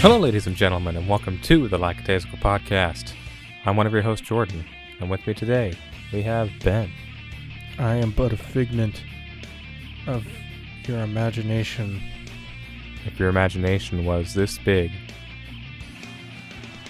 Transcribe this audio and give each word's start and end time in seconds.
Hello, 0.00 0.18
ladies 0.18 0.46
and 0.46 0.56
gentlemen, 0.56 0.96
and 0.96 1.06
welcome 1.06 1.38
to 1.40 1.68
the 1.68 1.76
Lackadaisical 1.76 2.38
Podcast. 2.38 3.12
I'm 3.66 3.76
one 3.76 3.86
of 3.86 3.92
your 3.92 4.00
hosts, 4.00 4.26
Jordan, 4.26 4.64
and 4.98 5.10
with 5.10 5.26
me 5.26 5.34
today 5.34 5.74
we 6.10 6.22
have 6.22 6.50
Ben. 6.64 6.90
I 7.78 7.96
am 7.96 8.12
but 8.12 8.32
a 8.32 8.36
figment 8.38 9.04
of 10.06 10.26
your 10.88 11.00
imagination. 11.00 12.00
If 13.04 13.18
your 13.18 13.28
imagination 13.28 14.06
was 14.06 14.32
this 14.32 14.56
big, 14.56 14.90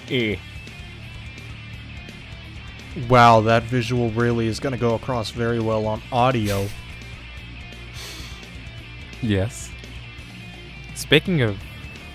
E. 0.08 0.38
Wow, 3.08 3.40
that 3.40 3.64
visual 3.64 4.12
really 4.12 4.46
is 4.46 4.61
going 4.61 4.72
to 4.72 4.79
go 4.79 4.95
across 4.95 5.30
very 5.30 5.58
well 5.58 5.88
on 5.88 6.00
audio. 6.12 6.68
yes. 9.20 9.69
Speaking 10.95 11.41
of 11.42 11.58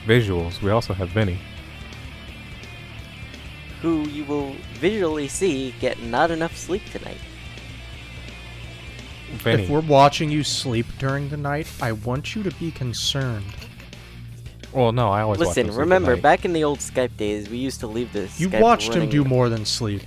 visuals, 0.06 0.62
we 0.62 0.70
also 0.72 0.94
have 0.94 1.10
Vinny. 1.10 1.40
who 3.82 4.08
you 4.10 4.24
will 4.26 4.56
visually 4.74 5.28
see 5.28 5.74
get 5.80 6.02
not 6.02 6.32
enough 6.32 6.56
sleep 6.58 6.84
tonight. 6.92 7.20
Vinny. 9.34 9.64
If 9.64 9.70
we're 9.70 9.82
watching 9.82 10.32
you 10.32 10.44
sleep 10.44 10.86
during 10.98 11.30
the 11.30 11.38
night, 11.38 11.68
I 11.82 11.92
want 11.92 12.36
you 12.36 12.42
to 12.44 12.52
be 12.52 12.72
concerned. 12.72 13.46
well, 14.74 14.92
no, 14.92 15.10
I 15.10 15.22
always 15.22 15.40
Listen, 15.40 15.68
him 15.68 15.74
sleep 15.74 15.78
at 15.78 15.80
remember, 15.82 16.14
night. 16.16 16.24
back 16.24 16.46
in 16.46 16.54
the 16.54 16.64
old 16.64 16.80
Skype 16.80 17.16
days, 17.18 17.50
we 17.50 17.58
used 17.58 17.80
to 17.82 17.88
leave 17.88 18.12
this. 18.14 18.40
You 18.40 18.50
Skype 18.50 18.62
watched 18.62 18.94
him 18.94 19.08
do 19.10 19.24
more 19.24 19.50
than 19.50 19.66
sleep. 19.66 20.02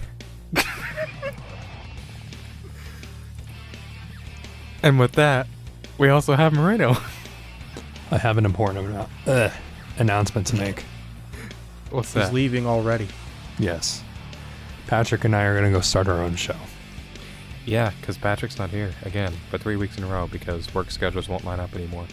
And 4.82 4.98
with 4.98 5.12
that, 5.12 5.46
we 5.98 6.08
also 6.08 6.34
have 6.34 6.52
Marino. 6.52 6.96
I 8.10 8.18
have 8.18 8.38
an 8.38 8.44
important 8.46 8.86
annou- 8.86 9.08
uh, 9.26 9.50
announcement 9.98 10.46
to 10.48 10.56
make. 10.56 10.84
What's 11.90 12.12
He's 12.12 12.24
that? 12.24 12.32
leaving 12.34 12.66
already. 12.66 13.08
Yes. 13.58 14.02
Patrick 14.86 15.24
and 15.24 15.34
I 15.34 15.44
are 15.44 15.58
going 15.58 15.70
to 15.70 15.76
go 15.76 15.82
start 15.82 16.08
our 16.08 16.22
own 16.22 16.34
show. 16.36 16.56
Yeah, 17.66 17.92
because 18.00 18.16
Patrick's 18.16 18.58
not 18.58 18.70
here 18.70 18.92
again 19.02 19.34
for 19.50 19.58
three 19.58 19.76
weeks 19.76 19.98
in 19.98 20.04
a 20.04 20.06
row 20.06 20.26
because 20.26 20.72
work 20.74 20.90
schedules 20.90 21.28
won't 21.28 21.44
line 21.44 21.60
up 21.60 21.74
anymore. 21.74 22.06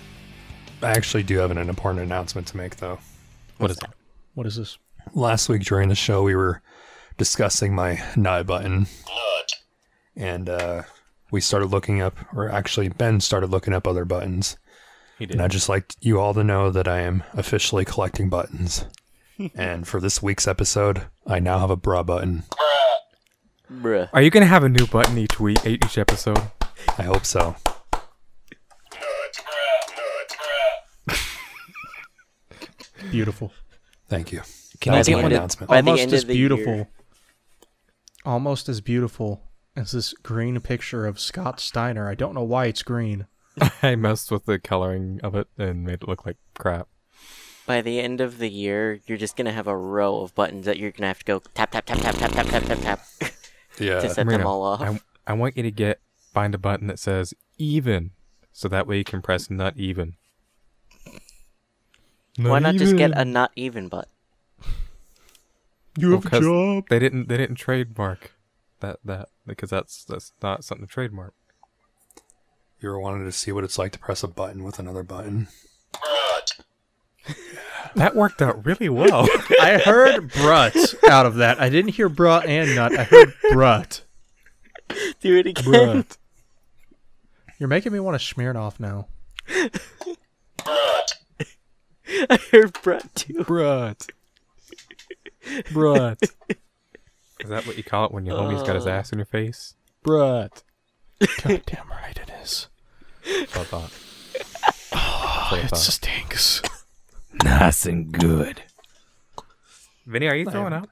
I 0.82 0.92
actually 0.92 1.24
do 1.24 1.38
have 1.38 1.52
an 1.52 1.58
important 1.58 2.04
announcement 2.04 2.48
to 2.48 2.58
make, 2.58 2.76
though. 2.78 3.00
What 3.58 3.72
is 3.72 3.78
that? 3.78 3.94
What 4.34 4.46
is 4.46 4.58
this? 4.58 4.78
Last 5.14 5.48
week 5.48 5.64
during 5.64 5.88
the 5.88 5.96
show, 5.96 6.24
we 6.24 6.36
were 6.36 6.62
discussing 7.18 7.74
my 7.74 8.04
nut 8.18 8.46
button. 8.46 8.88
And 10.18 10.50
uh, 10.50 10.84
we 11.32 11.40
started 11.42 11.68
looking 11.68 12.02
up, 12.02 12.18
or 12.34 12.50
actually, 12.50 12.90
Ben 12.90 13.22
started 13.22 13.50
looking 13.50 13.74
up 13.74 13.88
other 13.88 14.04
buttons. 14.04 14.58
He 15.18 15.26
did. 15.26 15.36
And 15.36 15.42
I'd 15.42 15.52
just 15.52 15.70
like 15.70 15.94
you 16.02 16.20
all 16.20 16.34
to 16.34 16.44
know 16.44 16.70
that 16.72 16.88
I 16.88 17.00
am 17.02 17.24
officially 17.34 17.86
collecting 17.86 18.30
buttons. 18.30 18.86
and 19.56 19.88
for 19.88 20.00
this 20.00 20.22
week's 20.22 20.48
episode, 20.48 21.04
I 21.26 21.40
now 21.40 21.60
have 21.60 21.70
a 21.70 21.76
bra 21.76 22.04
button. 22.04 22.44
Bruh. 23.72 24.10
Are 24.14 24.22
you 24.22 24.30
gonna 24.30 24.46
have 24.46 24.64
a 24.64 24.70
new 24.70 24.86
button 24.88 25.18
each 25.18 25.40
week, 25.40 25.66
each 25.66 25.98
episode? 25.98 26.40
I 26.98 27.04
hope 27.04 27.26
so. 27.26 27.56
Beautiful. 33.12 33.52
Thank 34.08 34.32
you. 34.32 34.42
Can 34.80 34.92
that 34.92 34.98
I 34.98 35.00
was 35.00 35.08
get 35.08 35.16
my 35.18 35.24
one 35.24 35.32
of- 35.32 35.38
announcement. 35.38 35.70
By 35.70 35.78
Almost 35.78 36.14
as 36.14 36.24
beautiful. 36.26 36.76
year- 36.76 36.88
Almost 38.26 38.70
as 38.70 38.82
beautiful 38.82 39.42
as 39.76 39.92
this 39.92 40.14
green 40.14 40.60
picture 40.60 41.06
of 41.06 41.20
Scott 41.20 41.60
Steiner. 41.60 42.10
I 42.10 42.16
don't 42.16 42.34
know 42.34 42.44
why 42.44 42.66
it's 42.66 42.82
green. 42.84 43.28
I 43.82 43.96
messed 43.96 44.32
with 44.32 44.46
the 44.46 44.60
coloring 44.60 45.20
of 45.24 45.36
it 45.36 45.48
and 45.58 45.84
made 45.84 46.02
it 46.04 46.08
look 46.08 46.26
like 46.26 46.38
crap. 46.56 46.88
By 47.66 47.82
the 47.82 48.00
end 48.00 48.22
of 48.22 48.38
the 48.38 48.50
year, 48.50 49.00
you're 49.08 49.18
just 49.18 49.36
gonna 49.36 49.52
have 49.52 49.68
a 49.68 49.76
row 49.78 50.22
of 50.22 50.36
buttons 50.36 50.66
that 50.66 50.78
you're 50.78 50.92
gonna 50.92 51.08
have 51.08 51.20
to 51.20 51.26
go 51.26 51.40
tap 51.54 51.72
tap 51.72 51.86
tap 51.86 51.98
tap 52.00 52.16
tap 52.16 52.32
tap 52.32 52.46
tap 52.48 52.64
tap 52.64 52.80
tap 52.80 53.00
Yeah. 53.80 54.00
to 54.02 54.10
set 54.10 54.28
them 54.28 54.46
all 54.46 54.62
off. 54.62 54.82
I, 54.82 55.00
I 55.28 55.34
want 55.34 55.58
you 55.58 55.64
to 55.64 55.72
get 55.72 56.00
find 56.34 56.54
a 56.54 56.58
button 56.58 56.88
that 56.88 57.00
says 57.00 57.34
even, 57.58 58.12
so 58.52 58.68
that 58.68 58.88
way 58.88 58.98
you 58.98 59.04
can 59.04 59.22
press 59.22 59.50
not 59.50 59.76
even. 59.78 60.16
Why 62.38 62.60
not 62.60 62.76
just 62.76 62.98
get 62.98 63.12
a 63.16 63.24
not 63.26 63.52
even 63.56 63.88
butt? 63.88 64.10
You 65.98 66.10
Well, 66.12 66.22
'cause 66.22 66.84
They 66.90 67.00
didn't. 67.00 67.30
They 67.30 67.38
didn't 67.38 67.56
trademark 67.56 68.34
that 68.82 69.00
that 69.06 69.30
because 69.48 69.70
that's 69.70 70.04
that's 70.04 70.34
not 70.44 70.66
something 70.66 70.86
to 70.86 70.92
trademark. 70.92 71.34
You 72.82 72.90
ever 72.90 73.00
wanted 73.00 73.26
to 73.26 73.32
see 73.32 73.52
what 73.52 73.64
it's 73.64 73.78
like 73.80 73.92
to 73.94 74.00
press 74.00 74.24
a 74.24 74.28
button 74.28 74.64
with 74.64 74.80
another 74.80 75.04
button? 75.04 75.48
Brut. 75.92 76.52
That 77.96 78.16
worked 78.16 78.42
out 78.42 78.66
really 78.66 78.90
well. 78.90 79.28
I 79.62 79.78
heard 79.84 80.32
brut 80.34 80.76
out 81.10 81.26
of 81.26 81.36
that. 81.36 81.60
I 81.62 81.70
didn't 81.70 81.92
hear 81.94 82.10
bra 82.10 82.40
and 82.40 82.76
nut. 82.76 82.98
I 82.98 83.04
heard 83.06 83.34
brut. 83.52 84.02
Do 85.22 85.36
it 85.38 85.48
again. 85.48 85.64
Bruh. 85.64 86.18
You're 87.58 87.70
making 87.70 87.94
me 87.94 88.00
want 88.02 88.20
to 88.20 88.26
smear 88.26 88.56
off 88.58 88.80
now. 88.80 89.08
Brut. 89.48 91.14
I 92.30 92.40
heard 92.52 92.74
brut 92.84 93.16
too. 93.16 93.44
Brut. 93.46 94.08
Brut. 95.72 96.20
Is 97.40 97.50
that 97.50 97.66
what 97.66 97.78
you 97.78 97.84
call 97.84 98.06
it 98.08 98.12
when 98.12 98.26
your 98.26 98.38
homie's 98.38 98.64
got 98.64 98.76
his 98.76 98.86
Uh. 98.86 98.92
ass 98.92 99.12
in 99.14 99.20
your 99.20 99.26
face? 99.26 99.76
Brut. 100.04 100.64
God 101.44 101.62
damn 101.66 101.90
right 101.90 102.18
it 102.18 102.32
is. 102.44 102.68
That's 103.26 103.56
what 103.56 103.62
I 103.62 103.64
thought. 103.64 103.92
That's 104.92 105.52
what 105.52 105.60
I 105.60 105.64
It 105.64 105.70
thought. 105.70 105.80
stinks. 105.80 106.62
nice 107.44 107.86
and 107.86 108.12
good. 108.12 108.64
Vinny, 110.06 110.28
are 110.28 110.36
you 110.36 110.50
throwing 110.50 110.74
up? 110.74 110.90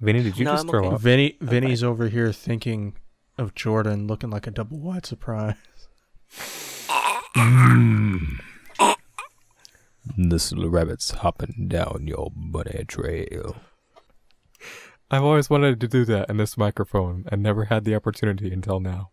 Vinny, 0.00 0.22
did 0.22 0.36
you 0.38 0.44
No, 0.44 0.52
just 0.52 0.64
I'm 0.64 0.70
throw 0.70 0.84
okay. 0.86 0.94
up? 0.96 1.00
Vinny, 1.00 1.36
Vinny's 1.40 1.82
over 1.84 2.08
here 2.08 2.32
thinking 2.32 2.94
of 3.38 3.54
Jordan 3.54 4.06
looking 4.06 4.30
like 4.30 4.46
a 4.46 4.50
double 4.50 4.78
wide 4.78 5.06
surprise. 5.06 5.56
This 10.16 10.52
little 10.52 10.70
rabbit's 10.70 11.10
hopping 11.12 11.66
down 11.68 12.06
your 12.08 12.30
bunny 12.34 12.84
trail. 12.86 13.56
I've 15.12 15.24
always 15.24 15.50
wanted 15.50 15.78
to 15.78 15.88
do 15.88 16.06
that 16.06 16.30
in 16.30 16.38
this 16.38 16.56
microphone 16.56 17.26
and 17.28 17.42
never 17.42 17.66
had 17.66 17.84
the 17.84 17.94
opportunity 17.94 18.50
until 18.50 18.80
now. 18.80 19.10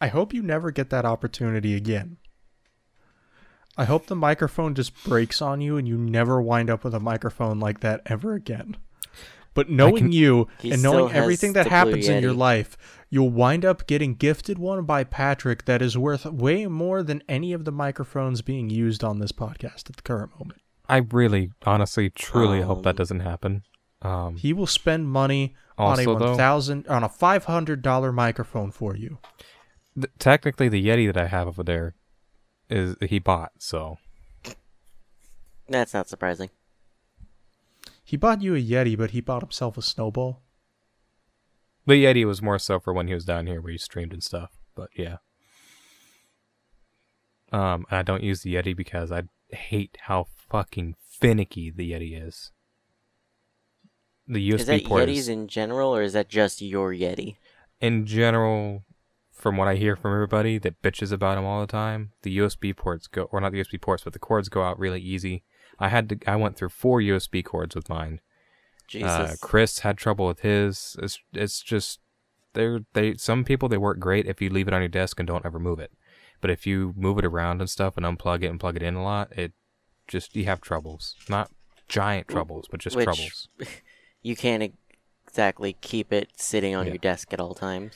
I 0.00 0.06
hope 0.06 0.32
you 0.32 0.42
never 0.42 0.70
get 0.70 0.90
that 0.90 1.04
opportunity 1.04 1.74
again. 1.74 2.18
I 3.76 3.84
hope 3.84 4.06
the 4.06 4.14
microphone 4.14 4.76
just 4.76 5.02
breaks 5.02 5.42
on 5.42 5.60
you 5.60 5.76
and 5.76 5.88
you 5.88 5.98
never 5.98 6.40
wind 6.40 6.70
up 6.70 6.84
with 6.84 6.94
a 6.94 7.00
microphone 7.00 7.58
like 7.58 7.80
that 7.80 8.02
ever 8.06 8.34
again. 8.34 8.76
But 9.54 9.68
knowing 9.68 9.96
can- 9.96 10.12
you 10.12 10.46
and 10.62 10.80
knowing 10.80 11.12
everything 11.12 11.54
that 11.54 11.66
happens 11.66 12.06
in 12.08 12.22
your 12.22 12.32
life, 12.32 12.78
you'll 13.10 13.30
wind 13.30 13.64
up 13.64 13.88
getting 13.88 14.14
gifted 14.14 14.56
one 14.56 14.84
by 14.84 15.02
Patrick 15.02 15.64
that 15.64 15.82
is 15.82 15.98
worth 15.98 16.24
way 16.26 16.64
more 16.66 17.02
than 17.02 17.24
any 17.28 17.52
of 17.52 17.64
the 17.64 17.72
microphones 17.72 18.40
being 18.40 18.70
used 18.70 19.02
on 19.02 19.18
this 19.18 19.32
podcast 19.32 19.90
at 19.90 19.96
the 19.96 20.02
current 20.02 20.30
moment. 20.38 20.60
I 20.90 20.98
really, 21.12 21.52
honestly, 21.64 22.10
truly 22.10 22.62
hope 22.62 22.82
that 22.82 22.90
Um, 22.90 22.96
doesn't 22.96 23.20
happen. 23.20 23.62
Um, 24.02 24.36
He 24.36 24.52
will 24.52 24.66
spend 24.66 25.08
money 25.08 25.54
on 25.78 25.98
a 26.00 26.04
though- 26.04 26.14
one 26.14 26.36
thousand 26.36 26.86
on 26.88 27.04
a 27.04 27.08
five 27.08 27.44
hundred 27.44 27.80
dollar 27.82 28.12
microphone 28.12 28.70
for 28.70 28.96
you. 28.96 29.18
th- 29.94 30.10
technically, 30.18 30.68
the 30.68 30.84
Yeti 30.84 31.06
that 31.12 31.16
I 31.16 31.26
have 31.26 31.46
over 31.48 31.62
there 31.62 31.94
is 32.68 32.96
he 33.00 33.18
bought. 33.18 33.52
So 33.58 33.98
That's 35.68 35.94
not 35.94 36.08
surprising. 36.08 36.50
He 38.02 38.16
bought 38.16 38.42
you 38.42 38.54
a 38.56 38.60
Yeti, 38.62 38.98
but 38.98 39.10
he 39.12 39.20
bought 39.20 39.42
himself 39.42 39.78
a 39.78 39.82
snowball. 39.82 40.42
the 41.86 42.04
Yeti 42.04 42.24
was 42.26 42.42
more 42.42 42.58
so 42.58 42.78
for 42.80 42.92
when 42.92 43.06
he 43.08 43.14
was 43.14 43.24
down 43.24 43.46
here 43.46 43.60
where 43.60 43.72
he 43.72 43.78
streamed 43.78 44.12
and 44.12 44.22
stuff. 44.22 44.50
But 44.74 44.90
yeah. 44.96 45.18
Um, 47.52 47.84
and 47.90 47.98
I 47.98 48.02
don't 48.02 48.22
use 48.22 48.42
the 48.42 48.54
Yeti 48.54 48.76
because 48.76 49.10
I 49.12 49.24
hate 49.48 49.96
how 50.02 50.26
fucking 50.50 50.96
finicky 51.08 51.70
the 51.70 51.92
Yeti 51.92 52.26
is. 52.26 52.50
The 54.26 54.50
USB 54.50 54.60
is 54.60 54.66
that 54.66 54.84
port 54.84 55.08
Yetis 55.08 55.16
is, 55.16 55.28
in 55.28 55.48
general, 55.48 55.94
or 55.94 56.02
is 56.02 56.12
that 56.12 56.28
just 56.28 56.60
your 56.60 56.92
Yeti? 56.92 57.36
in 57.80 58.06
general, 58.06 58.84
from 59.32 59.56
what 59.56 59.68
I 59.68 59.76
hear 59.76 59.96
from 59.96 60.12
everybody 60.12 60.58
that 60.58 60.82
bitches 60.82 61.12
about 61.12 61.36
them 61.36 61.44
all 61.44 61.60
the 61.60 61.66
time, 61.66 62.12
the 62.22 62.38
USB 62.38 62.76
ports 62.76 63.06
go, 63.06 63.22
or 63.24 63.40
not 63.40 63.52
the 63.52 63.60
USB 63.60 63.80
ports, 63.80 64.04
but 64.04 64.12
the 64.12 64.18
cords 64.18 64.48
go 64.48 64.62
out 64.62 64.78
really 64.78 65.00
easy. 65.00 65.42
I 65.78 65.88
had 65.88 66.08
to, 66.10 66.18
I 66.26 66.36
went 66.36 66.56
through 66.56 66.68
four 66.68 67.00
USB 67.00 67.44
cords 67.44 67.74
with 67.74 67.88
mine. 67.88 68.20
Jesus. 68.86 69.10
Uh, 69.10 69.34
Chris 69.40 69.80
had 69.80 69.96
trouble 69.96 70.26
with 70.26 70.40
his. 70.40 70.96
It's, 71.00 71.18
it's 71.32 71.62
just, 71.62 72.00
they're, 72.52 72.80
they, 72.92 73.16
some 73.16 73.44
people, 73.44 73.68
they 73.68 73.78
work 73.78 73.98
great 73.98 74.26
if 74.26 74.42
you 74.42 74.50
leave 74.50 74.68
it 74.68 74.74
on 74.74 74.82
your 74.82 74.88
desk 74.88 75.18
and 75.18 75.26
don't 75.26 75.46
ever 75.46 75.58
move 75.58 75.78
it. 75.78 75.92
But 76.40 76.50
if 76.50 76.66
you 76.66 76.92
move 76.96 77.18
it 77.18 77.24
around 77.24 77.60
and 77.60 77.70
stuff 77.70 77.96
and 77.96 78.04
unplug 78.04 78.42
it 78.42 78.48
and 78.48 78.60
plug 78.60 78.76
it 78.76 78.82
in 78.82 78.94
a 78.94 79.02
lot, 79.02 79.32
it 79.38 79.52
just, 80.10 80.36
you 80.36 80.44
have 80.44 80.60
troubles. 80.60 81.14
Not 81.28 81.50
giant 81.88 82.28
troubles, 82.28 82.66
but 82.70 82.80
just 82.80 82.96
Which- 82.96 83.04
troubles. 83.04 83.48
you 84.22 84.36
can't 84.36 84.74
exactly 85.26 85.76
keep 85.80 86.12
it 86.12 86.28
sitting 86.36 86.74
on 86.74 86.86
Yeah. 86.86 86.92
your 86.92 86.98
desk 86.98 87.32
at 87.32 87.40
all 87.40 87.54
times. 87.54 87.94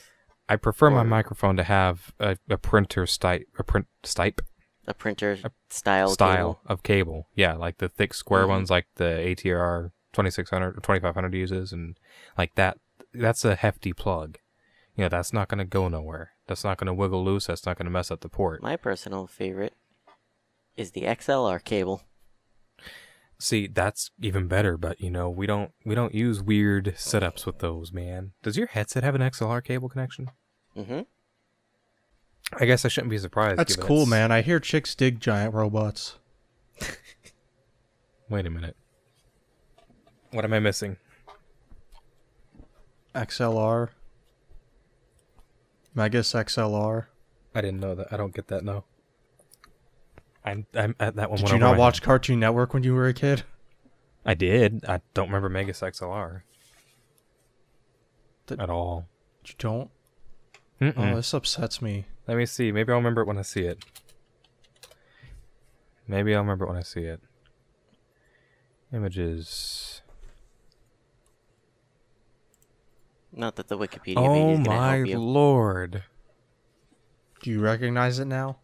I 0.49 0.57
prefer 0.57 0.91
my 0.91 1.03
microphone 1.03 1.57
to 1.57 1.65
have 1.65 2.13
a, 2.21 2.37
a 2.51 2.57
printer 2.59 3.05
stipe, 3.05 3.45
a 3.59 3.65
print 3.65 3.87
stipe, 4.03 4.41
a 4.87 4.93
printer 4.93 5.39
style 5.71 6.11
style 6.11 6.55
cable. 6.55 6.61
of 6.67 6.83
cable. 6.83 7.29
Yeah, 7.35 7.55
like 7.55 7.79
the 7.79 7.89
thick 7.89 8.13
square 8.13 8.45
Mhm. 8.45 8.49
ones, 8.49 8.71
like 8.71 8.87
the 8.97 9.05
ATR 9.05 9.93
2600 10.13 10.77
or 10.77 10.81
2500 10.81 11.33
uses, 11.35 11.73
and 11.73 11.99
like 12.37 12.55
that. 12.57 12.79
That's 13.15 13.45
a 13.45 13.55
hefty 13.55 13.93
plug. 13.95 14.39
You 14.97 15.05
know, 15.05 15.09
that's 15.09 15.33
not 15.33 15.49
going 15.49 15.59
to 15.59 15.65
go 15.65 15.89
nowhere. 15.89 16.33
That's 16.47 16.63
not 16.65 16.77
going 16.79 16.87
to 16.89 16.95
wiggle 16.95 17.25
loose. 17.25 17.47
That's 17.47 17.65
not 17.65 17.79
going 17.79 17.87
to 17.87 17.91
mess 17.91 18.11
up 18.11 18.21
the 18.21 18.29
port. 18.29 18.63
My 18.63 18.77
personal 18.77 19.27
favorite 19.27 19.73
is 20.77 20.93
the 20.93 21.03
XLR 21.03 21.63
cable. 21.63 22.03
See, 23.39 23.67
that's 23.67 24.11
even 24.21 24.47
better. 24.49 24.77
But 24.77 25.01
you 25.01 25.11
know, 25.11 25.29
we 25.29 25.47
don't 25.47 25.73
we 25.85 25.95
don't 25.95 26.15
use 26.15 26.41
weird 26.43 26.95
setups 26.97 27.47
with 27.47 27.59
those, 27.59 27.93
man. 27.93 28.33
Does 28.43 28.57
your 28.57 28.69
headset 28.69 29.03
have 29.05 29.15
an 29.15 29.21
XLR 29.21 29.63
cable 29.63 29.89
connection? 29.89 30.31
Mm-hmm. 30.77 31.01
I 32.61 32.65
guess 32.67 32.85
I 32.85 32.89
shouldn't 32.89 33.11
be 33.11 33.19
surprised. 33.19 33.59
That's 33.59 33.77
cool, 33.77 34.03
it's- 34.03 34.09
man. 34.11 34.31
I 34.33 34.43
hear 34.43 34.61
chicks 34.61 34.95
dig 34.95 35.21
giant 35.21 35.55
robots. 35.55 36.19
Wait 38.29 38.47
a 38.47 38.51
minute. 38.51 38.77
What 40.31 40.45
am 40.45 40.53
I 40.53 40.59
missing? 40.59 40.97
XLR. 43.15 43.91
Megas 45.95 46.33
XLR. 46.33 47.07
I 47.55 47.61
didn't 47.61 47.81
know 47.81 47.95
that. 47.95 48.09
I 48.13 48.17
don't 48.17 48.35
get 48.35 48.49
that. 48.49 48.65
No. 48.65 48.85
I'm 50.45 50.67
I'm 50.75 50.95
at 51.01 51.17
that 51.17 51.31
one. 51.31 51.39
Did 51.41 51.51
you 51.51 51.59
not 51.59 51.77
watch 51.79 51.97
head. 51.99 52.05
Cartoon 52.05 52.41
Network 52.41 52.75
when 52.75 52.83
you 52.83 52.95
were 52.95 53.07
a 53.09 53.15
kid? 53.15 53.45
I 54.27 54.35
did. 54.35 54.85
I 54.87 55.01
don't 55.15 55.27
remember 55.29 55.49
Megas 55.49 55.81
XLR 55.81 56.43
Th- 58.47 58.61
at 58.61 58.71
all. 58.71 59.07
You 59.47 59.55
don't? 59.59 59.91
Mm-mm. 60.81 61.13
Oh, 61.13 61.17
this 61.17 61.33
upsets 61.35 61.81
me. 61.83 62.07
Let 62.27 62.37
me 62.37 62.47
see. 62.47 62.73
Maybe 62.73 62.91
I'll 62.93 62.99
remember 62.99 63.23
it 63.23 63.27
when 63.27 63.39
I 63.39 63.43
see 63.43 63.63
it. 63.63 63.85
Maybe 66.09 66.35
I'll 66.35 66.41
remember 66.43 66.65
it 66.65 66.69
when 66.69 66.77
I 66.77 66.83
see 66.83 67.03
it. 67.05 67.21
Images. 68.93 70.03
Not 73.33 73.57
that 73.57 73.69
the 73.69 73.77
Wikipedia 73.77 74.17
Oh 74.17 74.29
page 74.35 74.61
is 74.61 74.67
gonna 74.67 74.79
my 74.81 74.97
help 74.97 75.09
you. 75.09 75.19
lord! 75.19 76.03
Do 77.43 77.51
you 77.51 77.61
recognize 77.61 78.19
it 78.19 78.27
now? 78.27 78.59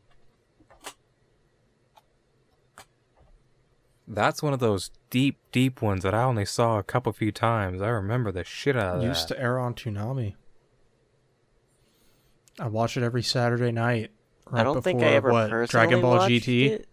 That's 4.12 4.42
one 4.42 4.52
of 4.52 4.58
those 4.58 4.90
deep, 5.08 5.38
deep 5.52 5.80
ones 5.80 6.02
that 6.02 6.14
I 6.14 6.24
only 6.24 6.44
saw 6.44 6.78
a 6.78 6.82
couple 6.82 7.12
few 7.12 7.30
times. 7.30 7.80
I 7.80 7.88
remember 7.90 8.32
the 8.32 8.42
shit 8.42 8.76
out 8.76 8.96
of 8.96 9.02
Used 9.04 9.28
that. 9.28 9.36
to 9.36 9.40
air 9.40 9.56
on 9.56 9.74
Toonami. 9.74 10.34
I 12.58 12.66
watch 12.66 12.96
it 12.96 13.04
every 13.04 13.22
Saturday 13.22 13.70
night. 13.70 14.10
Right 14.50 14.60
I 14.60 14.64
don't 14.64 14.82
think 14.82 15.00
I 15.00 15.06
ever 15.12 15.30
what, 15.30 15.50
personally 15.50 15.86
Dragon 15.86 16.00
Ball 16.02 16.16
watched 16.16 16.32
GT. 16.32 16.70
It. 16.70 16.88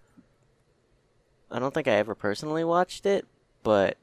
I 1.50 1.58
don't 1.58 1.74
think 1.74 1.88
I 1.88 1.94
ever 1.94 2.14
personally 2.14 2.64
watched 2.64 3.08
it, 3.08 3.26
but 3.64 3.98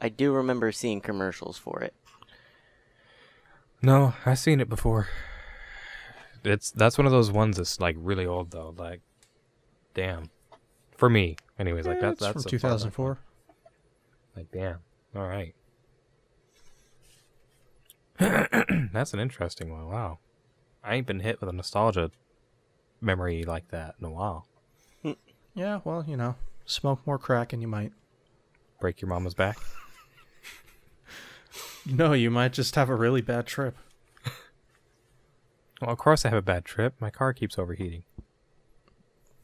I 0.00 0.08
do 0.08 0.32
remember 0.32 0.70
seeing 0.70 1.00
commercials 1.00 1.58
for 1.58 1.80
it. 1.80 1.94
No, 3.82 4.14
I've 4.24 4.38
seen 4.38 4.60
it 4.60 4.68
before. 4.68 5.08
It's 6.44 6.70
that's 6.70 6.96
one 6.96 7.06
of 7.06 7.12
those 7.12 7.32
ones 7.32 7.56
that's 7.56 7.80
like 7.80 7.96
really 7.98 8.24
old 8.24 8.52
though. 8.52 8.72
Like, 8.78 9.00
damn. 9.94 10.30
For 10.96 11.10
me, 11.10 11.36
anyways, 11.58 11.86
like 11.86 11.98
Eh, 11.98 12.00
that. 12.00 12.18
That's 12.18 12.32
from 12.44 12.54
a 12.54 12.58
far 12.58 12.70
enough 12.70 12.82
2004. 12.92 13.18
Like, 14.36 14.50
damn. 14.52 14.78
All 15.14 15.26
right. 15.26 15.54
that's 18.92 19.12
an 19.14 19.20
interesting 19.20 19.70
one. 19.70 19.88
Wow. 19.88 20.18
I 20.82 20.94
ain't 20.94 21.06
been 21.06 21.20
hit 21.20 21.40
with 21.40 21.48
a 21.50 21.52
nostalgia 21.52 22.10
memory 23.00 23.44
like 23.44 23.68
that 23.70 23.94
in 23.98 24.06
a 24.06 24.10
while. 24.10 24.46
Yeah, 25.54 25.80
well, 25.84 26.04
you 26.06 26.16
know, 26.18 26.34
smoke 26.66 27.06
more 27.06 27.18
crack 27.18 27.52
and 27.54 27.62
you 27.62 27.68
might. 27.68 27.92
Break 28.80 29.00
your 29.00 29.08
mama's 29.08 29.34
back. 29.34 29.58
No, 31.88 32.12
you 32.14 32.32
might 32.32 32.52
just 32.52 32.74
have 32.74 32.88
a 32.88 32.96
really 32.96 33.20
bad 33.22 33.46
trip. 33.46 33.76
Well, 35.80 35.90
of 35.90 35.98
course 35.98 36.24
I 36.24 36.30
have 36.30 36.38
a 36.38 36.42
bad 36.42 36.64
trip. 36.64 36.94
My 37.00 37.10
car 37.10 37.32
keeps 37.32 37.58
overheating. 37.58 38.02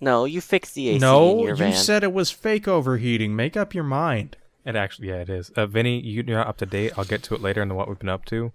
No, 0.03 0.25
you 0.25 0.41
fixed 0.41 0.75
the 0.75 0.89
AC 0.89 0.95
in 0.97 1.01
no, 1.01 1.39
your 1.43 1.51
you 1.51 1.55
van. 1.55 1.73
said 1.75 2.03
it 2.03 2.13
was 2.13 2.31
fake 2.33 2.67
overheating. 2.67 3.37
Make 3.37 3.57
up 3.57 3.73
your 3.73 3.85
mind. 3.85 4.37
It 4.67 4.75
actually, 4.75 5.09
yeah, 5.09 5.21
it 5.21 5.31
is. 5.31 5.51
Uh, 5.51 5.67
Vinny, 5.67 6.01
you- 6.01 6.25
you're 6.27 6.39
not 6.39 6.49
up 6.49 6.57
to 6.59 6.67
date. 6.67 6.93
I'll 6.99 7.05
get 7.05 7.23
to 7.25 7.35
it 7.37 7.41
later 7.41 7.63
into 7.63 7.77
what 7.77 7.89
we've 7.89 7.99
been 8.01 8.09
up 8.09 8.25
to. 8.27 8.53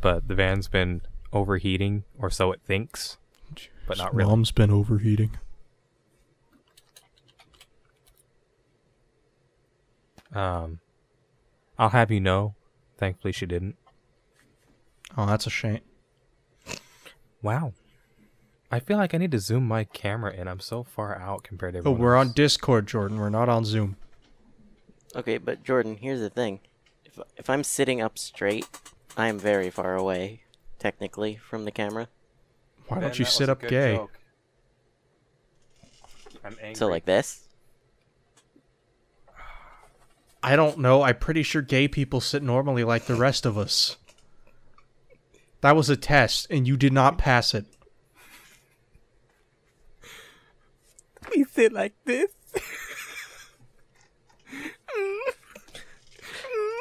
But 0.00 0.26
the 0.26 0.34
van's 0.34 0.68
been 0.68 1.02
overheating, 1.34 2.04
or 2.18 2.30
so 2.30 2.50
it 2.50 2.62
thinks, 2.64 3.18
but 3.86 3.98
not 3.98 4.14
really. 4.14 4.28
Mom's 4.30 4.52
been 4.52 4.70
overheating. 4.70 5.32
Um, 10.34 10.80
I'll 11.78 11.90
have 11.90 12.10
you 12.10 12.20
know. 12.20 12.54
Thankfully, 12.98 13.32
she 13.32 13.46
didn't. 13.46 13.76
Oh, 15.16 15.26
that's 15.26 15.46
a 15.46 15.50
shame. 15.50 15.80
Wow. 17.42 17.72
I 18.70 18.80
feel 18.80 18.96
like 18.96 19.14
I 19.14 19.18
need 19.18 19.30
to 19.30 19.38
zoom 19.38 19.66
my 19.68 19.84
camera 19.84 20.32
in. 20.32 20.48
I'm 20.48 20.60
so 20.60 20.82
far 20.82 21.16
out 21.18 21.44
compared 21.44 21.74
to 21.74 21.78
Oh, 21.78 21.80
everyone 21.82 22.00
we're 22.00 22.16
on. 22.16 22.32
Discord, 22.32 22.86
Jordan. 22.86 23.18
We're 23.18 23.28
not 23.30 23.48
on 23.48 23.64
Zoom. 23.64 23.96
Okay, 25.14 25.38
but 25.38 25.62
Jordan, 25.62 25.96
here's 25.96 26.20
the 26.20 26.30
thing. 26.30 26.60
If 27.04 27.18
if 27.36 27.48
I'm 27.48 27.62
sitting 27.64 28.00
up 28.00 28.18
straight, 28.18 28.66
I 29.16 29.28
am 29.28 29.38
very 29.38 29.70
far 29.70 29.94
away, 29.94 30.42
technically, 30.78 31.36
from 31.36 31.64
the 31.64 31.70
camera. 31.70 32.08
Why 32.88 33.00
don't 33.00 33.18
you 33.18 33.24
sit 33.24 33.48
up 33.48 33.60
gay? 33.62 34.00
I'm 36.44 36.56
angry. 36.60 36.74
So 36.74 36.86
like 36.88 37.04
this. 37.04 37.44
I 40.42 40.54
don't 40.54 40.78
know. 40.78 41.02
I'm 41.02 41.18
pretty 41.18 41.42
sure 41.42 41.62
gay 41.62 41.88
people 41.88 42.20
sit 42.20 42.42
normally 42.42 42.84
like 42.84 43.06
the 43.06 43.16
rest 43.16 43.46
of 43.46 43.56
us. 43.58 43.96
That 45.60 45.74
was 45.74 45.88
a 45.90 45.96
test, 45.96 46.46
and 46.50 46.66
you 46.68 46.76
did 46.76 46.92
not 46.92 47.18
pass 47.18 47.54
it. 47.54 47.64
we 51.34 51.42
sit 51.56 51.72
like 51.72 51.94
this. 52.04 52.30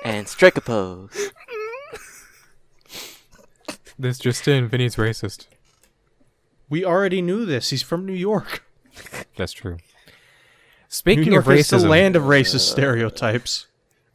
And 0.03 0.27
strike 0.27 0.57
a 0.57 0.61
pose. 0.61 1.31
This 3.97 4.19
just 4.19 4.47
in, 4.47 4.67
Vinny's 4.67 4.97
racist. 4.97 5.47
We 6.69 6.83
already 6.83 7.21
knew 7.21 7.45
this. 7.45 7.69
He's 7.69 7.81
from 7.81 8.05
New 8.05 8.13
York. 8.13 8.63
That's 9.37 9.53
true. 9.53 9.73
New 9.73 9.79
Speaking 10.89 11.33
York 11.33 11.47
of 11.47 11.53
is 11.53 11.69
the 11.69 11.79
land 11.79 12.15
of 12.15 12.23
racist 12.23 12.71
stereotypes. 12.71 13.67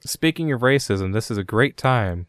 speaking 0.05 0.53
of 0.53 0.61
racism, 0.61 1.13
this 1.13 1.31
is 1.31 1.39
a 1.39 1.45
great 1.45 1.77
time 1.77 2.27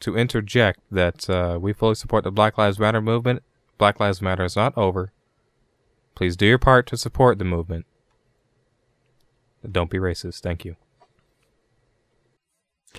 to 0.00 0.16
interject 0.16 0.80
that 0.90 1.28
uh, 1.30 1.58
we 1.60 1.72
fully 1.72 1.94
support 1.94 2.24
the 2.24 2.32
Black 2.32 2.58
Lives 2.58 2.78
Matter 2.78 3.00
movement. 3.00 3.42
Black 3.78 4.00
Lives 4.00 4.20
Matter 4.20 4.44
is 4.44 4.56
not 4.56 4.76
over. 4.76 5.12
Please 6.14 6.36
do 6.36 6.46
your 6.46 6.58
part 6.58 6.86
to 6.88 6.96
support 6.96 7.38
the 7.38 7.44
movement. 7.44 7.86
Don't 9.70 9.90
be 9.90 9.98
racist. 9.98 10.40
Thank 10.40 10.64
you. 10.64 10.76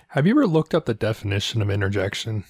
Have 0.09 0.25
you 0.27 0.33
ever 0.33 0.47
looked 0.47 0.73
up 0.73 0.85
the 0.85 0.93
definition 0.93 1.61
of 1.61 1.69
interjection? 1.69 2.43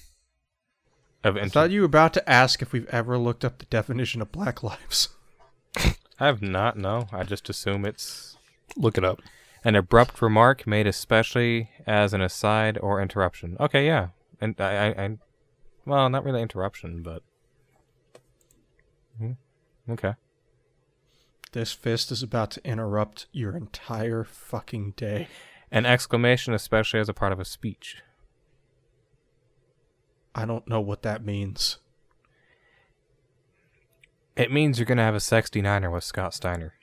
Of 1.22 1.36
I 1.36 1.48
thought 1.48 1.70
you 1.70 1.80
were 1.80 1.86
about 1.86 2.12
to 2.14 2.28
ask 2.28 2.62
if 2.62 2.72
we've 2.72 2.88
ever 2.88 3.18
looked 3.18 3.44
up 3.44 3.58
the 3.58 3.64
definition 3.66 4.20
of 4.22 4.32
black 4.32 4.62
lives. 4.62 5.10
I 5.76 6.26
have 6.26 6.42
not. 6.42 6.76
No, 6.76 7.08
I 7.12 7.24
just 7.24 7.48
assume 7.48 7.84
it's 7.84 8.36
Look 8.76 8.96
it 8.98 9.04
up. 9.04 9.20
an 9.64 9.74
abrupt 9.76 10.20
remark 10.22 10.66
made 10.66 10.86
especially 10.86 11.70
as 11.86 12.12
an 12.14 12.20
aside 12.20 12.78
or 12.78 13.00
interruption. 13.02 13.56
Okay, 13.60 13.86
yeah, 13.86 14.08
and 14.40 14.58
I, 14.60 14.88
I, 14.88 15.04
I 15.04 15.18
well, 15.84 16.08
not 16.08 16.24
really 16.24 16.42
interruption, 16.42 17.02
but 17.02 17.22
Hmm, 19.18 19.32
okay. 19.90 20.14
This 21.56 21.72
fist 21.72 22.12
is 22.12 22.22
about 22.22 22.50
to 22.50 22.66
interrupt 22.68 23.28
your 23.32 23.56
entire 23.56 24.24
fucking 24.24 24.90
day. 24.94 25.26
An 25.70 25.86
exclamation, 25.86 26.52
especially 26.52 27.00
as 27.00 27.08
a 27.08 27.14
part 27.14 27.32
of 27.32 27.40
a 27.40 27.46
speech. 27.46 28.02
I 30.34 30.44
don't 30.44 30.68
know 30.68 30.82
what 30.82 31.00
that 31.00 31.24
means. 31.24 31.78
It 34.36 34.52
means 34.52 34.78
you're 34.78 34.84
gonna 34.84 35.02
have 35.02 35.14
a 35.14 35.16
69er 35.16 35.90
with 35.90 36.04
Scott 36.04 36.34
Steiner. 36.34 36.74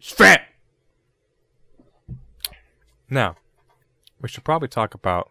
Fat! 0.00 0.42
Now, 3.08 3.36
we 4.20 4.28
should 4.28 4.42
probably 4.42 4.66
talk 4.66 4.92
about 4.92 5.30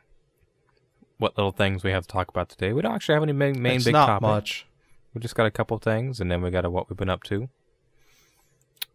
what 1.17 1.37
little 1.37 1.51
things 1.51 1.83
we 1.83 1.91
have 1.91 2.03
to 2.03 2.13
talk 2.13 2.29
about 2.29 2.47
today. 2.47 2.71
We 2.71 2.81
don't 2.81 2.95
actually 2.95 3.15
have 3.15 3.23
any 3.23 3.33
main, 3.33 3.61
main 3.61 3.75
it's 3.75 3.83
big 3.83 3.91
not 3.91 4.05
topic. 4.05 4.21
much. 4.21 4.65
We 5.15 5.21
just 5.21 5.33
got 5.33 5.45
a 5.45 5.51
couple 5.51 5.77
things, 5.79 6.19
and 6.19 6.29
then 6.29 6.41
we 6.41 6.51
got 6.51 6.65
a 6.65 6.69
what 6.69 6.89
we've 6.89 6.97
been 6.97 7.09
up 7.09 7.23
to. 7.23 7.47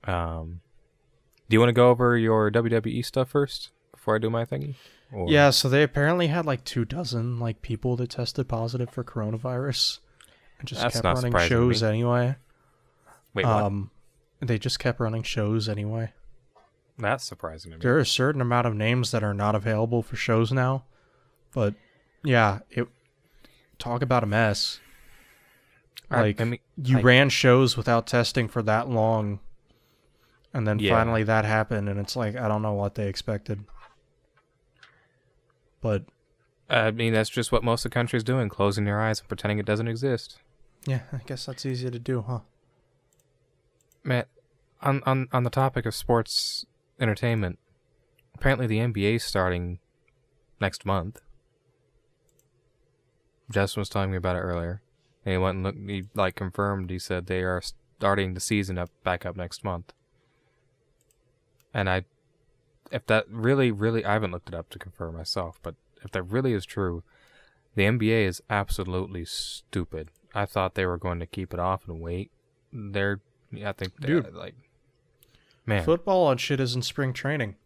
Um, 0.04 0.60
do 1.48 1.54
you 1.56 1.58
want 1.60 1.70
to 1.70 1.74
go 1.74 1.88
over 1.90 2.16
your 2.16 2.50
WWE 2.50 3.04
stuff 3.04 3.30
first 3.30 3.70
before 3.90 4.14
I 4.14 4.18
do 4.18 4.30
my 4.30 4.44
thingy? 4.44 4.74
Or- 5.12 5.28
Yeah, 5.30 5.50
so 5.50 5.68
they 5.68 5.82
apparently 5.82 6.28
had 6.28 6.46
like 6.46 6.62
two 6.64 6.84
dozen 6.84 7.40
like 7.40 7.62
people 7.62 7.96
that 7.96 8.10
tested 8.10 8.48
positive 8.48 8.90
for 8.90 9.02
coronavirus, 9.02 9.98
and 10.58 10.68
just 10.68 10.82
That's 10.82 11.00
kept 11.00 11.04
running 11.04 11.36
shows 11.48 11.82
anyway. 11.82 12.36
Wait, 13.34 13.46
what? 13.46 13.62
Um, 13.62 13.90
they 14.40 14.58
just 14.58 14.78
kept 14.78 15.00
running 15.00 15.22
shows 15.22 15.68
anyway. 15.68 16.12
That's 16.98 17.24
surprising 17.24 17.70
to 17.72 17.78
me. 17.78 17.82
There 17.82 17.96
are 17.96 18.00
a 18.00 18.06
certain 18.06 18.42
amount 18.42 18.66
of 18.66 18.74
names 18.74 19.10
that 19.10 19.24
are 19.24 19.32
not 19.34 19.54
available 19.54 20.02
for 20.02 20.16
shows 20.16 20.52
now, 20.52 20.84
but 21.54 21.74
yeah, 22.22 22.58
it 22.70 22.88
talk 23.78 24.02
about 24.02 24.22
a 24.22 24.26
mess. 24.26 24.80
I- 26.10 26.20
Like 26.22 26.40
I 26.40 26.44
mean, 26.44 26.60
you 26.76 26.98
I- 26.98 27.02
ran 27.02 27.28
shows 27.28 27.76
without 27.76 28.06
testing 28.06 28.48
for 28.48 28.62
that 28.62 28.88
long, 28.88 29.38
and 30.52 30.66
then 30.66 30.78
Yeah. 30.78 30.90
finally 30.96 31.22
that 31.22 31.44
happened, 31.44 31.88
and 31.88 32.00
it's 32.00 32.16
like 32.16 32.34
I 32.36 32.48
don't 32.48 32.62
know 32.62 32.72
what 32.74 32.94
they 32.96 33.08
expected. 33.08 33.64
But 35.80 36.04
I 36.68 36.90
mean, 36.90 37.12
that's 37.12 37.30
just 37.30 37.52
what 37.52 37.64
most 37.64 37.84
of 37.84 37.90
the 37.90 37.94
country 37.94 38.16
is 38.16 38.24
doing, 38.24 38.48
closing 38.48 38.84
their 38.84 39.00
eyes 39.00 39.20
and 39.20 39.28
pretending 39.28 39.58
it 39.58 39.66
doesn't 39.66 39.88
exist. 39.88 40.38
yeah, 40.86 41.00
I 41.12 41.18
guess 41.26 41.44
that's 41.46 41.66
easy 41.66 41.90
to 41.90 41.98
do, 41.98 42.22
huh? 42.22 42.40
Matt, 44.02 44.28
on 44.80 45.02
on 45.04 45.28
on 45.32 45.42
the 45.44 45.50
topic 45.50 45.84
of 45.86 45.94
sports 45.94 46.64
entertainment, 46.98 47.58
apparently 48.34 48.66
the 48.66 48.78
NBA 48.78 49.14
is 49.16 49.24
starting 49.24 49.78
next 50.60 50.84
month. 50.86 51.20
Justin 53.50 53.80
was 53.80 53.88
telling 53.88 54.10
me 54.10 54.16
about 54.16 54.36
it 54.36 54.40
earlier. 54.40 54.80
And 55.24 55.32
he 55.32 55.38
went 55.38 55.56
and 55.56 55.64
looked, 55.64 55.78
he 55.78 56.04
like 56.14 56.34
confirmed. 56.34 56.90
He 56.90 56.98
said 56.98 57.26
they 57.26 57.42
are 57.42 57.62
starting 57.98 58.34
the 58.34 58.40
season 58.40 58.78
up 58.78 58.90
back 59.04 59.26
up 59.26 59.36
next 59.36 59.62
month. 59.62 59.92
And 61.72 61.88
I, 61.88 62.04
if 62.90 63.06
that 63.06 63.26
really, 63.28 63.70
really, 63.70 64.04
I 64.04 64.14
haven't 64.14 64.32
looked 64.32 64.48
it 64.48 64.54
up 64.54 64.70
to 64.70 64.78
confirm 64.78 65.16
myself, 65.16 65.60
but 65.62 65.74
if 66.02 66.10
that 66.12 66.22
really 66.22 66.52
is 66.52 66.64
true, 66.64 67.02
the 67.74 67.82
NBA 67.84 68.26
is 68.26 68.42
absolutely 68.50 69.24
stupid. 69.24 70.08
I 70.34 70.46
thought 70.46 70.74
they 70.74 70.86
were 70.86 70.96
going 70.96 71.20
to 71.20 71.26
keep 71.26 71.52
it 71.52 71.60
off 71.60 71.86
and 71.86 72.00
wait. 72.00 72.30
They're, 72.72 73.20
I 73.64 73.72
think, 73.72 73.92
they're, 73.98 74.22
Dude. 74.22 74.34
like, 74.34 74.54
man, 75.66 75.84
Football 75.84 76.30
and 76.30 76.40
shit 76.40 76.60
is 76.60 76.74
in 76.74 76.82
spring 76.82 77.12
training. 77.12 77.56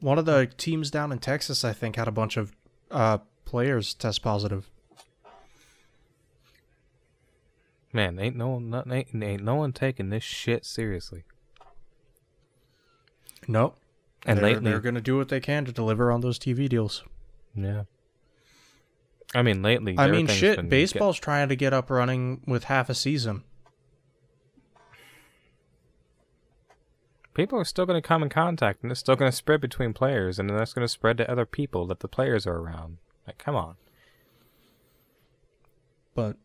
One 0.00 0.18
of 0.18 0.24
the 0.24 0.50
teams 0.56 0.90
down 0.90 1.12
in 1.12 1.18
Texas, 1.18 1.64
I 1.64 1.72
think, 1.72 1.96
had 1.96 2.08
a 2.08 2.12
bunch 2.12 2.36
of 2.36 2.56
uh, 2.90 3.18
players 3.44 3.94
test 3.94 4.22
positive. 4.22 4.70
Man, 7.92 8.18
ain't 8.18 8.36
no 8.36 8.48
one, 8.48 8.92
ain't, 8.92 9.08
ain't 9.14 9.44
no 9.44 9.56
one 9.56 9.72
taking 9.72 10.10
this 10.10 10.22
shit 10.22 10.64
seriously. 10.64 11.24
Nope. 13.48 13.76
And 14.26 14.38
they're, 14.38 14.44
lately, 14.44 14.70
they're 14.70 14.80
going 14.80 14.94
to 14.94 15.00
do 15.00 15.16
what 15.16 15.28
they 15.28 15.40
can 15.40 15.64
to 15.64 15.72
deliver 15.72 16.12
on 16.12 16.20
those 16.20 16.38
TV 16.38 16.68
deals. 16.68 17.04
yeah. 17.54 17.84
I 19.32 19.42
mean, 19.42 19.62
lately, 19.62 19.94
I 19.96 20.10
mean, 20.10 20.26
shit. 20.26 20.68
Baseball's 20.68 21.18
trying 21.18 21.48
to 21.50 21.56
get 21.56 21.72
up 21.72 21.88
running 21.88 22.42
with 22.48 22.64
half 22.64 22.90
a 22.90 22.94
season. 22.94 23.44
people 27.40 27.58
are 27.58 27.64
still 27.64 27.86
going 27.86 28.00
to 28.00 28.06
come 28.06 28.22
in 28.22 28.28
contact, 28.28 28.82
and 28.82 28.90
it's 28.90 29.00
still 29.00 29.16
going 29.16 29.30
to 29.30 29.36
spread 29.36 29.60
between 29.60 29.92
players, 29.92 30.38
and 30.38 30.48
then 30.48 30.56
that's 30.56 30.74
going 30.74 30.84
to 30.84 30.88
spread 30.88 31.16
to 31.18 31.30
other 31.30 31.46
people 31.46 31.86
that 31.86 32.00
the 32.00 32.08
players 32.08 32.46
are 32.46 32.56
around. 32.56 32.98
Like, 33.26 33.38
come 33.38 33.56
on. 33.56 33.76
But 36.14 36.36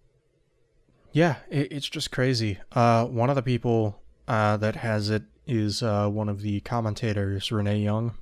yeah, 1.15 1.37
it, 1.49 1.71
it's 1.71 1.87
just 1.87 2.11
crazy. 2.11 2.59
Uh, 2.73 3.05
one 3.05 3.29
of 3.29 3.37
the 3.37 3.41
people 3.41 4.01
uh, 4.27 4.57
that 4.57 4.75
has 4.75 5.09
it 5.09 5.23
is 5.47 5.81
uh, 5.81 6.09
one 6.09 6.27
of 6.27 6.41
the 6.41 6.59
commentators, 6.59 7.51
Renee 7.53 7.79
Young, 7.79 8.15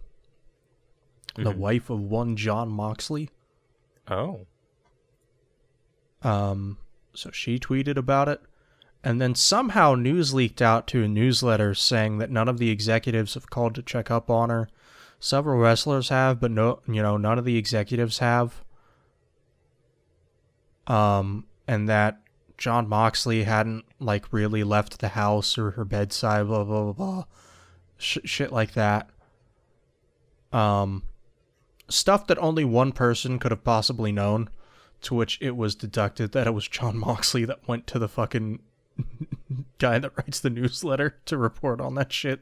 the 1.36 1.54
Mhm. 1.54 1.58
wife 1.58 1.90
of 1.90 2.00
one 2.02 2.36
Jon 2.36 2.70
Moxley. 2.70 3.30
Oh, 4.08 4.46
Um, 6.22 6.78
so 7.16 7.32
she 7.32 7.58
tweeted 7.60 7.98
about 7.98 8.30
it, 8.30 8.42
and 9.04 9.20
then 9.20 9.34
somehow 9.36 9.96
news 9.96 10.34
leaked 10.34 10.62
out 10.62 10.88
to 10.88 11.04
a 11.04 11.08
newsletter 11.08 11.74
saying 11.74 12.20
that 12.20 12.30
none 12.32 12.48
of 12.48 12.60
the 12.60 12.70
executives 12.70 13.34
have 13.34 13.50
called 13.50 13.76
to 13.76 13.82
check 13.82 14.10
up 14.12 14.30
on 14.30 14.50
her. 14.50 14.70
Several 15.20 15.58
wrestlers 15.60 16.10
have, 16.10 16.40
but 16.40 16.52
no, 16.52 16.80
you 16.88 17.02
know, 17.02 17.18
none 17.18 17.38
of 17.40 17.46
the 17.46 17.58
executives 17.58 18.20
have. 18.20 18.64
Um, 20.88 21.46
and 21.68 21.88
that 21.90 22.20
Jon 22.58 22.88
Moxley 22.88 23.44
hadn't 23.44 23.86
like 24.00 24.32
really 24.32 24.64
left 24.64 25.00
the 25.00 25.10
house 25.10 25.58
or 25.58 25.72
her 25.72 25.86
bedside, 25.86 26.48
blah 26.48 26.64
blah 26.64 26.84
blah 26.84 26.94
blah, 26.94 27.24
Sh- 27.98 28.20
shit 28.26 28.52
like 28.52 28.74
that. 28.74 29.10
Um, 30.52 31.04
stuff 31.90 32.28
that 32.28 32.38
only 32.38 32.64
one 32.64 32.92
person 32.92 33.40
could 33.40 33.52
have 33.52 33.64
possibly 33.64 34.12
known 34.12 34.50
to 35.02 35.16
which 35.16 35.38
it 35.42 35.58
was 35.58 35.76
deducted 35.76 36.32
that 36.32 36.48
it 36.48 36.54
was 36.54 36.68
Jon 36.68 36.98
Moxley 36.98 37.46
that 37.46 37.68
went 37.68 37.88
to 37.88 38.00
the 38.00 38.08
fucking 38.08 38.60
guy 39.80 40.00
that 40.00 40.14
writes 40.18 40.40
the 40.40 40.50
newsletter 40.50 41.18
to 41.26 41.38
report 41.38 41.82
on 41.82 41.96
that 41.96 42.14
shit. 42.14 42.42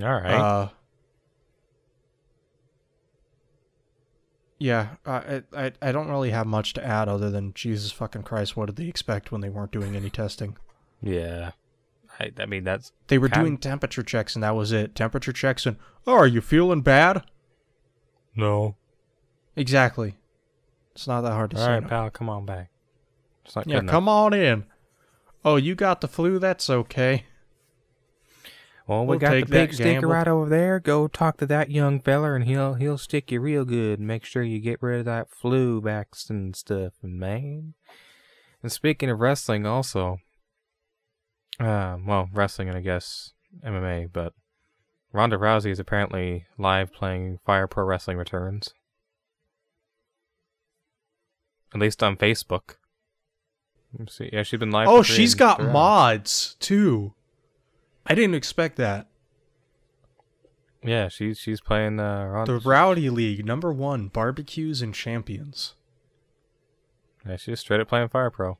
all 0.00 0.12
right. 0.12 0.34
Uh, 0.34 0.68
yeah, 4.64 4.88
I, 5.04 5.42
I 5.52 5.72
I 5.82 5.92
don't 5.92 6.08
really 6.08 6.30
have 6.30 6.46
much 6.46 6.72
to 6.72 6.84
add 6.84 7.06
other 7.08 7.30
than 7.30 7.52
Jesus 7.52 7.92
fucking 7.92 8.22
Christ, 8.22 8.56
what 8.56 8.66
did 8.66 8.76
they 8.76 8.86
expect 8.86 9.30
when 9.30 9.42
they 9.42 9.50
weren't 9.50 9.72
doing 9.72 9.94
any 9.94 10.10
testing? 10.10 10.56
yeah. 11.02 11.52
I, 12.20 12.30
I 12.38 12.46
mean, 12.46 12.62
that's 12.62 12.92
They 13.08 13.18
were 13.18 13.26
doing 13.28 13.58
temperature 13.58 14.04
checks 14.04 14.36
and 14.36 14.42
that 14.44 14.54
was 14.54 14.70
it. 14.70 14.94
Temperature 14.94 15.32
checks 15.32 15.66
and 15.66 15.76
oh, 16.06 16.14
are 16.14 16.28
you 16.28 16.40
feeling 16.40 16.80
bad? 16.80 17.24
no. 18.36 18.76
Exactly. 19.56 20.14
It's 20.94 21.06
not 21.08 21.22
that 21.22 21.32
hard 21.32 21.50
to 21.50 21.56
All 21.58 21.64
say. 21.64 21.72
right, 21.72 21.82
no. 21.82 21.88
pal, 21.88 22.10
come 22.10 22.28
on 22.30 22.46
back. 22.46 22.70
Yeah, 23.66 23.80
come 23.82 24.08
on 24.08 24.32
in. 24.32 24.64
Oh, 25.44 25.56
you 25.56 25.74
got 25.74 26.00
the 26.00 26.08
flu? 26.08 26.38
That's 26.38 26.70
okay. 26.70 27.24
Well, 28.86 29.02
we 29.02 29.10
We'll 29.10 29.18
got 29.18 29.30
the 29.30 29.44
big 29.44 29.72
sticker 29.72 29.92
gamble. 29.92 30.10
right 30.10 30.28
over 30.28 30.48
there. 30.48 30.78
Go 30.78 31.08
talk 31.08 31.38
to 31.38 31.46
that 31.46 31.70
young 31.70 32.00
feller, 32.00 32.36
and 32.36 32.44
he'll 32.44 32.74
he'll 32.74 32.98
stick 32.98 33.32
you 33.32 33.40
real 33.40 33.64
good 33.64 33.98
and 33.98 34.06
make 34.06 34.24
sure 34.26 34.42
you 34.42 34.60
get 34.60 34.82
rid 34.82 34.98
of 35.00 35.04
that 35.06 35.30
flu 35.30 35.80
vaccine 35.80 36.36
and 36.36 36.56
stuff. 36.56 36.92
And 37.02 37.18
man, 37.18 37.74
and 38.62 38.70
speaking 38.70 39.08
of 39.08 39.20
wrestling, 39.20 39.64
also, 39.64 40.18
uh, 41.58 41.96
well, 42.06 42.28
wrestling 42.34 42.68
and 42.68 42.76
I 42.76 42.82
guess 42.82 43.32
MMA, 43.64 44.12
but 44.12 44.34
Ronda 45.12 45.38
Rousey 45.38 45.70
is 45.70 45.78
apparently 45.78 46.44
live 46.58 46.92
playing 46.92 47.38
Fire 47.46 47.66
Pro 47.66 47.84
Wrestling 47.84 48.18
Returns, 48.18 48.74
at 51.72 51.80
least 51.80 52.02
on 52.02 52.16
Facebook. 52.16 52.76
Let's 53.98 54.16
see. 54.16 54.28
Yeah, 54.32 54.42
she's 54.42 54.60
been 54.60 54.72
live. 54.72 54.88
Oh, 54.88 55.02
she's 55.02 55.34
got 55.34 55.62
mods 55.62 56.56
too. 56.60 57.14
I 58.06 58.14
didn't 58.14 58.34
expect 58.34 58.76
that. 58.76 59.08
Yeah, 60.82 61.08
she's 61.08 61.38
she's 61.38 61.62
playing 61.62 61.98
uh, 61.98 62.44
The 62.44 62.58
Rowdy 62.58 63.08
League, 63.08 63.46
number 63.46 63.72
one, 63.72 64.08
barbecues 64.08 64.82
and 64.82 64.94
champions. 64.94 65.74
Yeah, 67.26 67.36
she's 67.36 67.60
straight 67.60 67.80
up 67.80 67.88
playing 67.88 68.08
Fire 68.08 68.30
Pro. 68.30 68.58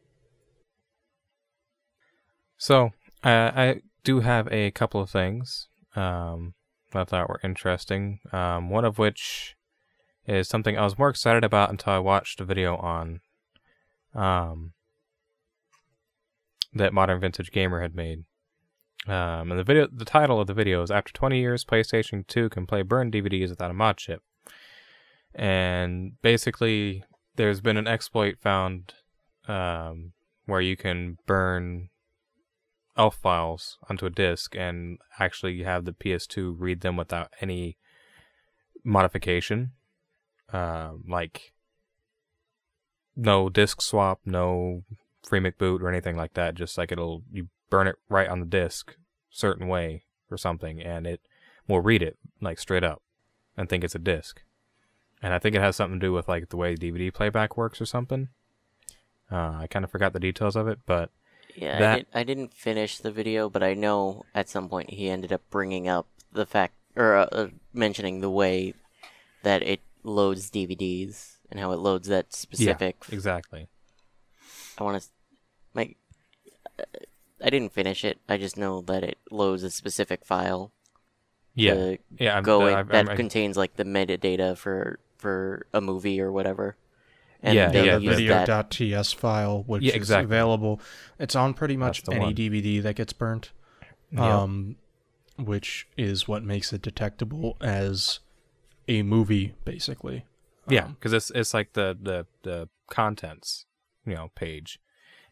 So, 2.56 2.92
uh, 3.22 3.52
I 3.54 3.82
do 4.04 4.20
have 4.20 4.48
a 4.50 4.70
couple 4.70 5.02
of 5.02 5.10
things 5.10 5.68
um, 5.94 6.54
that 6.92 7.00
I 7.00 7.04
thought 7.04 7.28
were 7.28 7.40
interesting. 7.44 8.20
Um, 8.32 8.70
one 8.70 8.86
of 8.86 8.98
which 8.98 9.54
is 10.26 10.48
something 10.48 10.78
I 10.78 10.84
was 10.84 10.98
more 10.98 11.10
excited 11.10 11.44
about 11.44 11.68
until 11.68 11.92
I 11.92 11.98
watched 11.98 12.40
a 12.40 12.44
video 12.44 12.76
on 12.76 13.20
um, 14.14 14.72
that 16.72 16.94
Modern 16.94 17.20
Vintage 17.20 17.52
Gamer 17.52 17.82
had 17.82 17.94
made. 17.94 18.24
Um, 19.06 19.50
and 19.50 19.58
the 19.58 19.64
video, 19.64 19.86
the 19.92 20.04
title 20.04 20.40
of 20.40 20.46
the 20.46 20.54
video 20.54 20.82
is 20.82 20.90
"After 20.90 21.12
20 21.12 21.38
years, 21.38 21.64
PlayStation 21.64 22.26
2 22.26 22.48
can 22.48 22.66
play 22.66 22.82
burned 22.82 23.12
DVDs 23.12 23.50
without 23.50 23.70
a 23.70 23.74
mod 23.74 23.98
chip." 23.98 24.22
And 25.34 26.20
basically, 26.22 27.04
there's 27.36 27.60
been 27.60 27.76
an 27.76 27.88
exploit 27.88 28.38
found 28.40 28.94
um, 29.46 30.12
where 30.46 30.60
you 30.60 30.76
can 30.76 31.18
burn 31.26 31.90
ELF 32.96 33.16
files 33.16 33.78
onto 33.90 34.06
a 34.06 34.10
disk 34.10 34.54
and 34.56 34.98
actually 35.18 35.62
have 35.64 35.84
the 35.84 35.92
PS2 35.92 36.54
read 36.58 36.80
them 36.80 36.96
without 36.96 37.32
any 37.40 37.76
modification, 38.84 39.72
uh, 40.52 40.92
like 41.06 41.52
no 43.16 43.48
disk 43.48 43.82
swap, 43.82 44.20
no 44.24 44.84
Free 45.24 45.40
McBoot 45.40 45.80
or 45.80 45.88
anything 45.88 46.16
like 46.16 46.34
that. 46.34 46.54
Just 46.54 46.78
like 46.78 46.92
it'll 46.92 47.22
you 47.32 47.48
burn 47.70 47.86
it 47.86 47.96
right 48.08 48.28
on 48.28 48.40
the 48.40 48.46
disk, 48.46 48.96
certain 49.30 49.68
way 49.68 50.04
or 50.30 50.36
something, 50.36 50.80
and 50.80 51.06
it 51.06 51.20
will 51.68 51.80
read 51.80 52.02
it 52.02 52.18
like 52.40 52.58
straight 52.58 52.84
up 52.84 53.02
and 53.56 53.68
think 53.68 53.84
it's 53.84 53.94
a 53.94 53.98
disk. 54.00 54.42
And 55.22 55.32
I 55.32 55.38
think 55.38 55.56
it 55.56 55.62
has 55.62 55.76
something 55.76 55.98
to 55.98 56.06
do 56.06 56.12
with 56.12 56.28
like 56.28 56.50
the 56.50 56.56
way 56.56 56.74
DVD 56.74 57.12
playback 57.12 57.56
works 57.56 57.80
or 57.80 57.86
something. 57.86 58.28
Uh, 59.32 59.56
I 59.60 59.66
kind 59.68 59.84
of 59.84 59.90
forgot 59.90 60.12
the 60.12 60.20
details 60.20 60.54
of 60.54 60.68
it, 60.68 60.80
but 60.84 61.10
Yeah, 61.54 61.92
I, 61.92 61.96
did, 61.96 62.06
I 62.14 62.22
didn't 62.24 62.52
finish 62.52 62.98
the 62.98 63.10
video, 63.10 63.48
but 63.48 63.62
I 63.62 63.74
know 63.74 64.26
at 64.34 64.48
some 64.48 64.68
point 64.68 64.90
he 64.90 65.08
ended 65.08 65.32
up 65.32 65.40
bringing 65.50 65.88
up 65.88 66.06
the 66.32 66.44
fact, 66.44 66.74
or 66.94 67.16
uh, 67.16 67.26
uh, 67.32 67.48
mentioning 67.72 68.20
the 68.20 68.30
way 68.30 68.74
that 69.42 69.62
it 69.62 69.80
loads 70.02 70.50
DVDs 70.50 71.36
and 71.50 71.58
how 71.58 71.72
it 71.72 71.78
loads 71.78 72.08
that 72.08 72.34
specific. 72.34 72.96
yeah, 73.08 73.14
exactly. 73.14 73.68
I 74.76 74.84
want 74.84 75.00
to, 75.02 75.08
like, 75.74 75.96
I 77.44 77.50
didn't 77.50 77.72
finish 77.72 78.04
it. 78.04 78.18
I 78.28 78.36
just 78.38 78.56
know 78.56 78.80
that 78.82 79.04
it 79.04 79.18
loads 79.30 79.62
a 79.62 79.70
specific 79.70 80.24
file. 80.24 80.72
Yeah, 81.54 81.96
yeah. 82.18 82.38
I'm, 82.38 82.42
go 82.42 82.62
uh, 82.62 82.66
in, 82.68 82.74
I'm- 82.74 82.88
that 82.88 83.08
I'm- 83.08 83.16
contains 83.16 83.56
like 83.56 83.76
the 83.76 83.84
metadata 83.84 84.56
for 84.56 84.98
for 85.18 85.66
a 85.72 85.80
movie 85.80 86.20
or 86.20 86.32
whatever. 86.32 86.76
And 87.42 87.54
Yeah, 87.54 87.70
yeah, 87.72 87.98
the 87.98 88.04
use 88.04 88.16
video.ts 88.16 89.12
file, 89.12 89.62
which 89.66 89.82
Yeah, 89.82 89.96
is 89.96 90.10
available. 90.10 90.80
It's 91.18 91.36
on 91.36 91.52
pretty 91.52 91.76
much 91.76 92.02
any 92.08 92.18
one. 92.18 92.34
DVD 92.34 92.82
that 92.82 92.96
gets 92.96 93.12
burnt, 93.12 93.52
Yep. 94.12 94.20
um, 94.20 94.76
which 95.36 95.86
is 95.98 96.26
what 96.26 96.42
makes 96.42 96.72
it 96.72 96.80
detectable 96.80 97.58
as 97.60 98.20
a 98.88 99.02
movie, 99.02 99.54
basically. 99.66 100.24
Yeah, 100.68 100.86
Um, 100.86 100.94
because 100.94 101.12
it's 101.12 101.30
it's 101.32 101.52
like 101.52 101.74
the 101.74 101.96
the 102.00 102.26
the 102.42 102.68
contents, 102.88 103.66
you 104.06 104.14
know, 104.14 104.30
page. 104.34 104.78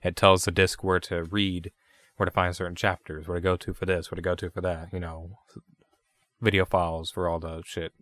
It 0.03 0.15
tells 0.15 0.45
the 0.45 0.51
disk 0.51 0.85
where 0.85 1.01
to 1.01 1.25
read, 1.25 1.73
where 2.17 2.27
to 2.27 2.31
find 2.31 2.55
certain 2.55 2.77
chapters, 2.77 3.27
where 3.27 3.37
to 3.37 3.41
go 3.41 3.57
to 3.57 3.73
for 3.73 3.87
this, 3.87 4.11
where 4.11 4.17
to 4.17 4.23
go 4.23 4.35
to 4.35 4.51
for 4.51 4.61
that. 4.61 4.89
You 4.93 5.01
know, 5.01 5.31
video 6.41 6.65
files 6.65 7.11
for 7.11 7.29
all 7.29 7.39
the 7.39 7.63
shit, 7.65 7.93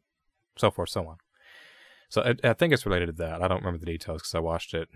so 0.56 0.70
forth, 0.70 0.90
so 0.90 1.06
on. 1.06 1.16
So 2.08 2.22
I, 2.22 2.48
I 2.48 2.52
think 2.54 2.72
it's 2.72 2.86
related 2.86 3.06
to 3.06 3.12
that. 3.24 3.42
I 3.42 3.48
don't 3.48 3.60
remember 3.60 3.78
the 3.78 3.86
details 3.86 4.22
because 4.22 4.34
I 4.34 4.40
watched 4.40 4.74
it 4.74 4.88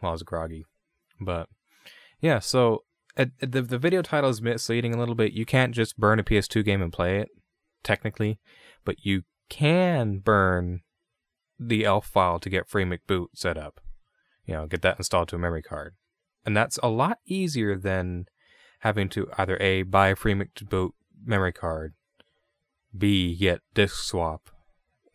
while 0.00 0.10
I 0.10 0.12
was 0.12 0.22
groggy, 0.22 0.64
but 1.20 1.48
yeah. 2.20 2.38
So 2.38 2.84
the 3.16 3.30
the 3.40 3.78
video 3.78 4.02
title 4.02 4.30
is 4.30 4.40
misleading 4.40 4.94
a 4.94 4.98
little 4.98 5.14
bit. 5.14 5.32
You 5.32 5.44
can't 5.44 5.74
just 5.74 5.98
burn 5.98 6.18
a 6.18 6.24
PS2 6.24 6.64
game 6.64 6.80
and 6.80 6.92
play 6.92 7.18
it, 7.18 7.28
technically, 7.82 8.38
but 8.84 9.04
you 9.04 9.22
can 9.48 10.18
burn 10.18 10.80
the 11.58 11.84
ELF 11.84 12.06
file 12.06 12.40
to 12.40 12.50
get 12.50 12.68
free 12.68 12.84
McBoot 12.84 13.26
set 13.34 13.56
up. 13.56 13.80
You 14.46 14.54
know, 14.54 14.66
get 14.66 14.82
that 14.82 14.98
installed 14.98 15.28
to 15.28 15.36
a 15.36 15.38
memory 15.38 15.62
card. 15.62 15.94
And 16.44 16.56
that's 16.56 16.78
a 16.82 16.88
lot 16.88 17.18
easier 17.26 17.76
than 17.76 18.24
having 18.82 19.08
to 19.08 19.28
either 19.38 19.56
A, 19.60 19.82
buy 19.82 20.08
a 20.08 20.16
free 20.16 20.34
McBoot 20.34 20.90
memory 21.24 21.52
card, 21.52 21.94
B, 22.96 23.36
get 23.36 23.60
disk 23.74 23.96
swap, 24.02 24.50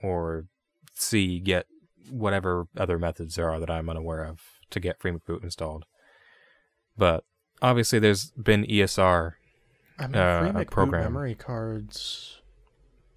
or 0.01 0.45
C, 0.93 1.39
get 1.39 1.67
whatever 2.09 2.67
other 2.77 2.97
methods 2.97 3.35
there 3.35 3.49
are 3.49 3.59
that 3.59 3.69
I'm 3.69 3.89
unaware 3.89 4.23
of 4.23 4.39
to 4.69 4.79
get 4.79 5.01
free 5.01 5.11
McBoot 5.11 5.43
installed. 5.43 5.83
But 6.97 7.25
obviously, 7.61 7.99
there's 7.99 8.31
been 8.31 8.63
ESR. 8.63 9.33
I 9.99 10.07
mean, 10.07 10.15
uh, 10.15 10.39
free 10.39 10.49
a 10.49 10.53
McBoot 10.53 10.71
program. 10.71 11.03
memory 11.03 11.35
cards. 11.35 12.41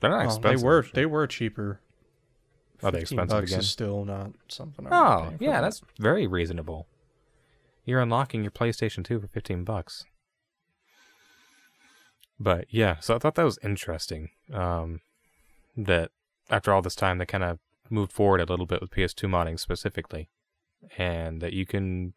They're 0.00 0.10
not 0.10 0.22
oh, 0.22 0.24
expensive. 0.24 0.60
they 0.60 0.66
were 0.66 0.86
they 0.94 1.06
were 1.06 1.26
cheaper. 1.28 1.80
Are 2.82 2.90
they 2.90 3.00
15 3.00 3.18
expensive 3.18 3.40
bucks 3.40 3.50
again? 3.50 3.60
is 3.60 3.70
still 3.70 4.04
not 4.04 4.32
something. 4.48 4.86
I'm 4.86 4.92
Oh, 4.92 5.32
yeah, 5.38 5.52
that. 5.52 5.60
that's 5.60 5.82
very 6.00 6.26
reasonable. 6.26 6.88
You're 7.84 8.00
unlocking 8.00 8.42
your 8.42 8.50
PlayStation 8.50 9.04
2 9.04 9.20
for 9.20 9.28
15 9.28 9.62
bucks. 9.62 10.06
But 12.40 12.64
yeah, 12.70 12.96
so 13.00 13.14
I 13.14 13.18
thought 13.18 13.34
that 13.34 13.44
was 13.44 13.58
interesting. 13.62 14.30
Um, 14.52 15.02
that 15.76 16.10
after 16.48 16.72
all 16.72 16.80
this 16.80 16.94
time, 16.94 17.18
they 17.18 17.26
kind 17.26 17.44
of 17.44 17.58
moved 17.90 18.12
forward 18.12 18.40
a 18.40 18.46
little 18.46 18.64
bit 18.64 18.80
with 18.80 18.90
PS2 18.90 19.28
modding 19.28 19.60
specifically, 19.60 20.30
and 20.96 21.42
that 21.42 21.52
you 21.52 21.66
can 21.66 22.14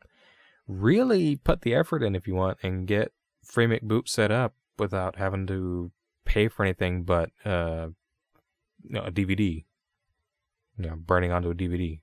really 0.65 1.35
put 1.35 1.61
the 1.61 1.75
effort 1.75 2.01
in 2.01 2.15
if 2.15 2.25
you 2.25 2.35
want 2.35 2.57
and 2.63 2.87
get 2.87 3.11
free 3.43 3.67
McBoot 3.67 4.07
set 4.07 4.31
up 4.31 4.53
without 4.79 5.17
having 5.17 5.45
to 5.47 5.91
pay 6.23 6.47
for 6.47 6.63
anything 6.63 7.03
but 7.03 7.29
uh, 7.45 7.89
a 8.95 9.11
DVD. 9.11 9.65
You 10.77 10.89
know, 10.89 10.95
burning 10.95 11.33
onto 11.33 11.51
a 11.51 11.55
DVD. 11.55 11.99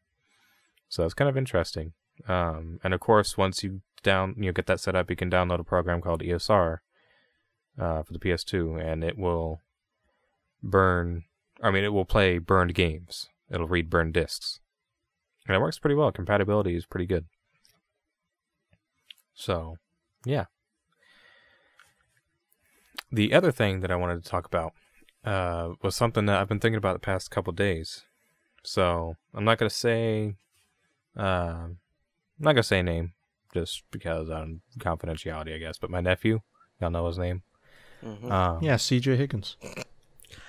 So 0.89 1.05
it's 1.05 1.15
kind 1.15 1.29
of 1.29 1.39
interesting. 1.39 1.95
Um, 2.29 2.81
and 2.85 2.93
of 2.93 3.01
course, 3.01 3.39
once 3.39 3.65
you 3.65 3.81
down 4.03 4.35
you 4.37 4.47
know, 4.47 4.53
get 4.53 4.67
that 4.67 4.79
set 4.79 4.95
up, 4.95 5.09
you 5.09 5.17
can 5.17 5.31
download 5.31 5.59
a 5.59 5.65
program 5.65 6.03
called 6.03 6.21
ESR 6.21 6.79
uh, 7.79 8.03
for 8.03 8.13
the 8.13 8.19
PS2, 8.19 8.81
and 8.83 9.05
it 9.05 9.19
will 9.19 9.61
burn. 10.63 11.25
I 11.63 11.71
mean, 11.71 11.85
it 11.85 11.93
will 11.93 12.05
play 12.05 12.39
burned 12.39 12.75
games. 12.75 13.29
It'll 13.51 13.69
read 13.69 13.91
burned 13.91 14.15
discs, 14.15 14.61
and 15.47 15.57
it 15.57 15.61
works 15.61 15.79
pretty 15.79 15.97
well. 15.97 16.13
Compatibility 16.13 16.77
is 16.77 16.87
pretty 16.87 17.07
good. 17.07 17.27
So, 19.35 19.77
yeah. 20.25 20.45
The 23.11 23.33
other 23.35 23.51
thing 23.51 23.81
that 23.81 23.91
I 23.91 23.97
wanted 23.97 24.23
to 24.23 24.29
talk 24.31 24.47
about 24.47 24.73
uh, 25.25 25.71
was 25.83 25.97
something 25.97 26.27
that 26.27 26.39
I've 26.39 26.49
been 26.49 26.61
thinking 26.61 26.79
about 26.79 26.95
the 26.95 27.01
past 27.01 27.31
couple 27.31 27.53
days. 27.53 28.05
So 28.63 29.17
I'm 29.35 29.45
not 29.45 29.59
gonna 29.59 29.71
say, 29.71 30.35
uh, 31.17 31.23
I'm 31.23 31.79
not 32.39 32.53
gonna 32.53 32.63
say 32.63 32.83
name, 32.83 33.15
just 33.53 33.83
because 33.91 34.31
on 34.31 34.61
confidentiality, 34.79 35.55
I 35.55 35.59
guess. 35.59 35.79
But 35.79 35.91
my 35.91 36.01
nephew, 36.01 36.41
y'all 36.81 36.91
know 36.91 37.07
his 37.07 37.19
name. 37.19 37.43
Mhm. 38.05 38.31
Um, 38.31 38.63
yeah, 38.63 38.77
C.J. 38.77 39.17
Higgins. 39.17 39.57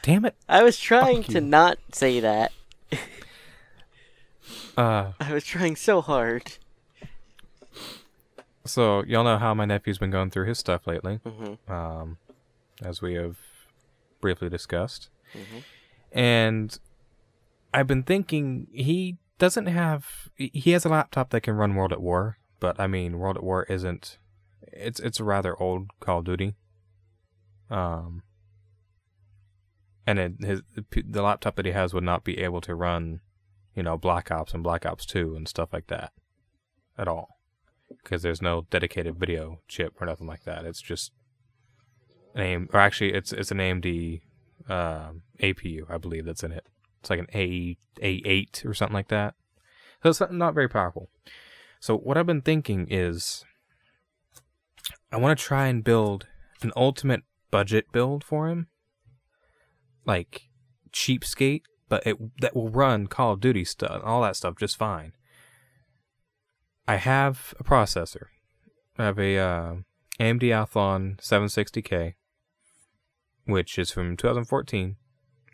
Damn 0.01 0.25
it. 0.25 0.35
I 0.49 0.63
was 0.63 0.79
trying 0.79 1.17
Fuck 1.23 1.31
to 1.33 1.39
you. 1.39 1.41
not 1.41 1.77
say 1.91 2.19
that. 2.19 2.51
Uh, 4.77 5.11
I 5.19 5.33
was 5.33 5.43
trying 5.43 5.75
so 5.75 6.01
hard. 6.01 6.53
so 8.65 9.03
y'all 9.03 9.23
know 9.23 9.37
how 9.37 9.53
my 9.53 9.65
nephew's 9.65 9.97
been 9.97 10.11
going 10.11 10.29
through 10.31 10.45
his 10.47 10.59
stuff 10.59 10.85
lately, 10.87 11.19
hmm 11.25 11.53
um, 11.71 12.17
as 12.83 13.01
we 13.01 13.15
have 13.15 13.37
briefly 14.19 14.49
discussed. 14.49 15.09
hmm 15.33 15.59
and 16.13 16.77
I've 17.73 17.87
been 17.87 18.03
thinking 18.03 18.67
he 18.73 19.17
doesn't 19.39 19.67
have 19.67 20.29
he 20.35 20.71
has 20.71 20.83
a 20.85 20.89
laptop 20.89 21.29
that 21.29 21.41
can 21.41 21.55
run 21.55 21.73
World 21.75 21.93
at 21.93 22.01
War, 22.01 22.37
but 22.59 22.77
I 22.79 22.87
mean 22.87 23.17
World 23.17 23.37
at 23.37 23.43
War 23.43 23.63
isn't 23.69 24.17
it's 24.73 24.99
it's 24.99 25.19
a 25.19 25.23
rather 25.23 25.55
old 25.61 25.87
Call 26.01 26.19
of 26.19 26.25
Duty. 26.25 26.55
Um 27.71 28.23
and 30.05 30.19
it, 30.19 30.33
his 30.41 30.61
the 31.05 31.21
laptop 31.21 31.55
that 31.55 31.65
he 31.65 31.71
has 31.71 31.93
would 31.93 32.03
not 32.03 32.23
be 32.23 32.39
able 32.39 32.61
to 32.61 32.75
run, 32.75 33.21
you 33.75 33.83
know, 33.83 33.97
Black 33.97 34.31
Ops 34.31 34.53
and 34.53 34.63
Black 34.63 34.85
Ops 34.85 35.05
2 35.05 35.35
and 35.35 35.47
stuff 35.47 35.69
like 35.71 35.87
that 35.87 36.11
at 36.97 37.07
all. 37.07 37.39
Because 38.03 38.21
there's 38.21 38.41
no 38.41 38.65
dedicated 38.69 39.17
video 39.17 39.59
chip 39.67 40.01
or 40.01 40.07
nothing 40.07 40.27
like 40.27 40.43
that. 40.43 40.65
It's 40.65 40.81
just 40.81 41.11
an 42.35 42.41
AIM, 42.41 42.69
or 42.73 42.79
actually 42.79 43.13
it's 43.13 43.31
it's 43.31 43.51
an 43.51 43.57
AMD 43.57 44.21
um, 44.69 45.23
APU, 45.41 45.89
I 45.89 45.97
believe 45.97 46.25
that's 46.25 46.43
in 46.43 46.51
it. 46.51 46.65
It's 46.99 47.09
like 47.09 47.19
an 47.19 47.27
A 47.33 47.77
A8 48.01 48.65
or 48.65 48.73
something 48.73 48.93
like 48.93 49.09
that. 49.09 49.35
So 50.03 50.09
it's 50.09 50.21
not 50.31 50.53
very 50.53 50.69
powerful. 50.69 51.09
So 51.79 51.97
what 51.97 52.17
I've 52.17 52.25
been 52.25 52.41
thinking 52.41 52.87
is, 52.89 53.43
I 55.11 55.17
want 55.17 55.37
to 55.37 55.43
try 55.43 55.67
and 55.67 55.83
build 55.83 56.27
an 56.61 56.71
ultimate 56.75 57.23
budget 57.51 57.91
build 57.91 58.23
for 58.23 58.47
him, 58.47 58.67
like 60.05 60.49
cheapskate, 60.91 61.63
but 61.89 62.05
it 62.05 62.17
that 62.41 62.55
will 62.55 62.69
run 62.69 63.07
Call 63.07 63.33
of 63.33 63.41
Duty 63.41 63.65
stuff, 63.65 64.01
all 64.03 64.21
that 64.21 64.35
stuff 64.35 64.55
just 64.57 64.77
fine. 64.77 65.13
I 66.87 66.95
have 66.95 67.53
a 67.59 67.63
processor. 67.63 68.27
I 68.97 69.05
have 69.05 69.19
a 69.19 69.37
uh, 69.37 69.75
AMD 70.19 70.41
Athlon 70.41 71.17
760K 71.21 72.15
which 73.45 73.77
is 73.77 73.91
from 73.91 74.17
2014, 74.17 74.95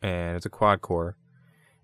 and 0.02 0.36
it's 0.36 0.46
a 0.46 0.50
quad 0.50 0.82
core, 0.82 1.18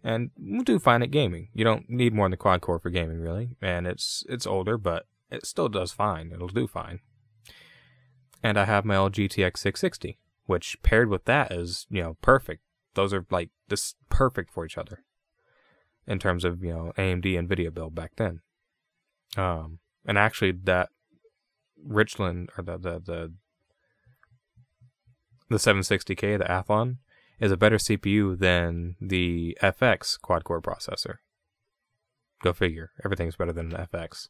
and 0.04 0.32
we'll 0.38 0.64
do 0.64 0.80
fine 0.80 1.02
at 1.02 1.12
gaming. 1.12 1.50
You 1.54 1.64
don't 1.64 1.90
need 1.90 2.14
more 2.14 2.26
than 2.26 2.32
the 2.32 2.38
quad 2.38 2.62
core 2.62 2.80
for 2.80 2.90
gaming, 2.90 3.20
really, 3.20 3.58
and 3.62 3.88
it's 3.88 4.24
it's 4.30 4.48
older, 4.48 4.78
but 4.78 5.06
it 5.32 5.46
still 5.46 5.70
does 5.70 5.92
fine. 5.92 6.32
It'll 6.34 6.48
do 6.48 6.68
fine. 6.68 7.00
And 8.44 8.58
I 8.58 8.66
have 8.66 8.86
my 8.86 8.98
old 8.98 9.14
GTX 9.14 9.58
660, 9.58 10.20
which 10.46 10.78
paired 10.84 11.10
with 11.10 11.26
that 11.26 11.52
is 11.52 11.88
you 11.90 12.04
know 12.04 12.18
perfect. 12.22 12.62
Those 12.94 13.14
are 13.14 13.26
like 13.32 13.50
this 13.70 13.96
perfect 14.10 14.52
for 14.52 14.66
each 14.66 14.78
other 14.78 15.04
in 16.06 16.20
terms 16.20 16.44
of 16.44 16.64
you 16.64 16.74
know 16.74 16.94
AMD 16.98 17.38
and 17.40 17.48
video 17.48 17.72
build 17.72 17.96
back 17.96 18.12
then. 18.18 18.42
Um, 19.38 19.80
and 20.06 20.18
actually 20.18 20.52
that 20.52 20.90
Richland 21.84 22.50
or 22.58 22.64
the 22.64 22.78
the 22.78 23.00
the 23.00 23.34
the 25.50 25.58
760K, 25.58 26.40
the 26.40 26.46
Athlon, 26.46 26.98
is 27.40 27.52
a 27.52 27.58
better 27.58 27.78
CPU 27.78 28.38
than 28.38 28.96
the 29.00 29.58
FX 29.62 30.20
quad 30.20 30.44
core 30.44 30.62
processor. 30.62 31.18
Go 32.42 32.54
figure. 32.54 32.92
Everything's 33.06 33.36
better 33.36 33.54
than 33.54 33.72
FX. 33.72 34.30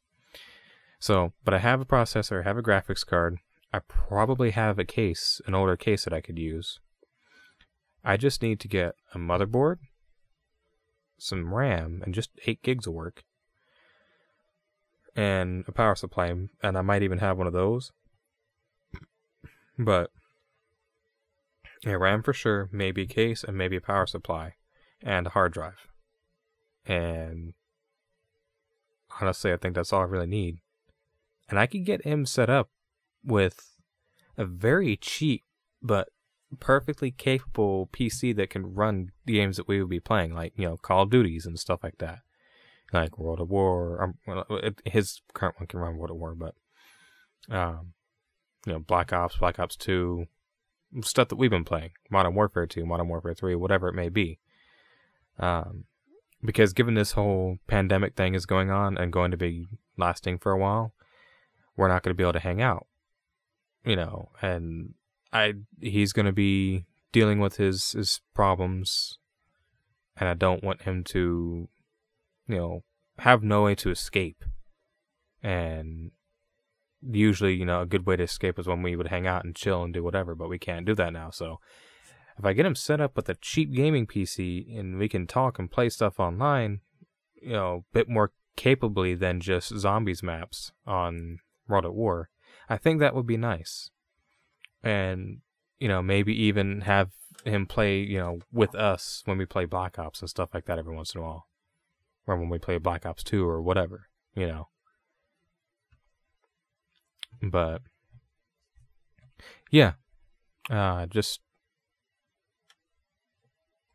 So, 1.00 1.34
but 1.44 1.54
I 1.54 1.60
have 1.60 1.82
a 1.82 1.86
processor, 1.86 2.42
I 2.42 2.44
have 2.44 2.58
a 2.58 2.64
graphics 2.64 3.06
card. 3.06 3.40
I 3.74 3.80
probably 3.80 4.52
have 4.52 4.78
a 4.78 4.86
case, 4.86 5.42
an 5.48 5.56
older 5.56 5.76
case 5.76 6.04
that 6.04 6.14
I 6.14 6.22
could 6.22 6.38
use. 6.38 6.80
I 8.04 8.18
just 8.18 8.44
need 8.44 8.60
to 8.60 8.68
get 8.68 8.94
a 9.16 9.18
motherboard, 9.18 9.78
some 11.18 11.54
RAM, 11.54 12.04
and 12.06 12.14
just 12.14 12.30
8 12.46 12.62
gigs 12.62 12.86
of 12.86 12.94
work, 12.94 13.24
and 15.16 15.64
a 15.68 15.72
power 15.72 15.96
supply, 15.96 16.28
and 16.28 16.78
I 16.78 16.82
might 16.82 17.02
even 17.02 17.18
have 17.18 17.38
one 17.38 17.48
of 17.48 17.54
those. 17.54 17.92
But 19.80 20.12
yeah, 21.84 21.94
RAM 21.94 22.22
for 22.22 22.34
sure, 22.34 22.70
maybe 22.72 23.04
a 23.04 23.08
case, 23.08 23.44
and 23.44 23.58
maybe 23.58 23.78
a 23.78 23.82
power 23.82 24.06
supply, 24.06 24.54
and 25.02 25.26
a 25.26 25.32
hard 25.32 25.54
drive. 25.54 25.88
And 26.86 27.54
honestly, 29.20 29.52
I 29.52 29.58
think 29.58 29.74
that's 29.74 29.92
all 29.92 30.02
I 30.02 30.06
really 30.06 30.28
need. 30.28 30.60
And 31.50 31.58
I 31.58 31.66
could 31.66 31.86
get 31.86 32.06
him 32.06 32.26
set 32.26 32.50
up 32.50 32.70
with 33.24 33.78
a 34.38 34.46
very 34.46 34.98
cheap 34.98 35.44
but 35.82 36.10
perfectly 36.60 37.12
capable 37.12 37.88
PC 37.92 38.36
that 38.36 38.50
can 38.50 38.74
run 38.74 39.12
the 39.26 39.34
games 39.34 39.58
that 39.58 39.68
we 39.68 39.80
would 39.80 39.90
be 39.90 40.00
playing, 40.00 40.34
like 40.34 40.54
you 40.56 40.68
know 40.68 40.78
Call 40.78 41.04
of 41.04 41.10
Duties 41.10 41.46
and 41.46 41.60
stuff 41.60 41.84
like 41.84 41.98
that, 42.00 42.20
like 42.92 43.18
World 43.18 43.42
at 43.42 43.48
War. 43.48 44.16
Um, 44.28 44.76
his 44.86 45.22
current 45.34 45.60
one 45.60 45.68
can 45.68 45.80
run 45.80 45.98
World 45.98 46.12
at 46.12 46.18
War, 46.18 46.36
but 46.36 46.56
um, 47.50 47.94
you 48.66 48.74
know 48.74 48.80
Black 48.80 49.12
Ops, 49.14 49.38
Black 49.38 49.60
Ops 49.60 49.76
Two, 49.76 50.28
stuff 51.02 51.30
that 51.30 51.36
we've 51.36 51.50
been 51.50 51.66
playing, 51.66 51.92
Modern 52.10 52.36
Warfare 52.36 52.68
Two, 52.68 52.86
Modern 52.86 53.08
Warfare 53.08 53.34
Three, 53.34 53.56
whatever 53.56 53.88
it 53.88 53.96
may 53.96 54.10
be. 54.10 54.40
Um, 55.40 55.86
because 56.44 56.74
given 56.74 56.94
this 56.94 57.14
whole 57.14 57.58
pandemic 57.68 58.16
thing 58.16 58.36
is 58.36 58.46
going 58.46 58.70
on 58.70 58.98
and 58.98 59.14
going 59.14 59.32
to 59.32 59.38
be 59.38 59.66
lasting 59.98 60.38
for 60.38 60.52
a 60.52 60.58
while, 60.58 60.94
we're 61.76 61.88
not 61.88 62.04
going 62.04 62.12
to 62.12 62.18
be 62.18 62.24
able 62.24 62.34
to 62.34 62.40
hang 62.40 62.62
out, 62.62 62.86
you 63.86 63.96
know, 63.96 64.30
and 64.42 64.94
I 65.32 65.54
he's 65.82 66.14
going 66.14 66.26
to 66.26 66.32
be 66.32 66.86
dealing 67.12 67.40
with 67.40 67.58
his 67.58 67.92
his 67.92 68.22
problems, 68.34 69.18
and 70.18 70.30
I 70.30 70.34
don't 70.34 70.64
want 70.64 70.84
him 70.84 71.04
to, 71.06 71.70
you 72.48 72.56
know, 72.56 72.84
have 73.20 73.44
no 73.44 73.64
way 73.64 73.76
to 73.76 73.90
escape. 73.90 74.44
And 75.42 76.12
usually, 77.02 77.54
you 77.54 77.66
know, 77.66 77.82
a 77.82 77.86
good 77.86 78.06
way 78.06 78.16
to 78.16 78.24
escape 78.24 78.58
is 78.58 78.68
when 78.68 78.82
we 78.82 78.96
would 78.96 79.08
hang 79.08 79.28
out 79.28 79.44
and 79.44 79.56
chill 79.56 79.84
and 79.84 79.94
do 79.94 80.04
whatever, 80.04 80.36
but 80.36 80.50
we 80.50 80.58
can't 80.58 80.86
do 80.86 80.96
that 80.96 81.14
now. 81.14 81.30
So 81.30 81.60
if 82.38 82.46
I 82.46 82.54
get 82.54 82.66
him 82.66 82.76
set 82.76 83.02
up 83.02 83.16
with 83.16 83.30
a 83.30 83.36
cheap 83.36 83.74
gaming 83.74 84.08
PC 84.08 84.78
and 84.78 84.98
we 84.98 85.10
can 85.10 85.28
talk 85.28 85.60
and 85.60 85.70
play 85.70 85.90
stuff 85.90 86.20
online, 86.20 86.80
you 87.42 87.54
know, 87.54 87.84
a 87.92 87.94
bit 87.94 88.10
more 88.10 88.32
capably 88.56 89.16
than 89.16 89.40
just 89.40 89.78
zombies 89.78 90.24
maps 90.24 90.72
on 90.88 91.40
World 91.68 91.86
at 91.86 91.94
War, 91.94 92.30
I 92.70 92.78
think 92.78 93.00
that 93.00 93.16
would 93.16 93.28
be 93.28 93.38
nice 93.38 93.90
and 94.84 95.40
you 95.80 95.88
know 95.88 96.02
maybe 96.02 96.34
even 96.44 96.82
have 96.82 97.12
him 97.46 97.66
play 97.66 98.00
you 98.00 98.18
know 98.18 98.40
with 98.52 98.76
us 98.76 99.22
when 99.26 99.38
we 99.38 99.46
play 99.46 99.66
Black 99.66 99.98
Ops 99.98 100.22
and 100.22 100.30
stuff 100.30 100.50
like 100.54 100.66
that 100.66 100.78
every 100.78 100.96
once 100.96 101.16
in 101.16 101.22
a 101.22 101.24
while, 101.24 101.48
or 102.28 102.38
when 102.38 102.50
we 102.50 102.60
play 102.60 102.78
Black 102.78 103.06
Ops 103.06 103.24
Two 103.24 103.48
or 103.48 103.62
whatever, 103.62 104.10
you 104.36 104.48
know. 104.48 104.68
But 107.42 107.82
yeah, 109.72 109.94
uh, 110.70 111.06
just 111.08 111.40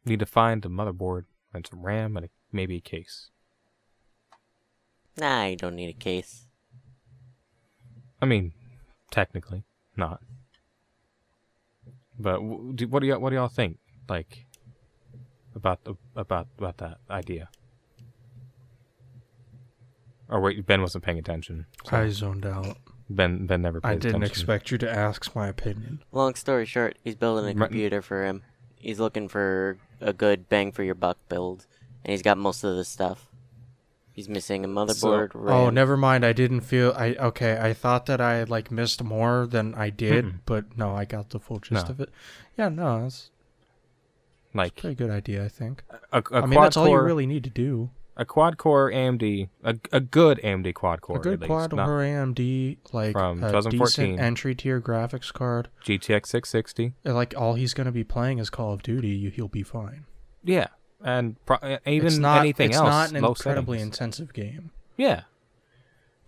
need 0.04 0.18
to 0.18 0.26
find 0.26 0.64
a 0.64 0.68
motherboard 0.68 1.24
and 1.52 1.66
some 1.66 1.82
RAM 1.82 2.16
and 2.16 2.26
a, 2.26 2.28
maybe 2.50 2.76
a 2.76 2.80
case. 2.80 3.30
Nah, 5.16 5.46
you 5.46 5.56
don't 5.56 5.76
need 5.76 5.90
a 5.90 5.98
case. 5.98 6.46
I 8.20 8.26
mean, 8.26 8.52
technically, 9.10 9.64
not. 9.96 10.20
But 12.18 12.42
what 12.42 13.00
do 13.00 13.06
y'all 13.06 13.20
what 13.20 13.30
do 13.30 13.36
y'all 13.36 13.48
think 13.48 13.78
like 14.08 14.46
about 15.54 15.84
the, 15.84 15.94
about 16.16 16.48
about 16.58 16.78
that 16.78 16.98
idea? 17.10 17.48
Or 20.28 20.40
wait, 20.40 20.66
Ben 20.66 20.82
wasn't 20.82 21.04
paying 21.04 21.18
attention. 21.18 21.66
So 21.88 21.96
I 21.96 22.08
zoned 22.08 22.44
out. 22.44 22.76
Ben 23.08 23.46
Ben 23.46 23.62
never. 23.62 23.80
I 23.82 23.94
didn't 23.94 24.16
attention. 24.16 24.22
expect 24.24 24.70
you 24.70 24.78
to 24.78 24.90
ask 24.90 25.34
my 25.34 25.48
opinion. 25.48 26.02
Long 26.12 26.34
story 26.34 26.66
short, 26.66 26.98
he's 27.02 27.14
building 27.14 27.48
a 27.48 27.54
computer 27.54 28.02
for 28.02 28.24
him. 28.24 28.42
He's 28.76 29.00
looking 29.00 29.28
for 29.28 29.78
a 30.00 30.12
good 30.12 30.48
bang 30.48 30.72
for 30.72 30.82
your 30.82 30.94
buck 30.94 31.18
build, 31.28 31.66
and 32.04 32.12
he's 32.12 32.22
got 32.22 32.36
most 32.36 32.64
of 32.64 32.76
the 32.76 32.84
stuff. 32.84 33.27
He's 34.18 34.28
missing 34.28 34.64
a 34.64 34.68
motherboard. 34.68 35.32
So, 35.32 35.46
oh, 35.46 35.70
never 35.70 35.96
mind. 35.96 36.26
I 36.26 36.32
didn't 36.32 36.62
feel. 36.62 36.92
I 36.96 37.14
okay. 37.14 37.56
I 37.56 37.72
thought 37.72 38.06
that 38.06 38.20
I 38.20 38.42
like 38.42 38.72
missed 38.72 39.00
more 39.04 39.46
than 39.46 39.76
I 39.76 39.90
did, 39.90 40.24
mm 40.24 40.40
but 40.44 40.76
no, 40.76 40.92
I 40.92 41.04
got 41.04 41.30
the 41.30 41.38
full 41.38 41.60
gist 41.60 41.86
no. 41.86 41.92
of 41.92 42.00
it. 42.00 42.10
Yeah, 42.56 42.68
no, 42.68 43.06
it's 43.06 43.30
like 44.52 44.74
pretty 44.74 44.96
good 44.96 45.10
idea. 45.10 45.44
I 45.44 45.48
think. 45.48 45.84
A, 46.12 46.18
a 46.32 46.42
I 46.42 46.46
mean, 46.46 46.60
that's 46.60 46.76
all 46.76 46.88
you 46.88 47.00
really 47.00 47.26
need 47.26 47.44
to 47.44 47.50
do. 47.50 47.90
A 48.16 48.24
quad 48.24 48.58
core 48.58 48.90
AMD, 48.90 49.50
a, 49.62 49.76
a 49.92 50.00
good 50.00 50.40
AMD 50.42 50.74
quad 50.74 51.00
core. 51.00 51.18
A 51.18 51.20
good 51.20 51.40
quad 51.40 51.70
core 51.70 52.00
AMD, 52.00 52.78
like 52.92 53.12
from 53.12 53.38
2014 53.40 54.18
entry 54.18 54.56
tier 54.56 54.80
graphics 54.80 55.32
card, 55.32 55.68
GTX 55.84 56.26
660. 56.26 56.94
Like 57.04 57.34
all 57.38 57.54
he's 57.54 57.72
gonna 57.72 57.92
be 57.92 58.02
playing 58.02 58.38
is 58.40 58.50
Call 58.50 58.72
of 58.72 58.82
Duty. 58.82 59.30
He'll 59.30 59.46
be 59.46 59.62
fine. 59.62 60.06
Yeah, 60.42 60.66
and 61.04 61.36
pro- 61.46 61.56
uh, 61.58 61.78
even 61.86 62.06
it's 62.08 62.16
not, 62.18 62.40
anything 62.40 62.70
it's 62.70 62.78
else. 62.78 62.86
It's 62.86 63.12
not 63.12 63.20
an 63.20 63.24
incredibly 63.24 63.78
settings. 63.78 63.96
intensive 63.96 64.32
game. 64.32 64.70
Yeah, 64.96 65.18
it's 65.18 65.24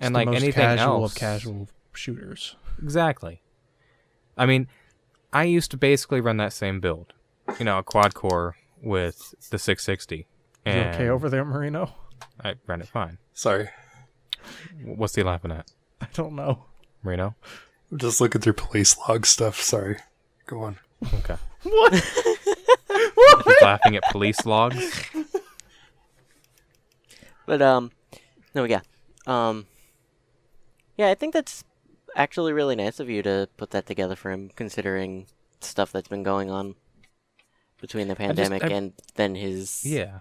and 0.01 0.15
like 0.15 0.29
anything 0.29 0.53
casual 0.53 1.03
else, 1.03 1.13
of 1.13 1.19
casual 1.19 1.69
shooters. 1.93 2.57
Exactly. 2.83 3.43
I 4.37 4.47
mean, 4.47 4.69
I 5.33 5.45
used 5.45 5.71
to 5.73 5.77
basically 5.77 6.21
run 6.21 6.37
that 6.39 6.53
same 6.53 6.81
build. 6.81 7.13
You 7.59 7.65
know, 7.65 7.79
a 7.79 7.83
quad 7.83 8.15
core 8.15 8.57
with 8.83 9.35
the 9.51 9.59
660. 9.59 10.27
And 10.65 10.77
you 10.77 10.83
okay 10.93 11.09
over 11.09 11.29
there, 11.29 11.45
Marino? 11.45 11.93
I 12.43 12.55
ran 12.67 12.81
it 12.81 12.89
fine. 12.89 13.19
Sorry. 13.35 13.69
What's 14.85 15.15
he 15.15 15.23
laughing 15.23 15.53
at? 15.53 15.71
I 16.01 16.07
don't 16.15 16.35
know. 16.35 16.65
Marino? 17.03 17.35
I'm 17.91 17.99
just 17.99 18.21
looking 18.21 18.41
through 18.41 18.55
police 18.55 18.97
log 18.99 19.27
stuff. 19.27 19.61
Sorry. 19.61 19.97
Go 20.47 20.63
on. 20.63 20.79
Okay. 21.15 21.37
what? 21.63 21.93
laughing 23.63 23.97
at 23.97 24.03
police 24.11 24.45
logs. 24.47 25.11
But 27.51 27.63
um, 27.63 27.91
no, 28.55 28.63
yeah, 28.63 28.83
um, 29.27 29.67
yeah, 30.97 31.09
I 31.09 31.17
think 31.17 31.35
that's 31.35 31.65
actually 32.15 32.53
really 32.53 32.77
nice 32.77 33.01
of 33.01 33.11
you 33.11 33.25
to 33.25 33.49
put 33.57 33.71
that 33.71 33.87
together 33.87 34.15
for 34.15 34.31
him, 34.31 34.53
considering 34.55 35.27
stuff 35.61 35.91
that's 35.91 36.07
been 36.07 36.23
going 36.23 36.49
on 36.49 36.77
between 37.81 38.07
the 38.07 38.15
pandemic 38.15 38.63
just, 38.63 38.73
and 38.73 38.93
then 39.17 39.35
his 39.35 39.83
yeah 39.85 40.21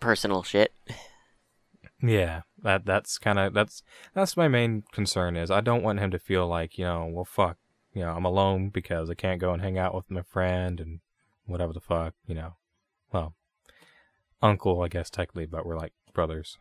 personal 0.00 0.42
shit. 0.42 0.72
Yeah, 2.02 2.40
that 2.62 2.86
that's 2.86 3.18
kind 3.18 3.38
of 3.38 3.52
that's 3.52 3.82
that's 4.14 4.34
my 4.34 4.48
main 4.48 4.82
concern 4.92 5.36
is 5.36 5.50
I 5.50 5.60
don't 5.60 5.82
want 5.82 6.00
him 6.00 6.10
to 6.12 6.18
feel 6.18 6.46
like 6.46 6.78
you 6.78 6.84
know 6.84 7.06
well 7.12 7.26
fuck 7.26 7.58
you 7.92 8.00
know 8.00 8.12
I'm 8.12 8.24
alone 8.24 8.70
because 8.70 9.10
I 9.10 9.14
can't 9.14 9.42
go 9.42 9.52
and 9.52 9.60
hang 9.60 9.78
out 9.78 9.94
with 9.94 10.10
my 10.10 10.22
friend 10.22 10.80
and 10.80 11.00
whatever 11.46 11.72
the 11.72 11.80
fuck, 11.80 12.14
you 12.26 12.34
know. 12.34 12.56
Well, 13.12 13.34
uncle, 14.42 14.82
I 14.82 14.88
guess 14.88 15.10
technically, 15.10 15.46
but 15.46 15.64
we're 15.64 15.78
like 15.78 15.92
brothers. 16.12 16.58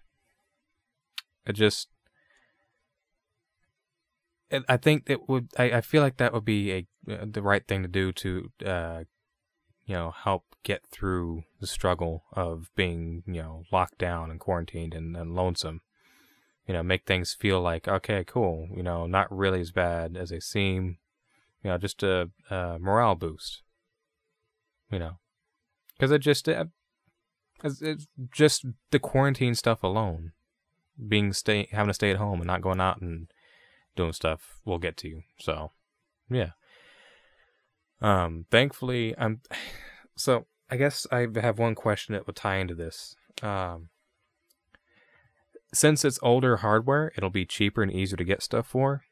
It 1.46 1.54
just, 1.54 1.90
I 4.70 4.78
think 4.78 5.04
it 5.08 5.28
would. 5.28 5.50
I, 5.58 5.72
I 5.72 5.82
feel 5.82 6.02
like 6.02 6.18
that 6.18 6.34
would 6.34 6.46
be 6.46 6.72
a 6.72 6.88
uh, 7.12 7.26
the 7.30 7.42
right 7.42 7.68
thing 7.68 7.82
to 7.82 7.88
do 7.88 8.12
to, 8.14 8.52
uh, 8.66 9.04
you 9.86 9.96
know, 9.96 10.12
help 10.12 10.44
get 10.64 10.86
through 10.88 11.44
the 11.60 11.68
struggle 11.68 12.24
of 12.34 12.70
being, 12.76 13.24
you 13.28 13.42
know, 13.42 13.64
locked 13.72 13.98
down 13.98 14.32
and 14.32 14.40
quarantined 14.40 14.94
and, 14.94 15.16
and 15.16 15.36
lonesome. 15.36 15.82
You 16.68 16.74
know, 16.74 16.82
make 16.82 17.06
things 17.06 17.34
feel 17.34 17.62
like 17.62 17.88
okay, 17.88 18.24
cool. 18.24 18.70
You 18.76 18.82
know, 18.82 19.06
not 19.06 19.36
really 19.36 19.62
as 19.62 19.72
bad 19.72 20.18
as 20.18 20.30
they 20.30 20.40
seem. 20.40 20.98
You 21.64 21.72
know, 21.72 21.78
just 21.78 22.02
a, 22.04 22.30
a 22.50 22.78
morale 22.80 23.16
boost 23.16 23.62
you 24.92 25.00
know, 25.00 25.18
because 25.94 26.12
it 26.12 26.20
just 26.20 26.48
it, 26.48 26.68
it's 27.64 28.08
just 28.32 28.66
the 28.92 29.00
quarantine 29.00 29.56
stuff 29.56 29.84
alone, 29.84 30.32
being 31.08 31.34
stay 31.34 31.68
having 31.72 31.90
to 31.90 31.94
stay 31.94 32.12
at 32.12 32.18
home 32.18 32.40
and 32.40 32.48
not 32.48 32.62
going 32.62 32.82
out 32.82 33.02
and 33.02 33.28
doing 33.96 34.14
stuff 34.14 34.60
will 34.66 34.80
get 34.80 34.98
to 34.98 35.08
you. 35.08 35.24
So, 35.40 35.72
yeah. 36.30 36.52
Um, 38.02 38.46
thankfully, 38.52 39.16
I'm. 39.18 39.42
So 40.18 40.46
I 40.70 40.78
guess 40.78 41.06
I 41.12 41.28
have 41.36 41.60
one 41.60 41.76
question 41.76 42.14
that 42.14 42.26
would 42.26 42.38
tie 42.38 42.56
into 42.56 42.74
this. 42.74 43.18
Um, 43.44 43.90
since 45.74 46.06
it's 46.06 46.20
older 46.22 46.56
hardware, 46.56 47.12
it'll 47.18 47.30
be 47.30 47.46
cheaper 47.46 47.84
and 47.84 47.92
easier 47.92 48.16
to 48.16 48.24
get 48.24 48.42
stuff 48.42 48.66
for. 48.66 49.04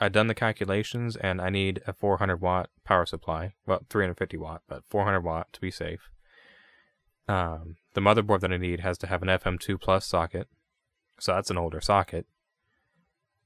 I've 0.00 0.12
done 0.12 0.26
the 0.26 0.34
calculations 0.34 1.16
and 1.16 1.40
I 1.40 1.50
need 1.50 1.82
a 1.86 1.92
400 1.92 2.40
watt 2.40 2.70
power 2.84 3.06
supply. 3.06 3.54
Well, 3.66 3.82
350 3.88 4.36
watt, 4.36 4.62
but 4.68 4.82
400 4.88 5.20
watt 5.20 5.52
to 5.52 5.60
be 5.60 5.70
safe. 5.70 6.10
Um, 7.28 7.76
the 7.94 8.00
motherboard 8.00 8.40
that 8.40 8.52
I 8.52 8.56
need 8.56 8.80
has 8.80 8.98
to 8.98 9.06
have 9.06 9.22
an 9.22 9.28
FM2 9.28 9.80
plus 9.80 10.06
socket. 10.06 10.48
So 11.20 11.34
that's 11.34 11.50
an 11.50 11.58
older 11.58 11.80
socket. 11.80 12.26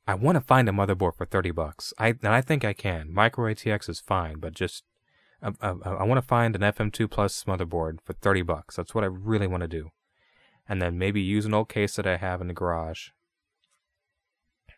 I 0.07 0.15
want 0.15 0.37
to 0.37 0.41
find 0.41 0.69
a 0.69 0.73
motherboard 0.73 1.17
for 1.17 1.27
30 1.27 1.51
bucks. 1.51 1.93
I 1.99 2.09
and 2.09 2.29
I 2.29 2.41
think 2.41 2.65
I 2.65 2.73
can. 2.73 3.13
Micro 3.13 3.53
ATX 3.53 3.89
is 3.89 4.01
fine, 4.01 4.39
but 4.39 4.55
just 4.55 4.85
uh, 5.43 5.51
uh, 5.61 5.67
uh, 5.67 5.75
I, 5.85 5.91
I, 5.91 5.95
I 5.95 6.03
want 6.05 6.19
to 6.19 6.27
find 6.27 6.55
an 6.55 6.63
FM2 6.63 7.11
plus 7.11 7.45
motherboard 7.45 7.99
for 8.05 8.13
30 8.13 8.43
bucks. 8.43 8.77
That's 8.77 8.95
what 8.95 9.05
I 9.05 9.09
really 9.09 9.49
want 9.49 9.63
to 9.63 9.69
do. 9.69 9.91
And 10.69 10.81
then 10.81 10.99
maybe 10.99 11.21
use 11.21 11.45
an 11.45 11.55
old 11.55 11.69
case 11.69 11.97
that 11.97 12.07
I 12.07 12.17
have 12.17 12.41
in 12.41 12.49
the 12.49 12.55
garage 12.55 13.09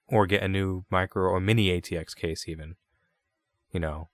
or 0.08 0.26
get 0.26 0.42
a 0.42 0.48
new 0.48 0.84
micro 0.90 1.24
or 1.30 1.40
mini 1.40 1.68
ATX 1.68 2.16
case 2.16 2.48
even, 2.48 2.76
you 3.70 3.80
know, 3.80 4.08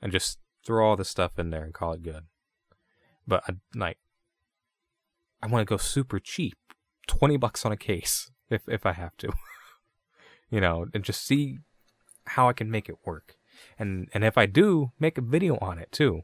and 0.00 0.12
just 0.12 0.38
throw 0.64 0.86
all 0.86 0.96
the 0.96 1.04
stuff 1.04 1.38
in 1.38 1.50
there 1.50 1.64
and 1.64 1.74
call 1.74 1.92
it 1.92 2.02
good. 2.02 2.24
But 3.26 3.42
I, 3.48 3.54
like, 3.74 3.98
I 5.42 5.46
want 5.46 5.66
to 5.66 5.70
go 5.70 5.76
super 5.76 6.18
cheap, 6.18 6.56
twenty 7.06 7.36
bucks 7.36 7.64
on 7.64 7.72
a 7.72 7.76
case 7.76 8.30
if 8.50 8.68
if 8.68 8.84
I 8.86 8.92
have 8.92 9.16
to, 9.18 9.32
you 10.50 10.60
know, 10.60 10.86
and 10.92 11.04
just 11.04 11.24
see 11.24 11.58
how 12.26 12.48
I 12.48 12.52
can 12.52 12.70
make 12.70 12.88
it 12.88 12.96
work. 13.04 13.36
And 13.78 14.08
and 14.12 14.24
if 14.24 14.38
I 14.38 14.46
do, 14.46 14.92
make 15.00 15.18
a 15.18 15.22
video 15.22 15.58
on 15.60 15.78
it 15.78 15.90
too. 15.90 16.22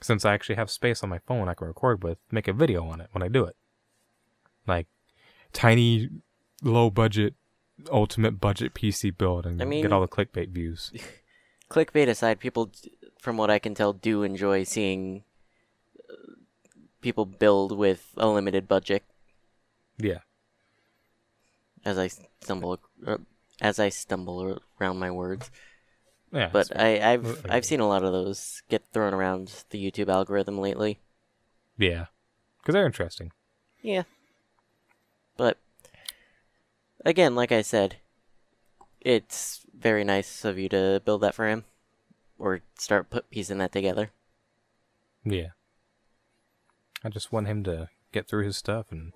Since 0.00 0.24
I 0.24 0.32
actually 0.32 0.54
have 0.54 0.70
space 0.70 1.02
on 1.02 1.10
my 1.10 1.18
phone 1.18 1.48
I 1.48 1.54
can 1.54 1.66
record 1.66 2.04
with, 2.04 2.18
make 2.30 2.46
a 2.46 2.52
video 2.52 2.84
on 2.86 3.00
it 3.00 3.08
when 3.12 3.22
I 3.22 3.28
do 3.28 3.44
it. 3.44 3.56
Like 4.66 4.86
tiny 5.52 6.08
low 6.62 6.90
budget 6.90 7.34
ultimate 7.90 8.40
budget 8.40 8.74
PC 8.74 9.16
build 9.16 9.46
and 9.46 9.60
I 9.62 9.64
mean- 9.64 9.82
get 9.82 9.92
all 9.92 10.00
the 10.00 10.08
clickbait 10.08 10.50
views. 10.50 10.92
Clickbait 11.70 12.08
aside, 12.08 12.40
people, 12.40 12.70
from 13.20 13.36
what 13.36 13.50
I 13.50 13.58
can 13.58 13.74
tell, 13.74 13.92
do 13.92 14.22
enjoy 14.22 14.64
seeing 14.64 15.22
uh, 16.08 16.32
people 17.02 17.26
build 17.26 17.76
with 17.76 18.08
a 18.16 18.26
limited 18.26 18.66
budget. 18.66 19.02
Yeah. 19.98 20.20
As 21.84 21.98
I 21.98 22.08
stumble, 22.40 22.80
uh, 23.06 23.18
as 23.60 23.78
I 23.78 23.90
stumble 23.90 24.62
around 24.80 24.98
my 24.98 25.10
words, 25.10 25.50
Yeah. 26.32 26.48
but 26.50 26.74
I, 26.74 27.12
I've 27.12 27.24
Whatever. 27.26 27.52
I've 27.52 27.64
seen 27.66 27.80
a 27.80 27.86
lot 27.88 28.02
of 28.02 28.12
those 28.12 28.62
get 28.70 28.84
thrown 28.94 29.12
around 29.12 29.64
the 29.68 29.78
YouTube 29.90 30.08
algorithm 30.08 30.58
lately. 30.58 31.00
yeah. 31.76 32.06
Cuz 32.64 32.72
they're 32.72 32.86
interesting. 32.86 33.30
Yeah. 33.82 34.02
But 35.36 35.58
again, 37.08 37.34
like 37.34 37.50
I 37.50 37.62
said, 37.62 37.96
it's 39.00 39.62
very 39.76 40.04
nice 40.04 40.44
of 40.44 40.58
you 40.58 40.68
to 40.68 41.02
build 41.04 41.22
that 41.22 41.34
for 41.34 41.48
him 41.48 41.64
or 42.38 42.60
start 42.78 43.10
put 43.10 43.30
piecing 43.30 43.58
that 43.58 43.72
together. 43.72 44.10
Yeah. 45.24 45.48
I 47.04 47.08
just 47.08 47.32
want 47.32 47.46
him 47.46 47.64
to 47.64 47.88
get 48.12 48.28
through 48.28 48.44
his 48.44 48.56
stuff, 48.56 48.86
and 48.90 49.12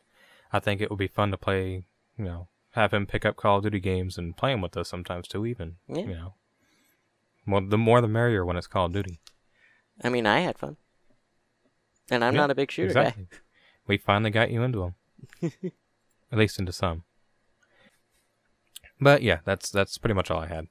I 0.53 0.61
think 0.61 0.81
it 0.81 0.91
would 0.91 0.99
be 0.99 1.09
fun 1.09 1.31
to 1.31 1.37
play, 1.37 1.85
you 2.17 2.25
know, 2.25 2.49
have 2.71 2.95
him 2.95 3.07
pick 3.07 3.27
up 3.27 3.37
Call 3.37 3.59
of 3.59 3.65
Duty 3.65 3.81
games 3.81 4.17
and 4.17 4.37
play 4.37 4.53
them 4.53 4.63
with 4.63 4.77
us 4.77 4.89
sometimes 4.89 5.29
too, 5.29 5.45
even. 5.45 5.77
Yeah. 5.89 6.01
You 6.01 6.15
know. 6.15 6.35
More, 7.45 7.61
the 7.61 7.79
more 7.79 8.01
the 8.01 8.09
merrier 8.09 8.47
when 8.47 8.57
it's 8.57 8.67
Call 8.67 8.87
of 8.87 8.93
Duty. 8.93 9.21
I 10.03 10.09
mean, 10.09 10.27
I 10.27 10.41
had 10.41 10.59
fun. 10.59 10.77
And 12.11 12.25
I'm 12.25 12.35
Yeah, 12.35 12.41
not 12.41 12.51
a 12.51 12.55
big 12.55 12.71
shooter 12.71 12.89
exactly. 12.89 13.27
We 13.87 13.99
finally 13.99 14.31
got 14.31 14.51
you 14.51 14.63
into 14.63 14.95
them. 15.41 15.53
At 16.33 16.39
least 16.39 16.59
into 16.59 16.73
some. 16.73 17.05
But 19.03 19.23
yeah, 19.23 19.39
that's 19.45 19.71
that's 19.71 19.99
pretty 19.99 20.15
much 20.15 20.31
all 20.31 20.39
I 20.41 20.47
had. 20.47 20.69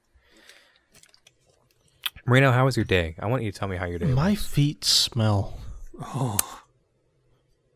Marino, 2.26 2.50
how 2.52 2.64
was 2.64 2.76
your 2.76 2.84
day? 2.84 3.16
I 3.18 3.26
want 3.26 3.42
you 3.42 3.50
to 3.52 3.58
tell 3.58 3.68
me 3.68 3.76
how 3.76 3.84
your 3.84 3.98
day 3.98 4.06
My 4.06 4.30
was. 4.30 4.46
feet 4.46 4.84
smell. 4.84 5.58
Oh. 6.00 6.38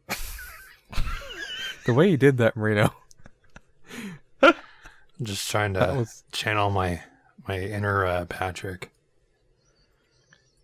The 1.87 1.95
way 1.95 2.11
you 2.11 2.17
did 2.17 2.39
that, 2.39 2.57
Marino. 2.57 2.93
I'm 4.43 4.55
just 5.23 5.49
trying 5.49 5.75
to 5.75 5.95
was- 5.99 6.25
channel 6.33 6.69
my 6.69 7.01
my 7.47 7.61
inner 7.61 8.05
uh, 8.05 8.25
Patrick. 8.25 8.91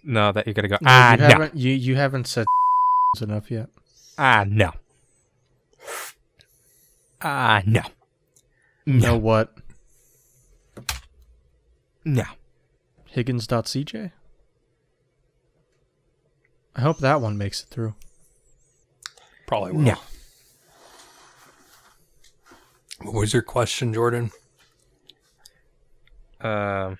No, 0.02 0.32
that 0.32 0.48
you 0.48 0.52
gotta 0.52 0.66
go. 0.66 0.78
No, 0.80 0.88
ah, 0.90 1.12
you 1.12 1.18
no. 1.18 1.26
haven't 1.28 1.54
you, 1.54 1.72
you 1.72 1.94
haven't 1.94 2.26
said 2.26 2.44
enough 3.20 3.52
yet. 3.52 3.68
Ah, 4.18 4.44
no. 4.48 4.72
Ah, 7.20 7.62
no. 7.66 7.82
You 8.84 8.94
know 8.94 9.16
what? 9.16 9.54
No. 12.04 12.24
Higgins.cj? 13.06 14.10
I 16.74 16.80
hope 16.80 16.98
that 16.98 17.20
one 17.20 17.36
makes 17.36 17.62
it 17.62 17.68
through. 17.68 17.94
Probably 19.46 19.72
will. 19.72 19.80
No. 19.82 19.94
What 23.02 23.14
was 23.14 23.32
your 23.32 23.42
question, 23.42 23.92
Jordan? 23.92 24.30
Um, 26.40 26.98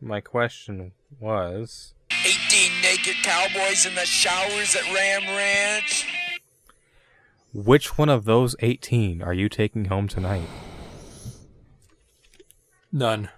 my 0.00 0.20
question 0.20 0.92
was 1.20 1.94
18 2.24 2.70
naked 2.82 3.16
cowboys 3.22 3.84
in 3.86 3.94
the 3.94 4.04
showers 4.06 4.74
at 4.74 4.82
Ram 4.92 5.22
Ranch. 5.36 6.06
which 7.52 7.96
one 7.98 8.08
of 8.08 8.24
those 8.24 8.56
18 8.60 9.22
are 9.22 9.32
you 9.34 9.48
taking 9.48 9.86
home 9.86 10.08
tonight? 10.08 10.48
None. 12.92 13.28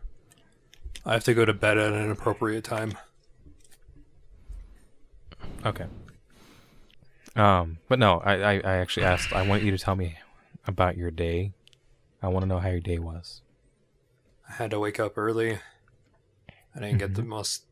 I 1.09 1.14
have 1.14 1.25
to 1.25 1.33
go 1.33 1.47
to 1.47 1.55
bed 1.55 1.79
at 1.79 1.92
an 1.94 2.11
appropriate 2.11 2.64
time. 2.64 2.97
Okay. 5.64 5.87
Um, 7.35 7.79
but 7.88 7.99
no, 7.99 8.18
I, 8.18 8.35
I, 8.35 8.53
I 8.57 8.77
actually 8.77 9.07
asked, 9.07 9.33
I 9.33 9.42
want 9.42 9.62
you 9.62 9.71
to 9.71 9.79
tell 9.79 9.97
me 9.97 10.18
about 10.66 10.99
your 10.99 11.11
day. 11.11 11.53
I 12.23 12.29
want 12.29 12.42
to 12.42 12.47
know 12.47 12.59
how 12.59 12.68
your 12.68 12.81
day 12.81 12.99
was. 12.99 13.40
I 14.51 14.53
had 14.53 14.71
to 14.73 14.79
wake 14.79 15.01
up 15.01 15.16
early. 15.16 15.59
I 16.77 16.81
didn't 16.81 16.99
get 16.99 17.14
the 17.14 17.23
most 17.23 17.62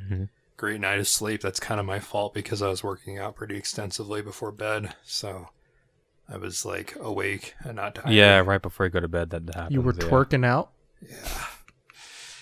Mhm. 0.00 0.28
great 0.56 0.80
night 0.80 1.00
of 1.00 1.08
sleep. 1.08 1.40
That's 1.40 1.58
kind 1.58 1.80
of 1.80 1.86
my 1.86 1.98
fault 1.98 2.32
because 2.32 2.62
I 2.62 2.68
was 2.68 2.84
working 2.84 3.18
out 3.18 3.34
pretty 3.34 3.56
extensively 3.56 4.22
before 4.22 4.52
bed. 4.52 4.94
So 5.02 5.48
I 6.28 6.36
was 6.36 6.64
like 6.64 6.94
awake 7.00 7.54
and 7.60 7.74
not 7.76 7.96
tired. 7.96 8.12
Yeah, 8.14 8.38
right 8.38 8.62
before 8.62 8.86
you 8.86 8.90
go 8.90 9.00
to 9.00 9.08
bed, 9.08 9.30
that 9.30 9.52
happens. 9.52 9.72
You 9.72 9.82
were 9.82 9.94
yeah. 9.94 10.04
twerking 10.04 10.46
out? 10.46 10.70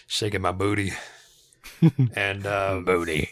Shaking 0.06 0.42
my 0.42 0.52
booty. 0.52 0.92
and 2.14 2.46
um, 2.46 2.84
Booty. 2.84 3.30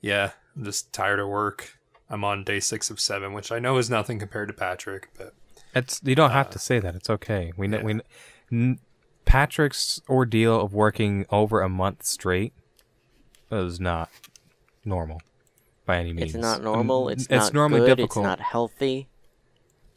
yeah, 0.00 0.32
I'm 0.56 0.64
just 0.64 0.92
tired 0.92 1.20
of 1.20 1.28
work. 1.28 1.78
I'm 2.10 2.24
on 2.24 2.44
day 2.44 2.60
six 2.60 2.90
of 2.90 3.00
seven, 3.00 3.32
which 3.32 3.52
I 3.52 3.58
know 3.58 3.76
is 3.78 3.90
nothing 3.90 4.18
compared 4.18 4.48
to 4.48 4.54
Patrick, 4.54 5.08
but 5.16 5.34
It's 5.74 6.00
you 6.04 6.14
don't 6.14 6.30
have 6.30 6.50
to 6.50 6.58
say 6.58 6.78
that. 6.80 6.94
It's 6.94 7.10
okay. 7.10 7.52
We 7.56 7.66
know 7.68 7.78
yeah. 7.78 7.84
we 7.84 8.00
n- 8.52 8.78
Patrick's 9.24 10.00
ordeal 10.08 10.60
of 10.60 10.72
working 10.72 11.26
over 11.30 11.60
a 11.60 11.68
month 11.68 12.04
straight 12.04 12.52
is 13.50 13.78
not 13.78 14.10
normal 14.84 15.20
by 15.86 15.98
any 15.98 16.12
means. 16.12 16.34
It's 16.34 16.42
not 16.42 16.62
normal. 16.62 17.06
Um, 17.06 17.12
It's, 17.12 17.22
it's 17.24 17.30
not 17.30 17.54
normally 17.54 17.80
good. 17.80 17.96
difficult. 17.96 18.24
It's 18.24 18.28
not 18.30 18.40
healthy, 18.40 19.08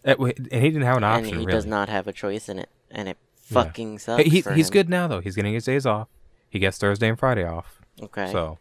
Uh, 0.05 0.15
wait, 0.19 0.37
and 0.37 0.51
he 0.51 0.69
didn't 0.69 0.81
have 0.83 0.97
an 0.97 1.03
and 1.03 1.25
option. 1.25 1.39
he 1.39 1.45
really. 1.45 1.51
does 1.53 1.65
not 1.65 1.87
have 1.89 2.07
a 2.07 2.13
choice 2.13 2.49
in 2.49 2.59
it, 2.59 2.69
and 2.89 3.07
it 3.09 3.17
Yeah. 3.17 3.30
Fucking 3.53 3.99
sucks. 3.99 4.23
Hey, 4.23 4.29
he, 4.29 4.41
for 4.41 4.53
he's 4.53 4.67
him. 4.69 4.73
good 4.73 4.89
now 4.89 5.07
though. 5.07 5.21
He's 5.21 5.35
getting 5.35 5.53
his 5.53 5.65
days 5.65 5.85
off. 5.85 6.07
He 6.49 6.59
gets 6.59 6.77
Thursday 6.77 7.09
and 7.09 7.17
Friday 7.17 7.45
off. 7.45 7.81
Okay. 8.01 8.31
So 8.31 8.57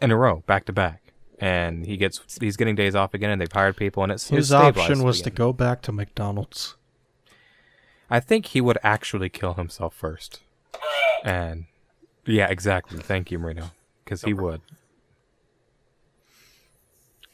in 0.00 0.10
a 0.10 0.16
row, 0.16 0.42
back 0.46 0.64
to 0.66 0.72
back, 0.72 1.12
and 1.38 1.86
he 1.86 1.96
gets 1.96 2.20
he's 2.40 2.56
getting 2.56 2.74
days 2.74 2.94
off 2.94 3.14
again. 3.14 3.30
And 3.30 3.40
they've 3.40 3.52
hired 3.52 3.76
people, 3.76 4.02
and 4.02 4.12
it's 4.12 4.28
His 4.28 4.52
option 4.52 5.02
was 5.02 5.20
to 5.22 5.30
go 5.30 5.52
back 5.52 5.82
to 5.82 5.92
McDonald's. 5.92 6.76
I 8.10 8.20
think 8.20 8.46
he 8.46 8.60
would 8.60 8.78
actually 8.82 9.28
kill 9.30 9.54
himself 9.54 9.94
first. 9.94 10.40
And 11.24 11.66
yeah, 12.26 12.48
exactly. 12.48 12.98
Thank 12.98 13.30
you, 13.30 13.38
Marino, 13.38 13.70
because 14.04 14.22
he 14.22 14.34
would. 14.34 14.60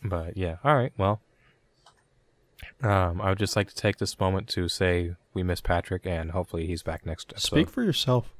But 0.02 0.36
yeah, 0.36 0.56
all 0.62 0.76
right. 0.76 0.92
Well, 0.96 1.20
um, 2.82 3.20
I 3.20 3.30
would 3.30 3.38
just 3.38 3.56
like 3.56 3.68
to 3.68 3.74
take 3.74 3.98
this 3.98 4.20
moment 4.20 4.48
to 4.50 4.68
say 4.68 5.16
we 5.38 5.44
miss 5.44 5.60
Patrick, 5.60 6.04
and 6.04 6.32
hopefully 6.32 6.66
he's 6.66 6.82
back 6.82 7.06
next 7.06 7.30
episode. 7.30 7.46
Speak 7.46 7.70
for 7.70 7.84
yourself. 7.84 8.34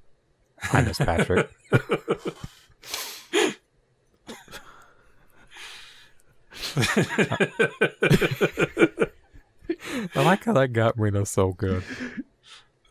I 0.72 0.82
miss 0.82 0.98
Patrick. 0.98 1.48
I 10.14 10.22
like 10.24 10.44
how 10.44 10.54
that 10.54 10.72
got 10.72 10.96
Marino 10.96 11.22
so 11.22 11.52
good. 11.52 11.84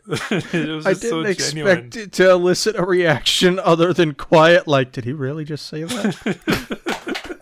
it 0.08 0.70
was 0.70 0.86
I 0.86 0.94
didn't 0.94 1.38
genuine. 1.38 1.78
expect 1.78 1.96
it 1.98 2.14
to 2.14 2.32
elicit 2.32 2.78
a 2.78 2.86
reaction 2.86 3.60
other 3.60 3.92
than 3.92 4.14
quiet, 4.14 4.70
like, 4.70 4.94
did 4.94 5.04
he 5.04 5.12
really 5.12 5.44
just 5.44 5.66
say 5.68 5.84
that? 5.84 7.40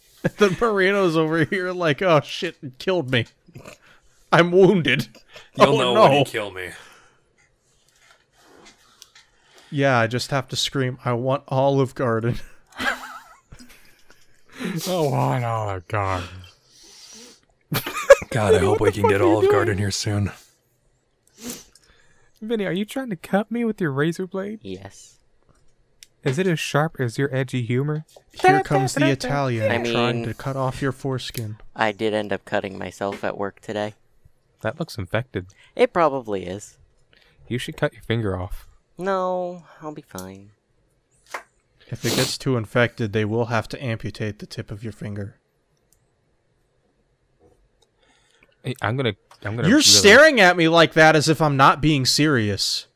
and 0.24 0.32
then 0.38 0.56
Marino's 0.58 1.14
over 1.14 1.44
here 1.44 1.72
like, 1.72 2.00
oh 2.00 2.22
shit, 2.22 2.56
it 2.62 2.78
killed 2.78 3.10
me. 3.10 3.26
I'm 4.32 4.52
wounded. 4.52 5.08
You'll 5.56 5.74
oh, 5.74 5.78
know 5.78 5.94
no. 5.94 6.02
when 6.02 6.12
he 6.12 6.24
kill 6.24 6.50
me. 6.50 6.70
Yeah, 9.70 9.98
I 9.98 10.06
just 10.06 10.30
have 10.30 10.48
to 10.48 10.56
scream, 10.56 10.98
I 11.04 11.12
want 11.12 11.44
Olive 11.48 11.94
Garden. 11.94 12.36
Oh, 14.86 15.14
I 15.14 15.38
know, 15.38 15.46
oh, 15.70 15.82
God. 15.88 16.24
God, 18.30 18.54
I 18.54 18.58
hope 18.58 18.80
we 18.80 18.92
can 18.92 19.08
get 19.08 19.22
Olive 19.22 19.50
Garden 19.50 19.78
here 19.78 19.90
soon. 19.90 20.30
Vinny, 22.42 22.66
are 22.66 22.72
you 22.72 22.84
trying 22.84 23.08
to 23.10 23.16
cut 23.16 23.50
me 23.50 23.64
with 23.64 23.80
your 23.80 23.90
razor 23.90 24.26
blade? 24.26 24.60
yes. 24.62 25.16
Is 26.22 26.38
it 26.38 26.46
as 26.46 26.60
sharp 26.60 26.96
as 27.00 27.16
your 27.16 27.34
edgy 27.34 27.62
humor? 27.62 28.04
Here 28.32 28.62
comes 28.62 28.92
the 28.94 29.08
Italian 29.08 29.70
I 29.70 29.90
trying 29.90 30.16
mean- 30.16 30.28
to 30.28 30.34
cut 30.34 30.54
off 30.54 30.82
your 30.82 30.92
foreskin. 30.92 31.56
I 31.74 31.92
did 31.92 32.12
end 32.12 32.30
up 32.30 32.44
cutting 32.44 32.78
myself 32.78 33.24
at 33.24 33.38
work 33.38 33.60
today. 33.60 33.94
That 34.62 34.78
looks 34.78 34.98
infected. 34.98 35.46
It 35.74 35.92
probably 35.92 36.46
is. 36.46 36.78
You 37.48 37.58
should 37.58 37.76
cut 37.76 37.92
your 37.92 38.02
finger 38.02 38.38
off. 38.38 38.66
No, 38.98 39.64
I'll 39.80 39.94
be 39.94 40.02
fine. 40.02 40.50
If 41.88 42.04
it 42.04 42.14
gets 42.14 42.38
too 42.38 42.56
infected, 42.56 43.12
they 43.12 43.24
will 43.24 43.46
have 43.46 43.66
to 43.68 43.82
amputate 43.82 44.38
the 44.38 44.46
tip 44.46 44.70
of 44.70 44.84
your 44.84 44.92
finger. 44.92 45.36
Hey, 48.62 48.74
I'm 48.82 48.96
gonna. 48.96 49.14
I'm 49.42 49.56
gonna. 49.56 49.68
You're 49.68 49.78
really- 49.78 49.82
staring 49.82 50.40
at 50.40 50.56
me 50.56 50.68
like 50.68 50.92
that 50.92 51.16
as 51.16 51.28
if 51.28 51.40
I'm 51.40 51.56
not 51.56 51.80
being 51.80 52.04
serious. 52.04 52.86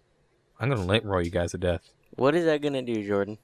I'm 0.61 0.69
gonna 0.69 0.85
lint 0.85 1.05
roll 1.05 1.23
you 1.23 1.31
guys 1.31 1.53
to 1.53 1.59
death. 1.59 1.91
What 2.17 2.35
is 2.35 2.45
that 2.45 2.61
gonna 2.63 2.83
do, 2.83 3.05
Jordan? 3.05 3.39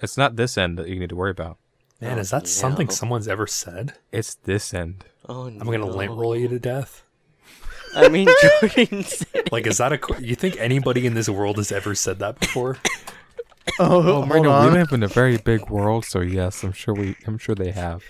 It's 0.00 0.16
not 0.16 0.36
this 0.36 0.58
end 0.58 0.78
that 0.78 0.88
you 0.88 0.98
need 0.98 1.10
to 1.10 1.16
worry 1.16 1.30
about. 1.30 1.58
Man, 2.00 2.18
Oh, 2.18 2.20
is 2.20 2.30
that 2.30 2.48
something 2.48 2.88
someone's 2.90 3.28
ever 3.28 3.46
said? 3.46 3.94
It's 4.10 4.34
this 4.34 4.72
end. 4.74 5.04
Oh 5.30 5.46
I'm 5.46 5.58
gonna 5.58 5.86
lint 5.86 6.10
roll 6.10 6.34
you 6.36 6.48
to 6.48 6.58
death. 6.58 7.04
I 7.94 8.08
mean, 8.08 8.28
Jordan 8.60 9.04
Like, 9.52 9.64
is 9.68 9.78
that 9.78 9.92
a? 9.92 10.00
You 10.20 10.34
think 10.34 10.56
anybody 10.58 11.06
in 11.06 11.14
this 11.14 11.28
world 11.28 11.56
has 11.58 11.70
ever 11.70 11.94
said 11.94 12.18
that 12.18 12.40
before? 12.40 12.78
Oh, 13.78 13.86
Oh, 13.86 13.98
oh 13.98 14.02
hold 14.02 14.28
Marino, 14.28 14.64
we 14.64 14.70
live 14.72 14.90
in 14.90 15.04
a 15.04 15.08
very 15.08 15.36
big 15.36 15.70
world, 15.70 16.04
so 16.04 16.20
yes, 16.20 16.64
I'm 16.64 16.72
sure 16.72 16.94
we. 16.94 17.14
I'm 17.28 17.38
sure 17.38 17.54
they 17.54 17.70
have. 17.70 18.02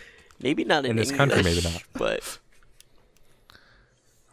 maybe 0.43 0.65
not 0.65 0.87
in, 0.87 0.93
In 0.93 0.97
this 0.97 1.13
country, 1.13 1.43
maybe 1.43 1.61
not. 1.61 1.83
But 1.93 2.39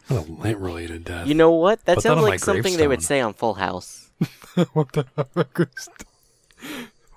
I'm 0.08 0.16
gonna 0.16 0.40
lint 0.40 0.58
roll 0.58 0.80
you 0.80 0.88
to 0.88 0.98
death. 0.98 1.26
you 1.26 1.34
know 1.34 1.50
what? 1.50 1.84
That 1.84 1.96
Put 1.96 2.04
sounds 2.04 2.16
on 2.18 2.22
my 2.22 2.30
like 2.30 2.40
something 2.40 2.78
they 2.78 2.88
would 2.88 3.02
say 3.02 3.20
on 3.20 3.34
Full 3.34 3.54
House. 3.54 4.10
what 4.72 4.92
the 4.92 5.04
heck? 5.14 5.68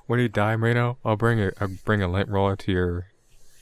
when 0.08 0.20
you 0.20 0.28
die, 0.28 0.58
Marino, 0.58 0.98
I'll 1.06 1.16
bring 1.16 1.40
a 1.40 1.52
I'll 1.62 1.70
bring 1.86 2.02
a 2.02 2.10
lint 2.10 2.28
roller 2.28 2.58
to 2.58 2.72
your 2.72 3.08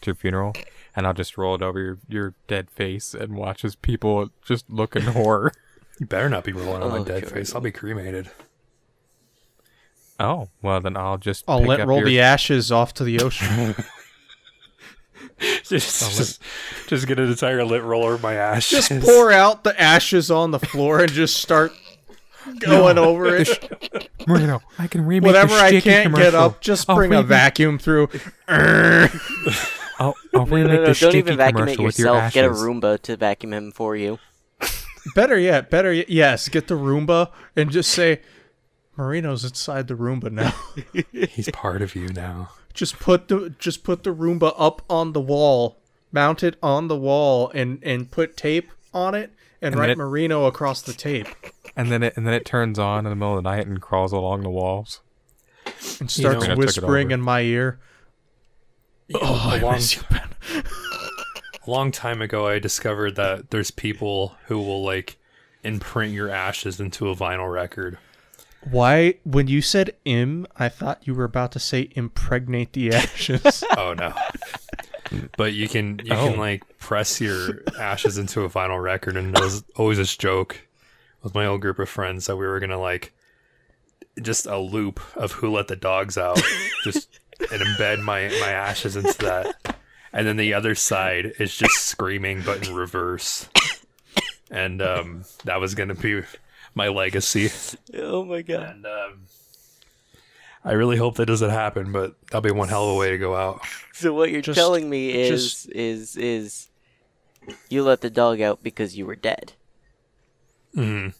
to 0.01 0.07
your 0.07 0.15
funeral, 0.15 0.53
and 0.99 1.07
I'll 1.07 1.13
just 1.13 1.37
roll 1.37 1.55
it 1.55 1.61
over 1.61 1.79
your, 1.79 1.97
your 2.09 2.33
dead 2.49 2.69
face 2.69 3.13
and 3.13 3.33
watch 3.33 3.63
as 3.63 3.73
people 3.77 4.31
just 4.45 4.69
look 4.69 4.95
in 4.97 5.03
horror. 5.03 5.53
You 5.97 6.05
better 6.05 6.29
not 6.29 6.45
be 6.45 6.53
rolling 6.53 6.81
on 6.81 6.91
my 6.91 6.97
Oh, 6.99 7.03
dead 7.03 7.23
Jordan. 7.23 7.29
face. 7.29 7.53
I'll 7.53 7.59
be 7.59 7.71
cremated. 7.73 8.31
Oh, 10.17 10.47
well 10.61 10.79
then 10.79 10.95
I'll 10.95 11.17
just 11.17 11.43
I'll 11.45 11.59
pick 11.59 11.67
let 11.67 11.79
up 11.81 11.89
roll 11.89 11.97
your, 11.99 12.07
the 12.07 12.21
ashes 12.21 12.71
off 12.71 12.93
to 12.93 13.03
the 13.03 13.19
ocean. 13.19 13.75
just, 15.63 16.17
just, 16.17 16.41
just 16.87 17.05
get 17.05 17.19
an 17.19 17.27
entire 17.29 17.65
lit 17.65 17.83
roll 17.83 18.05
over 18.05 18.17
my 18.17 18.35
ass. 18.35 18.69
just 18.69 18.89
pour 19.01 19.29
out 19.33 19.65
the 19.65 19.77
ashes 19.77 20.31
on 20.31 20.51
the 20.51 20.59
floor 20.59 21.01
and 21.01 21.11
just 21.11 21.35
start 21.35 21.73
going 22.59 22.97
over 22.97 23.35
it. 23.35 24.09
Marino. 24.25 24.61
I 24.77 24.87
can 24.87 25.05
remake 25.05 25.27
Whenever 25.27 25.55
the 25.55 25.61
I 25.61 25.81
can't 25.81 26.15
get 26.15 26.33
up, 26.33 26.61
just 26.61 26.89
I'll 26.89 26.95
bring 26.95 27.13
a 27.13 27.23
vacuum 27.23 27.77
through. 27.77 28.07
I'll, 29.99 30.15
I'll 30.33 30.45
No, 30.45 30.55
remake 30.55 30.79
no, 30.79 30.85
no, 30.85 30.93
the 30.93 30.99
don't 30.99 31.15
even 31.15 31.37
vacuum 31.37 31.57
it 31.57 31.61
commercial 31.75 31.85
with 31.85 31.99
your 31.99 32.15
ashes. 32.15 32.33
Get 32.33 32.45
a 32.45 32.49
Roomba 32.49 33.01
to 33.01 33.17
vacuum 33.17 33.53
him 33.53 33.71
for 33.71 33.95
you. 33.95 34.17
Better 35.15 35.37
yet, 35.39 35.69
better 35.69 35.91
yet, 35.93 36.09
yes, 36.09 36.49
get 36.49 36.67
the 36.67 36.75
Roomba 36.75 37.31
and 37.55 37.69
just 37.71 37.91
say, 37.91 38.21
Marino's 38.97 39.43
inside 39.45 39.87
the 39.87 39.93
Roomba 39.95 40.31
now. 40.31 40.53
He's 41.29 41.49
part 41.51 41.81
of 41.81 41.95
you 41.95 42.09
now. 42.09 42.49
just 42.73 42.99
put 42.99 43.27
the 43.29 43.53
just 43.59 43.83
put 43.83 44.03
the 44.03 44.13
Roomba 44.13 44.53
up 44.57 44.81
on 44.89 45.13
the 45.13 45.21
wall, 45.21 45.79
mount 46.11 46.43
it 46.43 46.57
on 46.61 46.87
the 46.89 46.97
wall, 46.97 47.49
and 47.53 47.79
and 47.81 48.11
put 48.11 48.35
tape 48.37 48.71
on 48.93 49.15
it, 49.15 49.31
and, 49.61 49.73
And 49.73 49.79
write 49.79 49.89
it- 49.91 49.97
Marino 49.97 50.45
across 50.45 50.81
the 50.81 50.93
tape, 50.93 51.27
And 51.77 51.89
then 51.91 52.03
it 52.03 52.13
and 52.17 52.27
then 52.27 52.33
it 52.33 52.45
turns 52.45 52.77
on 52.77 53.05
in 53.05 53.09
the 53.09 53.15
middle 53.15 53.37
of 53.37 53.43
the 53.43 53.49
night 53.49 53.65
and 53.67 53.81
crawls 53.81 54.11
along 54.11 54.41
the 54.41 54.49
walls. 54.49 54.99
and 55.65 56.15
You 56.17 56.23
know- 56.25 56.31
starts 56.31 56.43
I 56.43 56.47
took 56.49 56.49
it 56.49 56.57
whispering 56.57 57.11
in 57.11 57.21
my 57.21 57.41
ear. 57.41 57.79
Oh, 59.15 59.19
oh 59.21 59.57
a 59.57 59.61
long, 59.61 59.79
you, 59.79 60.01
Ben. 60.09 60.29
a 61.67 61.69
long 61.69 61.91
time 61.91 62.21
ago, 62.21 62.47
I 62.47 62.59
discovered 62.59 63.15
that 63.15 63.49
there's 63.51 63.71
people 63.71 64.35
who 64.47 64.57
will 64.59 64.83
like 64.83 65.17
imprint 65.63 66.13
your 66.13 66.29
ashes 66.29 66.79
into 66.79 67.09
a 67.09 67.15
vinyl 67.15 67.51
record. 67.51 67.97
Why, 68.69 69.15
when 69.23 69.47
you 69.47 69.61
said 69.61 69.95
"im," 70.05 70.45
I 70.57 70.69
thought 70.69 71.07
you 71.07 71.13
were 71.15 71.23
about 71.23 71.51
to 71.53 71.59
say 71.59 71.89
"impregnate 71.95 72.73
the 72.73 72.93
ashes." 72.93 73.63
Oh 73.77 73.93
no. 73.93 74.13
But 75.37 75.53
you 75.53 75.67
can 75.67 75.99
you 76.03 76.13
Oh. 76.13 76.29
can 76.29 76.37
like 76.37 76.63
press 76.77 77.19
your 77.21 77.61
ashes 77.79 78.17
into 78.17 78.43
a 78.43 78.49
vinyl 78.49 78.81
record, 78.81 79.15
and 79.17 79.35
it 79.35 79.41
was 79.41 79.63
always 79.75 79.97
this 79.97 80.15
joke 80.15 80.67
with 81.23 81.33
my 81.33 81.45
old 81.45 81.61
group 81.61 81.79
of 81.79 81.89
friends 81.89 82.25
that 82.27 82.35
we 82.35 82.45
were 82.45 82.59
gonna 82.59 82.79
like 82.79 83.13
just 84.21 84.45
a 84.45 84.57
loop 84.57 84.99
of 85.15 85.31
Who 85.33 85.49
Let 85.51 85.67
the 85.69 85.75
Dogs 85.77 86.17
Out, 86.17 86.41
just 86.83 87.19
and 87.39 87.61
embed 87.61 88.01
my 88.01 88.27
my 88.41 88.49
ashes 88.51 88.95
into 88.95 89.17
that, 89.19 89.75
and 90.13 90.27
then 90.27 90.37
the 90.37 90.53
other 90.53 90.75
side 90.75 91.33
is 91.39 91.55
just 91.55 91.75
screaming 91.87 92.41
but 92.45 92.67
in 92.67 92.75
reverse, 92.75 93.47
and 94.51 94.81
um, 94.81 95.23
that 95.45 95.59
was 95.59 95.75
gonna 95.75 95.95
be 95.95 96.21
my 96.75 96.87
legacy, 96.87 97.49
Oh 97.95 98.23
my 98.25 98.41
god. 98.41 98.69
and 98.75 98.85
um, 98.85 99.21
I 100.63 100.73
really 100.73 100.97
hope 100.97 101.15
that 101.15 101.25
doesn't 101.25 101.49
happen, 101.49 101.91
but 101.91 102.15
that'll 102.27 102.41
be 102.41 102.51
one 102.51 102.67
hell 102.69 102.89
of 102.89 102.95
a 102.95 102.99
way 102.99 103.09
to 103.11 103.17
go 103.17 103.35
out. 103.35 103.61
So 103.93 104.13
what 104.13 104.29
you're 104.31 104.41
Just- 104.41 104.57
telling 104.57 104.89
me 104.89 105.09
is 105.11 105.43
just- 105.43 105.71
is 105.71 106.15
is 106.17 106.67
you 107.69 107.83
let 107.83 108.01
the 108.01 108.09
dog 108.09 108.41
out 108.41 108.61
because 108.61 108.95
you 108.97 109.05
were 109.05 109.15
dead. 109.15 109.53
Mhm. 110.75 111.13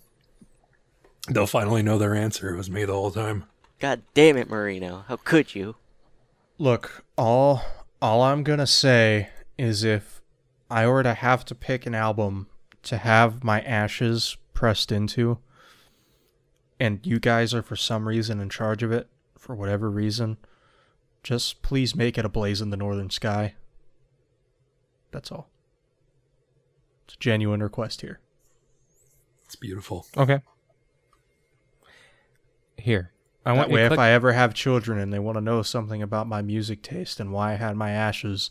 They'll 1.27 1.47
finally 1.47 1.81
know 1.81 1.97
their 1.97 2.13
answer. 2.15 2.53
It 2.53 2.57
was 2.57 2.69
me 2.69 2.85
the 2.85 2.93
whole 2.93 3.11
time. 3.11 3.45
God 3.79 4.01
damn 4.13 4.37
it, 4.37 4.49
Marino. 4.49 5.05
How 5.07 5.15
could 5.17 5.55
you? 5.55 5.75
Look, 6.61 7.05
all 7.17 7.63
all 8.01 8.21
I'm 8.21 8.43
gonna 8.43 8.67
say 8.67 9.29
is 9.57 9.85
if 9.85 10.21
I 10.69 10.87
were 10.87 11.03
to 11.03 11.13
have 11.13 11.45
to 11.45 11.55
pick 11.55 11.85
an 11.85 11.95
album 11.95 12.47
to 12.83 12.97
have 12.97 13.45
my 13.45 13.61
ashes 13.61 14.35
pressed 14.53 14.91
into, 14.91 15.39
and 16.77 16.99
you 17.03 17.17
guys 17.17 17.53
are 17.53 17.61
for 17.61 17.77
some 17.77 18.09
reason 18.09 18.41
in 18.41 18.49
charge 18.49 18.83
of 18.83 18.91
it, 18.91 19.07
for 19.37 19.55
whatever 19.55 19.89
reason, 19.89 20.37
just 21.23 21.61
please 21.61 21.95
make 21.95 22.17
it 22.17 22.25
a 22.25 22.29
blaze 22.29 22.59
in 22.59 22.71
the 22.71 22.77
northern 22.77 23.09
sky. 23.09 23.55
That's 25.11 25.31
all. 25.31 25.49
It's 27.05 27.13
a 27.15 27.19
genuine 27.19 27.63
request 27.63 28.01
here. 28.01 28.19
It's 29.45 29.55
beautiful. 29.55 30.05
Okay. 30.17 30.41
Here. 32.77 33.13
I 33.45 33.53
want 33.53 33.69
way, 33.69 33.85
if 33.85 33.89
click, 33.89 33.99
I 33.99 34.11
ever 34.11 34.33
have 34.33 34.53
children 34.53 34.99
and 34.99 35.13
they 35.13 35.19
want 35.19 35.37
to 35.37 35.41
know 35.41 35.61
something 35.61 36.01
about 36.01 36.27
my 36.27 36.41
music 36.41 36.81
taste 36.81 37.19
and 37.19 37.31
why 37.31 37.53
I 37.53 37.55
had 37.55 37.75
my 37.75 37.91
ashes 37.91 38.49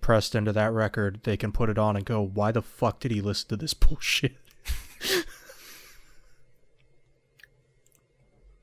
pressed 0.00 0.34
into 0.34 0.52
that 0.52 0.72
record, 0.72 1.20
they 1.24 1.36
can 1.36 1.52
put 1.52 1.70
it 1.70 1.78
on 1.78 1.96
and 1.96 2.04
go, 2.04 2.20
"Why 2.22 2.52
the 2.52 2.62
fuck 2.62 3.00
did 3.00 3.10
he 3.10 3.20
listen 3.20 3.48
to 3.48 3.56
this 3.56 3.74
bullshit?" 3.74 4.36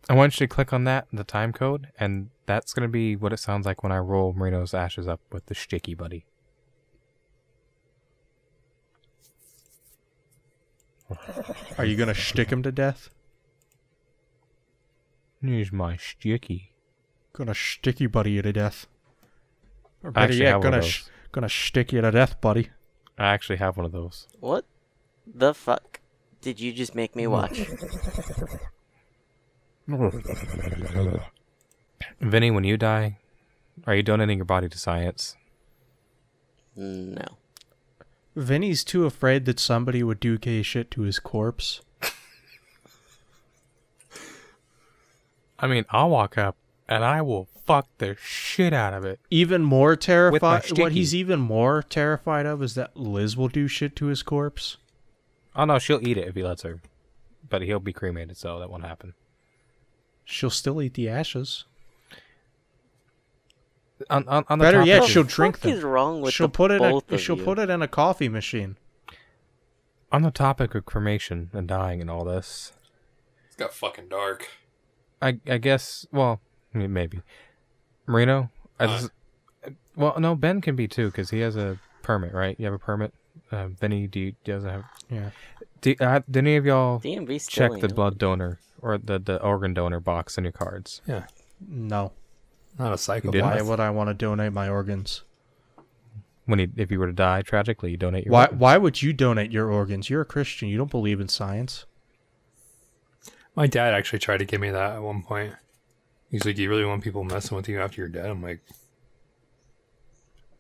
I 0.10 0.14
want 0.14 0.40
you 0.40 0.46
to 0.46 0.54
click 0.54 0.74
on 0.74 0.84
that, 0.84 1.08
the 1.12 1.24
time 1.24 1.54
code, 1.54 1.88
and 2.00 2.30
that's 2.46 2.74
gonna 2.74 2.88
be 2.88 3.16
what 3.16 3.34
it 3.34 3.38
sounds 3.40 3.66
like 3.66 3.84
when 3.84 3.92
I 3.92 3.98
roll 3.98 4.34
Marino's 4.34 4.74
ashes 4.74 5.08
up 5.08 5.22
with 5.32 5.46
the 5.48 5.56
sticky 5.56 5.96
buddy. 5.96 6.26
Are 11.78 11.86
you 11.86 11.96
gonna 11.96 12.14
shtick 12.14 12.52
him 12.52 12.64
to 12.64 12.72
death? 12.72 13.10
Here's 15.44 15.74
my 15.74 15.98
sticky. 15.98 16.72
Gonna 17.34 17.54
sticky 17.54 18.08
buddy 18.08 18.32
you 18.32 18.42
to 18.42 18.54
death. 18.54 18.88
Or 20.02 20.12
I 20.12 20.14
better 20.14 20.34
yet, 20.34 20.48
have 20.48 20.64
one 20.64 20.68
of 20.68 20.72
gonna 20.72 20.84
sh- 20.84 21.04
gonna 21.32 21.50
stick 21.50 21.92
you 21.92 22.00
to 22.02 22.12
death, 22.12 22.40
buddy. 22.40 22.70
I 23.18 23.34
actually 23.34 23.58
have 23.58 23.76
one 23.76 23.86
of 23.86 23.92
those. 23.92 24.28
What 24.40 24.66
the 25.26 25.54
fuck 25.54 26.00
did 26.42 26.60
you 26.60 26.72
just 26.72 26.96
make 26.96 27.16
me 27.16 27.28
watch? 27.28 27.68
Vinny, 32.22 32.52
when 32.52 32.64
you 32.64 32.78
die, 32.78 33.18
are 33.86 33.96
you 33.96 34.04
donating 34.04 34.38
your 34.38 34.46
body 34.46 34.70
to 34.70 34.78
science? 34.78 35.36
no. 36.76 37.26
Vinny's 38.36 38.84
too 38.84 39.06
afraid 39.06 39.46
that 39.46 39.60
somebody 39.60 40.02
would 40.02 40.20
do 40.20 40.40
gay 40.40 40.64
shit 40.64 40.90
to 40.90 41.02
his 41.02 41.20
corpse. 41.20 41.82
I 45.60 45.68
mean, 45.68 45.86
I'll 45.90 46.10
walk 46.10 46.38
up 46.38 46.56
and 46.88 47.04
I 47.06 47.22
will 47.22 47.48
fuck 47.66 47.88
the 47.98 48.16
shit 48.22 48.74
out 48.74 48.94
of 48.94 49.06
it. 49.06 49.20
Even 49.30 49.64
more 49.64 49.96
terrified. 49.96 50.64
What 50.78 50.92
he's 50.92 51.16
even 51.16 51.40
more 51.40 51.82
terrified 51.84 52.46
of 52.46 52.62
is 52.62 52.76
that 52.76 52.98
Liz 52.98 53.38
will 53.38 53.48
do 53.48 53.68
shit 53.68 53.96
to 53.98 54.08
his 54.08 54.22
corpse. 54.24 54.78
Oh 55.56 55.66
no, 55.66 55.80
she'll 55.80 56.06
eat 56.06 56.18
it 56.18 56.28
if 56.28 56.36
he 56.36 56.44
lets 56.44 56.64
her, 56.64 56.82
but 57.48 57.62
he'll 57.62 57.80
be 57.80 57.94
cremated, 57.94 58.36
so 58.38 58.60
that 58.60 58.70
won't 58.70 58.84
happen. 58.86 59.14
She'll 60.26 60.50
still 60.50 60.82
eat 60.82 60.96
the 60.96 61.08
ashes. 61.10 61.66
On, 64.10 64.28
on, 64.28 64.44
on 64.50 64.60
the 64.60 64.64
Better 64.64 64.84
yet, 64.84 65.06
she'll 65.06 65.24
What 65.24 65.32
drink 65.32 65.56
the 65.60 65.70
fuck 65.70 65.70
them. 65.70 65.78
is 65.78 65.84
wrong 65.84 66.22
with 66.22 66.34
she'll 66.34 66.48
the 66.48 66.52
put 66.54 66.72
it. 66.72 66.80
both 66.80 67.08
In, 67.10 67.16
of 67.16 67.22
she'll 67.22 67.38
you? 67.38 67.44
put 67.44 67.60
it 67.60 67.70
in 67.70 67.82
a 67.82 67.88
coffee 67.88 68.28
machine. 68.28 68.76
on 70.12 70.24
the 70.24 70.32
topic 70.32 70.76
of 70.76 70.86
cremation 70.86 71.50
and 71.54 71.68
dying 71.68 72.02
and 72.02 72.10
all 72.10 72.26
this. 72.26 72.74
It's 73.48 73.56
got 73.56 73.74
fucking 73.74 74.10
dark. 74.10 74.50
I 75.24 75.40
I 75.48 75.58
guess 75.58 76.06
well 76.12 76.42
maybe 76.74 77.22
Marino. 78.08 78.50
I 78.80 78.86
Uh. 78.86 78.88
just- 79.00 79.12
well, 79.96 80.20
no, 80.20 80.34
Ben 80.36 80.60
can 80.60 80.76
be 80.76 80.88
too 80.88 81.08
because 81.08 81.30
he 81.30 81.40
has 81.42 81.56
a 81.56 81.78
permit, 82.02 82.34
right? 82.34 82.56
You 82.60 82.66
have 82.66 82.74
a 82.74 82.80
permit. 82.80 83.14
Uh, 83.52 83.68
Benny, 83.68 84.08
do 84.08 84.20
you 84.20 84.34
doesn't 84.44 84.70
have? 84.70 84.84
Yeah. 85.10 85.30
Do, 85.82 85.96
uh, 86.00 86.22
did 86.30 86.38
any 86.38 86.56
of 86.56 86.66
y'all 86.66 87.00
DMV 87.00 87.48
check 87.48 87.72
the 87.80 87.88
blood 87.90 88.18
donor 88.18 88.60
or 88.82 88.98
the 88.98 89.20
the 89.20 89.40
organ 89.42 89.74
donor 89.76 90.00
box 90.00 90.38
in 90.38 90.44
your 90.46 90.52
cards? 90.54 91.02
Yeah, 91.08 91.26
No. 91.68 92.12
not 92.80 92.92
a 92.94 92.98
psychopath. 92.98 93.42
Why 93.42 93.62
would 93.62 93.80
I 93.80 93.92
want 93.92 94.10
to 94.10 94.14
donate 94.16 94.52
my 94.54 94.68
organs? 94.68 95.24
When 96.46 96.60
he, 96.60 96.70
if 96.76 96.92
you 96.92 97.00
were 97.00 97.08
to 97.08 97.14
die 97.14 97.42
tragically, 97.44 97.92
you 97.92 97.98
donate 97.98 98.26
your 98.26 98.34
Why 98.34 98.44
organs. 98.46 98.60
why 98.60 98.78
would 98.78 99.02
you 99.02 99.14
donate 99.14 99.52
your 99.52 99.70
organs? 99.72 100.10
You're 100.10 100.22
a 100.22 100.26
Christian. 100.26 100.68
You 100.70 100.78
don't 100.78 100.92
believe 100.92 101.22
in 101.22 101.28
science. 101.30 101.86
My 103.56 103.68
dad 103.68 103.94
actually 103.94 104.20
tried 104.20 104.38
to 104.38 104.46
give 104.46 104.60
me 104.62 104.72
that 104.72 104.96
at 104.96 105.02
one 105.02 105.22
point. 105.24 105.54
He's 106.32 106.44
like, 106.46 106.58
"You 106.58 106.70
really 106.70 106.86
want 106.86 107.04
people 107.04 107.24
messing 107.24 107.56
with 107.56 107.70
you 107.70 107.80
after 107.80 108.02
you're 108.02 108.10
dead?" 108.10 108.26
I'm 108.26 108.42
like, 108.42 108.62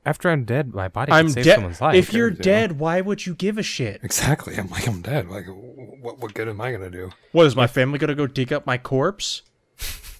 After 0.06 0.30
I'm 0.30 0.44
dead, 0.44 0.74
my 0.74 0.90
body 0.90 1.12
I'm 1.12 1.26
can 1.26 1.34
save 1.34 1.44
dead. 1.46 1.56
someone's 1.56 1.82
life. 1.82 1.96
If 1.96 2.14
you're 2.14 2.30
you 2.30 2.36
dead, 2.36 2.78
why 2.78 3.00
would 3.02 3.26
you 3.26 3.34
give 3.36 3.58
a 3.58 3.64
shit? 3.64 4.02
"Exactly." 4.04 4.56
I'm 4.58 4.70
like, 4.70 4.88
"I'm 4.88 5.02
dead. 5.02 5.30
Like, 5.30 5.46
what 5.48 6.20
what 6.20 6.34
good 6.34 6.48
am 6.48 6.62
I 6.62 6.72
gonna 6.72 6.90
do?" 6.92 7.12
What 7.32 7.46
is 7.48 7.56
my 7.56 7.68
family 7.68 7.98
gonna 7.98 8.14
go 8.16 8.28
dig 8.28 8.52
up 8.54 8.66
my 8.68 8.78
corpse? 8.78 9.42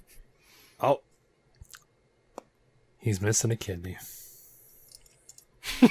Oh, 0.80 1.00
he's 2.98 3.22
missing 3.22 3.52
a 3.52 3.56
kidney. 3.56 3.96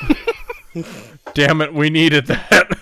Damn 1.35 1.63
it, 1.63 1.73
we 1.73 1.89
needed 1.89 2.27
that. 2.27 2.79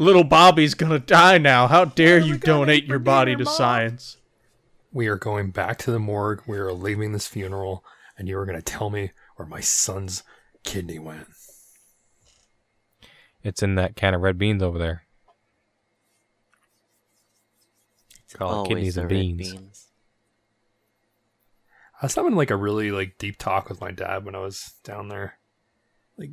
Little 0.00 0.24
Bobby's 0.24 0.72
gonna 0.72 0.98
die 0.98 1.36
now. 1.36 1.66
How 1.66 1.84
dare 1.84 2.18
you 2.18 2.38
donate 2.38 2.86
your 2.86 2.98
body 2.98 3.36
to 3.36 3.44
science? 3.44 4.16
We 4.90 5.08
are 5.08 5.16
going 5.16 5.50
back 5.50 5.76
to 5.80 5.90
the 5.90 5.98
morgue. 5.98 6.42
We 6.46 6.56
are 6.56 6.72
leaving 6.72 7.12
this 7.12 7.28
funeral, 7.28 7.84
and 8.16 8.26
you 8.26 8.38
are 8.38 8.46
gonna 8.46 8.62
tell 8.62 8.88
me 8.88 9.10
where 9.36 9.46
my 9.46 9.60
son's 9.60 10.22
kidney 10.64 10.98
went. 10.98 11.26
It's 13.42 13.62
in 13.62 13.74
that 13.74 13.94
can 13.94 14.14
of 14.14 14.22
red 14.22 14.38
beans 14.38 14.62
over 14.62 14.78
there. 14.78 15.02
Call 18.32 18.64
it 18.64 18.68
kidneys 18.68 18.96
and 18.96 19.10
red 19.10 19.36
beans. 19.36 19.88
I 22.00 22.06
was 22.06 22.14
having 22.14 22.36
like 22.36 22.50
a 22.50 22.56
really 22.56 22.90
like 22.90 23.18
deep 23.18 23.36
talk 23.36 23.68
with 23.68 23.82
my 23.82 23.90
dad 23.90 24.24
when 24.24 24.34
I 24.34 24.38
was 24.38 24.72
down 24.82 25.08
there. 25.08 25.38
Like 26.16 26.30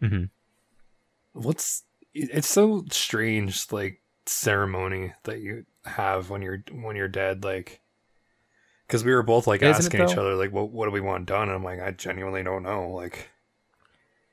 mm-hmm. 0.00 0.24
what's 1.34 1.80
it- 1.80 1.91
it's 2.14 2.48
so 2.48 2.84
strange 2.90 3.70
like 3.72 4.00
ceremony 4.26 5.12
that 5.24 5.40
you 5.40 5.64
have 5.84 6.30
when 6.30 6.42
you're 6.42 6.62
when 6.70 6.96
you're 6.96 7.08
dead 7.08 7.44
like 7.44 7.80
because 8.86 9.04
we 9.04 9.12
were 9.12 9.22
both 9.22 9.46
like 9.46 9.62
Isn't 9.62 9.86
asking 9.86 10.08
each 10.08 10.16
other 10.16 10.34
like 10.34 10.52
what 10.52 10.70
what 10.70 10.86
do 10.86 10.92
we 10.92 11.00
want 11.00 11.26
done 11.26 11.48
and 11.48 11.52
i'm 11.52 11.64
like 11.64 11.80
i 11.80 11.90
genuinely 11.90 12.42
don't 12.42 12.62
know 12.62 12.90
like 12.90 13.30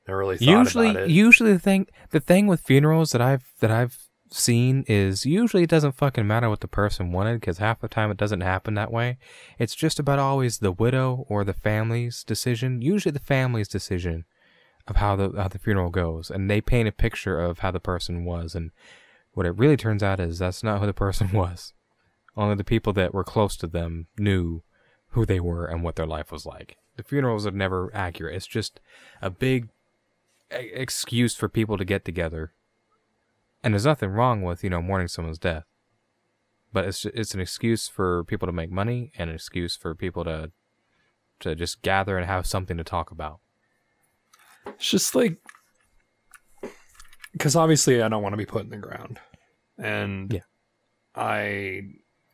i 0.08 0.12
really 0.12 0.38
thought 0.38 0.46
Usually, 0.46 0.90
about 0.92 1.04
it 1.04 1.10
usually 1.10 1.54
the 1.54 1.60
thing, 1.60 1.88
the 2.12 2.20
thing 2.20 2.48
with 2.48 2.62
funerals 2.62 3.12
that 3.12 3.22
I've 3.22 3.52
that 3.60 3.72
I've 3.72 4.10
seen 4.32 4.84
is 4.88 5.26
usually 5.26 5.64
it 5.64 5.70
doesn't 5.70 5.94
fucking 5.94 6.28
matter 6.28 6.50
what 6.50 6.62
the 6.62 6.68
person 6.68 7.12
wanted 7.12 7.40
because 7.40 7.58
half 7.58 7.80
the 7.80 7.88
time 7.88 8.12
it 8.12 8.18
doesn't 8.18 8.42
happen 8.42 8.74
that 8.76 8.92
way. 8.92 9.18
It's 9.58 9.76
just 9.76 10.00
about 10.00 10.20
always 10.20 10.60
the 10.60 10.72
widow 10.72 11.26
or 11.30 11.44
the 11.44 11.54
family's 11.54 12.24
decision. 12.24 12.82
Usually 12.82 13.12
the 13.12 13.20
family's 13.20 13.68
decision 13.68 14.26
of 14.90 14.98
how 14.98 15.16
the 15.16 15.32
how 15.38 15.48
the 15.48 15.60
funeral 15.60 15.90
goes, 15.90 16.30
and 16.30 16.50
they 16.50 16.62
paint 16.62 16.88
a 16.88 16.92
picture 16.92 17.40
of 17.40 17.60
how 17.60 17.72
the 17.72 17.80
person 17.80 18.26
was, 18.26 18.56
and 18.56 18.72
what 19.34 19.46
it 19.46 19.58
really 19.58 19.78
turns 19.78 20.04
out 20.04 20.20
is 20.20 20.40
that's 20.40 20.64
not 20.64 20.80
who 20.80 20.86
the 20.86 20.94
person 20.94 21.32
was. 21.34 21.74
Only 22.36 22.56
the 22.56 22.64
people 22.64 22.94
that 22.94 23.14
were 23.14 23.24
close 23.24 23.56
to 23.58 23.68
them 23.68 24.08
knew 24.18 24.64
who 25.10 25.26
they 25.26 25.40
were 25.40 25.66
and 25.66 25.84
what 25.84 25.96
their 25.96 26.06
life 26.06 26.32
was 26.32 26.46
like. 26.46 26.78
The 26.96 27.04
funerals 27.04 27.46
are 27.46 27.52
never 27.52 27.92
accurate. 27.94 28.36
It's 28.36 28.48
just 28.48 28.80
a 29.22 29.30
big 29.30 29.70
excuse 30.52 31.36
for 31.36 31.50
people 31.50 31.78
to 31.78 31.86
get 31.86 32.06
together. 32.06 32.54
And 33.64 33.74
there's 33.74 33.86
nothing 33.86 34.10
wrong 34.12 34.42
with, 34.42 34.64
you 34.64 34.70
know, 34.70 34.82
mourning 34.82 35.08
someone's 35.08 35.40
death. 35.40 35.66
But 36.72 36.86
it's 36.86 37.06
it's 37.06 37.34
an 37.34 37.42
excuse 37.42 37.88
for 37.88 38.24
people 38.24 38.48
to 38.48 38.52
make 38.52 38.72
money 38.72 39.12
and 39.18 39.30
an 39.30 39.36
excuse 39.36 39.76
for 39.76 39.96
people 39.96 40.24
to 40.24 40.52
to 41.40 41.56
just 41.56 41.82
gather 41.82 42.18
and 42.18 42.28
have 42.28 42.46
something 42.46 42.78
to 42.78 42.84
talk 42.84 43.12
about. 43.12 43.40
It's 44.68 44.90
just 44.90 45.16
like 45.16 45.38
because 47.34 47.56
obviously 47.56 48.02
i 48.02 48.10
don't 48.10 48.24
want 48.24 48.34
to 48.34 48.38
be 48.38 48.46
put 48.46 48.64
in 48.64 48.70
the 48.70 48.78
ground 48.78 49.20
and 49.78 50.34
Yeah. 50.34 50.40
i 51.16 51.82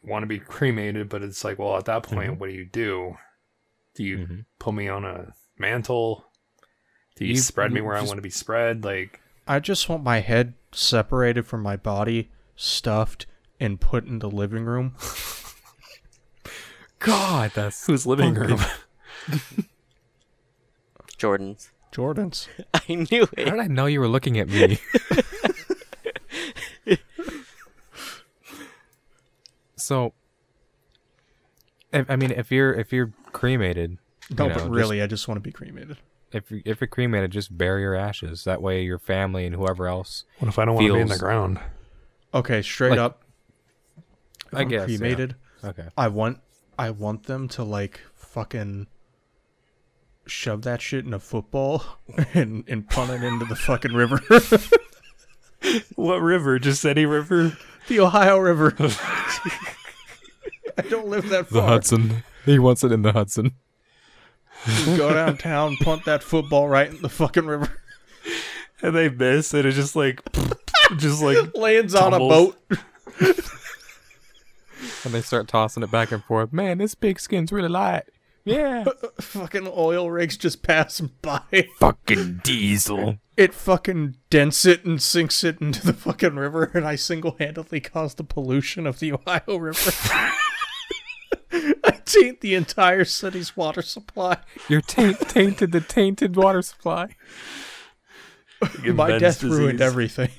want 0.03 0.23
to 0.23 0.28
be 0.28 0.39
cremated 0.39 1.09
but 1.09 1.21
it's 1.23 1.43
like 1.43 1.59
well 1.59 1.78
at 1.78 1.86
that 1.86 2.03
point 2.03 2.34
Mhm. 2.34 2.38
what 2.39 2.49
do 2.49 2.55
you 2.55 2.65
do 2.65 3.17
do 3.95 4.03
you 4.03 4.17
Mhm. 4.17 4.45
put 4.59 4.73
me 4.73 4.88
on 4.88 5.05
a 5.05 5.34
mantle 5.57 6.26
do 7.15 7.26
you, 7.26 7.34
You- 7.34 7.39
spread 7.39 7.71
me 7.71 7.80
you 7.80 7.86
where 7.86 7.95
i 7.97 8.01
want 8.01 8.17
to 8.17 8.21
be 8.21 8.30
spread 8.30 8.84
like 8.84 9.21
I 9.47 9.59
just 9.59 9.88
want 9.89 10.03
my 10.03 10.21
head 10.21 10.55
separated 10.71 11.45
from 11.45 11.61
my 11.61 11.76
body, 11.76 12.32
stuffed, 12.55 13.28
and 13.59 13.80
put 13.80 14.07
in 14.07 14.17
the 14.17 14.28
living 14.28 14.65
room. 14.65 14.95
God, 16.97 17.51
that's 17.53 17.86
whose 17.86 18.07
living 18.07 18.34
room 18.34 18.59
Jordan's. 21.17 21.69
Jordan's. 21.95 22.49
I 22.73 22.81
knew 23.09 23.23
it. 23.37 23.47
How 23.47 23.55
did 23.55 23.59
I 23.61 23.67
know 23.67 23.85
you 23.85 24.01
were 24.01 24.07
looking 24.09 24.37
at 24.37 24.49
me? 24.49 24.77
so, 29.77 30.13
if, 31.93 32.09
I 32.09 32.15
mean, 32.15 32.31
if 32.31 32.51
you're 32.51 32.73
if 32.73 32.91
you're 32.91 33.13
cremated, 33.31 33.97
No, 34.29 34.43
you 34.45 34.49
know, 34.49 34.55
but 34.55 34.59
just- 34.61 34.69
really, 34.71 35.01
I 35.01 35.07
just 35.07 35.27
want 35.27 35.37
to 35.37 35.41
be 35.41 35.51
cremated. 35.51 35.97
if 36.31 36.51
you- 36.51 36.61
if 36.65 36.81
you're 36.81 36.87
cremated, 36.87 37.31
just 37.31 37.57
bury 37.57 37.81
your 37.81 37.95
ashes. 37.95 38.43
That 38.43 38.61
way, 38.61 38.83
your 38.83 38.99
family 38.99 39.45
and 39.45 39.55
whoever 39.55 39.87
else. 39.87 40.25
What 40.39 40.49
if 40.49 40.59
I 40.59 40.65
don't 40.65 40.75
want 40.75 40.87
to 40.87 40.93
be 40.93 40.99
in 40.99 41.07
the 41.07 41.17
ground? 41.17 41.59
Okay, 42.33 42.61
straight 42.61 42.91
Like- 42.91 42.99
up. 42.99 43.21
If 44.47 44.53
I 44.53 44.61
I'm 44.61 44.67
guess, 44.67 44.89
yeah. 44.89 44.97
cremated. 44.97 45.35
Okay. 45.63 45.87
I 45.97 46.07
want 46.09 46.39
I 46.77 46.91
want 46.91 47.23
them 47.23 47.47
to 47.49 47.63
like 47.63 48.01
fucking 48.15 48.87
shove 50.28 50.63
that 50.63 50.82
shit 50.82 51.05
in 51.05 51.13
a 51.13 51.19
football 51.19 51.84
and 52.34 52.63
and 52.67 52.89
punt 52.89 53.11
it 53.11 53.23
into 53.23 53.45
the 53.45 53.55
fucking 53.55 53.93
river. 53.93 54.21
What 55.95 56.17
river? 56.17 56.59
Just 56.59 56.86
any 56.86 57.05
river? 57.07 57.57
the 57.88 57.99
Ohio 57.99 58.38
River. 58.38 58.73
I 60.78 60.82
don't 60.89 61.07
live 61.07 61.30
that 61.30 61.47
far. 61.47 61.61
The. 61.61 61.67
Hudson. 61.67 62.23
He 62.45 62.59
wants 62.59 62.84
it 62.84 62.91
in 62.91 63.01
the 63.01 63.11
Hudson. 63.11 63.53
Just 64.65 64.97
go 64.97 65.13
downtown, 65.13 65.76
punt 65.78 66.05
that 66.05 66.23
football 66.23 66.67
right 66.67 66.89
in 66.89 67.01
the 67.01 67.09
fucking 67.09 67.45
river. 67.45 67.82
And 68.82 68.95
they 68.95 69.09
miss, 69.09 69.53
and 69.53 69.65
it's 69.65 69.76
just 69.76 69.95
like, 69.95 70.21
just 70.97 71.21
like 71.21 71.55
Lands 71.55 71.95
on 71.95 72.13
a 72.13 72.19
boat. 72.19 72.57
And 75.03 75.13
they 75.13 75.21
start 75.21 75.47
tossing 75.47 75.84
it 75.84 75.91
back 75.91 76.11
and 76.11 76.23
forth. 76.23 76.51
Man, 76.51 76.80
this 76.80 76.95
pig 76.95 77.19
skin's 77.19 77.51
really 77.51 77.69
light. 77.69 78.03
Yeah. 78.45 78.85
fucking 79.19 79.67
oil 79.75 80.11
rigs 80.11 80.37
just 80.37 80.61
pass 80.61 81.01
by. 81.01 81.41
Fucking 81.79 82.41
diesel. 82.43 83.17
It 83.35 83.53
fucking 83.53 84.15
dents 84.29 84.65
it 84.65 84.85
and 84.85 85.01
sinks 85.01 85.43
it 85.43 85.59
into 85.59 85.85
the 85.85 85.93
fucking 85.93 86.35
river, 86.35 86.71
and 86.73 86.85
I 86.85 86.95
single 86.95 87.35
handedly 87.37 87.81
caused 87.81 88.17
the 88.17 88.23
pollution 88.23 88.87
of 88.87 88.99
the 88.99 89.11
Ohio 89.13 89.57
River. 89.57 89.91
I 91.51 91.99
taint 92.05 92.41
the 92.41 92.53
entire 92.55 93.03
city's 93.03 93.57
water 93.57 93.81
supply. 93.81 94.37
You're 94.69 94.81
taint- 94.81 95.19
tainted 95.27 95.71
the 95.71 95.81
tainted 95.81 96.35
water 96.35 96.61
supply. 96.61 97.15
My 98.83 99.07
Ben's 99.07 99.21
death 99.21 99.43
ruined 99.43 99.81
everything. 99.81 100.29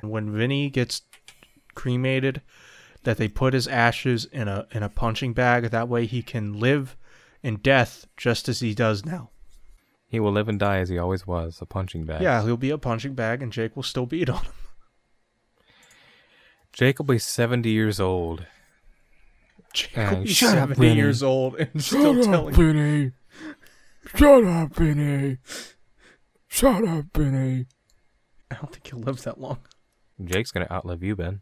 when 0.00 0.32
Vinny 0.32 0.70
gets 0.70 1.02
cremated, 1.74 2.40
that 3.04 3.16
they 3.16 3.28
put 3.28 3.54
his 3.54 3.66
ashes 3.68 4.24
in 4.26 4.48
a 4.48 4.66
in 4.72 4.82
a 4.82 4.88
punching 4.88 5.32
bag. 5.32 5.70
That 5.70 5.88
way 5.88 6.06
he 6.06 6.22
can 6.22 6.58
live 6.58 6.96
in 7.42 7.56
death 7.56 8.06
just 8.16 8.48
as 8.48 8.60
he 8.60 8.74
does 8.74 9.04
now. 9.04 9.30
He 10.06 10.20
will 10.20 10.32
live 10.32 10.48
and 10.48 10.58
die 10.58 10.78
as 10.78 10.90
he 10.90 10.98
always 10.98 11.26
was, 11.26 11.58
a 11.62 11.66
punching 11.66 12.04
bag. 12.04 12.20
Yeah, 12.22 12.44
he'll 12.44 12.56
be 12.58 12.70
a 12.70 12.78
punching 12.78 13.14
bag, 13.14 13.42
and 13.42 13.50
Jake 13.50 13.74
will 13.74 13.82
still 13.82 14.04
beat 14.04 14.28
on 14.28 14.44
him. 14.44 14.52
Jake 16.72 16.98
will 16.98 17.06
be 17.06 17.18
70 17.18 17.70
years 17.70 17.98
old. 17.98 18.46
Jake 19.72 19.96
will 19.96 20.22
be 20.22 20.28
shut 20.28 20.58
up, 20.58 20.68
70 20.68 20.80
Vinny. 20.80 20.96
years 21.00 21.22
old 21.22 21.56
and 21.56 21.82
still 21.82 22.22
telling. 22.22 22.54
Benny. 22.54 23.12
Shut 24.14 24.44
up, 24.44 24.74
Benny. 24.74 25.38
Shut 26.48 26.86
up, 26.86 27.12
Benny. 27.14 27.66
I 28.50 28.54
don't 28.56 28.70
think 28.70 28.86
he'll 28.86 29.00
live 29.00 29.22
that 29.22 29.40
long. 29.40 29.58
Jake's 30.22 30.50
gonna 30.50 30.68
outlive 30.70 31.02
you, 31.02 31.16
Ben. 31.16 31.40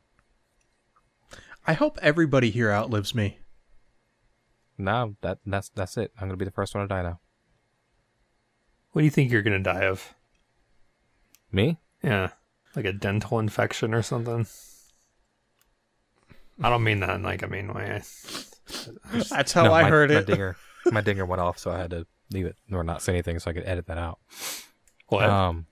I 1.70 1.74
hope 1.74 2.00
everybody 2.02 2.50
here 2.50 2.72
outlives 2.72 3.14
me. 3.14 3.38
No, 4.76 5.14
that 5.20 5.38
that's 5.46 5.68
that's 5.68 5.96
it. 5.96 6.10
I'm 6.20 6.26
gonna 6.26 6.36
be 6.36 6.44
the 6.44 6.50
first 6.50 6.74
one 6.74 6.82
to 6.82 6.88
die 6.88 7.02
now. 7.02 7.20
What 8.90 9.02
do 9.02 9.04
you 9.04 9.10
think 9.12 9.30
you're 9.30 9.42
gonna 9.42 9.60
die 9.60 9.84
of? 9.84 10.12
Me? 11.52 11.78
Yeah, 12.02 12.30
like 12.74 12.86
a 12.86 12.92
dental 12.92 13.38
infection 13.38 13.94
or 13.94 14.02
something. 14.02 14.48
I 16.60 16.70
don't 16.70 16.82
mean 16.82 16.98
that 17.00 17.10
in 17.10 17.22
like 17.22 17.42
a 17.44 17.46
mean 17.46 17.72
way. 17.72 18.02
That's 19.30 19.52
how 19.52 19.62
No, 19.62 19.72
I 19.72 19.82
my, 19.82 19.88
heard 19.90 20.10
my 20.10 20.16
it. 20.16 20.26
dinger, 20.26 20.56
my 20.90 21.02
dinger 21.02 21.24
went 21.24 21.40
off, 21.40 21.56
so 21.56 21.70
I 21.70 21.78
had 21.78 21.90
to 21.90 22.04
leave 22.32 22.46
it 22.46 22.56
or 22.72 22.82
not 22.82 23.00
say 23.00 23.12
anything, 23.12 23.38
so 23.38 23.48
I 23.48 23.54
could 23.54 23.64
edit 23.64 23.86
that 23.86 23.96
out. 23.98 24.18
What? 25.06 25.22
Um, 25.30 25.66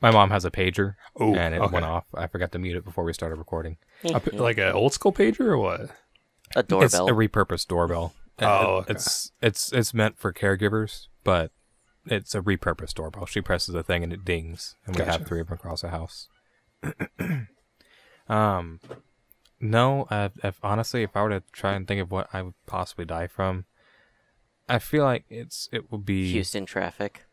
my 0.00 0.10
mom 0.10 0.30
has 0.30 0.44
a 0.44 0.50
pager, 0.50 0.94
oh, 1.18 1.34
and 1.34 1.54
it 1.54 1.60
okay. 1.60 1.72
went 1.72 1.86
off. 1.86 2.04
I 2.14 2.26
forgot 2.26 2.52
to 2.52 2.58
mute 2.58 2.76
it 2.76 2.84
before 2.84 3.04
we 3.04 3.12
started 3.12 3.36
recording. 3.36 3.76
A 4.04 4.20
p- 4.20 4.36
like 4.36 4.58
an 4.58 4.72
old 4.72 4.92
school 4.92 5.12
pager 5.12 5.40
or 5.40 5.58
what? 5.58 5.90
A 6.56 6.62
doorbell. 6.62 6.84
It's 6.84 6.98
doorbell. 6.98 7.22
a 7.22 7.28
repurposed 7.28 7.68
doorbell. 7.68 8.14
Oh, 8.40 8.76
okay. 8.76 8.92
it's 8.92 9.32
it's 9.42 9.72
it's 9.72 9.92
meant 9.92 10.18
for 10.18 10.32
caregivers, 10.32 11.08
but 11.24 11.52
it's 12.06 12.34
a 12.34 12.40
repurposed 12.40 12.94
doorbell. 12.94 13.26
She 13.26 13.40
presses 13.40 13.74
the 13.74 13.82
thing 13.82 14.02
and 14.02 14.12
it 14.12 14.24
dings, 14.24 14.76
and 14.86 14.96
we 14.96 15.00
Gotcha. 15.00 15.18
have 15.18 15.26
three 15.26 15.40
of 15.40 15.48
them 15.48 15.54
across 15.54 15.82
the 15.82 15.90
house. 15.90 16.28
um, 18.28 18.80
no, 19.60 20.04
uh, 20.04 20.30
if 20.42 20.58
honestly, 20.62 21.02
if 21.02 21.14
I 21.14 21.22
were 21.22 21.28
to 21.30 21.42
try 21.52 21.74
and 21.74 21.86
think 21.86 22.00
of 22.00 22.10
what 22.10 22.28
I 22.32 22.40
would 22.42 22.54
possibly 22.66 23.04
die 23.04 23.26
from, 23.26 23.66
I 24.68 24.78
feel 24.78 25.04
like 25.04 25.24
it's 25.28 25.68
it 25.72 25.92
would 25.92 26.06
be 26.06 26.30
Houston 26.32 26.64
traffic. 26.64 27.26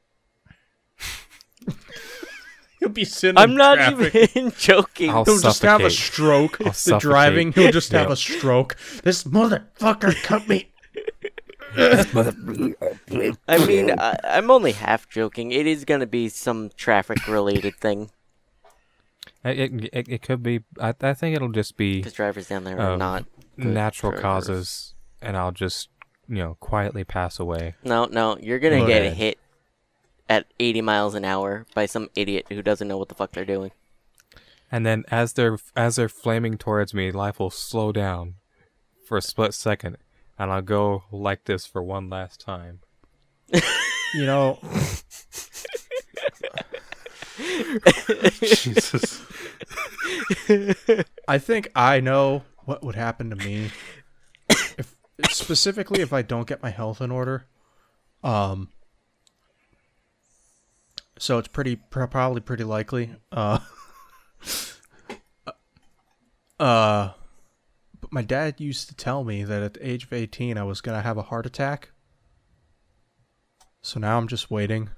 He'll 2.79 2.89
be 2.89 3.05
sitting. 3.05 3.37
I'm 3.37 3.51
in 3.51 3.57
not 3.57 3.75
traffic. 3.75 4.15
even 4.35 4.51
joking. 4.57 5.09
I'll 5.09 5.25
He'll 5.25 5.39
just 5.39 5.61
have 5.63 5.81
a 5.81 5.89
stroke. 5.89 6.59
I'll 6.61 6.71
the 6.73 6.97
driving, 6.99 7.51
he'll 7.53 7.71
just 7.71 7.91
have 7.91 8.07
Yeah. 8.07 8.13
a 8.13 8.15
stroke. 8.15 8.75
This 9.03 9.23
motherfucker 9.23 10.13
cut 10.23 10.47
me. 10.47 10.69
I 13.47 13.65
mean, 13.67 13.91
I, 13.99 14.17
I'm 14.23 14.49
only 14.51 14.71
half 14.71 15.07
joking. 15.09 15.51
It 15.51 15.67
is 15.67 15.85
gonna 15.85 16.05
be 16.07 16.29
some 16.29 16.69
traffic-related 16.75 17.75
thing 17.75 18.09
It, 19.43 19.59
it, 19.59 19.89
it, 19.93 20.07
it 20.09 20.21
could 20.21 20.41
be. 20.43 20.61
I, 20.79 20.93
I 21.01 21.13
think 21.13 21.35
it'll 21.35 21.51
just 21.51 21.77
be 21.77 21.97
because 21.97 22.13
drivers 22.13 22.47
down 22.47 22.63
there 22.63 22.79
are 22.79 22.91
Um, 22.93 22.99
not 22.99 23.25
natural 23.57 24.11
drivers. 24.11 24.21
causes, 24.23 24.93
and 25.21 25.37
I'll 25.37 25.51
just 25.51 25.89
you 26.27 26.37
know 26.37 26.57
quietly 26.59 27.03
pass 27.03 27.39
away. 27.39 27.75
No, 27.83 28.05
no, 28.05 28.37
you're 28.41 28.59
gonna 28.59 28.79
Look 28.79 28.87
get 28.87 29.13
hit 29.13 29.37
at 30.29 30.47
80 30.59 30.81
miles 30.81 31.15
an 31.15 31.25
hour 31.25 31.65
by 31.73 31.85
some 31.85 32.09
idiot 32.15 32.45
who 32.49 32.61
doesn't 32.61 32.87
know 32.87 32.97
what 32.97 33.09
the 33.09 33.15
fuck 33.15 33.31
they're 33.31 33.45
doing. 33.45 33.71
And 34.71 34.85
then 34.85 35.05
as 35.09 35.33
they're 35.33 35.57
as 35.75 35.95
they're 35.95 36.09
flaming 36.09 36.57
towards 36.57 36.93
me, 36.93 37.11
life 37.11 37.39
will 37.39 37.49
slow 37.49 37.91
down 37.93 38.35
for 39.05 39.17
a 39.17 39.21
split 39.21 39.53
second, 39.53 39.97
and 40.37 40.51
I'll 40.51 40.61
go 40.61 41.03
like 41.09 41.45
this 41.45 41.65
for 41.65 41.81
one 41.81 42.09
last 42.09 42.41
time. 42.41 42.81
You 44.13 44.25
know, 44.25 44.59
Jesus. 48.41 49.21
I 51.27 51.37
think 51.37 51.71
I 51.75 51.99
know 52.01 52.43
what 52.65 52.83
would 52.83 52.95
happen 52.95 53.29
to 53.29 53.35
me. 53.37 53.71
If 54.49 54.95
specifically 55.29 56.01
if 56.01 56.11
I 56.11 56.21
don't 56.21 56.47
get 56.47 56.61
my 56.61 56.71
health 56.71 56.99
in 57.01 57.11
order. 57.11 57.45
Um 58.23 58.69
so 61.19 61.37
it's 61.37 61.47
pretty 61.47 61.75
pr- 61.75 62.05
probably 62.05 62.41
pretty 62.41 62.63
likely. 62.63 63.15
Uh 63.31 63.59
uh 66.59 67.11
but 67.99 68.13
my 68.13 68.21
dad 68.21 68.59
used 68.59 68.89
to 68.89 68.95
tell 68.95 69.23
me 69.23 69.43
that 69.43 69.63
at 69.63 69.73
the 69.75 69.87
age 69.87 70.03
of 70.05 70.13
18 70.13 70.57
I 70.57 70.63
was 70.63 70.81
going 70.81 70.97
to 70.97 71.01
have 71.01 71.17
a 71.17 71.23
heart 71.23 71.45
attack. 71.45 71.91
So 73.81 73.99
now 73.99 74.17
I'm 74.17 74.27
just 74.27 74.51
waiting. 74.51 74.89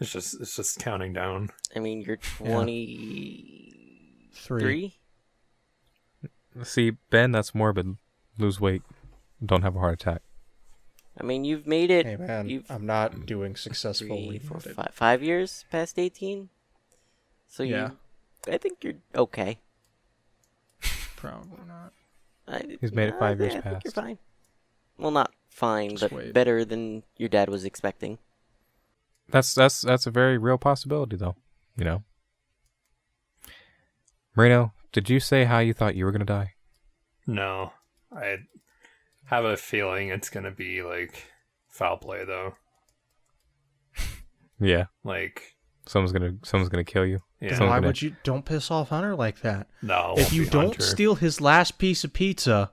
It's 0.00 0.12
just 0.12 0.40
it's 0.40 0.56
just 0.56 0.78
counting 0.78 1.12
down. 1.12 1.50
I 1.74 1.80
mean, 1.80 2.02
you're 2.02 2.16
23. 2.16 4.30
3. 4.32 4.94
See, 6.62 6.92
Ben, 7.10 7.32
that's 7.32 7.52
morbid. 7.54 7.96
Lose 8.38 8.60
weight, 8.60 8.82
don't 9.44 9.62
have 9.62 9.74
a 9.74 9.80
heart 9.80 9.94
attack. 9.94 10.22
I 11.20 11.24
mean, 11.24 11.44
you've 11.44 11.66
made 11.66 11.90
it. 11.90 12.06
Hey 12.06 12.16
man, 12.16 12.48
you've 12.48 12.70
I'm 12.70 12.86
not 12.86 13.26
doing 13.26 13.56
successfully. 13.56 14.28
three, 14.28 14.38
four, 14.38 14.60
five, 14.60 14.90
five 14.92 15.22
years 15.22 15.64
past 15.70 15.98
18. 15.98 16.48
So 17.48 17.62
Yeah. 17.62 17.90
you, 18.46 18.52
I 18.54 18.58
think 18.58 18.84
you're 18.84 18.94
okay. 19.14 19.58
Probably 21.16 21.58
not. 21.66 21.92
I, 22.46 22.76
He's 22.80 22.92
made 22.92 23.08
it 23.08 23.14
yeah, 23.14 23.18
five 23.18 23.40
I 23.40 23.44
years 23.44 23.52
think 23.54 23.84
You're 23.84 23.92
fine. 23.92 24.18
Well, 24.96 25.10
not 25.10 25.32
fine, 25.48 25.90
Just 25.90 26.00
but 26.02 26.12
wait. 26.12 26.32
better 26.34 26.64
than 26.64 27.02
your 27.16 27.28
dad 27.28 27.48
was 27.48 27.64
expecting. 27.64 28.18
That's 29.28 29.54
that's 29.54 29.80
that's 29.82 30.06
a 30.06 30.10
very 30.10 30.38
real 30.38 30.56
possibility, 30.58 31.16
though. 31.16 31.36
You 31.76 31.84
know. 31.84 32.02
Marino, 34.36 34.72
did 34.92 35.10
you 35.10 35.20
say 35.20 35.44
how 35.44 35.58
you 35.58 35.74
thought 35.74 35.96
you 35.96 36.04
were 36.04 36.12
gonna 36.12 36.24
die? 36.24 36.54
No, 37.26 37.72
I 38.14 38.38
have 39.28 39.44
a 39.44 39.56
feeling 39.56 40.08
it's 40.08 40.30
gonna 40.30 40.50
be 40.50 40.82
like 40.82 41.24
foul 41.68 41.96
play 41.96 42.24
though. 42.24 42.54
Yeah. 44.60 44.86
Like 45.04 45.54
someone's 45.86 46.10
gonna 46.10 46.34
someone's 46.42 46.68
gonna 46.68 46.82
kill 46.82 47.06
you. 47.06 47.20
Yeah. 47.40 47.50
Someone's 47.50 47.70
Why 47.70 47.76
gonna... 47.76 47.86
would 47.86 48.02
you 48.02 48.16
don't 48.24 48.44
piss 48.44 48.72
off 48.72 48.88
Hunter 48.88 49.14
like 49.14 49.40
that? 49.42 49.68
No. 49.82 50.14
If 50.16 50.32
you 50.32 50.46
don't 50.46 50.70
Hunter. 50.70 50.82
steal 50.82 51.14
his 51.14 51.40
last 51.40 51.78
piece 51.78 52.02
of 52.02 52.12
pizza, 52.12 52.72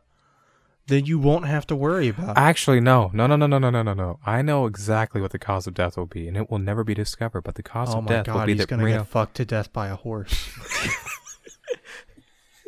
then 0.88 1.06
you 1.06 1.20
won't 1.20 1.46
have 1.46 1.68
to 1.68 1.76
worry 1.76 2.08
about 2.08 2.38
it. 2.38 2.40
Actually, 2.40 2.80
no. 2.80 3.12
No 3.14 3.28
no 3.28 3.36
no 3.36 3.46
no 3.46 3.60
no 3.60 3.70
no 3.70 3.84
no 3.84 3.94
no. 3.94 4.20
I 4.26 4.42
know 4.42 4.66
exactly 4.66 5.22
what 5.22 5.32
the 5.32 5.38
cause 5.38 5.68
of 5.68 5.76
death 5.76 5.98
will 5.98 6.08
be, 6.08 6.28
and 6.28 6.36
it 6.36 6.50
will 6.50 6.58
never 6.58 6.84
be 6.84 6.96
discovered, 6.96 7.42
but 7.42 7.54
the 7.56 7.64
cause 7.64 7.94
oh 7.94 8.00
of 8.00 8.08
death 8.08 8.26
God, 8.26 8.36
will 8.36 8.46
be 8.46 8.54
he's 8.54 8.62
that 8.62 8.70
gonna 8.70 8.84
Reno... 8.84 9.00
get 9.00 9.08
fucked 9.08 9.36
to 9.36 9.46
death 9.46 9.72
by 9.72 9.90
a 9.90 9.96
horse. 9.96 10.50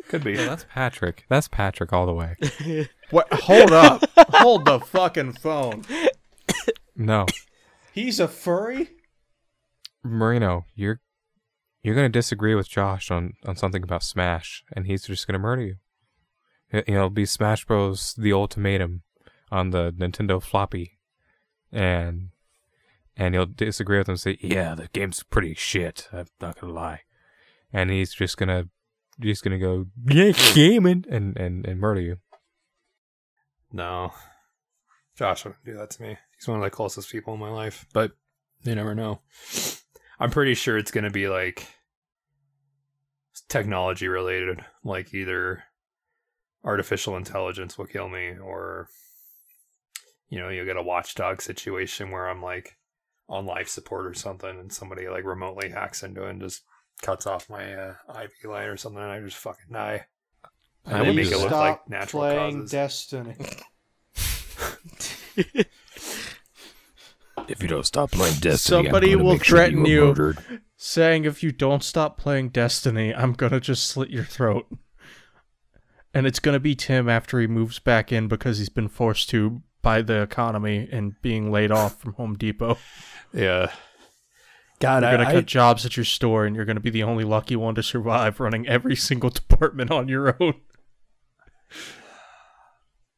Could 0.08 0.24
be. 0.24 0.32
Yeah, 0.32 0.46
that's 0.46 0.66
Patrick. 0.72 1.26
That's 1.28 1.48
Patrick 1.48 1.92
all 1.92 2.06
the 2.06 2.14
way. 2.14 2.36
what? 3.10 3.32
Hold 3.32 3.72
up! 3.72 4.02
Hold 4.16 4.64
the 4.64 4.80
fucking 4.80 5.34
phone. 5.34 5.84
No, 6.96 7.26
He's 7.92 8.18
a 8.20 8.28
furry. 8.28 8.90
Marino, 10.04 10.64
you're 10.74 11.00
you're 11.82 11.94
gonna 11.94 12.08
disagree 12.08 12.54
with 12.54 12.68
Josh 12.68 13.10
on 13.10 13.34
on 13.46 13.56
something 13.56 13.82
about 13.82 14.02
Smash, 14.02 14.64
and 14.74 14.86
he's 14.86 15.04
just 15.04 15.26
gonna 15.26 15.38
murder 15.38 15.62
you. 15.62 15.76
It- 16.70 16.88
You 16.88 16.94
know, 16.94 17.00
it'll 17.00 17.10
be 17.10 17.26
Smash 17.26 17.64
Bros. 17.64 18.14
The 18.14 18.32
Ultimatum 18.32 19.02
on 19.50 19.70
the 19.70 19.92
Nintendo 19.92 20.42
floppy, 20.42 20.98
and 21.72 22.30
and 23.16 23.34
you'll 23.34 23.46
disagree 23.46 23.98
with 23.98 24.08
him 24.08 24.12
and 24.12 24.20
say, 24.20 24.38
"Yeah, 24.40 24.74
the 24.74 24.88
game's 24.92 25.22
pretty 25.22 25.54
shit." 25.54 26.08
I'm 26.12 26.26
not 26.40 26.60
gonna 26.60 26.72
lie, 26.72 27.02
and 27.72 27.90
he's 27.90 28.12
just 28.12 28.36
gonna 28.36 28.68
just 29.20 29.42
gonna 29.42 29.58
go, 29.58 29.86
"Yeah, 30.06 30.32
gaming," 30.54 31.04
and 31.08 31.36
and 31.36 31.66
and 31.66 31.80
murder 31.80 32.00
you. 32.00 32.18
No, 33.72 34.12
Josh 35.16 35.44
wouldn't 35.44 35.64
do 35.64 35.74
that 35.74 35.90
to 35.90 36.02
me. 36.02 36.18
He's 36.36 36.48
one 36.48 36.58
of 36.58 36.64
the 36.64 36.70
closest 36.70 37.10
people 37.10 37.34
in 37.34 37.40
my 37.40 37.50
life, 37.50 37.86
but 37.92 38.12
you 38.62 38.74
never 38.74 38.94
know. 38.94 39.20
I'm 40.20 40.30
pretty 40.30 40.54
sure 40.54 40.78
it's 40.78 40.90
going 40.90 41.04
to 41.04 41.10
be 41.10 41.28
like 41.28 41.66
technology 43.48 44.08
related, 44.08 44.64
like 44.84 45.14
either 45.14 45.64
artificial 46.64 47.16
intelligence 47.16 47.78
will 47.78 47.86
kill 47.86 48.08
me, 48.08 48.34
or 48.42 48.88
you 50.28 50.38
know, 50.38 50.48
you'll 50.48 50.66
get 50.66 50.76
a 50.76 50.82
watchdog 50.82 51.42
situation 51.42 52.10
where 52.10 52.28
I'm 52.28 52.42
like 52.42 52.76
on 53.28 53.46
life 53.46 53.68
support 53.68 54.06
or 54.06 54.14
something, 54.14 54.58
and 54.58 54.72
somebody 54.72 55.08
like 55.08 55.24
remotely 55.24 55.70
hacks 55.70 56.02
into 56.02 56.24
it 56.24 56.30
and 56.30 56.40
just 56.40 56.62
cuts 57.02 57.26
off 57.26 57.50
my 57.50 57.74
uh, 57.74 57.94
IV 58.22 58.30
line 58.44 58.68
or 58.68 58.76
something, 58.76 59.02
and 59.02 59.10
I 59.10 59.20
just 59.20 59.36
fucking 59.36 59.72
die. 59.72 60.06
And 60.88 60.96
I 60.96 61.00
they 61.02 61.06
would 61.08 61.16
make 61.16 61.28
do 61.28 61.34
it 61.34 61.38
look 61.42 61.50
like 61.50 61.88
natural 61.88 62.22
causes. 62.22 62.70
Destiny. 62.70 63.34
If 67.48 67.62
you 67.62 67.68
don't 67.68 67.86
stop 67.86 68.10
playing 68.10 68.34
Destiny, 68.40 68.78
I'm 68.78 68.84
Somebody 68.84 69.16
will 69.16 69.32
make 69.32 69.44
sure 69.44 69.58
threaten 69.58 69.84
are 69.84 69.88
you. 69.88 70.04
murdered. 70.06 70.38
saying 70.76 71.24
if 71.24 71.42
you 71.42 71.52
don't 71.52 71.82
stop 71.82 72.18
playing 72.18 72.50
Destiny, 72.50 73.14
I'm 73.14 73.32
gonna 73.32 73.60
just 73.60 73.86
slit 73.86 74.10
your 74.10 74.24
throat. 74.24 74.66
And 76.12 76.26
it's 76.26 76.40
gonna 76.40 76.60
be 76.60 76.74
Tim 76.74 77.08
after 77.08 77.40
he 77.40 77.46
moves 77.46 77.78
back 77.78 78.12
in 78.12 78.28
because 78.28 78.58
he's 78.58 78.68
been 78.68 78.88
forced 78.88 79.30
to 79.30 79.62
by 79.82 80.02
the 80.02 80.20
economy 80.20 80.88
and 80.92 81.14
being 81.22 81.50
laid 81.50 81.70
off 81.70 81.98
from 82.00 82.14
Home 82.14 82.36
Depot. 82.36 82.76
Yeah. 83.32 83.70
God, 84.80 85.02
You're 85.02 85.10
I, 85.10 85.16
gonna 85.16 85.28
I- 85.28 85.32
cut 85.32 85.46
jobs 85.46 85.86
at 85.86 85.96
your 85.96 86.04
store, 86.04 86.44
and 86.44 86.54
you're 86.54 86.64
gonna 86.64 86.80
be 86.80 86.90
the 86.90 87.02
only 87.04 87.24
lucky 87.24 87.56
one 87.56 87.74
to 87.76 87.82
survive, 87.82 88.40
running 88.40 88.66
every 88.68 88.96
single 88.96 89.30
department 89.30 89.90
on 89.90 90.08
your 90.08 90.36
own. 90.40 90.54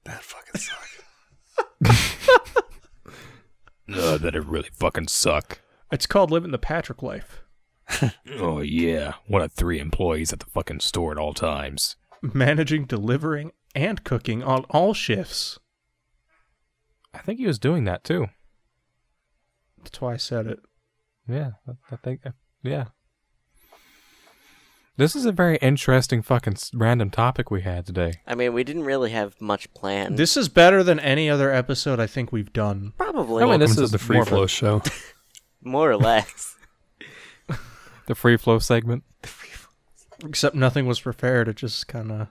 That 0.05 0.23
fucking 0.23 0.61
sucks. 0.61 1.03
No, 3.91 4.19
that'd 4.19 4.45
really 4.47 4.69
fucking 4.73 5.09
suck. 5.09 5.61
It's 5.91 6.07
called 6.07 6.31
living 6.31 6.53
the 6.53 6.59
Patrick 6.59 7.03
life. 7.03 7.43
Oh 8.39 8.61
yeah, 8.61 9.15
one 9.27 9.43
of 9.43 9.53
three 9.53 9.81
employees 9.81 10.33
at 10.33 10.39
the 10.39 10.47
fucking 10.47 10.79
store 10.79 11.11
at 11.11 11.19
all 11.19 11.35
times. 11.35 11.97
Managing, 12.23 12.85
delivering, 12.85 13.51
and 13.75 14.05
cooking 14.05 14.45
on 14.45 14.65
all 14.71 14.95
shifts. 14.95 15.59
I 17.13 17.19
think 17.19 17.41
he 17.41 17.47
was 17.49 17.59
doing 17.59 17.83
that 17.85 18.05
too. 18.05 18.29
That's 19.83 20.01
why 20.01 20.15
I 20.15 20.19
said 20.19 20.47
it. 20.47 20.61
Yeah, 21.29 21.53
I, 21.69 21.73
I 21.91 21.97
think. 21.97 22.21
Uh, 22.25 22.31
yeah. 22.63 22.87
This 24.97 25.17
is 25.17 25.25
a 25.25 25.33
very 25.33 25.57
interesting 25.59 26.21
fucking 26.21 26.57
random 26.75 27.11
topic 27.11 27.51
we 27.51 27.63
had 27.63 27.87
today. 27.87 28.15
I 28.27 28.35
mean, 28.35 28.53
we 28.53 28.65
didn't 28.65 28.85
really 28.85 29.11
have 29.13 29.41
much 29.41 29.73
planned. 29.73 30.19
This 30.19 30.37
is 30.37 30.49
better 30.51 30.83
than 30.83 31.01
any 31.01 31.31
other 31.31 31.51
episode 31.51 31.99
I 31.99 32.07
think 32.07 32.33
we've 32.33 32.53
done. 32.53 32.93
Probably, 32.99 33.43
I 33.43 33.47
mean, 33.47 33.61
this 33.61 33.79
is 33.79 33.93
the 33.93 33.99
free 33.99 34.17
more 34.17 34.25
a- 34.25 34.27
flow 34.27 34.47
show. 34.47 34.83
more 35.63 35.91
or 35.91 35.97
less. 35.97 36.57
The 38.07 38.15
free 38.17 38.37
flow 38.37 38.59
segment. 38.59 39.05
Except 40.25 40.57
nothing 40.57 40.85
was 40.87 40.99
prepared. 40.99 41.47
It 41.47 41.55
just 41.55 41.87
kind 41.87 42.11
of, 42.11 42.29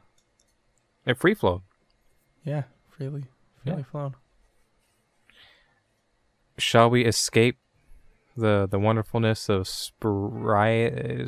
It 1.05 1.17
free 1.17 1.33
flow. 1.33 1.61
yeah, 2.43 2.63
freely, 2.89 3.23
freely 3.63 3.77
Yeah. 3.79 3.83
flown. 3.89 4.15
Shall 6.57 6.89
we 6.89 7.05
escape 7.05 7.59
the 8.35 8.67
the 8.69 8.77
wonderfulness 8.77 9.47
of 9.47 9.63
spori- 9.63 11.23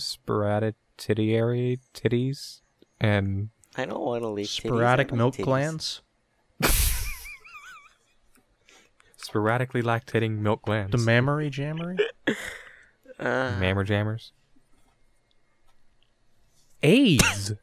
sporadicity 1.02 1.80
titties 1.94 2.62
and 3.00 3.50
I 3.76 3.86
don't 3.86 4.00
want 4.02 4.24
to 4.24 4.30
leave. 4.30 4.48
titties, 4.48 4.66
I 4.66 4.68
Sporadic 4.70 5.12
like 5.12 5.18
milk 5.18 5.36
titties. 5.36 5.44
glands. 5.44 6.02
sporadically 9.18 9.82
lactating 9.82 10.40
milk 10.40 10.62
glands. 10.64 10.92
The 10.92 10.98
mammary 10.98 11.50
jammery. 11.50 11.98
Uh, 13.20 13.56
Mammer 13.60 13.84
jammers. 13.84 14.32
AIDS. 16.82 17.52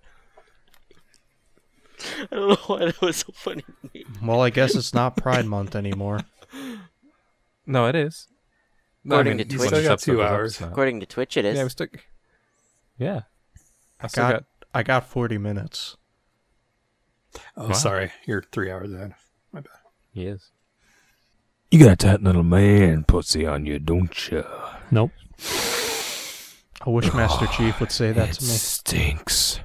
I 2.16 2.26
don't 2.30 2.49
know 2.51 2.55
why 2.68 2.84
that 2.84 3.01
was 3.01 3.16
so 3.16 3.32
funny 3.34 3.62
to 3.62 3.91
me. 3.93 4.05
Well, 4.22 4.41
I 4.41 4.51
guess 4.51 4.76
it's 4.76 4.95
not 4.95 5.16
Pride 5.16 5.47
Month 5.47 5.74
anymore. 5.74 6.20
no, 7.66 7.86
it 7.86 7.97
is. 7.97 8.28
No, 9.03 9.16
According 9.16 9.39
to 9.39 9.45
Twitch. 9.47 9.68
Still 9.68 9.82
got 9.82 9.99
two 9.99 10.22
hours. 10.22 10.59
it's. 10.61 10.68
According 10.70 11.01
to 11.01 11.07
Twitch, 11.07 11.36
it 11.36 11.45
is. 11.45 11.57
Yeah, 11.57 11.64
we 11.64 11.70
still. 11.70 11.89
Yeah. 12.99 13.22
I 14.01 14.07
still 14.09 14.24
got, 14.24 14.32
got. 14.32 14.44
I 14.74 14.82
got 14.82 15.07
40 15.07 15.38
minutes. 15.38 15.96
Oh, 17.57 17.68
Wow. 17.68 17.72
sorry. 17.72 18.12
You're 18.26 18.42
three 18.53 18.70
hours 18.70 18.92
ahead. 18.92 19.14
My 19.53 19.61
bad. 19.61 19.72
He 20.12 20.26
is. 20.26 20.51
You 21.70 21.84
got 21.84 21.99
that 22.01 22.22
little 22.22 22.42
man 22.42 23.05
pussy 23.05 23.46
on 23.46 23.66
you, 23.66 23.78
don't 23.78 24.30
you? 24.30 24.44
Nope. 24.90 25.11
I 26.86 26.90
wish 26.90 27.12
Master 27.12 27.46
Chief 27.57 27.78
would 27.80 27.92
say 27.92 28.12
that 28.12 28.30
it 28.30 28.32
to 28.34 28.42
me. 28.44 28.49
stinks. 28.49 29.61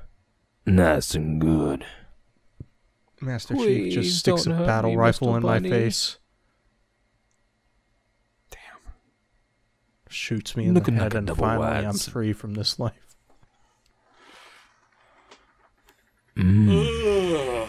Nice 0.66 1.16
and 1.16 1.40
good. 1.40 1.86
Master 3.22 3.56
Chief 3.56 3.94
just 3.94 4.20
sticks 4.20 4.46
a 4.46 4.50
battle 4.50 4.92
me, 4.92 4.98
rifle 4.98 5.36
in 5.38 5.44
my 5.44 5.60
face. 5.60 6.18
Damn. 8.52 8.60
Shoots 10.10 10.58
me 10.58 10.66
in 10.66 10.74
Looking 10.74 10.96
the 10.96 11.04
head, 11.04 11.14
a 11.14 11.18
and 11.20 11.28
double 11.28 11.46
finally 11.46 11.86
I'm 11.86 11.98
free 11.98 12.34
from 12.34 12.54
this 12.56 12.80
life. 12.80 12.94
Mm. 16.36 17.68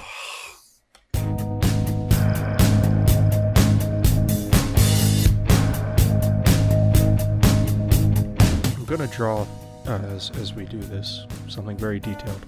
I'm 8.76 8.84
gonna 8.86 9.06
draw 9.08 9.46
uh, 9.86 9.90
as 10.14 10.30
as 10.40 10.54
we 10.54 10.64
do 10.64 10.78
this 10.78 11.26
something 11.48 11.76
very 11.76 12.00
detailed. 12.00 12.46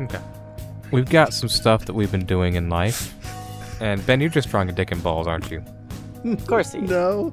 Okay. 0.00 0.20
We've 0.92 1.08
got 1.08 1.32
some 1.32 1.48
stuff 1.48 1.84
that 1.86 1.94
we've 1.94 2.10
been 2.12 2.26
doing 2.26 2.54
in 2.54 2.68
life. 2.68 3.14
And 3.80 4.04
Ben, 4.06 4.20
you're 4.20 4.30
just 4.30 4.50
drawing 4.50 4.68
a 4.68 4.72
dick 4.72 4.92
and 4.92 5.02
balls, 5.02 5.26
aren't 5.26 5.50
you? 5.50 5.64
Of 6.24 6.46
course 6.46 6.72
he. 6.72 6.80
No. 6.80 7.32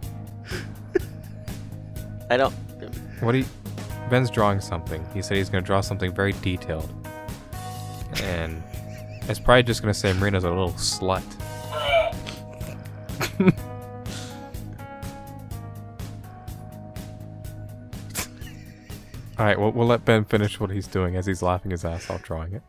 I 2.29 2.37
don't. 2.37 2.53
What 3.19 3.33
do 3.33 3.39
you. 3.39 3.45
Ben's 4.09 4.29
drawing 4.29 4.61
something. 4.61 5.05
He 5.13 5.21
said 5.21 5.37
he's 5.37 5.49
going 5.49 5.63
to 5.63 5.65
draw 5.65 5.81
something 5.81 6.13
very 6.13 6.33
detailed. 6.33 6.89
And 8.21 8.63
it's 9.23 9.39
probably 9.39 9.63
just 9.63 9.81
going 9.81 9.93
to 9.93 9.99
say 9.99 10.13
Marino's 10.13 10.43
a 10.43 10.49
little 10.49 10.73
slut. 10.73 11.23
All 19.39 19.45
right, 19.45 19.59
well, 19.59 19.71
we'll 19.71 19.85
let 19.85 20.03
Ben 20.03 20.25
finish 20.25 20.59
what 20.59 20.71
he's 20.71 20.87
doing 20.87 21.15
as 21.15 21.27
he's 21.27 21.43
laughing 21.43 21.69
his 21.69 21.85
ass 21.85 22.09
off 22.09 22.23
drawing 22.23 22.53
it. 22.53 22.63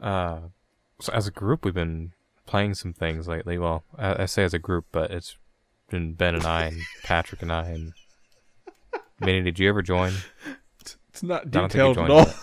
Uh, 0.00 0.40
so 1.00 1.12
as 1.12 1.28
a 1.28 1.30
group, 1.30 1.64
we've 1.64 1.74
been 1.74 2.12
playing 2.44 2.74
some 2.74 2.92
things 2.92 3.28
lately. 3.28 3.56
Well, 3.56 3.84
I, 3.96 4.22
I 4.22 4.26
say 4.26 4.42
as 4.42 4.52
a 4.52 4.58
group, 4.58 4.86
but 4.90 5.12
it's 5.12 5.36
been 5.90 6.14
Ben 6.14 6.34
and 6.34 6.44
I 6.44 6.64
and 6.64 6.80
Patrick 7.04 7.42
and 7.42 7.52
I 7.52 7.68
and 7.68 7.92
Minnie. 9.20 9.42
Did 9.42 9.60
you 9.60 9.68
ever 9.68 9.80
join? 9.80 10.12
It's 10.80 11.22
not 11.22 11.42
I 11.42 11.48
don't 11.50 11.72
think 11.72 11.82
you 11.82 11.94
detailed 11.94 12.10
at 12.10 12.28
all. 12.28 12.34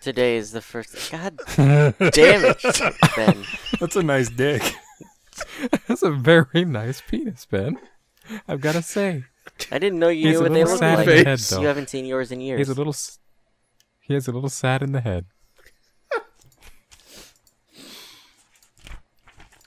Yet. 0.00 0.14
Today 0.14 0.36
is 0.36 0.52
the 0.52 0.60
first. 0.60 1.10
God 1.10 1.38
damn 1.56 1.94
it, 2.44 2.62
Ben. 3.16 3.44
That's 3.80 3.96
a 3.96 4.02
nice 4.02 4.28
dick. 4.30 4.62
That's 5.86 6.02
a 6.02 6.10
very 6.10 6.64
nice 6.64 7.00
penis, 7.00 7.46
Ben. 7.46 7.78
I've 8.46 8.60
got 8.60 8.72
to 8.72 8.82
say, 8.82 9.24
I 9.72 9.78
didn't 9.78 9.98
know 9.98 10.08
you 10.08 10.28
He's 10.28 10.34
knew 10.34 10.40
a 10.40 10.42
what 10.48 10.52
they 10.52 10.64
little 10.64 10.72
look 10.72 10.78
sad 10.80 10.98
like. 10.98 11.08
in 11.08 11.24
the 11.24 11.30
head, 11.30 11.38
though. 11.38 11.60
You 11.60 11.66
haven't 11.66 11.88
seen 11.88 12.04
yours 12.04 12.30
in 12.32 12.40
years. 12.40 12.58
He's 12.58 12.68
a 12.68 12.74
little. 12.74 12.92
s- 12.92 13.18
He 14.00 14.14
has 14.14 14.28
a 14.28 14.32
little 14.32 14.48
sad 14.50 14.82
in 14.82 14.92
the 14.92 15.00
head. 15.00 15.26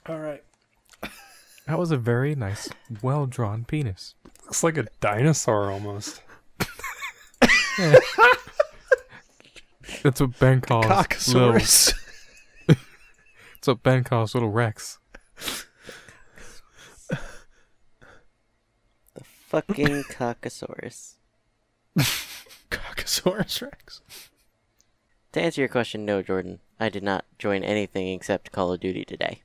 All 0.06 0.18
right. 0.18 0.42
That 1.66 1.78
was 1.78 1.90
a 1.90 1.96
very 1.96 2.34
nice, 2.34 2.68
well 3.02 3.24
drawn 3.24 3.64
penis. 3.64 4.14
Looks 4.44 4.62
like 4.62 4.76
a 4.76 4.86
dinosaur 5.00 5.70
almost. 5.70 6.20
That's 10.02 10.20
what 10.20 10.38
Ben 10.38 10.60
calls 10.60 10.84
little. 10.86 11.02
Cockosaurus. 11.04 11.94
That's 12.66 13.66
what 13.66 13.82
Ben 13.82 14.04
calls 14.04 14.34
little 14.34 14.50
Rex. 14.50 14.98
The 19.14 19.24
fucking 19.24 20.02
Cockosaurus. 20.04 21.14
Cockosaurus 22.70 23.62
Rex. 23.62 24.00
To 25.32 25.40
answer 25.40 25.60
your 25.60 25.68
question, 25.68 26.04
no, 26.04 26.22
Jordan. 26.22 26.60
I 26.80 26.88
did 26.88 27.02
not 27.02 27.24
join 27.38 27.62
anything 27.64 28.08
except 28.08 28.52
Call 28.52 28.72
of 28.72 28.80
Duty 28.80 29.04
today. 29.04 29.42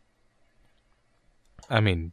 I 1.70 1.80
mean, 1.80 2.12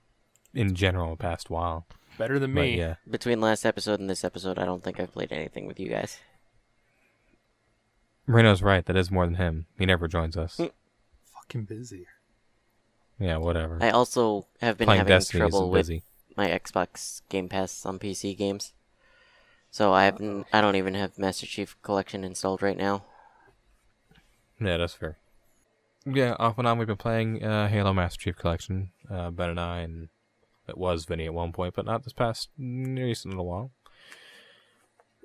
in 0.55 0.75
general, 0.75 1.11
the 1.11 1.17
past 1.17 1.49
while. 1.51 1.87
Better 2.19 2.39
than 2.39 2.55
But 2.55 2.61
me. 2.63 2.79
yeah, 2.79 2.95
Between 3.09 3.41
last 3.41 3.65
episode 3.67 4.01
and 4.01 4.09
this 4.09 4.25
episode, 4.25 4.59
I 4.59 4.65
don't 4.65 4.83
think 4.83 4.99
I've 5.01 5.13
played 5.13 5.33
anything 5.33 5.67
with 5.67 5.79
you 5.81 5.89
guys. 5.91 6.19
Marino's 8.27 8.63
right. 8.63 8.85
That 8.85 8.97
is 8.97 9.11
more 9.11 9.25
than 9.27 9.37
him. 9.37 9.67
He 9.79 9.87
never 9.87 10.09
joins 10.09 10.37
us. 10.37 10.57
Mm. 10.57 10.71
Fucking 11.35 11.65
busy. 11.65 12.07
Yeah, 13.19 13.39
whatever. 13.39 13.79
I 13.81 13.91
also 13.91 14.47
have 14.61 14.77
been 14.77 14.87
Playing 14.87 14.99
having 14.99 15.13
Destiny 15.13 15.45
is 15.45 15.51
trouble 15.51 15.71
with 15.71 15.81
busy. 15.81 16.03
my 16.37 16.49
Xbox 16.49 17.23
Game 17.29 17.49
Pass 17.49 17.87
on 17.87 17.99
PC 17.99 18.37
games. 18.37 18.73
So 19.71 19.93
I 19.93 20.05
haven't. 20.05 20.47
I 20.53 20.61
don't 20.61 20.77
even 20.77 20.95
have 20.95 21.19
Master 21.19 21.47
Chief 21.47 21.77
Collection 21.83 22.25
installed 22.25 22.63
right 22.63 22.77
now. 22.77 23.05
Yeah, 24.61 24.77
that's 24.77 24.95
fair. 24.95 25.19
Yeah, 26.05 26.37
off 26.39 26.57
and 26.59 26.67
on 26.69 26.79
we've 26.79 26.87
been 26.87 26.97
playing 26.97 27.43
uh, 27.45 27.69
Halo 27.69 27.93
Master 27.93 28.19
Chief 28.19 28.37
Collection, 28.37 28.91
uh, 29.11 29.31
Ben 29.31 29.51
and 29.51 29.61
I, 29.61 29.81
and 29.81 30.09
it 30.69 30.79
was 30.79 31.05
Vinny 31.05 31.27
at 31.27 31.35
one 31.35 31.53
point, 31.53 31.75
but 31.75 31.85
not 31.85 32.05
this 32.05 32.13
past 32.13 32.49
recent 32.59 33.35
little 33.35 33.47
while. 33.47 33.71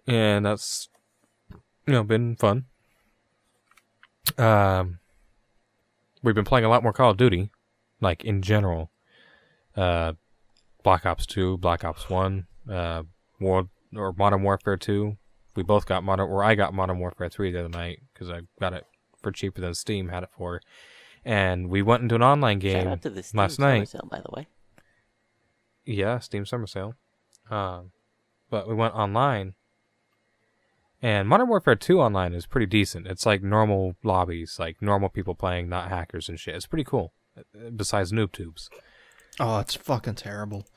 And 0.07 0.45
that's, 0.45 0.89
you 1.85 1.93
know, 1.93 2.03
been 2.03 2.35
fun. 2.35 2.65
Um, 4.37 4.99
we've 6.21 6.35
been 6.35 6.45
playing 6.45 6.65
a 6.65 6.69
lot 6.69 6.83
more 6.83 6.93
Call 6.93 7.11
of 7.11 7.17
Duty, 7.17 7.51
like 7.99 8.23
in 8.23 8.41
general. 8.41 8.91
Uh, 9.75 10.13
Black 10.83 11.05
Ops 11.05 11.25
2, 11.25 11.57
Black 11.57 11.83
Ops 11.83 12.09
1, 12.09 12.47
uh, 12.69 13.03
World 13.39 13.69
or 13.95 14.13
Modern 14.13 14.43
Warfare 14.43 14.77
2. 14.77 15.17
We 15.55 15.63
both 15.63 15.85
got 15.85 16.03
Modern, 16.03 16.29
or 16.29 16.43
I 16.43 16.55
got 16.55 16.73
Modern 16.73 16.99
Warfare 16.99 17.29
3 17.29 17.51
the 17.51 17.59
other 17.59 17.69
night 17.69 17.99
because 18.13 18.29
I 18.29 18.41
got 18.59 18.73
it 18.73 18.85
for 19.21 19.31
cheaper 19.31 19.61
than 19.61 19.73
Steam 19.73 20.09
had 20.09 20.23
it 20.23 20.29
for. 20.37 20.61
And 21.23 21.69
we 21.69 21.81
went 21.81 22.01
into 22.03 22.15
an 22.15 22.23
online 22.23 22.59
Shout 22.59 22.71
game 22.71 22.87
out 22.87 23.01
to 23.03 23.09
the 23.09 23.21
Steam 23.21 23.39
last 23.39 23.55
Summer 23.57 23.79
night. 23.79 23.89
Sale, 23.89 24.07
by 24.09 24.21
the 24.21 24.31
way. 24.31 24.47
Yeah, 25.85 26.19
Steam 26.19 26.45
Summer 26.45 26.67
Sale. 26.67 26.95
Um, 27.49 27.91
but 28.49 28.67
we 28.67 28.73
went 28.73 28.95
online, 28.95 29.53
and 31.01 31.27
Modern 31.27 31.47
Warfare 31.47 31.75
2 31.75 31.99
online 31.99 32.33
is 32.33 32.45
pretty 32.45 32.65
decent. 32.67 33.07
It's 33.07 33.25
like 33.25 33.41
normal 33.43 33.95
lobbies, 34.03 34.57
like 34.59 34.81
normal 34.81 35.09
people 35.09 35.35
playing, 35.35 35.69
not 35.69 35.89
hackers 35.89 36.29
and 36.29 36.39
shit. 36.39 36.55
It's 36.55 36.67
pretty 36.67 36.83
cool. 36.83 37.13
Besides 37.75 38.11
noob 38.11 38.31
tubes, 38.33 38.69
Oh, 39.39 39.59
it's 39.59 39.75
fucking 39.75 40.15
terrible. 40.15 40.67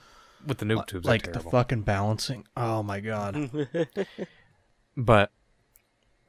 with 0.46 0.58
the 0.58 0.64
noob 0.64 0.86
tubes, 0.86 1.06
like 1.06 1.26
are 1.28 1.32
the 1.32 1.40
fucking 1.40 1.82
balancing. 1.82 2.46
Oh 2.56 2.82
my 2.82 3.00
god. 3.00 3.50
But 4.96 5.32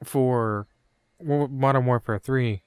for 0.02 0.66
Modern 1.22 1.86
Warfare 1.86 2.18
3, 2.18 2.62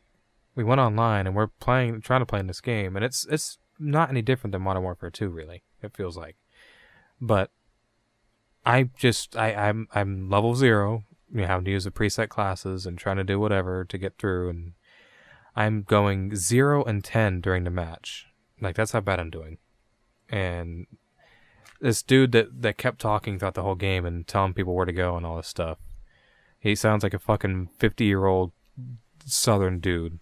we 0.56 0.64
went 0.64 0.80
online 0.80 1.28
and 1.28 1.36
we're 1.36 1.48
playing, 1.48 2.00
trying 2.02 2.22
to 2.22 2.26
play 2.26 2.40
in 2.40 2.48
this 2.48 2.62
game, 2.62 2.96
and 2.96 3.04
it's 3.04 3.26
it's 3.30 3.58
not 3.78 4.10
any 4.10 4.22
different 4.22 4.54
than 4.54 4.62
Modern 4.62 4.84
Warfare 4.84 5.10
2, 5.10 5.28
really. 5.30 5.64
It 5.84 5.94
feels 5.96 6.16
like, 6.18 6.38
but 7.20 7.52
I 8.66 8.84
just 8.98 9.36
I 9.36 9.54
I'm 9.54 9.88
I'm 9.94 10.30
level 10.30 10.56
zero. 10.56 11.04
You 11.32 11.42
know, 11.42 11.48
having 11.48 11.66
to 11.66 11.72
use 11.72 11.84
the 11.84 11.92
preset 11.92 12.30
classes 12.30 12.86
and 12.86 12.98
trying 12.98 13.18
to 13.18 13.24
do 13.24 13.40
whatever 13.40 13.86
to 13.86 13.98
get 13.98 14.18
through, 14.18 14.50
and 14.50 14.74
I'm 15.56 15.84
going 15.84 16.36
zero 16.36 16.84
and 16.84 17.04
ten 17.04 17.42
during 17.42 17.64
the 17.64 17.70
match. 17.70 18.26
Like 18.62 18.76
that's 18.76 18.92
how 18.92 19.02
bad 19.02 19.20
I'm 19.20 19.30
doing. 19.30 19.58
And 20.30 20.88
this 21.82 22.02
dude 22.02 22.32
that 22.34 22.62
that 22.62 22.78
kept 22.78 23.00
talking 23.00 23.40
throughout 23.40 23.54
the 23.54 23.64
whole 23.64 23.76
game 23.76 24.06
and 24.06 24.28
telling 24.28 24.54
people 24.54 24.76
where 24.76 24.86
to 24.86 24.92
go 24.92 25.16
and 25.16 25.26
all 25.26 25.38
this 25.38 25.48
stuff. 25.48 25.78
He 26.60 26.76
sounds 26.76 27.04
like 27.04 27.14
a 27.14 27.20
fucking 27.20 27.70
fifty 27.78 28.06
year 28.06 28.26
old 28.26 28.52
southern 29.26 29.80
dude. 29.80 30.20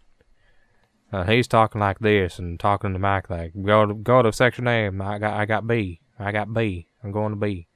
Uh, 1.11 1.23
he's 1.23 1.47
talking 1.47 1.79
like 1.79 1.99
this 1.99 2.37
and 2.37 2.59
talking 2.59 2.93
to 2.93 2.99
Mike 2.99 3.29
like 3.29 3.53
go 3.63 3.85
to 3.85 3.93
go 3.93 4.21
to 4.21 4.31
section 4.33 4.67
A. 4.67 4.87
I 4.87 5.17
got 5.19 5.33
I 5.33 5.45
got 5.45 5.65
B. 5.67 6.01
I 6.19 6.31
got 6.31 6.53
B. 6.53 6.87
I'm 7.03 7.11
going 7.11 7.31
to 7.31 7.37
B. 7.37 7.67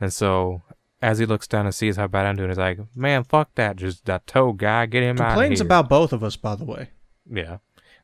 And 0.00 0.12
so 0.12 0.62
as 1.02 1.18
he 1.18 1.26
looks 1.26 1.48
down 1.48 1.66
and 1.66 1.74
sees 1.74 1.96
how 1.96 2.06
bad 2.06 2.26
I'm 2.26 2.36
doing, 2.36 2.48
he's 2.48 2.58
like, 2.58 2.78
"Man, 2.94 3.24
fuck 3.24 3.54
that! 3.56 3.76
Just 3.76 4.06
that 4.06 4.26
toe 4.26 4.52
guy, 4.52 4.86
get 4.86 5.02
him 5.02 5.20
out 5.20 5.20
of 5.20 5.26
Complains 5.32 5.60
about 5.60 5.88
both 5.88 6.12
of 6.12 6.22
us, 6.22 6.36
by 6.36 6.54
the 6.54 6.64
way, 6.64 6.90
yeah, 7.28 7.58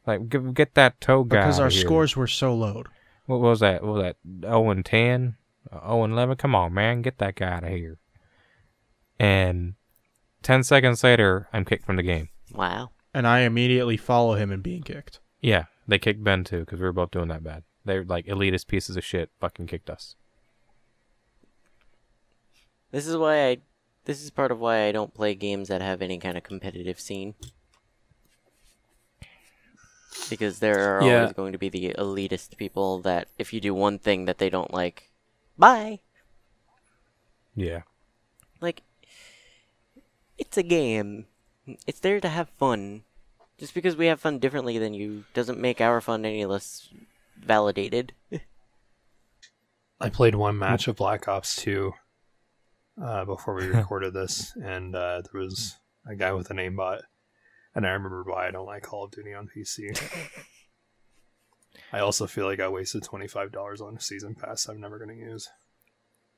like 0.06 0.28
get, 0.28 0.52
get 0.52 0.74
that 0.74 1.00
toe 1.00 1.24
guy 1.24 1.40
because 1.40 1.60
our 1.60 1.70
here. 1.70 1.80
scores 1.80 2.16
were 2.16 2.26
so 2.26 2.54
low. 2.54 2.82
What 3.26 3.40
was 3.40 3.60
that? 3.60 3.82
What 3.82 3.94
was 3.94 4.02
that? 4.02 4.16
Oh 4.46 4.68
and 4.70 4.84
ten, 4.84 5.36
oh 5.72 6.02
and 6.02 6.12
eleven. 6.12 6.36
Come 6.36 6.54
on, 6.54 6.74
man, 6.74 7.02
get 7.02 7.18
that 7.18 7.36
guy 7.36 7.48
out 7.48 7.64
of 7.64 7.70
here. 7.70 7.98
And 9.18 9.74
ten 10.42 10.62
seconds 10.64 11.04
later, 11.04 11.48
I'm 11.52 11.64
kicked 11.64 11.86
from 11.86 11.96
the 11.96 12.02
game. 12.02 12.28
Wow. 12.52 12.90
And 13.14 13.26
I 13.26 13.40
immediately 13.40 13.96
follow 13.96 14.34
him 14.34 14.50
in 14.50 14.60
being 14.60 14.82
kicked. 14.82 15.20
Yeah, 15.40 15.64
they 15.86 15.98
kicked 15.98 16.22
Ben 16.22 16.44
too 16.44 16.60
because 16.60 16.80
we 16.80 16.86
were 16.86 16.92
both 16.92 17.10
doing 17.10 17.28
that 17.28 17.44
bad. 17.44 17.62
They're 17.84 18.04
like 18.04 18.26
elitist 18.26 18.66
pieces 18.66 18.96
of 18.96 19.04
shit. 19.04 19.30
Fucking 19.40 19.66
kicked 19.66 19.88
us. 19.88 20.16
This 22.90 23.06
is 23.06 23.16
why 23.16 23.46
I. 23.48 23.58
This 24.04 24.22
is 24.22 24.30
part 24.30 24.50
of 24.50 24.58
why 24.58 24.86
I 24.86 24.92
don't 24.92 25.12
play 25.12 25.34
games 25.34 25.68
that 25.68 25.82
have 25.82 26.00
any 26.00 26.18
kind 26.18 26.38
of 26.38 26.42
competitive 26.42 26.98
scene. 26.98 27.34
Because 30.30 30.58
there 30.60 30.98
are 30.98 31.02
Yeah. 31.04 31.20
always 31.20 31.32
going 31.34 31.52
to 31.52 31.58
be 31.58 31.68
the 31.68 31.94
elitist 31.98 32.56
people 32.56 33.00
that 33.00 33.28
if 33.38 33.52
you 33.52 33.60
do 33.60 33.74
one 33.74 33.98
thing 33.98 34.24
that 34.24 34.38
they 34.38 34.48
don't 34.48 34.72
like, 34.72 35.10
bye. 35.58 36.00
Yeah. 37.54 37.82
Like, 38.60 38.82
it's 40.38 40.56
a 40.56 40.62
game. 40.62 41.26
It's 41.86 42.00
there 42.00 42.20
to 42.20 42.28
have 42.28 42.48
fun. 42.50 43.04
Just 43.58 43.74
because 43.74 43.96
we 43.96 44.06
have 44.06 44.20
fun 44.20 44.38
differently 44.38 44.78
than 44.78 44.94
you 44.94 45.24
doesn't 45.34 45.60
make 45.60 45.80
our 45.80 46.00
fun 46.00 46.24
any 46.24 46.46
less 46.46 46.88
validated. 47.38 48.12
I 50.00 50.08
played 50.08 50.34
one 50.36 50.58
match 50.58 50.88
of 50.88 50.96
Black 50.96 51.26
Ops 51.28 51.56
2 51.56 51.92
uh, 53.02 53.24
before 53.24 53.54
we 53.54 53.66
recorded 53.68 54.14
this, 54.14 54.54
and 54.62 54.94
uh, 54.94 55.22
there 55.22 55.40
was 55.40 55.76
a 56.06 56.14
guy 56.14 56.32
with 56.32 56.50
a 56.50 56.54
name 56.54 56.76
bot, 56.76 57.02
and 57.74 57.86
I 57.86 57.90
remember 57.90 58.22
why 58.24 58.48
I 58.48 58.50
don't 58.50 58.66
like 58.66 58.82
Call 58.82 59.04
of 59.04 59.10
Duty 59.10 59.34
on 59.34 59.48
PC. 59.48 59.98
I 61.92 62.00
also 62.00 62.26
feel 62.26 62.46
like 62.46 62.60
I 62.60 62.68
wasted 62.68 63.02
twenty 63.02 63.28
five 63.28 63.52
dollars 63.52 63.80
on 63.80 63.96
a 63.96 64.00
season 64.00 64.34
pass 64.34 64.68
I'm 64.68 64.80
never 64.80 64.98
going 64.98 65.16
to 65.16 65.22
use. 65.24 65.48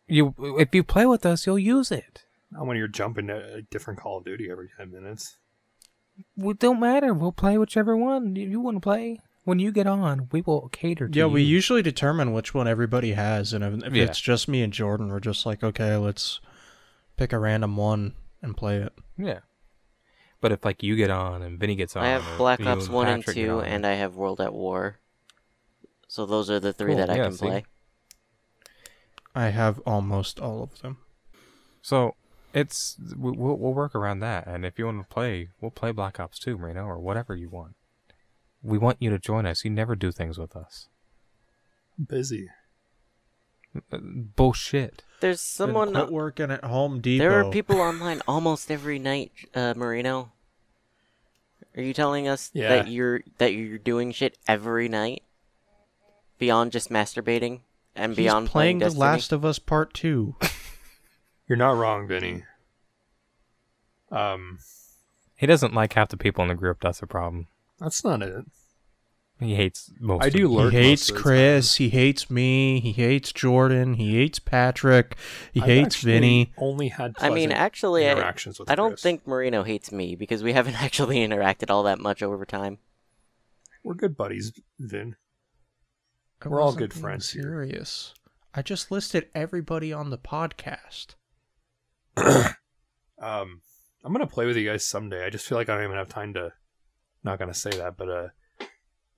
You, 0.07 0.35
if 0.59 0.75
you 0.75 0.83
play 0.83 1.07
with 1.07 1.25
us, 1.25 1.47
you'll 1.47 1.59
use 1.59 1.93
it. 1.93 2.25
Not 2.51 2.67
when 2.67 2.77
you're 2.77 2.89
jumping 2.89 3.29
to 3.29 3.55
a 3.55 3.63
different 3.63 4.01
Call 4.01 4.19
of 4.19 4.25
Duty 4.25 4.49
every 4.51 4.69
ten 4.77 4.91
minutes. 4.93 5.37
It 6.37 6.59
don't 6.59 6.81
matter. 6.81 7.15
We'll 7.15 7.33
play 7.33 7.57
whichever 7.57 7.97
one 7.97 8.37
you, 8.37 8.49
you 8.49 8.61
want 8.61 8.77
to 8.77 8.81
play. 8.81 9.21
When 9.45 9.59
you 9.59 9.73
get 9.73 9.87
on, 9.87 10.29
we 10.33 10.43
will 10.43 10.69
cater 10.69 11.09
to 11.09 11.15
you. 11.17 11.23
Yeah, 11.25 11.27
you. 11.29 11.33
we 11.33 11.43
usually 11.43 11.81
determine 11.83 12.33
which 12.33 12.53
one 12.53 12.69
everybody 12.69 13.13
has, 13.13 13.53
and 13.55 13.65
if, 13.65 13.85
if 13.87 13.95
Yeah. 13.95 14.05
it's 14.05 14.21
just 14.21 14.49
me 14.49 14.63
and 14.63 14.73
Jordan, 14.73 15.09
we're 15.09 15.19
just 15.21 15.47
like, 15.47 15.65
okay, 15.65 15.97
let's 15.97 16.41
pick 17.21 17.35
a 17.35 17.39
random 17.39 17.77
one 17.77 18.15
and 18.41 18.57
play 18.57 18.79
it. 18.79 18.95
Yeah. 19.19 19.41
But 20.41 20.53
if 20.53 20.65
like 20.65 20.83
you 20.83 20.97
get 20.97 21.11
on 21.11 21.43
and 21.43 21.61
Vinny 21.61 21.77
gets 21.77 21.95
on, 21.95 22.03
I 22.03 22.09
have 22.09 22.39
Black 22.39 22.61
you 22.61 22.67
Ops 22.67 22.89
1 22.89 23.09
and 23.09 23.21
Patrick 23.21 23.37
get 23.37 23.45
2, 23.45 23.59
on, 23.59 23.65
and 23.67 23.87
I 23.87 23.93
have 23.93 24.17
World 24.17 24.41
at 24.41 24.55
War. 24.55 24.97
So 26.09 26.25
those 26.25 26.49
are 26.49 26.59
the 26.59 26.73
three 26.73 26.93
Cool, 26.93 26.97
that 26.97 27.11
I 27.11 27.17
yeah, 27.17 27.25
can 27.25 27.33
see? 27.35 27.47
play. 27.47 27.65
I 29.35 29.51
have 29.51 29.81
almost 29.81 30.41
all 30.41 30.63
of 30.63 30.81
them. 30.81 30.97
So 31.83 32.15
it's 32.55 32.97
we- 33.17 33.33
we'll 33.33 33.57
we'll 33.59 33.75
work 33.75 33.95
around 33.95 34.21
that, 34.21 34.47
and 34.47 34.65
if 34.65 34.79
you 34.79 34.87
want 34.87 35.07
to 35.07 35.15
play, 35.15 35.51
we'll 35.61 35.71
play 35.71 35.93
Black 35.93 36.19
Ops 36.19 36.39
2, 36.39 36.57
Marino, 36.57 36.85
or 36.87 36.99
whatever 36.99 37.37
you 37.37 37.51
want. 37.51 37.77
We 38.63 38.79
want 38.79 38.97
you 38.99 39.11
to 39.11 39.19
join 39.19 39.45
us. 39.45 39.63
You 39.65 39.71
never 39.71 39.95
do 39.95 40.11
things 40.11 40.39
with 40.39 40.57
us. 40.57 40.89
I'm 41.99 42.05
busy. 42.05 42.49
Bullshit. 43.91 45.05
There's 45.21 45.41
someone. 45.41 45.93
Quit 45.93 46.11
working 46.11 46.51
at 46.51 46.65
Home 46.65 47.01
Depot. 47.01 47.23
There 47.23 47.41
are 47.41 47.51
people 47.51 47.81
online 47.81 48.21
almost 48.27 48.71
every 48.71 48.99
night, 48.99 49.33
uh, 49.55 49.75
Marino. 49.77 50.33
Are 51.77 51.83
you 51.83 51.95
telling 51.95 52.27
us 52.27 52.51
Yeah. 52.53 52.69
that 52.69 52.89
you're 52.89 53.23
that 53.39 53.53
you're 53.55 53.79
doing 53.79 54.11
shit 54.13 54.37
every 54.49 54.89
night 54.89 55.23
beyond 56.39 56.73
just 56.73 56.91
masturbating 56.91 57.61
and 57.95 58.11
He's 58.13 58.17
beyond 58.17 58.49
playing 58.49 58.79
The 58.81 58.87
Destiny? 58.87 59.01
Last 59.01 59.33
of 59.33 59.45
Us 59.45 59.59
Part 59.61 59.95
Two. 59.95 60.35
You're 61.49 61.57
not 61.59 61.77
wrong, 61.77 62.07
Vinny. 62.07 62.45
Um, 64.11 64.59
He 65.37 65.47
doesn't 65.47 65.75
like 65.75 65.93
half 65.95 66.09
the 66.09 66.17
people 66.17 66.43
in 66.43 66.49
the 66.49 66.55
group. 66.55 66.79
That's 66.81 67.03
a 67.03 67.07
problem. 67.07 67.47
that's 67.79 68.05
not 68.05 68.23
it. 68.23 68.45
He 69.41 69.55
hates 69.55 69.91
most. 69.99 70.23
I 70.23 70.27
of 70.27 70.33
do 70.35 70.55
them. 70.55 70.71
He 70.71 70.77
hates 70.77 71.03
most 71.03 71.11
of 71.11 71.17
the 71.17 71.23
Chris. 71.23 71.77
He 71.77 71.89
hates 71.89 72.31
me. 72.31 72.81
He 72.81 72.93
hates 72.93 73.33
Jordan. 73.33 73.95
He 73.95 74.17
hates 74.17 74.39
Patrick. 74.39 75.17
He 75.53 75.61
I've 75.61 75.67
hates 75.67 75.97
actually 75.97 76.13
Vinny. 76.13 76.53
Only 76.59 76.89
had. 76.89 77.15
I 77.19 77.31
mean, 77.31 77.49
pleasant 77.49 77.53
actually, 77.53 78.07
I, 78.09 78.13
interactions 78.13 78.59
with 78.59 78.71
I 78.71 78.75
don't 78.75 78.91
Chris. 78.91 79.03
think 79.03 79.27
Marino 79.27 79.63
hates 79.63 79.91
me 79.91 80.15
because 80.15 80.43
we 80.43 80.53
haven't 80.53 80.75
actually 80.83 81.17
interacted 81.27 81.71
all 81.71 81.83
that 81.85 81.99
much 81.99 82.23
over 82.23 82.45
time. 82.45 82.79
we're 83.83 83.95
good 83.95 84.17
buddies, 84.17 84.53
Vin. 84.79 85.17
I 86.43 86.49
We're 86.49 86.61
all 86.61 86.73
good 86.75 86.91
being 86.93 87.03
friends 87.03 87.31
here. 87.31 87.43
Serious. 87.43 88.15
I 88.55 88.63
just 88.63 88.91
listed 88.91 89.29
everybody 89.35 89.93
on 89.93 90.11
the 90.11 90.19
podcast. 90.19 91.15
Um, 93.23 93.61
I'm 94.03 94.13
gonna 94.13 94.27
play 94.27 94.47
with 94.47 94.57
you 94.57 94.67
guys 94.67 94.87
someday. 94.87 95.27
I 95.27 95.31
just 95.31 95.47
feel 95.47 95.59
like 95.59 95.69
I 95.69 95.75
don't 95.75 95.85
even 95.85 95.97
have 95.99 96.09
time 96.09 96.33
to. 96.35 96.53
Not 97.23 97.39
gonna 97.39 97.53
say 97.53 97.69
that, 97.71 97.99
but 97.99 98.09
uh, 98.09 98.29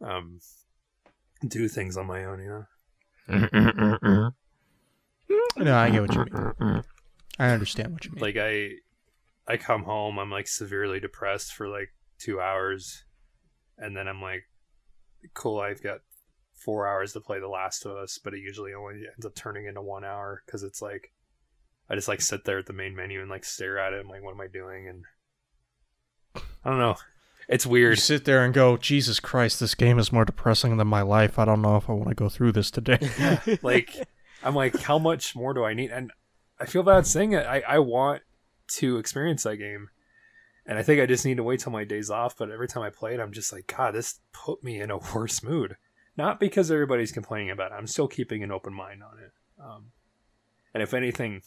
um, 0.03 0.40
do 1.46 1.68
things 1.68 1.96
on 1.96 2.07
my 2.07 2.24
own. 2.24 2.40
You 2.40 2.66
know, 3.28 4.30
No, 5.59 5.76
I 5.76 5.90
get 5.90 6.03
what 6.03 6.14
you 6.14 6.24
mean. 6.24 6.82
I 7.38 7.50
understand 7.50 7.92
what 7.92 8.05
you 8.05 8.12
mean. 8.12 8.20
like 8.22 8.36
I, 8.36 8.70
I 9.46 9.57
come 9.57 9.84
home, 9.84 10.18
I'm 10.18 10.30
like 10.30 10.46
severely 10.48 11.00
depressed 11.00 11.53
for 11.53 11.68
like 11.68 11.94
two 12.18 12.40
hours, 12.40 13.05
and 13.78 13.96
then 13.96 14.09
I'm 14.09 14.20
like, 14.22 14.44
cool, 15.34 15.61
I've 15.61 15.82
got 15.82 15.98
four 16.55 16.86
hours 16.86 17.12
to 17.12 17.20
play 17.20 17.40
The 17.40 17.48
Last 17.48 17.84
of 17.84 17.96
Us, 17.96 18.18
but 18.22 18.34
it 18.34 18.40
usually 18.40 18.72
only 18.74 19.03
ends 19.12 19.26
up 19.26 19.34
turning 19.34 19.66
into 19.66 19.82
one 19.82 20.05
hour 20.05 20.42
because 20.46 20.62
it's 20.62 20.80
like, 20.82 21.12
I 21.90 21.94
just 21.94 22.09
like 22.09 22.20
sit 22.20 22.44
there 22.44 22.59
at 22.59 22.66
the 22.66 22.72
main 22.72 22.94
menu 22.94 23.20
and 23.20 23.30
like 23.30 23.44
stare 23.44 23.78
at 23.78 23.92
it. 23.92 24.00
I'm 24.00 24.09
like, 24.09 24.22
what 24.22 24.34
am 24.34 24.40
I 24.40 24.46
doing? 24.46 24.88
And 24.88 25.05
I 26.64 26.70
don't 26.70 26.78
know. 26.78 26.96
It's 27.49 27.64
you 27.64 27.70
weird. 27.72 27.99
sit 27.99 28.24
there 28.24 28.45
and 28.45 28.55
go, 28.55 28.76
Jesus 28.76 29.20
Christ, 29.20 29.61
this 29.61 29.74
game 29.74 29.99
is 29.99 30.12
more 30.12 30.24
depressing 30.24 30.76
than 30.76 30.88
my 30.88 31.03
life. 31.03 31.38
I 31.38 31.45
don't 31.45 31.62
know 31.62 31.76
if 31.76 31.88
I 31.88 31.93
want 31.93 32.09
to 32.09 32.14
go 32.14 32.28
through 32.28 32.53
this 32.53 32.70
today. 32.70 32.99
like 33.62 33.95
I'm 34.43 34.55
like, 34.55 34.80
how 34.80 34.99
much 34.99 35.34
more 35.36 35.55
do 35.55 35.64
I 35.64 35.74
need? 35.74 35.90
And 35.90 36.12
I 36.59 36.66
feel 36.66 36.82
bad 36.82 37.07
saying 37.07 37.32
it. 37.32 37.47
I, 37.47 37.62
I 37.66 37.78
want 37.78 38.22
to 38.74 38.99
experience 38.99 39.43
that 39.45 39.57
game. 39.57 39.88
And 40.64 40.78
I 40.78 40.82
think 40.82 41.01
I 41.01 41.07
just 41.07 41.24
need 41.24 41.38
to 41.38 41.43
wait 41.43 41.61
till 41.61 41.72
my 41.72 41.84
days 41.84 42.11
off. 42.11 42.36
But 42.36 42.51
every 42.51 42.68
time 42.68 42.82
I 42.82 42.90
play 42.90 43.14
it, 43.14 43.20
I'm 43.20 43.32
just 43.32 43.53
like, 43.53 43.66
God, 43.66 43.95
this 43.95 44.20
put 44.32 44.62
me 44.62 44.80
in 44.80 44.90
a 44.90 44.99
worse 45.14 45.43
mood. 45.43 45.76
Not 46.16 46.38
because 46.38 46.70
everybody's 46.70 47.12
complaining 47.12 47.51
about 47.51 47.72
it. 47.72 47.76
I'm 47.76 47.86
still 47.86 48.09
keeping 48.09 48.43
an 48.43 48.53
open 48.53 48.74
mind 48.74 49.03
on 49.03 49.18
it. 49.18 49.32
Um, 49.59 49.86
and 50.74 50.82
if 50.82 50.95
anything, 50.95 51.43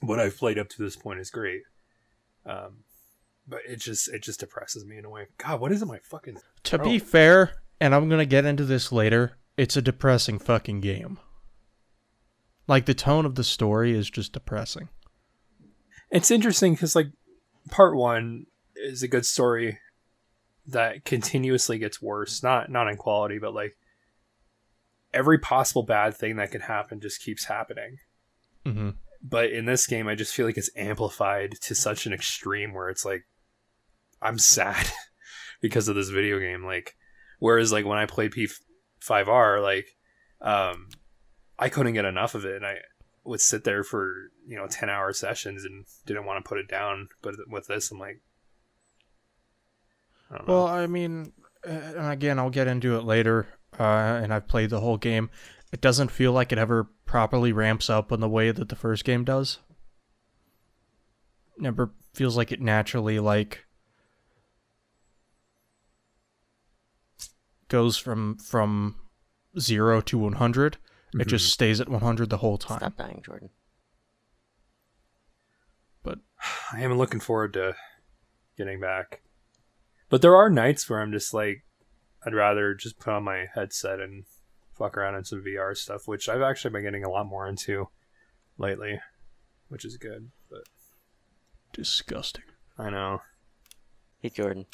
what 0.00 0.18
I've 0.18 0.36
played 0.36 0.58
up 0.58 0.68
to 0.70 0.82
this 0.82 0.96
point 0.96 1.20
is 1.20 1.30
great. 1.30 1.62
Um, 2.46 2.78
but 3.52 3.60
it 3.68 3.76
just 3.76 4.08
it 4.08 4.22
just 4.22 4.40
depresses 4.40 4.86
me 4.86 4.96
in 4.96 5.04
a 5.04 5.10
way. 5.10 5.26
God, 5.36 5.60
what 5.60 5.72
is 5.72 5.82
it? 5.82 5.86
My 5.86 5.98
fucking 6.02 6.38
to 6.64 6.76
throat? 6.78 6.84
be 6.84 6.98
fair, 6.98 7.62
and 7.78 7.94
I'm 7.94 8.08
going 8.08 8.18
to 8.18 8.26
get 8.26 8.46
into 8.46 8.64
this 8.64 8.90
later, 8.90 9.36
it's 9.58 9.76
a 9.76 9.82
depressing 9.82 10.38
fucking 10.38 10.80
game. 10.80 11.20
Like, 12.66 12.86
the 12.86 12.94
tone 12.94 13.26
of 13.26 13.34
the 13.34 13.44
story 13.44 13.92
is 13.92 14.08
just 14.08 14.32
depressing. 14.32 14.88
It's 16.10 16.30
interesting 16.30 16.72
because 16.72 16.96
like 16.96 17.08
part 17.70 17.94
one 17.94 18.46
is 18.74 19.02
a 19.02 19.08
good 19.08 19.26
story 19.26 19.78
that 20.66 21.04
continuously 21.04 21.78
gets 21.78 22.00
worse. 22.00 22.42
Not 22.42 22.70
not 22.70 22.88
in 22.88 22.96
quality, 22.96 23.38
but 23.38 23.54
like 23.54 23.76
every 25.12 25.38
possible 25.38 25.82
bad 25.82 26.16
thing 26.16 26.36
that 26.36 26.50
can 26.50 26.62
happen 26.62 27.00
just 27.00 27.22
keeps 27.22 27.44
happening. 27.44 27.98
Mm-hmm. 28.64 28.90
But 29.22 29.50
in 29.50 29.66
this 29.66 29.86
game, 29.86 30.08
I 30.08 30.14
just 30.14 30.34
feel 30.34 30.46
like 30.46 30.56
it's 30.56 30.70
amplified 30.74 31.56
to 31.60 31.74
such 31.74 32.06
an 32.06 32.14
extreme 32.14 32.72
where 32.72 32.88
it's 32.88 33.04
like 33.04 33.26
I'm 34.22 34.38
sad 34.38 34.90
because 35.60 35.88
of 35.88 35.96
this 35.96 36.10
video 36.10 36.38
game. 36.38 36.64
Like 36.64 36.96
whereas 37.38 37.72
like 37.72 37.84
when 37.84 37.98
I 37.98 38.06
play 38.06 38.28
P5R, 38.28 39.62
like 39.62 39.96
um 40.40 40.88
I 41.58 41.68
couldn't 41.68 41.94
get 41.94 42.04
enough 42.04 42.34
of 42.34 42.44
it, 42.44 42.56
and 42.56 42.66
I 42.66 42.76
would 43.24 43.40
sit 43.40 43.64
there 43.64 43.84
for 43.84 44.30
you 44.46 44.56
know 44.56 44.66
10 44.66 44.90
hour 44.90 45.12
sessions 45.12 45.64
and 45.64 45.84
didn't 46.06 46.26
want 46.26 46.44
to 46.44 46.48
put 46.48 46.58
it 46.58 46.66
down 46.66 47.06
but 47.22 47.36
with 47.48 47.68
this 47.68 47.92
i'm 47.92 48.00
like 48.00 48.20
I. 50.32 50.42
Well, 50.46 50.66
I 50.66 50.86
mean, 50.86 51.32
and 51.64 52.10
again, 52.10 52.38
I'll 52.38 52.50
get 52.50 52.68
into 52.68 52.96
it 52.96 53.04
later, 53.04 53.46
uh, 53.78 53.82
and 54.22 54.32
I've 54.32 54.48
played 54.48 54.70
the 54.70 54.80
whole 54.80 54.96
game. 54.96 55.30
It 55.72 55.80
doesn't 55.80 56.10
feel 56.10 56.32
like 56.32 56.52
it 56.52 56.58
ever 56.58 56.90
properly 57.06 57.52
ramps 57.52 57.90
up 57.90 58.12
in 58.12 58.20
the 58.20 58.28
way 58.28 58.50
that 58.50 58.68
the 58.68 58.76
first 58.76 59.04
game 59.04 59.24
does. 59.24 59.58
Never 61.58 61.92
feels 62.14 62.36
like 62.36 62.52
it 62.52 62.60
naturally 62.60 63.18
like 63.18 63.64
goes 67.72 67.96
from 67.96 68.36
from 68.36 68.96
zero 69.58 70.02
to 70.02 70.18
one 70.18 70.34
hundred. 70.34 70.76
It 71.18 71.26
just 71.26 71.46
mm-hmm. 71.46 71.52
stays 71.52 71.80
at 71.80 71.88
one 71.88 72.02
hundred 72.02 72.28
the 72.30 72.36
whole 72.36 72.58
time. 72.58 72.78
Stop 72.78 72.96
dying, 72.96 73.22
Jordan. 73.24 73.48
But 76.02 76.18
I 76.72 76.82
am 76.82 76.96
looking 76.96 77.18
forward 77.18 77.54
to 77.54 77.74
getting 78.56 78.78
back. 78.78 79.22
But 80.10 80.20
there 80.20 80.36
are 80.36 80.50
nights 80.50 80.88
where 80.88 81.00
I'm 81.00 81.12
just 81.12 81.32
like, 81.32 81.64
I'd 82.24 82.34
rather 82.34 82.74
just 82.74 82.98
put 82.98 83.14
on 83.14 83.24
my 83.24 83.46
headset 83.54 83.98
and 83.98 84.24
fuck 84.76 84.96
around 84.96 85.14
in 85.14 85.24
some 85.24 85.42
VR 85.42 85.74
stuff, 85.74 86.06
which 86.06 86.28
I've 86.28 86.42
actually 86.42 86.72
been 86.72 86.82
getting 86.82 87.04
a 87.04 87.10
lot 87.10 87.26
more 87.26 87.46
into 87.46 87.88
lately, 88.58 89.00
which 89.68 89.86
is 89.86 89.96
good. 89.96 90.30
But 90.50 90.64
disgusting. 91.72 92.44
I 92.78 92.90
know. 92.90 93.22
Hey 94.20 94.28
Jordan, 94.28 94.66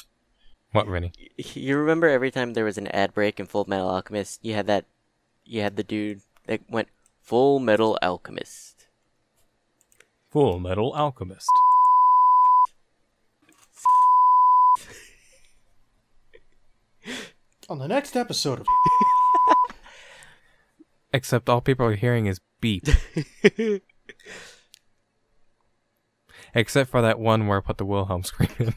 What, 0.71 0.87
Rennie? 0.87 1.11
you 1.37 1.77
remember 1.77 2.07
every 2.07 2.31
time 2.31 2.53
there 2.53 2.65
was 2.65 2.77
an 2.77 2.87
ad 2.87 3.13
break 3.13 3.39
in 3.39 3.45
Full 3.47 3.65
Metal 3.67 3.89
Alchemist, 3.89 4.39
you 4.43 4.53
had 4.53 4.67
that, 4.67 4.85
you 5.43 5.61
had 5.61 5.75
the 5.77 5.83
dude 5.83 6.21
that 6.45 6.61
went 6.69 6.89
Full 7.21 7.59
Metal 7.59 7.97
Alchemist. 8.03 8.85
Full 10.29 10.59
Metal 10.59 10.93
Alchemist. 10.93 11.49
On 17.67 17.79
the 17.79 17.87
next 17.87 18.15
episode 18.15 18.59
of 18.59 18.67
Except 21.13 21.49
all 21.49 21.61
people 21.61 21.87
are 21.87 21.95
hearing 21.95 22.27
is 22.27 22.39
beep. 22.61 22.85
Except 26.53 26.89
for 26.89 27.01
that 27.01 27.19
one 27.19 27.47
where 27.47 27.57
I 27.59 27.61
put 27.61 27.77
the 27.77 27.85
Wilhelm 27.85 28.23
scream 28.23 28.49
in. 28.59 28.73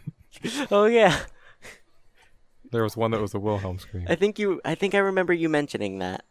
oh 0.70 0.86
yeah, 0.86 1.20
There 2.72 2.82
was 2.82 2.96
one 2.96 3.10
that 3.12 3.20
was 3.20 3.34
a 3.34 3.38
Wilhelm 3.38 3.78
scream. 3.78 4.06
I 4.08 4.14
think 4.14 4.38
you, 4.38 4.60
I 4.64 4.74
think 4.74 4.94
I 4.94 4.98
remember 4.98 5.32
you 5.32 5.48
mentioning 5.48 5.98
that. 5.98 6.24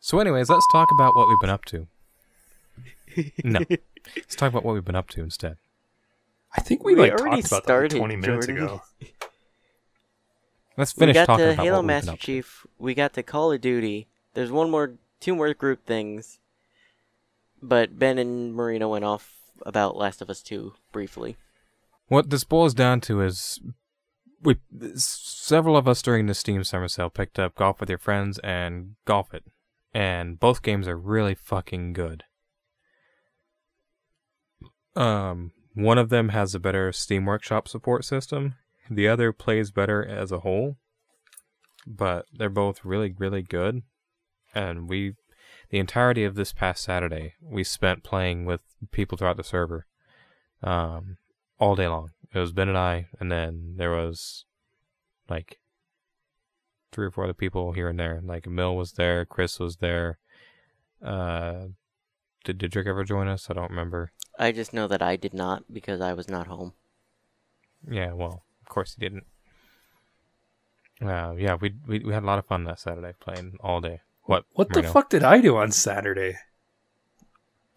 So, 0.00 0.20
anyways, 0.20 0.48
let's 0.48 0.66
talk 0.72 0.88
about 0.92 1.16
what 1.16 1.28
we've 1.28 1.40
been 1.40 1.50
up 1.50 1.64
to. 1.66 1.86
No, 3.44 3.60
let's 4.16 4.34
talk 4.36 4.50
about 4.50 4.64
what 4.64 4.74
we've 4.74 4.84
been 4.84 4.96
up 4.96 5.08
to 5.10 5.22
instead. 5.22 5.56
I 6.56 6.60
think 6.60 6.84
we, 6.84 6.94
We 6.94 7.02
like 7.02 7.12
already 7.12 7.42
talked 7.42 7.52
about 7.52 7.62
started, 7.64 7.90
that 7.92 7.96
like 7.98 8.08
20 8.10 8.16
minutes 8.16 8.46
Jordan. 8.46 8.64
ago. 8.64 8.82
Let's 10.76 10.92
finish 10.92 11.16
talking 11.16 11.44
about 11.44 11.62
Halo 11.62 11.76
what 11.76 11.82
we've 11.82 11.86
Master 11.86 12.10
been 12.12 12.16
to. 12.18 12.22
Chief. 12.26 12.66
We 12.78 12.94
got 12.94 13.12
to 13.14 13.22
Call 13.22 13.52
of 13.52 13.60
Duty. 13.60 14.08
There's 14.34 14.50
one 14.50 14.70
more, 14.70 14.94
two 15.20 15.36
more 15.36 15.54
group 15.54 15.86
things. 15.86 16.38
But 17.62 17.98
Ben 17.98 18.18
and 18.18 18.52
Marino 18.54 18.88
went 18.88 19.04
off 19.04 19.32
about 19.64 19.96
Last 19.96 20.20
of 20.20 20.28
Us 20.28 20.42
2 20.42 20.74
briefly. 20.92 21.36
What 22.08 22.30
this 22.30 22.42
boils 22.44 22.74
down 22.74 23.00
to 23.02 23.20
is, 23.20 23.60
we 24.44 24.58
several 24.94 25.76
of 25.76 25.88
us 25.88 26.02
during 26.02 26.26
the 26.26 26.34
Steam 26.34 26.62
summer 26.64 26.88
sale 26.88 27.10
picked 27.10 27.38
up 27.38 27.54
Golf 27.54 27.80
with 27.80 27.88
Your 27.88 27.98
Friends 27.98 28.38
and 28.40 28.96
Golf 29.06 29.32
It, 29.32 29.44
and 29.92 30.38
both 30.38 30.62
games 30.62 30.86
are 30.86 30.96
really 30.96 31.34
fucking 31.34 31.94
good. 31.94 32.24
Um, 34.94 35.52
one 35.74 35.98
of 35.98 36.10
them 36.10 36.28
has 36.28 36.54
a 36.54 36.60
better 36.60 36.92
Steam 36.92 37.24
Workshop 37.24 37.66
support 37.66 38.04
system. 38.04 38.54
The 38.90 39.08
other 39.08 39.32
plays 39.32 39.70
better 39.70 40.04
as 40.04 40.30
a 40.30 40.40
whole, 40.40 40.76
but 41.86 42.26
they're 42.32 42.50
both 42.50 42.84
really, 42.84 43.14
really 43.18 43.42
good. 43.42 43.82
And 44.54 44.88
we, 44.88 45.14
the 45.70 45.78
entirety 45.78 46.22
of 46.22 46.34
this 46.34 46.52
past 46.52 46.84
Saturday, 46.84 47.34
we 47.42 47.64
spent 47.64 48.04
playing 48.04 48.44
with 48.44 48.60
people 48.92 49.18
throughout 49.18 49.38
the 49.38 49.42
server. 49.42 49.86
Um, 50.62 51.16
all 51.58 51.74
day 51.74 51.88
long. 51.88 52.10
It 52.32 52.38
was 52.38 52.52
Ben 52.52 52.68
and 52.68 52.78
I, 52.78 53.06
and 53.20 53.30
then 53.30 53.74
there 53.76 53.92
was 53.92 54.44
like 55.28 55.60
three 56.92 57.06
or 57.06 57.10
four 57.10 57.24
other 57.24 57.34
people 57.34 57.72
here 57.72 57.88
and 57.88 57.98
there. 57.98 58.20
Like 58.22 58.46
Mill 58.46 58.76
was 58.76 58.92
there, 58.92 59.24
Chris 59.24 59.58
was 59.58 59.76
there. 59.76 60.18
Uh, 61.04 61.66
did 62.44 62.58
Didrik 62.58 62.86
ever 62.86 63.04
join 63.04 63.28
us? 63.28 63.48
I 63.50 63.54
don't 63.54 63.70
remember. 63.70 64.12
I 64.38 64.52
just 64.52 64.72
know 64.72 64.88
that 64.88 65.02
I 65.02 65.16
did 65.16 65.34
not 65.34 65.64
because 65.72 66.00
I 66.00 66.12
was 66.12 66.28
not 66.28 66.46
home. 66.46 66.72
Yeah, 67.88 68.12
well, 68.12 68.44
of 68.62 68.68
course 68.68 68.94
he 68.94 69.00
didn't. 69.00 69.26
Uh, 71.02 71.34
yeah, 71.36 71.56
we, 71.60 71.74
we 71.86 71.98
we 72.00 72.12
had 72.12 72.22
a 72.22 72.26
lot 72.26 72.38
of 72.38 72.46
fun 72.46 72.64
that 72.64 72.78
Saturday 72.78 73.12
playing 73.20 73.56
all 73.60 73.80
day. 73.80 74.00
What? 74.22 74.44
What 74.52 74.72
the 74.72 74.82
fuck 74.82 75.10
did 75.10 75.22
I 75.22 75.40
do 75.40 75.56
on 75.56 75.70
Saturday? 75.70 76.36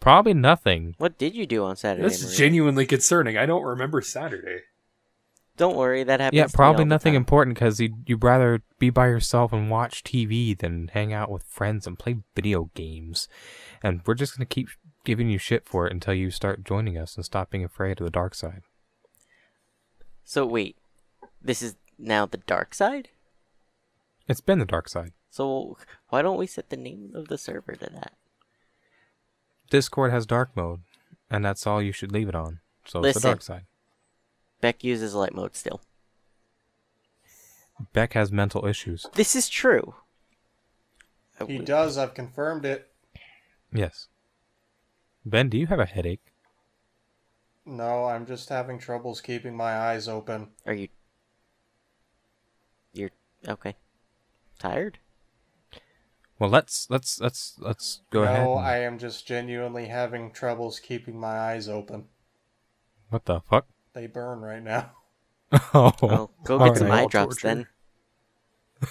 Probably 0.08 0.34
nothing. 0.34 0.96
What 1.00 1.18
did 1.18 1.36
you 1.36 1.46
do 1.46 1.66
on 1.66 1.76
Saturday? 1.76 2.04
That's 2.04 2.22
Marino? 2.22 2.38
genuinely 2.38 2.86
concerning. 2.86 3.38
I 3.38 3.46
don't 3.46 3.64
remember 3.64 4.00
Saturday. 4.00 4.62
Don't 5.58 5.76
worry, 5.76 6.06
that 6.06 6.22
happens. 6.22 6.38
Yeah, 6.38 6.44
to 6.44 6.48
me 6.48 6.54
probably 6.54 6.84
all 6.84 6.86
the 6.86 6.90
nothing 6.90 7.12
time. 7.12 7.18
important 7.18 7.56
because 7.58 7.82
you'd, 7.82 8.08
you'd 8.08 8.24
rather 8.24 8.62
be 8.80 8.90
by 8.90 9.08
yourself 9.08 9.52
and 9.52 9.70
watch 9.70 10.06
TV 10.06 10.58
than 10.58 10.88
hang 10.94 11.12
out 11.12 11.30
with 11.30 11.44
friends 11.44 11.86
and 11.86 12.00
play 12.00 12.20
video 12.34 12.70
games. 12.74 13.28
And 13.84 14.00
we're 14.06 14.14
just 14.14 14.38
going 14.38 14.48
to 14.48 14.56
keep 14.56 14.70
giving 15.04 15.30
you 15.30 15.38
shit 15.38 15.68
for 15.68 15.88
it 15.88 15.92
until 15.92 16.14
you 16.14 16.32
start 16.32 16.64
joining 16.64 16.98
us 16.98 17.18
and 17.18 17.26
stop 17.26 17.50
being 17.50 17.66
afraid 17.66 18.00
of 18.00 18.06
the 18.06 18.10
dark 18.10 18.34
side. 18.34 18.62
So 20.24 20.46
wait, 20.46 20.78
this 21.42 21.62
is 21.62 21.76
now 22.00 22.26
the 22.26 22.38
dark 22.38 22.74
side. 22.74 23.10
It's 24.30 24.40
been 24.40 24.60
the 24.60 24.66
dark 24.66 24.88
side. 24.88 25.12
So 25.32 25.76
why 26.08 26.22
don't 26.22 26.38
we 26.38 26.48
set 26.48 26.70
the 26.70 26.78
name 26.78 27.12
of 27.14 27.28
the 27.28 27.38
server 27.38 27.74
to 27.74 27.90
that? 27.90 28.14
Discord 29.70 30.12
has 30.12 30.26
dark 30.26 30.56
mode, 30.56 30.82
and 31.30 31.44
that's 31.44 31.68
all 31.68 31.82
you 31.82 31.92
should 31.92 32.12
leave 32.12 32.30
it 32.30 32.36
on. 32.36 32.60
So 32.86 33.04
it's 33.04 33.20
the 33.20 33.28
dark 33.28 33.42
side. 33.42 33.66
Beck 34.62 34.84
uses 34.84 35.14
light 35.14 35.34
mode 35.36 35.56
still. 35.56 35.82
Beck 37.94 38.14
has 38.14 38.32
mental 38.32 38.66
issues. 38.66 39.06
This 39.14 39.36
is 39.36 39.50
true. 39.50 39.96
I 41.40 41.46
He 41.46 41.60
does. 41.60 41.98
I've 41.98 42.14
confirmed 42.14 42.66
it. 42.66 42.90
Yes. 43.72 44.08
Ben, 45.26 45.50
do 45.50 45.58
you 45.58 45.68
have 45.68 45.80
a 45.80 45.86
headache? 45.86 46.34
No, 47.66 48.06
I'm 48.06 48.26
just 48.26 48.50
having 48.50 48.80
troubles 48.80 49.20
keeping 49.22 49.56
my 49.56 49.78
eyes 49.78 50.08
open. 50.08 50.48
Are 50.66 50.74
you? 50.74 50.88
You're 52.94 53.12
okay. 53.48 53.76
Tired? 54.58 54.98
Well, 56.40 56.50
let's 56.50 56.88
let's 56.90 57.20
let's 57.20 57.56
let's 57.58 58.02
go 58.12 58.24
no, 58.24 58.32
ahead. 58.32 58.48
and- 58.48 58.60
I 58.60 58.78
am 58.80 59.00
just 59.00 59.26
genuinely 59.28 59.88
having 59.88 60.32
troubles 60.32 60.80
keeping 60.80 61.20
my 61.20 61.38
eyes 61.40 61.68
open. 61.68 62.06
What 63.10 63.26
the 63.26 63.40
fuck? 63.42 63.68
They 63.94 64.08
burn 64.08 64.42
right 64.42 64.62
now. 64.62 64.92
oh, 65.74 65.94
Well, 66.02 66.32
go 66.44 66.60
all 66.60 66.68
get 66.68 66.78
some 66.78 66.88
right. 66.88 67.04
eye 67.04 67.08
drops 67.08 67.42
then. 67.42 67.68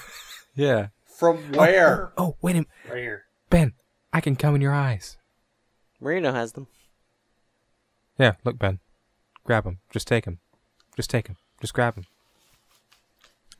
Yeah. 0.56 0.88
From 1.04 1.50
oh, 1.52 1.58
where? 1.58 2.12
Oh, 2.16 2.24
oh, 2.28 2.36
wait 2.40 2.52
a 2.52 2.54
minute, 2.54 2.68
Right 2.88 2.98
here. 2.98 3.24
Ben. 3.50 3.74
I 4.12 4.22
can 4.22 4.36
come 4.36 4.54
in 4.54 4.62
your 4.62 4.72
eyes. 4.72 5.18
Marino 6.00 6.32
has 6.32 6.52
them. 6.52 6.66
Yeah, 8.18 8.36
look, 8.42 8.58
Ben. 8.58 8.78
Grab 9.44 9.64
him. 9.66 9.80
Just 9.90 10.08
take 10.08 10.24
him. 10.24 10.38
Just 10.96 11.10
take 11.10 11.26
him. 11.28 11.36
Just 11.60 11.74
grab 11.74 11.96
him. 11.96 12.04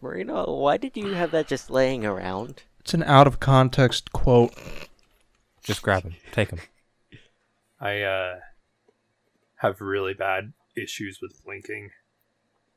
Marino, 0.00 0.50
why 0.56 0.78
did 0.78 0.96
you 0.96 1.12
have 1.12 1.30
that 1.32 1.46
just 1.48 1.68
laying 1.70 2.06
around? 2.06 2.62
It's 2.86 2.94
an 2.94 3.02
out 3.02 3.26
of 3.26 3.40
context 3.40 4.12
quote. 4.12 4.54
Just 5.64 5.82
grab 5.82 6.04
him. 6.04 6.14
Take 6.30 6.50
him. 6.50 6.60
I 7.80 8.02
uh 8.02 8.36
have 9.56 9.80
really 9.80 10.14
bad 10.14 10.52
issues 10.76 11.18
with 11.20 11.32
blinking, 11.44 11.90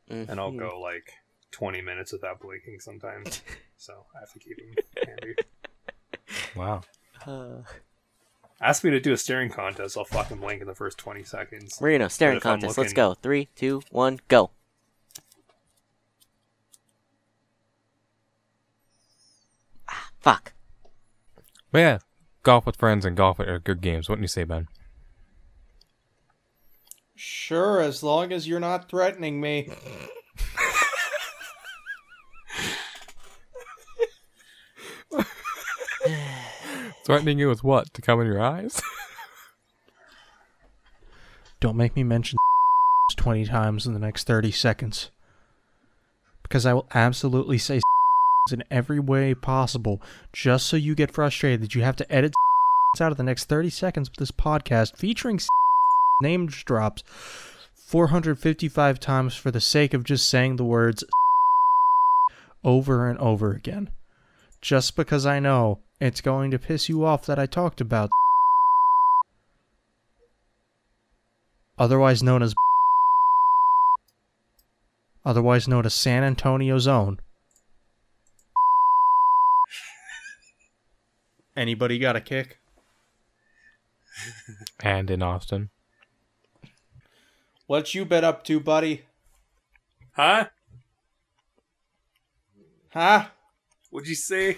and 0.10 0.40
I'll 0.40 0.52
Mhm. 0.52 0.58
go 0.58 0.80
like 0.82 1.14
20 1.52 1.82
minutes 1.82 2.12
without 2.12 2.40
blinking 2.40 2.80
sometimes. 2.80 3.44
so 3.78 4.08
I 4.16 4.22
have 4.22 4.34
to 4.34 4.40
keep 4.40 4.58
him 4.60 4.76
handy. 5.06 5.36
Wow. 6.56 6.82
Uh, 7.28 7.62
Ask 8.60 8.84
me 8.84 8.90
to 8.90 9.00
do 9.00 9.14
a 9.14 9.18
staring 9.18 9.52
contest, 9.52 9.96
I'll 9.96 10.06
fucking 10.06 10.38
blink 10.40 10.60
in 10.62 10.66
the 10.68 10.74
first 10.74 10.98
20 10.98 11.22
seconds. 11.24 11.80
Marino, 11.80 12.08
staring 12.08 12.38
if 12.38 12.46
I'm 12.48 12.60
contest. 12.60 12.80
Let's 12.80 12.94
go. 12.94 13.14
Three, 13.14 13.48
two, 13.56 13.84
one, 13.92 14.20
go. 14.28 14.50
Ah, 19.88 20.09
fuck. 20.20 20.54
But 21.72 21.80
yeah, 21.80 21.98
golf 22.44 22.66
with 22.66 22.76
friends 22.76 23.06
and 23.06 23.16
golf 23.16 23.40
are 23.40 23.60
good 23.60 23.82
games. 23.82 24.10
What 24.10 24.16
do 24.16 24.22
you 24.22 24.28
say, 24.28 24.44
Ben? 24.44 24.68
Sure, 27.16 27.82
as 27.82 28.02
long 28.02 28.32
as 28.32 28.48
you're 28.48 28.60
not 28.60 28.90
threatening 28.90 29.42
me. 29.42 29.70
Threatening 37.06 37.40
you 37.40 37.50
with 37.50 37.64
what? 37.64 37.94
To 37.96 38.02
come 38.02 38.22
in 38.22 38.28
your 38.28 38.42
eyes? 38.42 38.82
Don't 41.60 41.76
make 41.76 41.96
me 41.96 42.04
mention 42.04 42.38
20 43.18 43.46
times 43.46 43.86
in 43.86 43.94
the 43.94 44.00
next 44.00 44.28
30 44.28 44.52
seconds. 44.52 45.10
Because 46.44 46.66
I 46.66 46.74
will 46.74 46.88
absolutely 46.94 47.58
say 47.58 47.82
in 48.52 48.64
every 48.72 49.00
way 49.00 49.34
possible 49.36 50.02
just 50.34 50.66
so 50.66 50.76
you 50.78 50.96
get 50.96 51.12
frustrated 51.12 51.62
that 51.62 51.76
you 51.76 51.84
have 51.84 51.96
to 51.96 52.12
edit 52.12 52.34
out 53.02 53.12
of 53.12 53.18
the 53.18 53.24
next 53.24 53.46
30 53.46 53.70
seconds 53.70 54.08
of 54.08 54.16
this 54.16 54.32
podcast 54.32 54.98
featuring 54.98 55.40
name 56.22 56.48
drops 56.48 57.04
455 57.76 59.00
times 59.00 59.36
for 59.36 59.52
the 59.52 59.62
sake 59.62 59.94
of 59.94 60.04
just 60.04 60.28
saying 60.28 60.56
the 60.56 60.66
words 60.66 61.04
over 62.64 63.10
and 63.10 63.18
over 63.20 63.52
again. 63.52 63.90
Just 64.62 64.96
because 64.96 65.26
I 65.26 65.40
know 65.40 65.80
it's 66.02 66.22
going 66.22 66.52
to 66.52 66.60
piss 66.60 66.90
you 66.90 67.06
off 67.06 67.26
that 67.26 67.40
I 67.40 67.46
talked 67.46 67.82
about 67.82 68.10
otherwise 71.80 72.22
known 72.22 72.44
as 72.44 72.54
otherwise 75.26 75.68
known 75.68 75.86
as 75.86 75.94
San 75.94 76.24
Antonio 76.24 76.78
Zone. 76.78 77.20
Anybody 81.60 82.00
got 82.00 82.16
a 82.16 82.22
kick? 82.22 82.58
And 84.82 85.12
in 85.12 85.22
Austin. 85.22 85.72
What 87.68 87.94
you 87.94 88.06
been 88.06 88.24
up 88.24 88.46
to, 88.46 88.62
buddy? 88.62 89.04
Huh? 90.14 90.48
Huh? 92.94 93.26
What'd 93.90 94.08
you 94.08 94.16
say? 94.16 94.58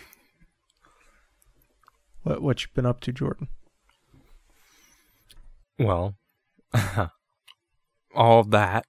What 2.22 2.44
what 2.44 2.62
you 2.62 2.70
been 2.76 2.86
up 2.86 3.02
to, 3.02 3.12
Jordan? 3.12 3.48
Well, 5.80 6.14
all 8.16 8.42
of 8.42 8.52
that. 8.52 8.86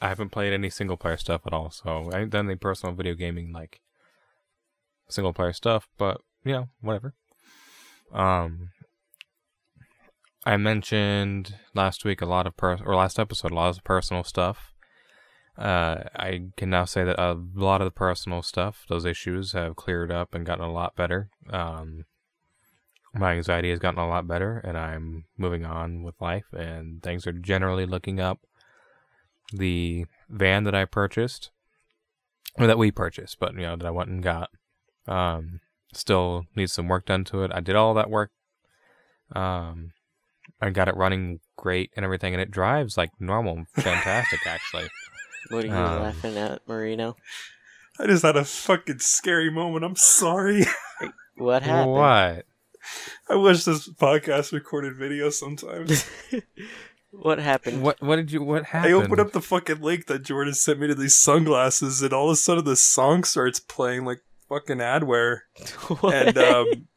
I 0.00 0.08
haven't 0.08 0.30
played 0.30 0.52
any 0.52 0.70
single 0.70 0.96
player 0.96 1.16
stuff 1.16 1.42
at 1.46 1.52
all, 1.52 1.70
so 1.70 2.10
I 2.12 2.18
haven't 2.18 2.30
done 2.30 2.46
any 2.46 2.56
personal 2.56 2.94
video 2.94 3.14
gaming 3.14 3.52
like 3.52 3.80
single 5.08 5.32
player 5.32 5.52
stuff, 5.52 5.88
but 5.98 6.20
you 6.44 6.52
know, 6.52 6.68
whatever. 6.80 7.14
Um 8.12 8.70
I 10.44 10.56
mentioned 10.56 11.56
last 11.74 12.04
week 12.04 12.22
a 12.22 12.26
lot 12.26 12.46
of 12.46 12.56
per 12.56 12.78
or 12.84 12.94
last 12.94 13.18
episode 13.18 13.52
a 13.52 13.54
lot 13.54 13.76
of 13.76 13.84
personal 13.84 14.24
stuff. 14.24 14.72
Uh, 15.58 16.04
I 16.16 16.48
can 16.56 16.70
now 16.70 16.86
say 16.86 17.04
that 17.04 17.20
a 17.20 17.38
lot 17.54 17.82
of 17.82 17.84
the 17.84 17.90
personal 17.90 18.40
stuff, 18.40 18.86
those 18.88 19.04
issues, 19.04 19.52
have 19.52 19.76
cleared 19.76 20.10
up 20.10 20.34
and 20.34 20.46
gotten 20.46 20.64
a 20.64 20.72
lot 20.72 20.96
better. 20.96 21.28
Um, 21.50 22.06
my 23.12 23.32
anxiety 23.32 23.68
has 23.68 23.78
gotten 23.78 23.98
a 23.98 24.08
lot 24.08 24.26
better, 24.26 24.58
and 24.58 24.78
I'm 24.78 25.26
moving 25.36 25.66
on 25.66 26.02
with 26.02 26.20
life, 26.20 26.46
and 26.52 27.02
things 27.02 27.26
are 27.26 27.32
generally 27.32 27.84
looking 27.84 28.20
up. 28.20 28.40
The 29.52 30.06
van 30.30 30.64
that 30.64 30.74
I 30.74 30.86
purchased, 30.86 31.50
or 32.56 32.66
that 32.66 32.78
we 32.78 32.90
purchased, 32.90 33.38
but 33.38 33.52
you 33.54 33.62
know 33.62 33.76
that 33.76 33.86
I 33.86 33.90
went 33.90 34.08
and 34.08 34.22
got, 34.22 34.48
um, 35.06 35.60
still 35.92 36.44
needs 36.56 36.72
some 36.72 36.88
work 36.88 37.06
done 37.06 37.24
to 37.24 37.42
it. 37.42 37.50
I 37.54 37.60
did 37.60 37.76
all 37.76 37.94
that 37.94 38.10
work. 38.10 38.30
Um, 39.34 39.92
I 40.60 40.70
got 40.70 40.88
it 40.88 40.96
running 40.96 41.40
great 41.56 41.90
and 41.96 42.04
everything, 42.04 42.34
and 42.34 42.40
it 42.42 42.50
drives 42.50 42.96
like 42.96 43.10
normal, 43.18 43.64
fantastic 43.74 44.46
actually. 44.46 44.88
What 45.48 45.64
are 45.64 45.68
you 45.68 45.72
Um, 45.72 46.02
laughing 46.02 46.36
at, 46.36 46.68
Marino? 46.68 47.16
I 47.98 48.06
just 48.06 48.22
had 48.22 48.36
a 48.36 48.44
fucking 48.44 48.98
scary 48.98 49.50
moment. 49.50 49.84
I'm 49.84 49.96
sorry. 49.96 50.64
What 51.36 51.62
happened? 51.62 51.92
What? 51.92 52.44
I 53.30 53.34
wish 53.36 53.64
this 53.64 53.88
podcast 53.88 54.52
recorded 54.52 54.96
video 54.96 55.30
sometimes. 55.30 56.08
What 57.12 57.38
happened? 57.40 57.82
What? 57.82 58.00
What 58.00 58.16
did 58.16 58.30
you? 58.30 58.40
What 58.42 58.66
happened? 58.66 58.94
I 58.94 58.96
opened 58.96 59.18
up 59.18 59.32
the 59.32 59.40
fucking 59.40 59.80
link 59.80 60.06
that 60.06 60.22
Jordan 60.22 60.54
sent 60.54 60.78
me 60.78 60.86
to 60.86 60.94
these 60.94 61.16
sunglasses, 61.16 62.02
and 62.02 62.12
all 62.12 62.28
of 62.28 62.34
a 62.34 62.36
sudden 62.36 62.64
this 62.64 62.80
song 62.82 63.24
starts 63.24 63.58
playing 63.58 64.04
like 64.04 64.20
fucking 64.50 64.78
adware. 64.78 65.38
and 66.12 66.36
um, 66.36 66.88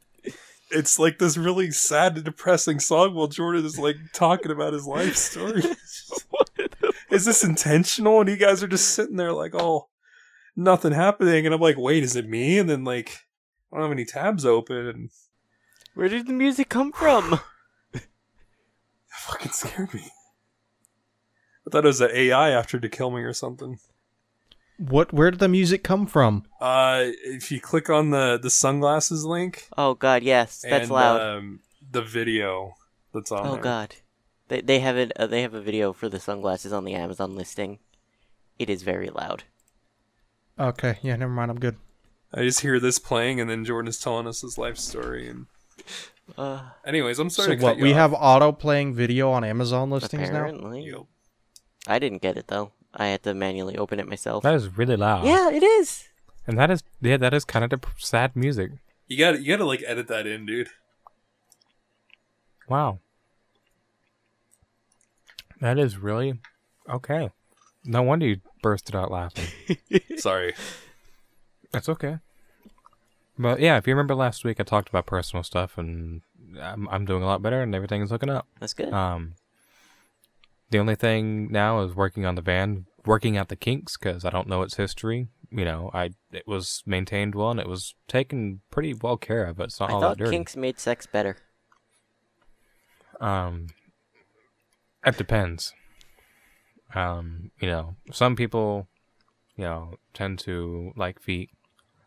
it's 0.72 1.00
like 1.00 1.20
this 1.20 1.38
really 1.38 1.72
sad 1.72 2.16
and 2.16 2.26
depressing 2.26 2.80
song 2.80 3.14
while 3.14 3.28
Jordan 3.28 3.66
is 3.66 3.80
like 3.80 3.96
talking 4.12 4.52
about 4.52 4.74
his 4.74 4.86
life 4.86 5.16
story. 5.16 5.64
is 7.12 7.24
this 7.24 7.44
intentional? 7.44 8.20
And 8.20 8.30
you 8.30 8.36
guys 8.36 8.62
are 8.62 8.68
just 8.68 8.90
sitting 8.90 9.16
there 9.16 9.32
like, 9.32 9.54
oh, 9.56 9.88
nothing 10.56 10.92
happening. 10.92 11.46
And 11.46 11.56
I'm 11.56 11.62
like, 11.62 11.78
wait, 11.78 12.04
is 12.04 12.18
it 12.18 12.28
me? 12.28 12.58
And 12.58 12.70
then 12.70 12.84
like, 12.84 13.20
I 13.72 13.78
don't 13.78 13.86
have 13.86 13.92
any 13.92 14.06
tabs 14.06 14.46
open, 14.46 14.88
and 14.88 15.10
Where 15.96 16.08
did 16.08 16.28
the 16.28 16.34
music 16.34 16.70
come 16.70 16.92
from? 16.92 17.40
it 17.94 18.04
fucking 19.10 19.52
scared 19.52 19.94
me. 19.94 20.12
I 21.66 21.72
thought 21.72 21.86
it 21.86 21.88
was 21.88 22.02
an 22.02 22.12
AI 22.14 22.50
after 22.52 22.80
to 22.80 22.90
kill 22.90 23.10
me 23.10 23.22
or 23.22 23.34
something. 23.34 23.80
What? 24.78 25.14
Where 25.14 25.32
did 25.32 25.40
the 25.40 25.48
music 25.48 25.84
come 25.84 26.06
from? 26.08 26.46
Uh, 26.60 27.06
if 27.24 27.52
you 27.52 27.60
click 27.62 27.90
on 27.90 28.10
the 28.10 28.38
the 28.42 28.50
sunglasses 28.50 29.24
link, 29.26 29.68
Oh 29.78 29.94
God, 29.94 30.24
yes, 30.24 30.62
that's 30.68 30.84
and, 30.84 30.92
loud. 30.92 31.22
Um, 31.22 31.60
the 31.92 32.02
video 32.02 32.74
that's 33.14 33.32
on 33.32 33.46
oh 33.48 33.54
there. 33.54 33.62
God, 33.64 33.96
they 34.48 34.62
they 34.62 34.80
have 34.80 34.98
it. 34.98 35.12
Uh, 35.16 35.28
they 35.28 35.42
have 35.44 35.54
a 35.54 35.62
video 35.62 35.94
for 35.94 36.10
the 36.10 36.20
sunglasses 36.20 36.74
on 36.74 36.86
the 36.86 36.94
Amazon 36.96 37.36
listing. 37.36 37.80
It 38.60 38.70
is 38.70 38.82
very 38.84 39.10
loud. 39.10 39.44
Okay, 40.60 40.98
yeah, 41.02 41.16
never 41.16 41.32
mind. 41.32 41.52
I'm 41.52 41.60
good. 41.60 41.78
I 42.34 42.42
just 42.44 42.62
hear 42.62 42.80
this 42.80 42.98
playing, 43.00 43.40
and 43.40 43.50
then 43.50 43.66
Jordan 43.66 43.88
is 43.90 44.00
telling 44.00 44.28
us 44.28 44.42
his 44.42 44.58
life 44.58 44.78
story. 44.78 45.28
And 45.28 45.46
Uh, 46.38 46.62
anyways, 46.86 47.20
I'm 47.20 47.30
So 47.30 47.44
sorry. 47.44 47.58
to 47.58 47.64
what? 47.64 47.70
cut 47.72 47.78
you 47.80 47.84
We 47.84 47.92
off. 47.92 47.98
have 47.98 48.14
auto 48.14 48.54
playing 48.54 48.94
video 48.96 49.30
on 49.32 49.44
Amazon 49.44 49.90
listings 49.90 50.30
now. 50.30 50.38
apparently, 50.46 50.84
Yep. 50.86 51.02
I 51.86 52.00
didn't 52.00 52.22
get 52.22 52.38
it 52.38 52.48
though. 52.48 52.72
I 52.94 53.08
had 53.08 53.24
to 53.24 53.34
manually 53.34 53.78
open 53.78 54.00
it 54.00 54.08
myself. 54.08 54.44
That 54.44 54.54
is 54.54 54.78
really 54.78 54.96
loud. 54.96 55.26
Yeah, 55.26 55.50
it 55.50 55.64
is. 55.64 56.08
And 56.46 56.58
that 56.60 56.70
is 56.70 56.84
yeah, 57.02 57.18
that 57.18 57.34
is 57.34 57.46
kind 57.46 57.64
of 57.64 57.72
dep- 57.72 57.88
sad 57.98 58.36
music. 58.36 58.72
You 59.08 59.18
got 59.18 59.32
to 59.32 59.42
you 59.42 59.48
got 59.48 59.58
to 59.58 59.66
like 59.66 59.84
edit 59.86 60.08
that 60.08 60.28
in, 60.28 60.46
dude. 60.46 60.70
Wow. 62.68 63.00
That 65.62 65.80
is 65.80 65.98
really 65.98 66.40
okay. 66.90 67.30
No 67.86 68.02
wonder 68.02 68.26
you 68.26 68.42
bursted 68.62 68.96
out 68.96 69.12
laughing. 69.12 69.48
Sorry. 70.18 70.54
That's 71.72 71.90
okay. 71.90 72.20
But 73.38 73.60
yeah, 73.60 73.78
if 73.78 73.88
you 73.88 73.94
remember 73.94 74.16
last 74.16 74.46
week, 74.46 74.60
I 74.60 74.64
talked 74.64 74.90
about 74.90 75.06
personal 75.06 75.44
stuff, 75.44 75.78
and 75.78 76.22
I'm 76.62 76.88
I'm 76.90 77.06
doing 77.06 77.24
a 77.24 77.26
lot 77.26 77.42
better, 77.42 77.62
and 77.62 77.74
everything 77.74 78.02
is 78.02 78.12
looking 78.12 78.30
up. 78.30 78.48
That's 78.60 78.74
good. 78.74 78.94
Um, 78.94 79.34
the 80.70 80.80
only 80.80 80.96
thing 80.96 81.52
now 81.52 81.82
is 81.82 81.96
working 81.96 82.26
on 82.26 82.36
the 82.36 82.42
van, 82.42 82.86
working 83.06 83.38
out 83.38 83.50
the 83.50 83.56
kinks 83.56 83.98
because 83.98 84.26
I 84.26 84.30
don't 84.30 84.48
know 84.48 84.62
its 84.62 84.76
history. 84.76 85.28
You 85.52 85.66
know, 85.66 85.92
I 85.94 86.12
it 86.32 86.48
was 86.48 86.82
maintained 86.86 87.36
well 87.36 87.52
and 87.52 87.60
it 87.60 87.68
was 87.68 87.94
taken 88.08 88.62
pretty 88.72 88.94
well 88.94 89.18
care 89.18 89.46
of. 89.46 89.58
But 89.58 89.66
it's 89.66 89.80
not 89.80 89.92
I 89.92 89.94
all 89.94 90.02
thought 90.02 90.18
that 90.18 90.24
dirty. 90.24 90.32
kinks 90.38 90.56
made 90.56 90.80
sex 90.80 91.06
better. 91.06 91.38
Um, 93.22 93.68
it 95.06 95.18
depends. 95.18 95.74
Um, 96.96 97.52
you 97.60 97.68
know, 97.68 97.96
some 98.12 98.36
people, 98.36 98.88
you 99.56 99.64
know, 99.64 99.96
tend 100.14 100.40
to 100.40 100.92
like 100.96 101.20
feet. 101.22 101.50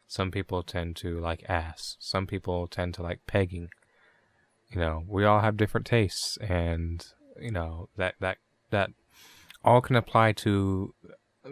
Some 0.08 0.30
people 0.30 0.62
tend 0.62 0.96
to 0.96 1.18
like 1.18 1.44
ass. 1.48 1.96
Some 1.98 2.26
people 2.26 2.66
tend 2.68 2.94
to 2.94 3.02
like 3.02 3.20
pegging. 3.26 3.68
You 4.70 4.80
know, 4.80 5.02
we 5.06 5.24
all 5.24 5.40
have 5.40 5.56
different 5.56 5.86
tastes, 5.86 6.36
and 6.38 7.04
you 7.40 7.50
know 7.50 7.88
that 7.96 8.14
that 8.20 8.38
that 8.70 8.90
all 9.64 9.80
can 9.80 9.96
apply 9.96 10.32
to 10.32 10.94
uh, 11.44 11.50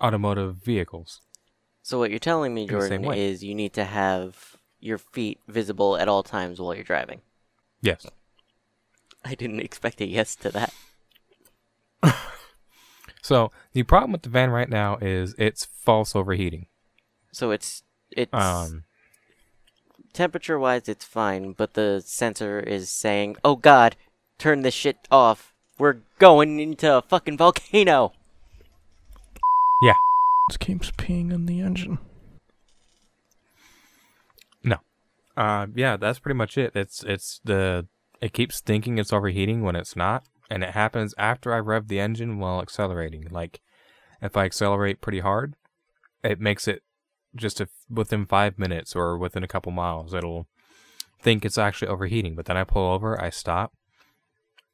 automotive 0.00 0.56
vehicles. 0.56 1.20
So 1.82 1.98
what 1.98 2.10
you're 2.10 2.18
telling 2.18 2.54
me, 2.54 2.66
Jordan, 2.66 3.04
is 3.12 3.44
you 3.44 3.54
need 3.54 3.72
to 3.74 3.84
have 3.84 4.56
your 4.80 4.98
feet 4.98 5.38
visible 5.48 5.96
at 5.96 6.08
all 6.08 6.22
times 6.22 6.60
while 6.60 6.74
you're 6.74 6.84
driving. 6.84 7.20
Yes. 7.80 8.06
I 9.24 9.34
didn't 9.34 9.60
expect 9.60 10.00
a 10.00 10.06
yes 10.06 10.36
to 10.36 10.50
that. 10.50 10.74
So 13.24 13.50
the 13.72 13.84
problem 13.84 14.12
with 14.12 14.20
the 14.20 14.28
van 14.28 14.50
right 14.50 14.68
now 14.68 14.98
is 15.00 15.34
it's 15.38 15.64
false 15.64 16.14
overheating. 16.14 16.66
So 17.32 17.52
it's 17.52 17.82
it's 18.10 18.34
Um, 18.34 18.84
temperature 20.12 20.58
wise 20.58 20.90
it's 20.90 21.06
fine, 21.06 21.52
but 21.52 21.72
the 21.72 22.02
sensor 22.04 22.60
is 22.60 22.90
saying, 22.90 23.36
"Oh 23.42 23.56
God, 23.56 23.96
turn 24.36 24.60
this 24.60 24.74
shit 24.74 24.98
off. 25.10 25.53
We're 25.78 25.98
going 26.18 26.60
into 26.60 26.96
a 26.96 27.02
fucking 27.02 27.36
volcano." 27.36 28.12
Yeah. 29.82 29.94
It 30.50 30.58
keeps 30.58 30.90
peeing 30.92 31.32
in 31.32 31.46
the 31.46 31.60
engine. 31.60 31.98
No. 34.62 34.76
Uh, 35.36 35.66
yeah, 35.74 35.96
that's 35.96 36.18
pretty 36.18 36.36
much 36.36 36.56
it. 36.58 36.72
It's 36.74 37.02
it's 37.02 37.40
the 37.44 37.86
it 38.20 38.32
keeps 38.32 38.60
thinking 38.60 38.98
it's 38.98 39.12
overheating 39.12 39.62
when 39.62 39.76
it's 39.76 39.96
not, 39.96 40.24
and 40.50 40.62
it 40.62 40.70
happens 40.70 41.14
after 41.18 41.52
I 41.52 41.58
rev 41.58 41.88
the 41.88 42.00
engine 42.00 42.38
while 42.38 42.60
accelerating. 42.60 43.26
Like 43.30 43.60
if 44.22 44.36
I 44.36 44.44
accelerate 44.44 45.00
pretty 45.00 45.20
hard, 45.20 45.54
it 46.22 46.40
makes 46.40 46.68
it 46.68 46.82
just 47.36 47.60
if 47.60 47.68
within 47.90 48.26
five 48.26 48.58
minutes 48.58 48.94
or 48.94 49.18
within 49.18 49.44
a 49.44 49.48
couple 49.48 49.72
miles, 49.72 50.14
it'll 50.14 50.46
think 51.20 51.44
it's 51.44 51.58
actually 51.58 51.88
overheating. 51.88 52.36
But 52.36 52.46
then 52.46 52.56
I 52.56 52.64
pull 52.64 52.92
over, 52.92 53.20
I 53.20 53.30
stop. 53.30 53.72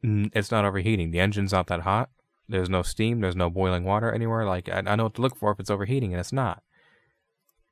It's 0.03 0.51
not 0.51 0.65
overheating. 0.65 1.11
The 1.11 1.21
engine's 1.21 1.53
not 1.53 1.67
that 1.67 1.81
hot. 1.81 2.11
There's 2.49 2.71
no 2.71 2.83
steam. 2.83 3.21
There's 3.21 3.37
no 3.37 3.51
boiling 3.51 3.85
water 3.85 4.11
anywhere. 4.13 4.45
Like 4.45 4.69
I, 4.69 4.83
I 4.87 4.97
know 4.97 5.05
what 5.05 5.15
to 5.15 5.23
look 5.23 5.37
for 5.37 5.53
if 5.53 5.61
it's 5.61 5.71
overheating, 5.71 6.13
and 6.13 6.21
it's 6.21 6.33
not. 6.33 6.63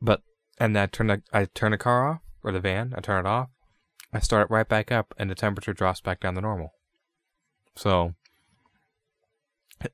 But 0.01 0.23
and 0.59 0.79
I 0.79 0.87
turn 0.87 1.09
the 1.09 1.23
I 1.33 1.47
turn 1.47 1.73
the 1.73 1.79
car 1.79 2.09
off 2.09 2.21
or 2.45 2.53
the 2.53 2.61
van. 2.61 2.95
I 2.97 3.01
turn 3.01 3.25
it 3.25 3.29
off. 3.29 3.49
I 4.13 4.21
start 4.21 4.51
it 4.51 4.53
right 4.53 4.69
back 4.69 4.93
up, 4.93 5.15
and 5.19 5.31
the 5.31 5.35
temperature 5.35 5.73
drops 5.73 6.01
back 6.01 6.21
down 6.21 6.35
to 6.35 6.41
normal. 6.41 6.73
So 7.75 8.15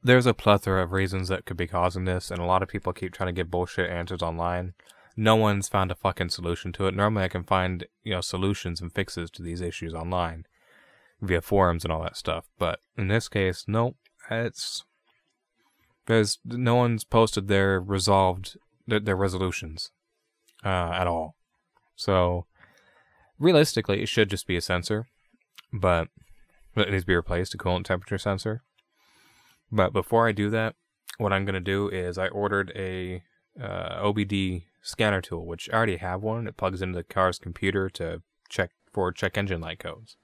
there's 0.02 0.26
a 0.26 0.34
plethora 0.34 0.82
of 0.82 0.92
reasons 0.92 1.28
that 1.28 1.44
could 1.44 1.56
be 1.56 1.66
causing 1.66 2.04
this, 2.04 2.30
and 2.30 2.40
a 2.40 2.44
lot 2.44 2.62
of 2.62 2.68
people 2.68 2.92
keep 2.92 3.12
trying 3.12 3.28
to 3.28 3.32
get 3.32 3.50
bullshit 3.50 3.90
answers 3.90 4.22
online. 4.22 4.74
No 5.16 5.36
one's 5.36 5.68
found 5.68 5.90
a 5.90 5.94
fucking 5.94 6.30
solution 6.30 6.72
to 6.72 6.86
it. 6.86 6.94
Normally, 6.94 7.24
I 7.24 7.28
can 7.28 7.44
find 7.44 7.86
you 8.02 8.12
know 8.12 8.20
solutions 8.20 8.80
and 8.80 8.92
fixes 8.92 9.30
to 9.32 9.42
these 9.42 9.60
issues 9.60 9.94
online. 9.94 10.46
Via 11.24 11.40
forums 11.40 11.84
and 11.84 11.92
all 11.92 12.02
that 12.02 12.16
stuff. 12.16 12.46
But 12.58 12.80
in 12.96 13.08
this 13.08 13.28
case, 13.28 13.64
nope. 13.66 13.96
It's 14.30 14.84
because 16.04 16.38
no 16.44 16.74
one's 16.74 17.04
posted 17.04 17.48
their 17.48 17.80
resolved 17.80 18.56
their, 18.86 19.16
resolutions 19.16 19.90
uh, 20.64 20.92
at 20.94 21.06
all. 21.06 21.36
So 21.96 22.46
realistically, 23.38 24.02
it 24.02 24.08
should 24.08 24.30
just 24.30 24.46
be 24.46 24.56
a 24.56 24.60
sensor, 24.60 25.08
but 25.72 26.08
it 26.76 26.90
needs 26.90 27.04
to 27.04 27.06
be 27.06 27.16
replaced 27.16 27.54
a 27.54 27.58
coolant 27.58 27.84
temperature 27.84 28.18
sensor. 28.18 28.62
But 29.70 29.92
before 29.92 30.28
I 30.28 30.32
do 30.32 30.50
that, 30.50 30.74
what 31.18 31.32
I'm 31.32 31.44
gonna 31.44 31.60
do 31.60 31.88
is 31.88 32.18
I 32.18 32.28
ordered 32.28 32.72
a 32.74 33.22
uh, 33.60 34.02
OBD 34.02 34.64
scanner 34.82 35.20
tool, 35.20 35.46
which 35.46 35.70
I 35.70 35.76
already 35.76 35.96
have 35.96 36.22
one. 36.22 36.46
It 36.46 36.56
plugs 36.56 36.82
into 36.82 36.96
the 36.96 37.04
car's 37.04 37.38
computer 37.38 37.88
to 37.90 38.22
check 38.48 38.70
for 38.92 39.12
check 39.12 39.38
engine 39.38 39.60
light 39.60 39.78
codes. 39.78 40.16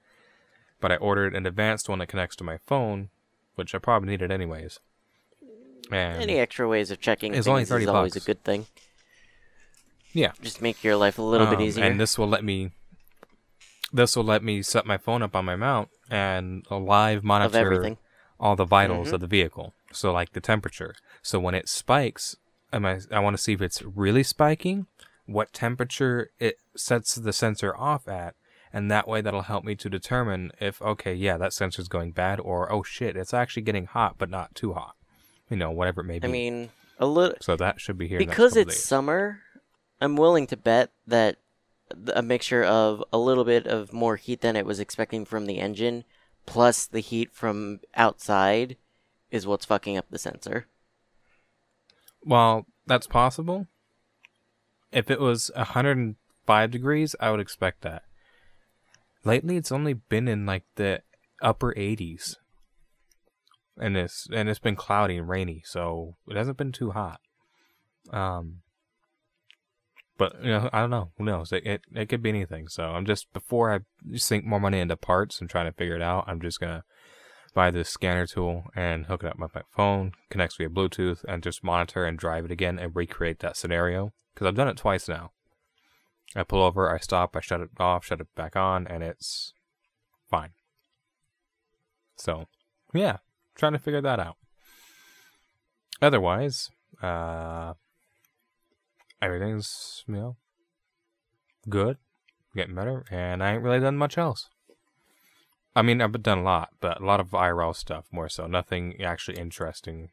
But 0.80 0.92
I 0.92 0.96
ordered 0.96 1.34
an 1.36 1.46
advanced 1.46 1.88
one 1.88 1.98
that 1.98 2.06
connects 2.08 2.36
to 2.36 2.44
my 2.44 2.56
phone, 2.58 3.10
which 3.54 3.74
I 3.74 3.78
probably 3.78 4.08
needed 4.10 4.30
anyways. 4.30 4.80
And 5.90 6.22
Any 6.22 6.38
extra 6.38 6.68
ways 6.68 6.90
of 6.90 7.00
checking 7.00 7.32
It's 7.34 7.44
things 7.46 7.48
only 7.50 7.62
is 7.62 7.68
30 7.68 7.86
always 7.86 8.16
a 8.16 8.20
good 8.20 8.42
thing. 8.44 8.66
yeah, 10.12 10.32
Just 10.40 10.62
make 10.62 10.82
your 10.82 10.96
life 10.96 11.18
a 11.18 11.22
little 11.22 11.46
bit 11.48 11.58
Um, 11.58 11.64
easier. 11.64 11.84
And 11.84 12.00
this 12.00 12.16
will 12.18 12.28
let 12.28 12.44
me 12.44 12.72
this 13.92 14.14
will 14.14 14.24
let 14.24 14.42
me 14.44 14.62
set 14.62 14.86
my 14.86 14.96
phone 14.96 15.20
up 15.20 15.34
on 15.34 15.44
my 15.44 15.56
mount 15.56 15.88
and 16.08 16.64
live 16.70 17.24
monitor 17.24 17.96
all 18.38 18.54
the 18.54 18.64
vitals 18.64 19.08
Mhm. 19.08 19.12
of 19.14 19.20
the 19.20 19.26
vehicle. 19.26 19.74
So 19.92 20.12
like 20.12 20.32
the 20.32 20.40
temperature. 20.40 20.94
So 21.22 21.40
when 21.40 21.54
it 21.56 21.68
spikes, 21.68 22.36
am 22.72 22.86
I 22.86 23.00
I 23.10 23.18
want 23.18 23.36
to 23.36 23.42
see 23.42 23.52
if 23.52 23.60
it's 23.60 23.82
really 23.82 24.22
spiking, 24.22 24.86
what 25.26 25.52
temperature 25.52 26.30
it 26.38 26.58
sets 26.76 27.16
the 27.16 27.32
sensor 27.32 27.76
off 27.76 28.06
at, 28.06 28.36
and 28.72 28.90
that 28.90 29.08
way 29.08 29.20
that'll 29.20 29.42
help 29.42 29.64
me 29.64 29.74
to 29.76 29.88
determine 29.88 30.52
if 30.60 30.80
okay, 30.82 31.14
yeah, 31.14 31.36
that 31.36 31.52
sensor's 31.52 31.88
going 31.88 32.12
bad 32.12 32.40
or 32.40 32.70
oh 32.72 32.82
shit, 32.82 33.16
it's 33.16 33.34
actually 33.34 33.62
getting 33.62 33.86
hot 33.86 34.16
but 34.18 34.30
not 34.30 34.54
too 34.54 34.74
hot. 34.74 34.96
You 35.48 35.56
know, 35.56 35.70
whatever 35.70 36.02
it 36.02 36.04
may 36.04 36.18
be. 36.18 36.28
I 36.28 36.30
mean, 36.30 36.70
a 36.98 37.06
little 37.06 37.36
so 37.40 37.56
that 37.56 37.80
should 37.80 37.98
be 37.98 38.08
here 38.08 38.18
because 38.18 38.56
it's 38.56 38.74
days. 38.74 38.84
summer. 38.84 39.40
I'm 40.00 40.16
willing 40.16 40.46
to 40.46 40.56
bet 40.56 40.92
that 41.06 41.36
a 42.14 42.22
mixture 42.22 42.64
of 42.64 43.02
a 43.12 43.18
little 43.18 43.44
bit 43.44 43.66
of 43.66 43.92
more 43.92 44.16
heat 44.16 44.40
than 44.40 44.56
it 44.56 44.64
was 44.64 44.80
expecting 44.80 45.24
from 45.24 45.46
the 45.46 45.58
engine, 45.58 46.04
plus 46.46 46.86
the 46.86 47.00
heat 47.00 47.30
from 47.32 47.80
outside, 47.94 48.76
is 49.30 49.46
what's 49.46 49.66
fucking 49.66 49.96
up 49.96 50.06
the 50.10 50.18
sensor. 50.18 50.66
Well, 52.24 52.66
that's 52.86 53.06
possible. 53.06 53.66
If 54.92 55.10
it 55.10 55.20
was 55.20 55.50
105 55.54 56.70
degrees, 56.70 57.14
I 57.20 57.30
would 57.30 57.40
expect 57.40 57.82
that. 57.82 58.02
Lately, 59.24 59.56
it's 59.56 59.72
only 59.72 59.94
been 59.94 60.28
in 60.28 60.46
like 60.46 60.64
the 60.76 61.02
upper 61.42 61.74
80s, 61.74 62.36
and 63.78 63.96
it's 63.96 64.26
and 64.32 64.48
it's 64.48 64.58
been 64.58 64.76
cloudy 64.76 65.16
and 65.16 65.28
rainy, 65.28 65.62
so 65.64 66.16
it 66.28 66.36
hasn't 66.36 66.56
been 66.56 66.72
too 66.72 66.92
hot. 66.92 67.20
Um, 68.10 68.62
but 70.16 70.42
you 70.42 70.50
know, 70.50 70.70
I 70.72 70.80
don't 70.80 70.90
know. 70.90 71.10
Who 71.18 71.24
knows? 71.24 71.52
It 71.52 71.66
it, 71.66 71.82
it 71.94 72.08
could 72.08 72.22
be 72.22 72.30
anything. 72.30 72.68
So 72.68 72.84
I'm 72.84 73.06
just 73.06 73.32
before 73.32 73.72
I 73.74 73.80
sink 74.16 74.44
more 74.44 74.60
money 74.60 74.78
into 74.78 74.96
parts 74.96 75.40
and 75.40 75.50
trying 75.50 75.66
to 75.66 75.76
figure 75.76 75.96
it 75.96 76.02
out, 76.02 76.24
I'm 76.26 76.40
just 76.40 76.60
gonna 76.60 76.84
buy 77.54 77.70
this 77.70 77.88
scanner 77.88 78.26
tool 78.26 78.64
and 78.74 79.06
hook 79.06 79.24
it 79.24 79.28
up 79.28 79.38
with 79.38 79.54
my 79.54 79.62
phone, 79.74 80.12
connects 80.30 80.56
via 80.56 80.68
Bluetooth, 80.68 81.24
and 81.28 81.42
just 81.42 81.64
monitor 81.64 82.04
and 82.04 82.18
drive 82.18 82.44
it 82.44 82.50
again 82.50 82.78
and 82.78 82.94
recreate 82.94 83.40
that 83.40 83.56
scenario. 83.56 84.12
Because 84.34 84.46
I've 84.46 84.54
done 84.54 84.68
it 84.68 84.76
twice 84.76 85.08
now. 85.08 85.32
I 86.36 86.44
pull 86.44 86.62
over, 86.62 86.94
I 86.94 86.98
stop, 86.98 87.34
I 87.36 87.40
shut 87.40 87.60
it 87.60 87.70
off, 87.78 88.06
shut 88.06 88.20
it 88.20 88.34
back 88.34 88.54
on, 88.56 88.86
and 88.86 89.02
it's 89.02 89.52
fine. 90.28 90.50
So, 92.16 92.46
yeah, 92.94 93.18
trying 93.54 93.72
to 93.72 93.78
figure 93.78 94.00
that 94.02 94.20
out. 94.20 94.36
Otherwise, 96.00 96.70
uh, 97.02 97.74
everything's, 99.20 100.04
you 100.06 100.14
know, 100.14 100.36
good, 101.68 101.96
getting 102.54 102.74
better, 102.74 103.04
and 103.10 103.42
I 103.42 103.54
ain't 103.54 103.62
really 103.62 103.80
done 103.80 103.96
much 103.96 104.16
else. 104.16 104.48
I 105.74 105.82
mean, 105.82 106.00
I've 106.00 106.22
done 106.22 106.38
a 106.38 106.42
lot, 106.42 106.70
but 106.80 107.00
a 107.00 107.04
lot 107.04 107.20
of 107.20 107.30
IRL 107.30 107.74
stuff 107.74 108.06
more 108.10 108.28
so. 108.28 108.46
Nothing 108.46 109.00
actually 109.02 109.38
interesting. 109.38 110.10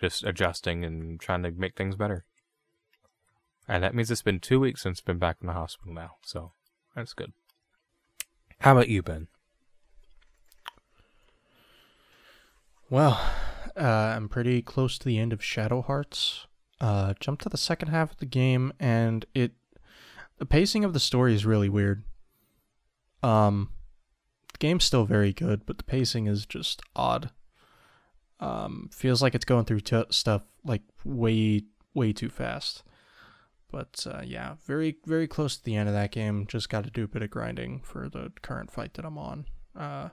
Just 0.00 0.24
adjusting 0.24 0.84
and 0.84 1.20
trying 1.20 1.42
to 1.42 1.50
make 1.50 1.76
things 1.76 1.96
better. 1.96 2.24
And 3.68 3.82
that 3.82 3.94
means 3.94 4.10
it's 4.10 4.22
been 4.22 4.40
two 4.40 4.60
weeks 4.60 4.82
since 4.82 5.00
I've 5.00 5.04
been 5.04 5.18
back 5.18 5.38
from 5.38 5.48
the 5.48 5.52
hospital 5.52 5.92
now, 5.92 6.16
so 6.22 6.52
that's 6.94 7.14
good. 7.14 7.32
How 8.60 8.72
about 8.72 8.88
you, 8.88 9.02
Ben? 9.02 9.28
Well, 12.88 13.20
uh, 13.76 13.82
I'm 13.82 14.28
pretty 14.28 14.62
close 14.62 14.96
to 14.98 15.04
the 15.06 15.18
end 15.18 15.32
of 15.32 15.42
Shadow 15.42 15.82
Hearts. 15.82 16.46
Uh, 16.80 17.14
jumped 17.18 17.42
to 17.42 17.48
the 17.48 17.56
second 17.56 17.88
half 17.88 18.12
of 18.12 18.18
the 18.18 18.26
game, 18.26 18.72
and 18.78 19.24
it 19.34 19.52
the 20.38 20.46
pacing 20.46 20.84
of 20.84 20.92
the 20.92 21.00
story 21.00 21.34
is 21.34 21.46
really 21.46 21.68
weird. 21.68 22.04
Um, 23.22 23.70
the 24.52 24.58
game's 24.58 24.84
still 24.84 25.04
very 25.04 25.32
good, 25.32 25.64
but 25.64 25.78
the 25.78 25.84
pacing 25.84 26.26
is 26.26 26.44
just 26.46 26.82
odd. 26.94 27.30
Um, 28.38 28.90
feels 28.92 29.22
like 29.22 29.34
it's 29.34 29.46
going 29.46 29.64
through 29.64 29.80
t- 29.80 30.04
stuff 30.10 30.42
like 30.64 30.82
way 31.04 31.64
way 31.94 32.12
too 32.12 32.28
fast. 32.28 32.82
But 33.76 34.06
uh, 34.10 34.22
yeah, 34.24 34.54
very 34.64 34.96
very 35.04 35.28
close 35.28 35.58
to 35.58 35.62
the 35.62 35.76
end 35.76 35.86
of 35.86 35.94
that 35.94 36.10
game. 36.10 36.46
Just 36.46 36.70
got 36.70 36.84
to 36.84 36.90
do 36.90 37.04
a 37.04 37.08
bit 37.08 37.20
of 37.20 37.28
grinding 37.28 37.80
for 37.80 38.08
the 38.08 38.32
current 38.40 38.70
fight 38.70 38.94
that 38.94 39.04
I'm 39.04 39.18
on. 39.18 39.44
Uh, 39.78 40.08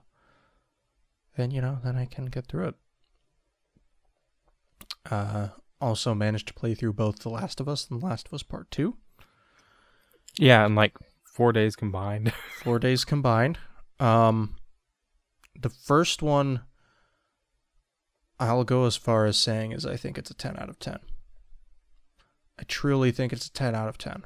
and 1.37 1.53
you 1.53 1.61
know, 1.61 1.77
then 1.81 1.95
I 1.95 2.03
can 2.03 2.25
get 2.25 2.47
through 2.47 2.67
it. 2.67 2.75
Uh, 5.09 5.47
also 5.79 6.13
managed 6.13 6.49
to 6.49 6.53
play 6.53 6.75
through 6.75 6.91
both 6.91 7.19
The 7.19 7.29
Last 7.29 7.61
of 7.61 7.69
Us 7.69 7.87
and 7.89 8.01
The 8.01 8.05
Last 8.05 8.27
of 8.27 8.33
Us 8.33 8.43
Part 8.43 8.69
Two. 8.69 8.97
Yeah, 10.37 10.65
in 10.65 10.75
like 10.75 10.97
four 11.23 11.53
days 11.53 11.77
combined. 11.77 12.33
four 12.65 12.79
days 12.79 13.05
combined. 13.05 13.59
Um, 13.97 14.57
the 15.57 15.69
first 15.69 16.21
one, 16.21 16.63
I'll 18.41 18.65
go 18.65 18.83
as 18.87 18.97
far 18.97 19.25
as 19.25 19.37
saying 19.37 19.71
is 19.71 19.85
I 19.85 19.95
think 19.95 20.17
it's 20.17 20.31
a 20.31 20.35
ten 20.35 20.57
out 20.59 20.67
of 20.67 20.79
ten. 20.79 20.99
I 22.59 22.63
truly 22.63 23.11
think 23.11 23.33
it's 23.33 23.47
a 23.47 23.51
ten 23.51 23.75
out 23.75 23.89
of 23.89 23.97
ten. 23.97 24.23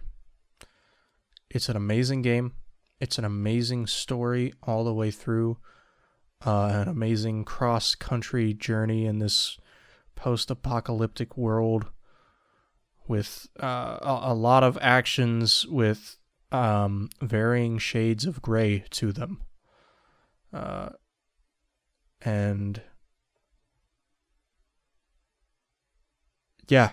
It's 1.50 1.70
an 1.70 1.78
amazing 1.78 2.22
game. 2.22 2.54
It's 3.00 3.18
an 3.18 3.26
amazing 3.26 3.88
story 3.88 4.54
all 4.64 4.84
the 4.84 4.94
way 4.94 5.12
through. 5.12 5.58
Uh, 6.46 6.84
an 6.84 6.88
amazing 6.88 7.46
cross-country 7.46 8.54
journey 8.54 9.06
in 9.06 9.20
this 9.20 9.58
post-apocalyptic 10.16 11.36
world 11.36 11.88
with 13.08 13.48
uh, 13.62 13.98
a, 14.02 14.20
a 14.24 14.34
lot 14.34 14.64
of 14.64 14.78
actions 14.82 15.66
with 15.68 16.18
um, 16.52 17.10
varying 17.22 17.78
shades 17.78 18.26
of 18.26 18.42
gray 18.42 18.84
to 18.90 19.12
them. 19.12 19.42
Uh, 20.54 20.90
and 22.22 22.82
yeah, 26.68 26.92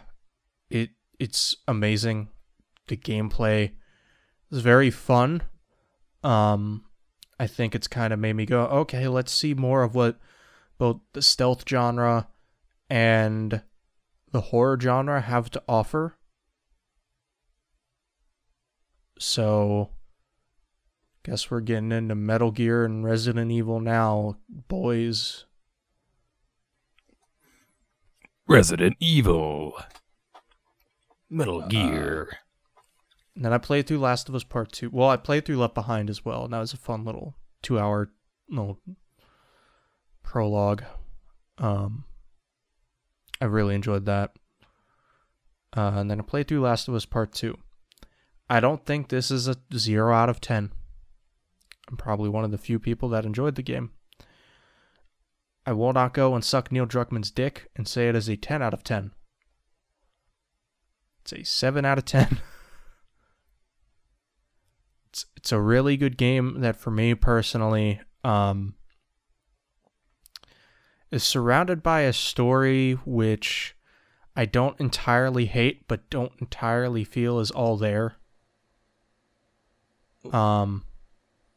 it 0.70 0.90
it's 1.19 1.57
amazing. 1.66 2.28
The 2.86 2.97
gameplay 2.97 3.73
is 4.51 4.61
very 4.61 4.91
fun. 4.91 5.43
Um, 6.23 6.85
I 7.39 7.47
think 7.47 7.74
it's 7.74 7.89
kind 7.89 8.12
of 8.12 8.19
made 8.19 8.35
me 8.35 8.47
go, 8.47 8.62
okay, 8.62 9.09
let's 9.09 9.32
see 9.32 9.55
more 9.55 9.82
of 9.82 9.95
what 9.95 10.19
both 10.78 11.01
the 11.12 11.23
stealth 11.23 11.65
genre 11.69 12.28
and 12.89 13.62
the 14.32 14.41
horror 14.41 14.78
genre 14.81 15.20
have 15.20 15.51
to 15.51 15.62
offer. 15.69 16.16
So, 19.19 19.91
guess 21.24 21.51
we're 21.51 21.61
getting 21.61 21.93
into 21.93 22.15
Metal 22.15 22.51
Gear 22.51 22.85
and 22.85 23.05
Resident 23.05 23.51
Evil 23.51 23.81
now, 23.81 24.39
boys. 24.49 25.45
Resident 28.47 28.97
Evil. 29.01 29.74
Metal 31.35 31.62
Gear. 31.62 32.28
And 33.35 33.44
then 33.44 33.52
I 33.52 33.59
played 33.59 33.86
through 33.89 33.98
Last 33.98 34.28
of 34.28 34.35
Us 34.35 34.44
Part 34.44 34.70
2. 34.70 34.90
Well, 34.93 35.09
I 35.09 35.16
played 35.16 35.44
through 35.44 35.56
Left 35.56 35.74
Behind 35.74 36.09
as 36.09 36.24
well, 36.24 36.44
and 36.44 36.52
that 36.52 36.61
was 36.61 36.73
a 36.73 36.77
fun 36.77 37.05
little 37.05 37.35
two 37.62 37.78
hour 37.78 38.12
little 38.48 38.78
prologue. 40.23 40.85
Um, 41.59 42.05
I 43.40 43.47
really 43.47 43.74
enjoyed 43.74 44.06
that. 44.06 44.36
Uh, 45.77 45.93
and 45.97 46.09
then 46.09 46.20
I 46.20 46.23
played 46.23 46.47
through 46.47 46.61
Last 46.61 46.86
of 46.86 46.94
Us 46.94 47.05
Part 47.05 47.32
2. 47.32 47.59
I 48.48 48.61
don't 48.61 48.86
think 48.86 49.09
this 49.09 49.32
is 49.32 49.48
a 49.48 49.56
0 49.74 50.15
out 50.15 50.28
of 50.28 50.40
10. 50.40 50.70
I'm 51.90 51.97
probably 51.97 52.28
one 52.28 52.44
of 52.44 52.52
the 52.52 52.59
few 52.59 52.78
people 52.78 53.09
that 53.09 53.27
enjoyed 53.27 53.56
the 53.56 53.62
game. 53.62 53.90
I 55.66 55.73
will 55.73 55.93
not 55.93 56.15
go 56.15 56.35
and 56.35 56.44
suck 56.44 56.70
Neil 56.70 56.86
Druckmann's 56.86 57.32
dick 57.32 57.70
and 57.74 57.89
say 57.89 58.09
it 58.09 58.15
is 58.15 58.28
a 58.28 58.36
10 58.36 58.62
out 58.62 58.74
of 58.74 58.85
10. 58.85 59.11
It's 61.25 61.33
a 61.33 61.43
7 61.43 61.87
out 61.87 61.97
of 61.97 62.05
10. 62.05 62.39
it's, 65.09 65.25
it's 65.37 65.53
a 65.53 65.61
really 65.61 65.97
good 65.97 66.19
game 66.19 66.61
that 66.61 66.77
for 66.77 66.91
me 66.91 67.15
personally, 67.15 68.03
um, 68.23 68.75
is 71.11 71.25
surrounded 71.25 71.83
by 71.83 72.03
a 72.03 72.13
story 72.13 72.93
which 73.07 73.75
I 74.37 74.45
don't 74.45 74.79
entirely 74.79 75.47
hate, 75.47 75.89
but 75.89 76.11
don't 76.11 76.33
entirely 76.41 77.05
feel 77.05 77.39
is 77.39 77.51
all 77.51 77.79
there. 77.79 78.17
Um, 80.31 80.85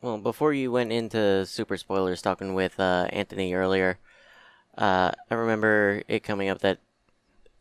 Well, 0.01 0.17
before 0.17 0.53
you 0.53 0.71
went 0.71 0.93
into 0.93 1.45
super 1.45 1.75
spoilers, 1.75 2.21
talking 2.21 2.53
with 2.53 2.79
uh, 2.79 3.07
Anthony 3.11 3.53
earlier, 3.53 3.99
uh, 4.77 5.11
I 5.29 5.35
remember 5.35 6.03
it 6.07 6.23
coming 6.23 6.47
up 6.47 6.59
that 6.59 6.79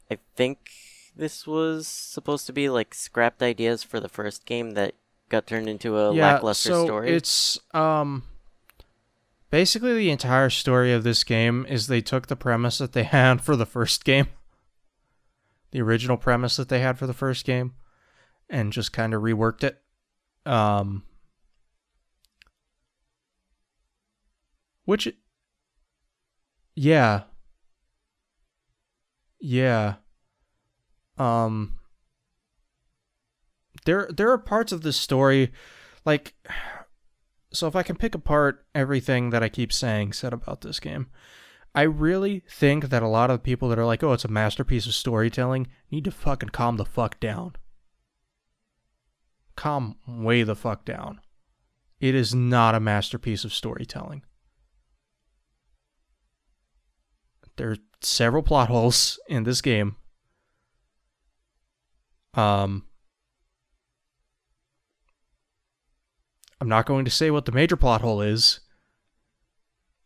I 0.09 0.19
think 0.37 0.71
this 1.17 1.47
was 1.47 1.89
supposed 1.89 2.47
to 2.47 2.53
be 2.53 2.69
like 2.69 2.95
scrapped 2.95 3.43
ideas 3.43 3.83
for 3.83 3.99
the 3.99 4.09
first 4.09 4.45
game 4.45 4.73
that 4.73 4.95
got 5.29 5.47
turned 5.47 5.69
into 5.69 5.97
a 5.97 6.15
yeah, 6.15 6.35
lackluster 6.35 6.71
so 6.71 6.85
story. 6.85 7.11
it's 7.11 7.59
um, 7.75 8.23
basically 9.51 9.95
the 9.95 10.11
entire 10.11 10.51
story 10.51 10.93
of 10.93 11.03
this 11.03 11.25
game 11.25 11.67
is 11.69 11.87
they 11.87 12.03
took 12.03 12.27
the 12.27 12.37
premise 12.37 12.79
that 12.79 12.93
they 12.93 13.05
had 13.19 13.41
for 13.41 13.57
the 13.57 13.67
first 13.67 14.05
game, 14.05 14.29
the 15.71 15.81
original 15.81 16.17
premise 16.17 16.57
that 16.57 16.69
they 16.69 16.81
had 16.81 16.99
for 16.99 17.07
the 17.07 17.15
first 17.15 17.47
game, 17.47 17.75
and 18.51 18.73
just 18.73 18.93
kind 18.93 19.15
of 19.15 19.23
reworked 19.23 19.65
it. 19.65 19.81
Um, 20.45 21.03
which, 24.85 25.13
yeah, 26.77 27.23
yeah. 29.41 29.95
Um, 31.19 31.79
there 33.85 34.09
there 34.15 34.31
are 34.31 34.39
parts 34.39 34.73
of 34.73 34.83
this 34.83 34.97
story, 34.97 35.53
like, 36.05 36.35
so 37.53 37.67
if 37.67 37.77
I 37.77 37.83
can 37.83 37.97
pick 37.97 38.15
apart 38.15 38.67
everything 38.75 39.31
that 39.31 39.43
I 39.43 39.49
keep 39.49 39.73
saying 39.73 40.13
said 40.13 40.33
about 40.33 40.61
this 40.61 40.81
game. 40.81 41.09
I 41.75 41.83
really 41.83 42.43
think 42.49 42.89
that 42.89 43.03
a 43.03 43.09
lot 43.09 43.31
of 43.31 43.43
people 43.43 43.69
that 43.69 43.79
are 43.79 43.85
like, 43.85 44.03
"Oh, 44.03 44.15
it's 44.15 44.25
a 44.25 44.29
masterpiece 44.29 44.87
of 44.87 44.95
storytelling," 44.95 45.67
need 45.91 46.05
to 46.05 46.11
fucking 46.11 46.49
calm 46.49 46.79
the 46.79 46.87
fuck 46.87 47.21
down 47.21 47.53
calm 49.57 49.97
way 50.07 50.43
the 50.43 50.55
fuck 50.55 50.85
down. 50.85 51.21
It 51.99 52.15
is 52.15 52.35
not 52.35 52.75
a 52.75 52.81
masterpiece 52.81 53.45
of 53.45 53.55
storytelling. 53.55 54.23
There 57.57 57.71
are 57.71 57.79
several 58.03 58.43
plot 58.43 58.69
holes 58.69 59.19
in 59.29 59.45
this 59.45 59.63
game. 59.63 59.97
Um, 62.37 62.85
I'm 66.61 66.69
not 66.69 66.87
going 66.87 67.05
to 67.05 67.11
say 67.11 67.31
what 67.31 67.45
the 67.45 67.53
major 67.53 67.77
plot 67.77 68.03
hole 68.03 68.21
is. 68.21 68.61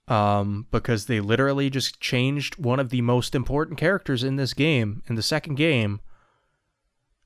Um, 0.08 0.66
because 0.72 1.06
they 1.06 1.20
literally 1.20 1.70
just 1.70 2.00
changed 2.00 2.56
one 2.56 2.80
of 2.80 2.90
the 2.90 3.00
most 3.00 3.34
important 3.34 3.78
characters 3.78 4.24
in 4.24 4.34
this 4.34 4.54
game, 4.54 5.04
in 5.08 5.14
the 5.14 5.22
second 5.22 5.54
game, 5.54 6.00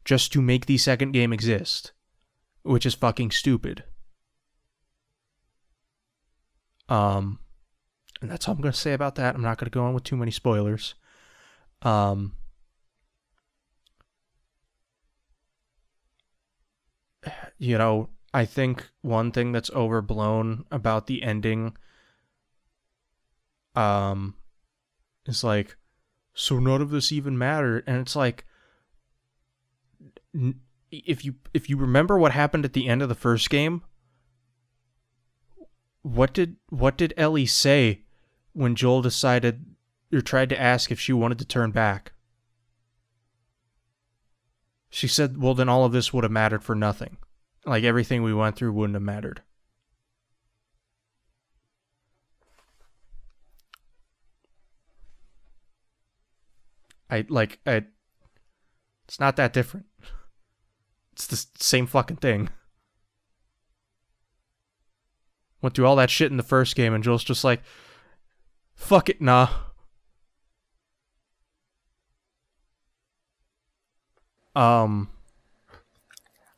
just 0.05 0.33
to 0.35 0.43
make 0.43 0.67
the 0.67 0.77
second 0.77 1.13
game 1.13 1.33
exist 1.33 1.93
which 2.65 2.87
is 2.87 2.95
fucking 2.95 3.31
stupid. 3.31 3.85
Um, 6.89 7.39
and 8.21 8.31
that's 8.31 8.49
all 8.49 8.55
I'm 8.55 8.61
going 8.61 8.73
to 8.73 8.79
say 8.79 8.95
about 8.95 9.15
that. 9.17 9.35
I'm 9.35 9.43
not 9.43 9.59
going 9.59 9.71
to 9.71 9.75
go 9.75 9.85
on 9.85 9.95
with 9.95 10.05
too 10.05 10.17
many 10.17 10.31
spoilers. 10.31 10.95
Um, 11.83 12.33
you 17.59 17.79
know, 17.79 18.09
I 18.33 18.45
think 18.45 18.89
one 19.03 19.31
thing 19.31 19.53
that's 19.53 19.71
overblown 19.71 20.65
about 20.71 21.07
the 21.07 21.23
ending 21.23 21.77
um 23.77 24.35
is 25.27 25.43
like 25.43 25.77
so 26.33 26.61
none 26.61 26.81
of 26.81 26.91
this 26.91 27.11
even 27.11 27.37
mattered 27.37 27.83
and 27.89 27.99
it's 27.99 28.15
like 28.15 28.45
if 30.91 31.25
you 31.25 31.35
if 31.53 31.69
you 31.69 31.77
remember 31.77 32.19
what 32.19 32.33
happened 32.33 32.65
at 32.65 32.73
the 32.73 32.89
end 32.89 33.03
of 33.03 33.09
the 33.09 33.15
first 33.15 33.51
game, 33.51 33.83
what 36.03 36.33
did 36.33 36.57
what 36.69 36.97
did 36.97 37.15
Ellie 37.17 37.47
say 37.47 38.03
when 38.53 38.75
Joel 38.75 39.03
decided 39.03 39.65
or 40.13 40.21
tried 40.21 40.49
to 40.51 40.61
ask 40.61 40.91
if 40.91 41.01
she 41.01 41.13
wanted 41.13 41.39
to 41.39 41.45
turn 41.45 41.71
back? 41.71 42.13
She 44.91 45.09
said, 45.09 45.39
"Well, 45.41 45.55
then 45.55 45.69
all 45.69 45.85
of 45.85 45.93
this 45.93 46.13
would 46.13 46.25
have 46.25 46.31
mattered 46.31 46.63
for 46.63 46.75
nothing. 46.75 47.17
Like 47.67 47.85
everything 47.85 48.23
we 48.23 48.35
went 48.35 48.57
through 48.57 48.73
wouldn't 48.73 48.95
have 48.95 49.03
mattered." 49.03 49.43
I 57.11 57.25
like 57.29 57.61
I 57.67 57.85
it's 59.07 59.21
not 59.21 59.37
that 59.37 59.53
different. 59.53 59.87
It's 61.13 61.27
the 61.27 61.47
same 61.63 61.87
fucking 61.87 62.17
thing. 62.17 62.51
Went 65.63 65.75
through 65.77 65.87
all 65.87 65.97
that 65.97 66.11
shit 66.11 66.31
in 66.31 66.37
the 66.37 66.43
first 66.43 66.75
game, 66.75 66.93
and 66.93 67.05
Joel's 67.05 67.25
just 67.25 67.45
like, 67.45 67.63
fuck 68.75 69.09
it, 69.09 69.21
nah. 69.21 69.49
Um, 74.57 75.09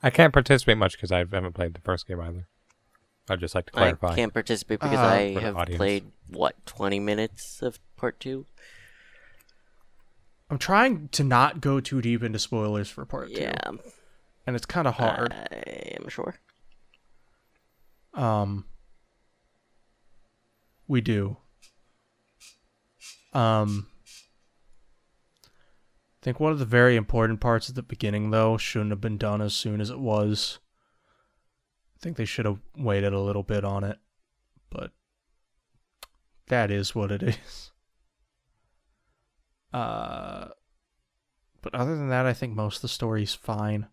I 0.06 0.10
can't 0.10 0.32
participate 0.32 0.78
much 0.78 0.92
because 0.92 1.10
I 1.10 1.18
haven't 1.18 1.54
played 1.54 1.74
the 1.74 1.80
first 1.80 2.06
game 2.06 2.20
either. 2.20 2.46
I'd 3.28 3.40
just 3.40 3.56
like 3.56 3.66
to 3.66 3.72
clarify. 3.72 4.12
I 4.12 4.14
can't 4.14 4.32
participate 4.32 4.78
because 4.78 4.98
Uh, 4.98 5.02
I 5.02 5.40
have 5.40 5.56
audience. 5.56 5.78
played 5.78 6.04
what 6.28 6.54
twenty 6.64 7.00
minutes 7.00 7.60
of 7.60 7.80
part 7.96 8.20
two. 8.20 8.46
I'm 10.48 10.58
trying 10.58 11.08
to 11.08 11.24
not 11.24 11.60
go 11.60 11.80
too 11.80 12.00
deep 12.00 12.22
into 12.22 12.38
spoilers 12.38 12.88
for 12.88 13.04
part 13.04 13.34
two, 13.34 13.40
Yeah, 13.40 13.58
and 14.46 14.54
it's 14.54 14.64
kind 14.64 14.86
of 14.86 14.94
hard. 14.94 15.32
I 15.32 15.96
am 16.00 16.08
sure. 16.08 16.36
Um, 18.14 18.64
we 20.86 21.00
do. 21.00 21.36
Um, 23.32 23.88
I 23.90 23.95
think 26.26 26.40
one 26.40 26.50
of 26.50 26.58
the 26.58 26.64
very 26.64 26.96
important 26.96 27.40
parts 27.40 27.68
at 27.68 27.76
the 27.76 27.84
beginning, 27.84 28.32
though, 28.32 28.56
shouldn't 28.56 28.90
have 28.90 29.00
been 29.00 29.16
done 29.16 29.40
as 29.40 29.54
soon 29.54 29.80
as 29.80 29.90
it 29.90 30.00
was. 30.00 30.58
I 31.94 32.02
think 32.02 32.16
they 32.16 32.24
should 32.24 32.46
have 32.46 32.58
waited 32.76 33.12
a 33.12 33.20
little 33.20 33.44
bit 33.44 33.64
on 33.64 33.84
it, 33.84 33.98
but 34.68 34.90
that 36.48 36.72
is 36.72 36.96
what 36.96 37.12
it 37.12 37.22
is. 37.22 37.70
Uh, 39.72 40.48
but 41.62 41.72
other 41.76 41.94
than 41.94 42.08
that, 42.08 42.26
I 42.26 42.32
think 42.32 42.56
most 42.56 42.78
of 42.78 42.82
the 42.82 42.88
story's 42.88 43.34
fine. 43.34 43.86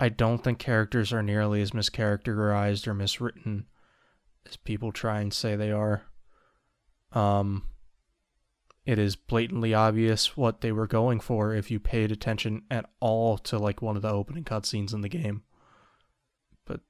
I 0.00 0.08
don't 0.08 0.42
think 0.42 0.58
characters 0.58 1.12
are 1.12 1.22
nearly 1.22 1.62
as 1.62 1.70
mischaracterized 1.70 2.88
or 2.88 2.94
miswritten 2.94 3.66
as 4.48 4.56
people 4.56 4.90
try 4.90 5.20
and 5.20 5.32
say 5.32 5.54
they 5.54 5.70
are. 5.70 6.02
Um, 7.12 7.68
it 8.84 8.98
is 8.98 9.14
blatantly 9.14 9.72
obvious 9.74 10.36
what 10.36 10.60
they 10.60 10.72
were 10.72 10.88
going 10.88 11.20
for 11.20 11.54
if 11.54 11.70
you 11.70 11.78
paid 11.78 12.10
attention 12.10 12.62
at 12.70 12.90
all 13.00 13.38
to 13.38 13.58
like 13.58 13.80
one 13.80 13.96
of 13.96 14.02
the 14.02 14.10
opening 14.10 14.42
cutscenes 14.42 14.92
in 14.92 15.02
the 15.02 15.08
game. 15.08 15.42
But 16.64 16.80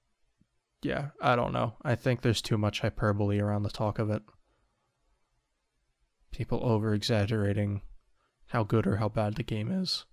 yeah, 0.82 1.08
I 1.20 1.36
don't 1.36 1.52
know. 1.52 1.74
I 1.82 1.94
think 1.94 2.22
there's 2.22 2.40
too 2.40 2.56
much 2.56 2.80
hyperbole 2.80 3.40
around 3.40 3.64
the 3.64 3.70
talk 3.70 3.98
of 3.98 4.10
it. 4.10 4.22
People 6.30 6.60
over 6.62 6.94
exaggerating 6.94 7.82
how 8.48 8.64
good 8.64 8.86
or 8.86 8.96
how 8.96 9.10
bad 9.10 9.34
the 9.34 9.42
game 9.42 9.70
is. 9.70 10.06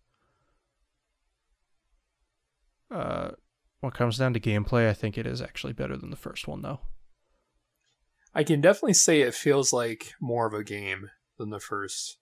Uh, 2.92 3.32
when 3.80 3.94
it 3.94 3.98
comes 3.98 4.18
down 4.18 4.34
to 4.34 4.40
gameplay, 4.40 4.90
I 4.90 4.94
think 4.94 5.18
it 5.18 5.26
is 5.26 5.42
actually 5.42 5.74
better 5.74 5.96
than 5.96 6.10
the 6.10 6.18
first 6.18 6.46
one, 6.46 6.62
though. 6.62 6.82
I 8.36 8.44
can 8.44 8.60
definitely 8.60 8.96
say 8.96 9.22
it 9.22 9.34
feels 9.34 9.72
like 9.72 10.14
more 10.20 10.46
of 10.46 10.54
a 10.54 10.64
game 10.64 11.10
than 11.40 11.50
the 11.50 11.60
first. 11.60 12.18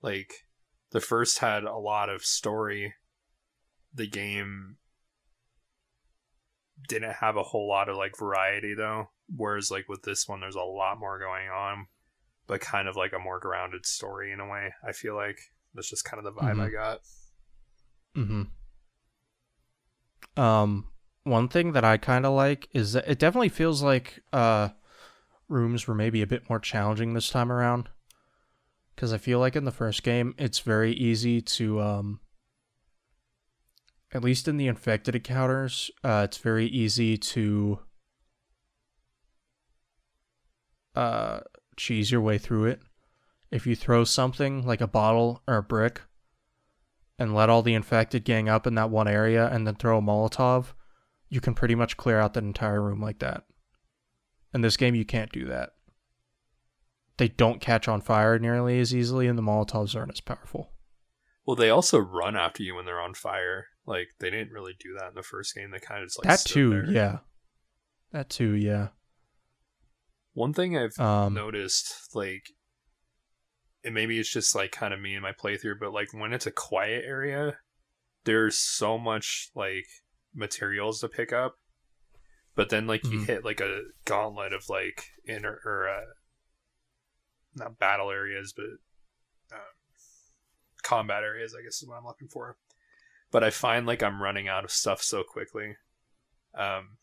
Like 0.00 0.46
the 0.90 1.00
first 1.00 1.38
had 1.38 1.64
a 1.64 1.76
lot 1.76 2.08
of 2.08 2.24
story. 2.24 2.94
The 3.92 4.06
game 4.06 4.76
didn't 6.88 7.14
have 7.14 7.36
a 7.36 7.42
whole 7.42 7.68
lot 7.68 7.88
of 7.88 7.96
like 7.96 8.16
variety 8.16 8.74
though. 8.74 9.10
Whereas 9.34 9.70
like 9.70 9.88
with 9.88 10.02
this 10.02 10.26
one 10.26 10.40
there's 10.40 10.54
a 10.54 10.62
lot 10.62 10.98
more 10.98 11.18
going 11.18 11.48
on, 11.48 11.86
but 12.46 12.60
kind 12.60 12.88
of 12.88 12.96
like 12.96 13.12
a 13.12 13.18
more 13.18 13.38
grounded 13.38 13.84
story 13.84 14.32
in 14.32 14.40
a 14.40 14.48
way. 14.48 14.72
I 14.86 14.92
feel 14.92 15.14
like 15.14 15.38
that's 15.74 15.90
just 15.90 16.04
kind 16.04 16.24
of 16.24 16.24
the 16.24 16.40
vibe 16.40 16.60
I 16.60 16.70
got. 16.70 17.00
Mm-hmm. 18.16 18.42
Um, 20.40 20.88
one 21.24 21.48
thing 21.48 21.72
that 21.72 21.84
I 21.84 21.96
kind 21.96 22.26
of 22.26 22.34
like 22.34 22.68
is 22.72 22.92
that 22.92 23.08
it 23.08 23.18
definitely 23.18 23.48
feels 23.48 23.82
like 23.82 24.20
uh, 24.32 24.70
rooms 25.48 25.86
were 25.86 25.94
maybe 25.94 26.22
a 26.22 26.26
bit 26.26 26.48
more 26.48 26.58
challenging 26.58 27.14
this 27.14 27.30
time 27.30 27.50
around. 27.50 27.88
Because 28.94 29.12
I 29.12 29.18
feel 29.18 29.38
like 29.38 29.56
in 29.56 29.64
the 29.64 29.72
first 29.72 30.02
game, 30.02 30.34
it's 30.38 30.60
very 30.60 30.92
easy 30.92 31.40
to, 31.40 31.80
um, 31.80 32.20
at 34.12 34.22
least 34.22 34.46
in 34.46 34.56
the 34.56 34.68
infected 34.68 35.16
encounters, 35.16 35.90
uh, 36.04 36.22
it's 36.24 36.38
very 36.38 36.66
easy 36.66 37.18
to 37.18 37.80
uh, 40.94 41.40
cheese 41.76 42.12
your 42.12 42.20
way 42.20 42.38
through 42.38 42.66
it. 42.66 42.80
If 43.50 43.66
you 43.66 43.74
throw 43.76 44.04
something 44.04 44.66
like 44.66 44.80
a 44.80 44.86
bottle 44.86 45.42
or 45.46 45.56
a 45.56 45.62
brick 45.62 46.02
and 47.18 47.34
let 47.34 47.50
all 47.50 47.62
the 47.62 47.74
infected 47.74 48.24
gang 48.24 48.48
up 48.48 48.66
in 48.66 48.74
that 48.76 48.90
one 48.90 49.08
area 49.08 49.48
and 49.48 49.66
then 49.66 49.74
throw 49.74 49.98
a 49.98 50.02
Molotov, 50.02 50.74
you 51.28 51.40
can 51.40 51.54
pretty 51.54 51.74
much 51.74 51.96
clear 51.96 52.20
out 52.20 52.34
that 52.34 52.44
entire 52.44 52.80
room 52.80 53.00
like 53.00 53.18
that. 53.18 53.44
In 54.52 54.60
this 54.60 54.76
game, 54.76 54.94
you 54.94 55.04
can't 55.04 55.32
do 55.32 55.46
that. 55.46 55.73
They 57.16 57.28
don't 57.28 57.60
catch 57.60 57.86
on 57.86 58.00
fire 58.00 58.38
nearly 58.38 58.80
as 58.80 58.94
easily, 58.94 59.26
and 59.28 59.38
the 59.38 59.42
Molotovs 59.42 59.94
aren't 59.94 60.12
as 60.12 60.20
powerful. 60.20 60.72
Well, 61.46 61.56
they 61.56 61.70
also 61.70 61.98
run 61.98 62.36
after 62.36 62.62
you 62.62 62.74
when 62.74 62.86
they're 62.86 63.00
on 63.00 63.14
fire. 63.14 63.66
Like 63.86 64.08
they 64.18 64.30
didn't 64.30 64.50
really 64.52 64.72
do 64.78 64.94
that 64.98 65.08
in 65.10 65.14
the 65.14 65.22
first 65.22 65.54
game. 65.54 65.70
They 65.70 65.78
kind 65.78 66.02
of 66.02 66.08
just 66.08 66.18
like 66.18 66.28
that 66.28 66.44
too, 66.48 66.70
there. 66.70 66.90
yeah. 66.90 67.18
That 68.12 68.30
too, 68.30 68.52
yeah. 68.54 68.88
One 70.32 70.52
thing 70.54 70.76
I've 70.76 70.98
Um, 70.98 71.34
noticed, 71.34 72.14
like, 72.14 72.44
and 73.84 73.94
maybe 73.94 74.18
it's 74.18 74.32
just 74.32 74.54
like 74.54 74.72
kind 74.72 74.92
of 74.94 75.00
me 75.00 75.14
and 75.14 75.22
my 75.22 75.32
playthrough, 75.32 75.78
but 75.78 75.92
like 75.92 76.08
when 76.12 76.32
it's 76.32 76.46
a 76.46 76.50
quiet 76.50 77.04
area, 77.06 77.58
there's 78.24 78.56
so 78.56 78.98
much 78.98 79.50
like 79.54 79.86
materials 80.34 81.00
to 81.00 81.08
pick 81.08 81.32
up. 81.32 81.56
But 82.56 82.70
then 82.70 82.86
like 82.86 83.04
you 83.04 83.18
Mhm. 83.20 83.26
hit 83.26 83.44
like 83.44 83.60
a 83.60 83.82
gauntlet 84.06 84.52
of 84.52 84.68
like 84.68 85.10
inner 85.28 85.60
or 85.64 85.88
uh, 85.88 86.04
not 87.56 87.78
battle 87.78 88.10
areas, 88.10 88.52
but 88.56 88.66
um, 89.52 89.60
combat 90.82 91.22
areas. 91.22 91.54
I 91.58 91.62
guess 91.62 91.82
is 91.82 91.88
what 91.88 91.96
I'm 91.98 92.04
looking 92.06 92.28
for. 92.28 92.56
But 93.30 93.42
I 93.44 93.50
find 93.50 93.86
like 93.86 94.02
I'm 94.02 94.22
running 94.22 94.48
out 94.48 94.64
of 94.64 94.70
stuff 94.70 95.02
so 95.02 95.22
quickly. 95.22 95.76
Um, 96.56 96.96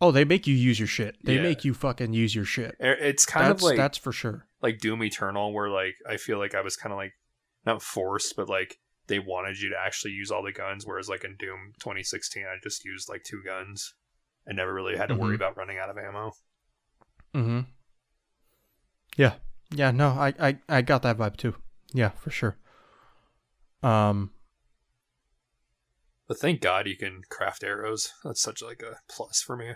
Oh, 0.00 0.10
they 0.10 0.24
make 0.24 0.46
you 0.46 0.54
use 0.54 0.78
your 0.78 0.88
shit. 0.88 1.16
They 1.24 1.36
Yeah. 1.36 1.42
make 1.42 1.64
you 1.64 1.72
fucking 1.72 2.12
use 2.12 2.34
your 2.34 2.44
shit. 2.44 2.74
it's 2.80 3.24
kind 3.24 3.46
That's 3.46 3.60
of 3.62 3.62
like 3.62 3.76
that's 3.78 3.96
for 3.96 4.12
sure. 4.12 4.46
like 4.60 4.78
Doom 4.80 5.02
Eternal, 5.02 5.52
where 5.54 5.70
like 5.70 5.94
I 6.08 6.16
feel 6.18 6.38
like 6.38 6.54
I 6.54 6.60
was 6.60 6.76
kind 6.76 6.92
of 6.92 6.98
like 6.98 7.12
not 7.64 7.80
forced, 7.80 8.36
but 8.36 8.48
like 8.48 8.78
they 9.06 9.18
wanted 9.18 9.60
you 9.60 9.70
to 9.70 9.76
actually 9.78 10.12
use 10.12 10.30
all 10.30 10.42
the 10.42 10.52
guns, 10.52 10.84
whereas 10.86 11.08
like 11.08 11.24
in 11.24 11.36
Doom 11.38 11.72
2016, 11.78 12.44
I 12.44 12.56
just 12.62 12.84
used 12.84 13.08
like 13.08 13.22
two 13.22 13.42
guns 13.44 13.94
and 14.46 14.56
never 14.56 14.74
really 14.74 14.96
had 14.96 15.08
to 15.08 15.14
worry 15.14 15.32
Mhm. 15.32 15.36
about 15.36 15.56
running 15.56 15.78
out 15.78 15.88
of 15.88 15.96
ammo. 15.96 16.32
Mm-hmm. 17.34 17.60
Yeah. 19.16 19.34
Yeah, 19.70 19.90
no, 19.90 20.10
I, 20.10 20.34
I, 20.38 20.58
I 20.68 20.82
got 20.82 21.02
that 21.02 21.18
vibe 21.18 21.36
too. 21.36 21.54
Yeah, 21.92 22.10
for 22.10 22.30
sure. 22.30 22.56
Um 23.82 24.30
But 26.28 26.38
thank 26.38 26.60
God 26.60 26.86
you 26.86 26.96
can 26.96 27.22
craft 27.30 27.64
arrows. 27.64 28.12
That's 28.24 28.40
such 28.40 28.62
like 28.62 28.82
a 28.82 28.98
plus 29.08 29.42
for 29.42 29.56
me. 29.56 29.72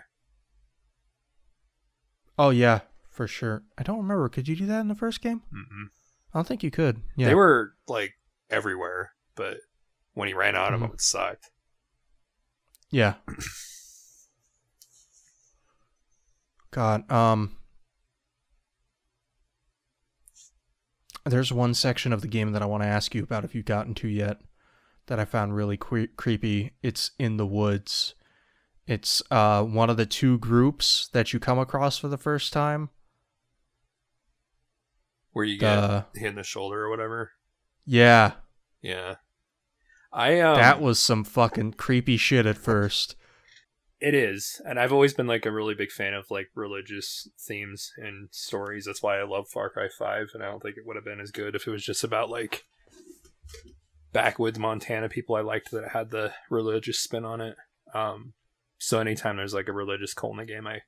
oh 2.37 2.51
yeah, 2.51 2.81
for 3.09 3.27
sure. 3.27 3.63
I 3.77 3.83
don't 3.83 3.97
remember. 3.97 4.29
Could 4.29 4.47
you 4.47 4.55
do 4.55 4.65
that 4.67 4.79
in 4.81 4.87
the 4.87 4.95
first 4.95 5.21
game? 5.21 5.41
Mm-mm. 5.53 5.87
I 6.33 6.37
don't 6.37 6.47
think 6.47 6.63
you 6.63 6.71
could. 6.71 7.01
Yeah. 7.17 7.27
They 7.27 7.35
were 7.35 7.73
like 7.87 8.13
everywhere, 8.49 9.11
but 9.35 9.57
when 10.13 10.27
he 10.27 10.33
ran 10.33 10.55
out 10.55 10.73
of 10.73 10.79
Mhm. 10.79 10.83
them, 10.83 10.91
it 10.93 11.01
sucked. 11.01 11.51
Yeah. 12.91 13.15
God, 16.71 17.09
um 17.11 17.57
There's 21.25 21.51
one 21.51 21.73
section 21.73 22.13
of 22.13 22.21
the 22.21 22.27
game 22.27 22.51
that 22.53 22.61
I 22.61 22.65
want 22.65 22.83
to 22.83 22.87
ask 22.89 23.13
you 23.13 23.23
about 23.23 23.43
if 23.45 23.53
you've 23.53 23.65
gotten 23.65 23.93
to 23.95 24.07
yet 24.07 24.41
that 25.07 25.19
I 25.19 25.25
found 25.25 25.55
really 25.55 25.77
cre- 25.77 26.05
creepy. 26.15 26.73
It's 26.81 27.11
in 27.19 27.37
the 27.37 27.45
woods. 27.45 28.15
It's 28.87 29.21
uh 29.29 29.63
one 29.63 29.89
of 29.89 29.97
the 29.97 30.05
two 30.05 30.39
groups 30.39 31.09
that 31.13 31.31
you 31.33 31.39
come 31.39 31.59
across 31.59 31.97
for 31.97 32.07
the 32.07 32.17
first 32.17 32.51
time. 32.53 32.89
Where 35.33 35.45
you 35.45 35.57
get 35.59 35.75
The 35.75 36.05
hit 36.15 36.29
in 36.29 36.35
the 36.35 36.43
shoulder 36.43 36.83
or 36.85 36.89
whatever. 36.89 37.31
yeah, 37.85 38.33
Yeah. 38.81 39.15
I 40.11 40.39
um, 40.39 40.55
that 40.55 40.81
was 40.81 40.99
some 40.99 41.23
fucking 41.23 41.73
creepy 41.73 42.17
shit 42.17 42.47
at 42.47 42.57
first. 42.57 43.15
It 44.01 44.15
is, 44.15 44.61
and 44.65 44.79
I've 44.79 44.93
always 44.93 45.13
been 45.13 45.27
like 45.27 45.45
a 45.45 45.51
really 45.51 45.73
big 45.73 45.91
fan 45.91 46.13
of 46.13 46.31
like 46.31 46.47
religious 46.55 47.27
themes 47.37 47.91
and 47.97 48.29
stories. 48.31 48.85
That's 48.85 49.03
why 49.03 49.19
I 49.19 49.25
love 49.25 49.49
Far 49.49 49.69
Cry 49.69 49.89
Five, 49.89 50.29
and 50.33 50.41
I 50.41 50.45
don't 50.45 50.63
think 50.63 50.77
it 50.77 50.85
would 50.85 50.95
have 50.95 51.03
been 51.03 51.19
as 51.19 51.31
good 51.31 51.53
if 51.53 51.67
it 51.67 51.71
was 51.71 51.83
just 51.83 52.05
about 52.05 52.29
like 52.29 52.63
backwoods 54.13 54.57
Montana 54.57 55.09
people. 55.09 55.35
I 55.35 55.41
liked 55.41 55.71
that 55.71 55.83
it 55.83 55.91
had 55.91 56.11
the 56.11 56.31
religious 56.49 56.97
spin 56.97 57.25
on 57.25 57.41
it. 57.41 57.57
Um, 57.93 58.33
so 58.77 58.99
anytime 58.99 59.35
there's 59.35 59.53
like 59.53 59.67
a 59.67 59.73
religious 59.73 60.13
cult 60.13 60.31
in 60.31 60.37
the 60.37 60.45
game, 60.45 60.65
I 60.65 60.79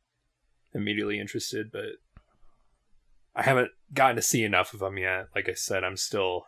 immediately 0.73 1.19
interested. 1.19 1.69
But 1.69 1.97
I 3.35 3.43
haven't 3.43 3.71
gotten 3.93 4.15
to 4.15 4.21
see 4.21 4.45
enough 4.45 4.73
of 4.73 4.79
them 4.79 4.97
yet. 4.97 5.25
Like 5.35 5.49
I 5.49 5.53
said, 5.53 5.83
I'm 5.83 5.97
still 5.97 6.45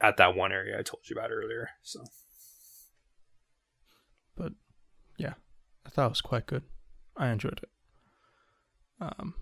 at 0.00 0.16
that 0.16 0.34
one 0.34 0.50
area 0.50 0.78
I 0.78 0.82
told 0.82 1.02
you 1.10 1.14
about 1.14 1.30
earlier. 1.30 1.68
So. 1.82 2.00
But 4.38 4.52
yeah, 5.18 5.34
I 5.84 5.90
thought 5.90 6.06
it 6.06 6.10
was 6.10 6.20
quite 6.20 6.46
good. 6.46 6.62
I 7.16 7.28
enjoyed 7.28 7.60
it. 7.62 7.68
Um, 9.00 9.34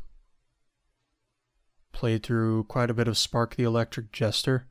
played 1.93 2.23
through 2.23 2.65
quite 2.65 2.91
a 2.91 2.95
bit 2.95 3.09
of 3.09 3.19
Spark 3.19 3.57
the 3.57 3.65
Electric 3.65 4.11
Jester. 4.13 4.67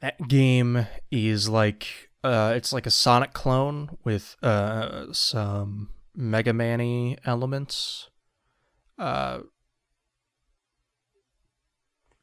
That 0.00 0.28
game 0.28 0.86
is 1.10 1.48
like 1.48 2.10
uh, 2.22 2.52
it's 2.54 2.72
like 2.72 2.86
a 2.86 2.90
Sonic 2.90 3.32
clone 3.32 3.96
with 4.04 4.36
uh 4.42 5.12
some 5.12 5.90
Mega 6.14 6.52
Man 6.52 7.16
elements. 7.24 8.10
Uh, 8.98 9.40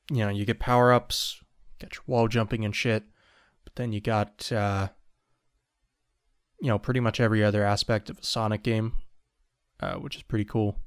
you 0.10 0.18
know, 0.18 0.30
you 0.30 0.46
get 0.46 0.60
power 0.60 0.94
ups, 0.94 1.42
get 1.80 1.96
your 1.96 2.04
wall 2.06 2.28
jumping 2.28 2.64
and 2.64 2.76
shit, 2.76 3.04
but 3.64 3.76
then 3.76 3.92
you 3.92 4.02
got 4.02 4.52
uh 4.52 4.90
you 6.62 6.68
know, 6.68 6.80
pretty 6.80 7.00
much 7.00 7.20
every 7.20 7.44
other 7.44 7.66
aspect 7.66 8.10
of 8.10 8.20
a 8.20 8.24
Sonic 8.24 8.64
game, 8.64 8.94
uh, 9.80 9.96
which 9.96 10.16
is 10.16 10.22
pretty 10.22 10.46
cool. 10.46 10.80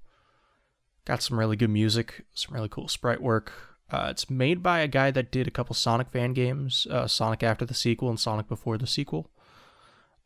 Got 1.04 1.20
some 1.20 1.38
really 1.38 1.56
good 1.56 1.70
music, 1.70 2.24
some 2.32 2.54
really 2.54 2.68
cool 2.68 2.88
sprite 2.88 3.20
work. 3.20 3.52
Uh, 3.90 4.06
it's 4.10 4.30
made 4.30 4.62
by 4.62 4.78
a 4.78 4.88
guy 4.88 5.10
that 5.10 5.30
did 5.30 5.46
a 5.46 5.50
couple 5.50 5.74
Sonic 5.74 6.10
fan 6.10 6.32
games, 6.32 6.86
uh, 6.90 7.06
Sonic 7.06 7.42
After 7.42 7.66
the 7.66 7.74
sequel 7.74 8.08
and 8.08 8.18
Sonic 8.18 8.48
Before 8.48 8.78
the 8.78 8.86
sequel. 8.86 9.30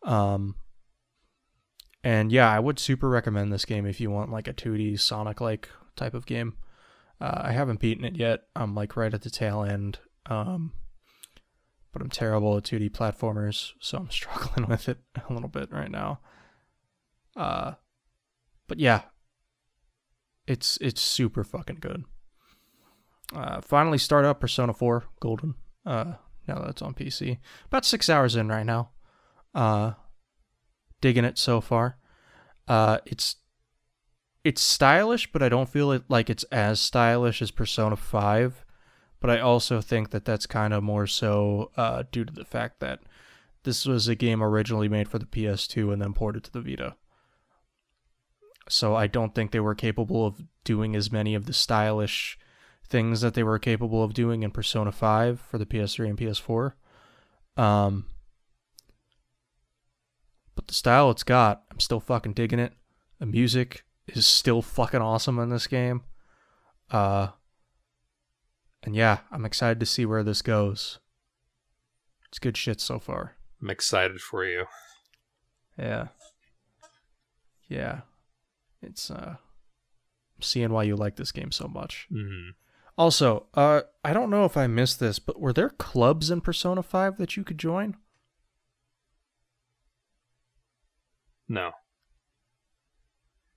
Um, 0.05 0.55
and 2.05 2.31
yeah, 2.31 2.51
I 2.51 2.61
would 2.61 2.79
super 2.79 3.09
recommend 3.09 3.53
this 3.53 3.65
game 3.65 3.87
if 3.87 4.01
you 4.01 4.11
want 4.11 4.31
like 4.31 4.47
a 4.47 4.53
2D 4.53 5.01
Sonic 5.01 5.41
like 5.41 5.69
type 5.97 6.15
of 6.15 6.27
game. 6.27 6.57
Uh, 7.21 7.43
I 7.45 7.53
haven't 7.53 7.81
beaten 7.81 8.05
it 8.05 8.17
yet. 8.17 8.45
I'm 8.55 8.75
like 8.75 8.97
right 8.97 9.13
at 9.13 9.23
the 9.23 9.31
tail 9.31 9.65
end. 9.65 9.99
Um, 10.27 10.73
but 11.99 12.05
I'm 12.05 12.11
terrible 12.11 12.57
at 12.57 12.63
2D 12.63 12.91
platformers, 12.91 13.73
so 13.81 13.99
I'm 13.99 14.11
struggling 14.11 14.69
with 14.69 14.89
it 14.89 14.99
a 15.29 15.33
little 15.33 15.49
bit 15.49 15.73
right 15.73 15.91
now. 15.91 16.21
Uh, 17.37 17.75
but 18.69 18.79
yeah, 18.79 19.03
it's 20.47 20.79
it's 20.81 21.01
super 21.01 21.43
fucking 21.43 21.79
good. 21.81 22.05
Uh, 23.35 23.61
finally 23.61 23.99
start 23.99 24.25
up 24.25 24.41
Persona 24.41 24.73
4 24.73 25.05
Golden. 25.21 25.55
Uh, 25.85 26.15
now 26.47 26.63
that's 26.65 26.83
on 26.83 26.95
PC, 26.95 27.39
about 27.67 27.85
six 27.85 28.09
hours 28.09 28.37
in 28.37 28.49
right 28.49 28.65
now. 28.65 28.91
Uh, 29.55 29.93
digging 31.01 31.25
it 31.25 31.37
so 31.37 31.61
far. 31.61 31.99
Uh, 32.69 32.99
it's 33.07 33.37
it's 34.45 34.63
stylish, 34.63 35.33
but 35.33 35.43
I 35.43 35.49
don't 35.49 35.69
feel 35.69 35.91
it 35.91 36.05
like 36.09 36.31
it's 36.31 36.45
as 36.45 36.81
stylish 36.81 37.43
as 37.43 37.51
Persona 37.51 37.97
5 37.97 38.65
but 39.21 39.31
I 39.31 39.41
also 39.41 39.81
think 39.81 40.11
that 40.11 40.25
that's 40.25 40.47
kind 40.47 40.73
of 40.73 40.83
more 40.83 41.07
so 41.07 41.71
uh, 41.77 42.05
due 42.11 42.25
to 42.25 42.33
the 42.33 42.45
fact 42.45 42.81
that 42.81 43.01
this 43.65 43.87
was 43.87 44.09
a 44.09 44.15
game 44.15 44.43
originally 44.43 44.89
made 44.89 45.09
for 45.09 45.19
the 45.19 45.27
PS2 45.27 45.93
and 45.93 46.01
then 46.01 46.15
ported 46.15 46.45
to 46.45 46.53
the 46.53 46.61
Vita. 46.61 46.95
So 48.69 48.95
I 48.95 49.07
don't 49.07 49.35
think 49.35 49.51
they 49.51 49.61
were 49.61 49.75
capable 49.75 50.27
of 50.27 50.43
doing 50.65 50.95
as 50.95 51.11
many 51.11 51.35
of 51.35 51.47
the 51.47 51.53
stylish 51.53 52.39
things 52.87 53.21
that 53.21 53.35
they 53.35 53.43
were 53.43 53.59
capable 53.59 54.03
of 54.03 54.15
doing 54.15 54.43
in 54.43 54.51
Persona 54.51 54.93
5 54.93 55.41
for 55.41 55.59
the 55.59 55.67
PS3 55.67 56.11
and 56.11 56.19
PS4. 56.19 56.73
Um, 57.57 58.07
but 60.55 60.69
the 60.69 60.75
style 60.75 61.11
it's 61.11 61.23
got, 61.23 61.63
I'm 61.71 61.81
still 61.81 62.01
fucking 62.01 62.35
digging 62.35 62.59
it. 62.59 62.73
The 63.19 63.27
music 63.27 63.85
is 64.07 64.27
still 64.27 64.63
fucking 64.63 65.01
awesome 65.01 65.39
in 65.39 65.51
this 65.51 65.67
game. 65.67 66.03
Uh, 66.91 67.29
and 68.89 68.97
yeah, 68.97 69.19
I'm 69.31 69.45
excited 69.45 69.81
to 69.81 69.87
see 69.87 70.07
where 70.07 70.23
this 70.23 70.41
goes. 70.41 70.99
It's 72.31 72.39
good 72.39 72.57
shit 72.57 72.81
so 72.81 72.99
far. 72.99 73.37
I'm 73.61 73.69
excited 73.69 74.19
for 74.19 74.47
you. 74.47 74.65
Yeah. 75.79 76.07
Yeah. 77.69 78.01
It's 78.81 79.11
uh 79.11 79.37
I'm 79.37 80.41
seeing 80.43 80.71
why 80.73 80.85
you 80.85 80.97
like 80.97 81.17
this 81.17 81.33
game 81.33 81.53
so 81.53 81.69
much. 81.69 82.07
Mm. 82.11 82.53
Also, 82.97 83.45
uh 83.53 83.83
I 84.03 84.15
don't 84.15 84.31
know 84.31 84.47
if 84.47 84.57
I 84.57 84.67
missed 84.67 85.01
this, 85.01 85.19
but 85.19 85.39
were 85.39 85.53
there 85.53 85.69
clubs 85.69 86.31
in 86.31 86.41
Persona 86.41 86.83
5 86.83 87.19
that 87.19 87.37
you 87.37 87.45
could 87.45 87.59
join? 87.59 87.95
No. 91.47 91.73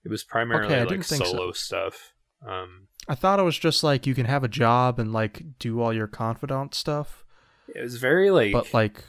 It 0.03 0.10
was 0.10 0.26
primarily 0.26 0.66
Okay, 0.66 0.80
like 0.82 0.90
didn't 0.90 1.06
so. 1.06 1.24
solo 1.24 1.52
stuff. 1.53 2.12
Um, 2.45 2.88
I 3.07 3.15
thought 3.15 3.40
it 3.40 3.44
was 3.44 3.57
just 3.57 3.84
like 3.84 4.06
you 4.06 4.14
can 4.14 4.26
have 4.26 4.44
a 4.44 4.48
job 4.48 4.99
and 4.99 5.11
like 5.11 5.44
do 5.60 5.82
all 5.82 5.94
your 5.94 6.07
confidant 6.07 6.76
stuff, 6.76 7.26
it 7.73 7.82
was 7.82 7.98
very 7.98 8.30
like, 8.32 8.52
but 8.53 8.73
like 8.73 9.03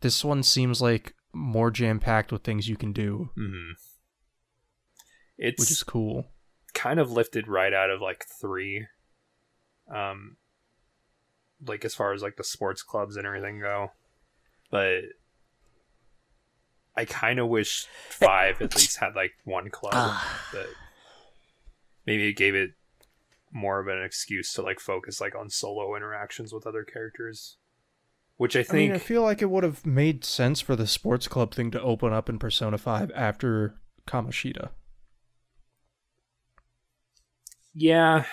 this 0.00 0.24
one 0.24 0.42
seems 0.42 0.80
like 0.82 1.14
more 1.32 1.70
jam 1.70 1.98
packed 2.00 2.30
with 2.32 2.42
things 2.42 2.68
you 2.68 2.76
can 2.76 2.92
do, 2.92 3.30
mhm. 3.36 3.72
it's 5.38 5.60
which 5.60 5.70
is 5.70 5.82
cool. 5.82 6.26
kind 6.74 7.00
of 7.00 7.10
lifted 7.10 7.48
right 7.48 7.72
out 7.72 7.90
of 7.90 8.00
like 8.00 8.24
three. 8.40 8.86
Um, 9.92 10.36
like 11.66 11.84
as 11.84 11.94
far 11.94 12.12
as 12.12 12.22
like 12.22 12.36
the 12.36 12.44
sports 12.44 12.82
clubs 12.82 13.16
and 13.16 13.26
everything 13.26 13.58
go, 13.60 13.92
but 14.70 15.00
I 16.96 17.04
kind 17.06 17.38
of 17.38 17.48
wish 17.48 17.86
five 18.10 18.60
at 18.60 18.74
least 18.76 18.98
had 18.98 19.14
like 19.16 19.32
one 19.44 19.70
club 19.70 19.92
Ah. 19.94 20.48
that 20.52 20.66
maybe 22.06 22.28
it 22.28 22.34
gave 22.34 22.54
it 22.54 22.72
more 23.52 23.80
of 23.80 23.88
an 23.88 24.02
excuse 24.02 24.52
to 24.54 24.62
like 24.62 24.80
focus 24.80 25.20
like 25.20 25.34
on 25.34 25.50
solo 25.50 25.96
interactions 25.96 26.52
with 26.52 26.66
other 26.66 26.84
characters, 26.84 27.58
which 28.36 28.56
I 28.56 28.62
I 28.68 28.74
think 28.74 28.92
mean, 28.92 28.92
I 28.92 28.98
feel 28.98 29.22
like 29.22 29.42
it 29.42 29.50
would 29.50 29.64
have 29.64 29.84
made 29.86 30.24
sense 30.24 30.60
for 30.60 30.76
the 30.76 30.86
sports 30.86 31.28
club 31.28 31.54
thing 31.54 31.70
to 31.72 31.82
open 31.82 32.12
up 32.12 32.28
in 32.28 32.38
Persona 32.38 32.78
5 32.78 33.10
after 33.14 33.74
Kamoshida. 34.06 34.70
yeah, 37.74 38.24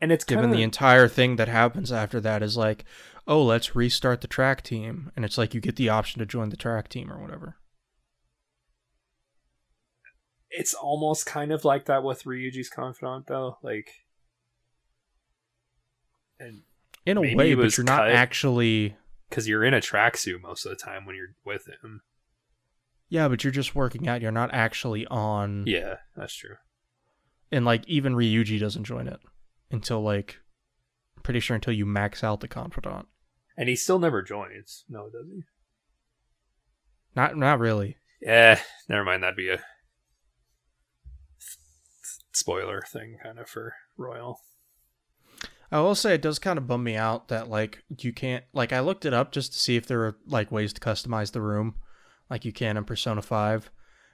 and 0.00 0.12
it's 0.12 0.24
Given 0.24 0.50
kind 0.50 0.52
the 0.52 0.62
entire 0.62 1.08
thing 1.08 1.36
that 1.36 1.48
happens 1.48 1.90
after 1.92 2.20
that 2.20 2.42
is 2.42 2.56
like, 2.56 2.84
oh, 3.26 3.42
let's 3.44 3.74
restart 3.74 4.20
the 4.20 4.28
track 4.28 4.62
team. 4.62 5.10
And 5.16 5.24
it's 5.24 5.38
like 5.38 5.54
you 5.54 5.60
get 5.60 5.76
the 5.76 5.88
option 5.88 6.18
to 6.20 6.26
join 6.26 6.50
the 6.50 6.56
track 6.56 6.88
team 6.88 7.10
or 7.12 7.20
whatever. 7.20 7.56
it's 10.50 10.74
almost 10.74 11.26
kind 11.26 11.52
of 11.52 11.64
like 11.64 11.84
that 11.86 12.02
with 12.02 12.24
Ryuji's 12.24 12.70
confidant 12.70 13.26
though, 13.26 13.58
like. 13.62 14.05
And 16.38 16.62
In 17.04 17.16
a 17.16 17.20
way, 17.34 17.54
but 17.54 17.76
you're 17.76 17.84
not 17.84 18.08
actually. 18.10 18.96
because 19.28 19.48
you're 19.48 19.64
in 19.64 19.74
a 19.74 19.80
tracksuit 19.80 20.40
most 20.42 20.64
of 20.66 20.70
the 20.70 20.76
time 20.76 21.06
when 21.06 21.16
you're 21.16 21.34
with 21.44 21.66
him. 21.82 22.02
Yeah, 23.08 23.28
but 23.28 23.44
you're 23.44 23.52
just 23.52 23.74
working 23.74 24.08
out. 24.08 24.20
You're 24.20 24.32
not 24.32 24.50
actually 24.52 25.06
on. 25.06 25.64
Yeah, 25.66 25.96
that's 26.16 26.34
true. 26.34 26.56
And 27.52 27.64
like, 27.64 27.86
even 27.86 28.14
Ryuji 28.14 28.58
doesn't 28.58 28.84
join 28.84 29.06
it 29.08 29.20
until 29.70 30.02
like. 30.02 30.38
I'm 31.16 31.22
pretty 31.22 31.40
sure 31.40 31.54
until 31.54 31.72
you 31.72 31.86
max 31.86 32.22
out 32.24 32.40
the 32.40 32.48
confidant. 32.48 33.06
And 33.56 33.68
he 33.68 33.76
still 33.76 33.98
never 33.98 34.22
joins. 34.22 34.84
No, 34.88 35.04
does 35.10 35.28
he? 35.32 35.42
Not, 37.14 37.36
not 37.36 37.58
really. 37.58 37.96
Yeah, 38.20 38.60
never 38.88 39.04
mind. 39.04 39.22
That'd 39.22 39.36
be 39.36 39.48
a 39.50 39.60
spoiler 42.32 42.82
thing, 42.92 43.16
kind 43.22 43.38
of 43.38 43.48
for 43.48 43.74
Royal. 43.96 44.40
I 45.72 45.80
will 45.80 45.94
say 45.94 46.14
it 46.14 46.22
does 46.22 46.38
kind 46.38 46.58
of 46.58 46.66
bum 46.66 46.84
me 46.84 46.96
out 46.96 47.28
that 47.28 47.48
like 47.48 47.82
you 47.98 48.12
can't 48.12 48.44
like 48.52 48.72
I 48.72 48.80
looked 48.80 49.04
it 49.04 49.14
up 49.14 49.32
just 49.32 49.52
to 49.52 49.58
see 49.58 49.76
if 49.76 49.86
there 49.86 50.04
are 50.04 50.16
like 50.26 50.52
ways 50.52 50.72
to 50.72 50.80
customize 50.80 51.32
the 51.32 51.40
room, 51.40 51.74
like 52.30 52.44
you 52.44 52.52
can 52.52 52.76
in 52.76 52.84
Persona 52.84 53.22
Five. 53.22 53.70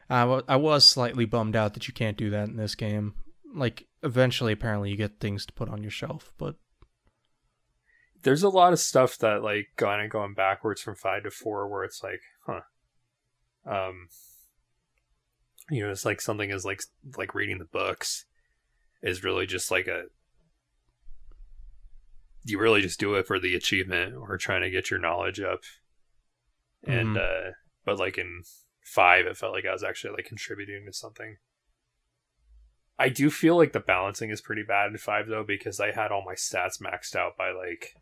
I 0.09 0.23
I 0.49 0.57
was 0.57 0.85
slightly 0.85 1.25
bummed 1.25 1.57
out 1.57 1.75
that 1.75 1.89
you 1.89 1.95
can't 1.95 2.17
do 2.17 2.31
that 2.31 2.49
in 2.49 2.57
this 2.57 2.75
game. 2.75 3.15
Like 3.55 3.87
eventually, 4.03 4.53
apparently, 4.53 4.91
you 4.91 4.97
get 4.97 5.21
things 5.21 5.45
to 5.47 5.53
put 5.53 5.69
on 5.69 5.83
your 5.83 5.91
shelf, 5.91 6.33
but 6.39 6.57
There's 8.23 8.43
a 8.43 8.49
lot 8.49 8.73
of 8.73 8.79
stuff 8.79 9.19
that 9.19 9.43
like 9.43 9.69
kind 9.77 10.03
of 10.03 10.11
going 10.11 10.35
backwards 10.35 10.81
from 10.81 10.95
five 10.97 11.25
to 11.25 11.31
four, 11.31 11.69
where 11.69 11.85
it's 11.85 12.03
like, 12.03 12.21
huh, 12.47 12.61
um, 13.67 14.09
you 15.71 15.85
know, 15.85 15.91
it's 15.91 16.05
like 16.05 16.21
something 16.21 16.51
is 16.51 16.65
like 16.65 16.83
like 17.17 17.35
reading 17.35 17.59
the 17.59 17.65
books 17.65 18.25
is 19.03 19.25
really 19.25 19.47
just 19.47 19.71
like 19.71 19.87
a 19.87 20.05
you 22.45 22.59
really 22.59 22.81
just 22.81 23.01
do 23.01 23.15
it 23.15 23.27
for 23.27 23.39
the 23.39 23.55
achievement 23.55 24.15
or 24.15 24.37
trying 24.37 24.63
to 24.63 24.71
get 24.71 24.91
your 24.91 25.01
knowledge 25.01 25.41
up. 25.41 25.61
And 26.85 27.17
uh 27.17 27.53
but 27.85 27.99
like 27.99 28.19
in 28.19 28.43
five 28.85 29.27
it 29.27 29.37
felt 29.37 29.53
like 29.53 29.65
i 29.65 29.73
was 29.73 29.85
actually 29.85 30.15
like 30.15 30.27
contributing 30.27 30.85
to 30.87 30.93
something. 30.93 31.37
I 32.99 33.09
do 33.09 33.31
feel 33.31 33.57
like 33.57 33.73
the 33.73 33.81
balancing 33.81 34.31
is 34.31 34.41
pretty 34.41 34.63
bad 34.67 34.91
in 34.91 34.99
five 34.99 35.29
though 35.29 35.45
because 35.47 35.79
i 35.79 35.93
had 35.93 36.11
all 36.11 36.25
my 36.25 36.35
stats 36.35 36.83
maxed 36.83 37.15
out 37.15 37.37
by 37.39 37.51
like 37.51 37.95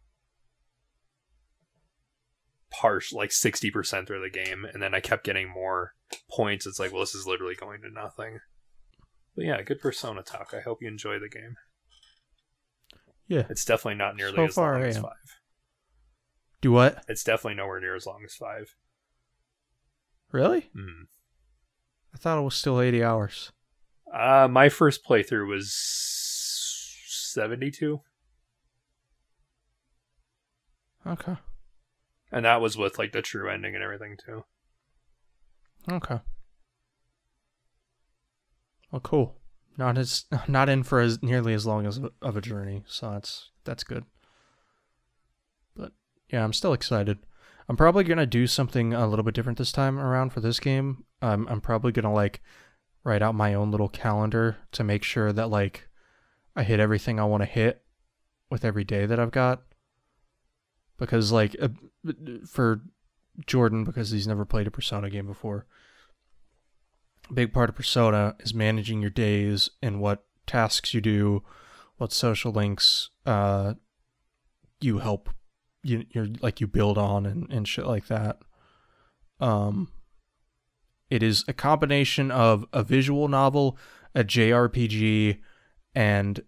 partial 2.71 3.19
like 3.19 3.31
60% 3.31 4.07
through 4.07 4.23
the 4.23 4.31
game. 4.31 4.65
And 4.73 4.83
then 4.83 4.95
i 4.95 5.01
kept 5.01 5.25
getting 5.25 5.51
more 5.51 5.93
points. 6.31 6.67
It's 6.67 6.81
like 6.81 6.93
well 6.93 7.03
this 7.03 7.15
is 7.15 7.27
literally 7.27 7.55
going 7.55 7.83
to 7.83 7.91
nothing. 7.91 8.39
But 9.37 9.45
yeah 9.45 9.61
good 9.61 9.81
persona 9.81 10.23
talk. 10.23 10.55
I 10.57 10.61
hope 10.61 10.79
you 10.81 10.89
enjoy 10.89 11.19
the 11.19 11.29
game 11.29 11.57
yeah. 13.31 13.45
it's 13.49 13.65
definitely 13.65 13.95
not 13.95 14.15
nearly 14.17 14.37
So 14.37 14.45
as 14.45 14.55
far, 14.55 14.73
long 14.79 14.83
as 14.89 14.99
five 14.99 15.39
Do 16.61 16.73
what? 16.73 17.03
it's 17.09 17.25
definitely 17.25 17.55
nowhere 17.57 17.81
near 17.81 17.95
as 17.97 18.05
long 18.07 18.23
as 18.25 18.35
five 18.35 18.75
Really? 20.33 20.69
Hmm. 20.75 21.05
I 22.15 22.19
thought 22.19 22.39
it 22.39 22.43
was 22.43 22.55
still 22.55 22.81
eighty 22.81 23.03
hours. 23.03 23.51
Uh, 24.13 24.47
my 24.51 24.69
first 24.69 25.05
playthrough 25.05 25.49
was 25.49 25.73
72, 27.33 28.01
Okay. 31.07 31.37
and 32.33 32.45
that 32.45 32.61
was 32.61 32.77
with 32.77 32.99
like 32.99 33.13
the 33.13 33.23
true 33.23 33.49
ending 33.49 33.75
and 33.75 33.83
everything 33.85 34.17
too. 34.25 34.45
Okay. 35.91 36.21
Well, 38.91 39.01
cool. 39.01 39.40
Not 39.77 39.99
as 39.99 40.25
not 40.49 40.69
in 40.69 40.83
for 40.83 41.01
as 41.01 41.23
nearly 41.23 41.55
as 41.55 41.67
long 41.67 41.87
as 41.87 42.01
of 42.23 42.37
a- 42.37 42.41
journey, 42.41 42.83
so 42.87 43.11
that's 43.11 43.51
that's 43.65 43.85
good. 43.85 44.05
But 45.77 45.93
yeah, 46.29 46.45
I'm 46.45 46.53
still 46.53 46.73
excited. 46.73 47.19
I'm 47.69 47.77
probably 47.77 48.05
gonna 48.05 48.27
do 48.27 48.47
something 48.47 48.93
a 48.95 49.07
little 49.07 49.23
bit 49.23 49.35
different 49.35 49.59
this 49.59 49.73
time 49.73 49.99
around 49.99 50.31
for 50.31 50.41
this 50.41 50.59
game. 50.61 51.05
Um, 51.23 51.47
I'm 51.49 51.61
probably 51.61 51.93
gonna 51.93 52.13
like 52.13 52.43
write 53.05 53.23
out 53.23 53.35
my 53.35 53.55
own 53.55 53.71
little 53.71 53.89
calendar 53.89 54.59
to 54.73 54.85
make 54.85 55.05
sure 55.05 55.33
that 55.33 55.51
like 55.51 55.89
I 56.57 56.63
hit 56.63 56.81
everything 56.81 57.19
I 57.19 57.25
want 57.25 57.43
to 57.43 57.49
hit 57.49 57.83
with 58.51 58.65
every 58.65 58.85
day 58.85 59.07
that 59.07 59.21
I've 59.21 59.31
got. 59.31 59.63
Because 60.99 61.33
like 61.33 61.57
uh, 61.61 61.69
for 62.47 62.83
Jordan, 63.47 63.85
because 63.85 64.11
he's 64.11 64.27
never 64.27 64.45
played 64.45 64.67
a 64.67 64.71
Persona 64.71 65.09
game 65.09 65.27
before, 65.27 65.67
big 67.35 67.53
part 67.53 67.69
of 67.71 67.77
Persona 67.77 68.35
is 68.41 68.55
managing 68.55 69.01
your 69.01 69.11
days 69.11 69.71
and 69.83 70.01
what 70.01 70.25
tasks 70.47 70.93
you 70.95 71.01
do, 71.01 71.43
what 71.97 72.13
social 72.13 72.53
links 72.53 73.11
uh 73.27 73.75
you 74.81 74.99
help 74.99 75.29
you 75.83 76.05
you're 76.11 76.29
like 76.41 76.61
you 76.61 76.67
build 76.67 76.97
on 76.99 77.27
and, 77.27 77.51
and 77.53 77.69
shit 77.69 77.87
like 77.87 78.07
that. 78.09 78.39
Um 79.41 79.89
it 81.09 81.23
is 81.23 81.45
a 81.49 81.53
combination 81.53 82.31
of 82.31 82.65
a 82.73 82.83
visual 82.83 83.27
novel, 83.29 83.77
a 84.15 84.23
JRPG, 84.25 85.39
and 85.95 86.41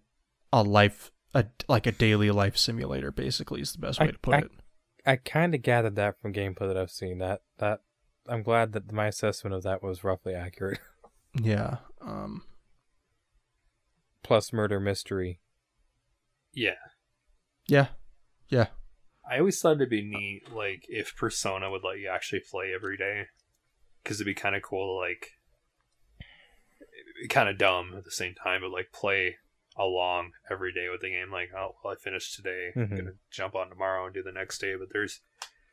a 0.51 0.63
life 0.63 1.11
a 1.33 1.45
like 1.67 1.85
a 1.87 1.91
daily 1.91 2.31
life 2.31 2.57
simulator 2.57 3.11
basically 3.11 3.61
is 3.61 3.71
the 3.73 3.79
best 3.79 3.99
way 3.99 4.07
I- 4.07 4.11
to 4.11 4.19
put 4.19 4.33
I- 4.35 4.39
it. 4.39 4.51
I 5.05 5.17
kind 5.17 5.53
of 5.53 5.61
gathered 5.61 5.97
that 5.97 6.21
from 6.21 6.31
gameplay 6.31 6.67
that 6.69 6.77
I've 6.77 6.89
seen. 6.91 7.17
That 7.17 7.41
that 7.57 7.81
I'm 8.27 8.43
glad 8.43 8.71
that 8.73 8.91
my 8.91 9.07
assessment 9.07 9.53
of 9.55 9.63
that 9.63 9.83
was 9.83 10.03
roughly 10.03 10.33
accurate. 10.35 10.79
Yeah. 11.41 11.77
Um 11.99 12.43
Plus 14.21 14.53
murder 14.53 14.79
mystery. 14.79 15.39
Yeah, 16.53 16.75
yeah. 17.67 17.87
Yeah. 18.49 18.67
I 19.29 19.39
always 19.39 19.59
thought 19.59 19.77
it'd 19.77 19.89
be 19.89 20.03
neat, 20.03 20.51
like 20.53 20.85
if 20.89 21.15
Persona 21.15 21.71
would 21.71 21.83
let 21.83 21.97
you 21.97 22.07
actually 22.13 22.41
play 22.41 22.71
every 22.75 22.97
day, 22.97 23.23
because 24.03 24.17
it'd 24.17 24.27
be 24.27 24.39
kind 24.39 24.55
of 24.55 24.61
cool. 24.61 24.95
to, 24.95 24.99
Like, 25.09 25.31
kind 27.29 27.49
of 27.49 27.57
dumb 27.57 27.93
at 27.97 28.03
the 28.05 28.11
same 28.11 28.35
time, 28.35 28.61
but 28.61 28.69
like 28.71 28.91
play 28.91 29.37
along 29.75 30.33
every 30.51 30.71
day 30.71 30.87
with 30.91 31.01
the 31.01 31.09
game. 31.09 31.31
Like, 31.31 31.49
oh, 31.57 31.75
well, 31.83 31.93
I 31.93 31.95
finished 31.95 32.35
today. 32.35 32.73
I'm 32.75 32.87
Mhm. 32.89 32.95
gonna 32.97 33.13
jump 33.31 33.55
on 33.55 33.69
tomorrow 33.69 34.05
and 34.05 34.13
do 34.13 34.21
the 34.21 34.31
next 34.31 34.59
day. 34.59 34.75
But 34.75 34.89
there's 34.93 35.21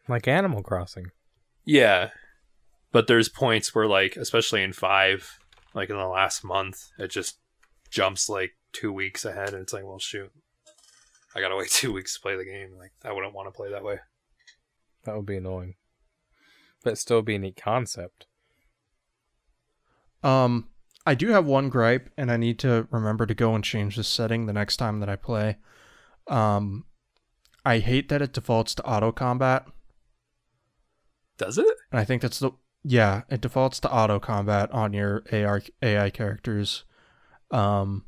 Like 0.09 0.27
Animal 0.27 0.63
Crossing. 0.63 1.11
Yeah. 1.67 2.11
But 2.93 3.07
there's 3.07 3.29
points 3.29 3.75
where 3.75 3.87
like 3.87 4.17
especially 4.17 4.63
in 4.63 4.73
5, 4.73 5.39
like 5.75 5.91
in 5.91 5.97
the 5.97 6.07
last 6.07 6.43
month, 6.45 6.91
it 6.99 7.09
just 7.09 7.39
jumps 7.91 8.29
like 8.29 8.53
2 8.73 8.93
weeks 8.93 9.25
ahead 9.25 9.53
and 9.53 9.63
it's 9.63 9.73
like, 9.73 9.85
well 9.85 9.99
shoot. 9.99 10.31
I 11.35 11.41
got 11.41 11.49
to 11.49 11.57
wait 11.57 11.71
2 11.71 11.93
weeks 11.93 12.15
to 12.15 12.21
play 12.21 12.37
the 12.37 12.45
game. 12.45 12.77
Like 12.79 12.93
I 13.05 13.13
wouldn't 13.13 13.35
want 13.35 13.47
to 13.49 13.57
play 13.57 13.71
that 13.71 13.85
way. 13.85 13.99
That 15.05 15.17
would 15.17 15.27
be 15.27 15.37
annoying. 15.37 15.75
But 16.83 16.99
still 16.99 17.23
be 17.23 17.35
a 17.35 17.39
neat 17.39 17.57
concept. 17.63 18.27
Um, 20.23 20.69
I 21.07 21.15
do 21.15 21.29
have 21.29 21.47
one 21.47 21.69
gripe, 21.71 22.11
and 22.17 22.31
I 22.31 22.37
need 22.37 22.59
to 22.61 22.87
remember 22.91 23.25
to 23.27 23.35
go 23.35 23.55
and 23.55 23.65
change 23.65 23.97
this 23.97 24.09
setting 24.09 24.47
the 24.47 24.53
next 24.53 24.77
time 24.77 25.01
that 25.01 25.09
I 25.09 25.17
play. 25.17 25.57
Um, 26.27 26.85
I 27.65 27.79
hate 27.79 28.09
that 28.11 28.23
it 28.23 28.33
defaults 28.33 28.75
to 28.77 28.85
auto 28.85 29.13
combat, 29.13 29.67
Does 31.39 31.57
it? 31.59 31.67
and 31.91 31.99
I 31.99 32.05
think 32.05 32.23
that's 32.23 32.39
the 32.39 32.51
yeah, 32.83 33.23
it 33.29 33.41
defaults 33.41 33.81
to 33.81 33.93
auto 33.93 34.19
combat 34.19 34.71
on 34.73 34.93
your 34.93 35.23
AR 35.33 35.63
AI 35.83 36.11
characters, 36.11 36.85
Um, 37.51 38.05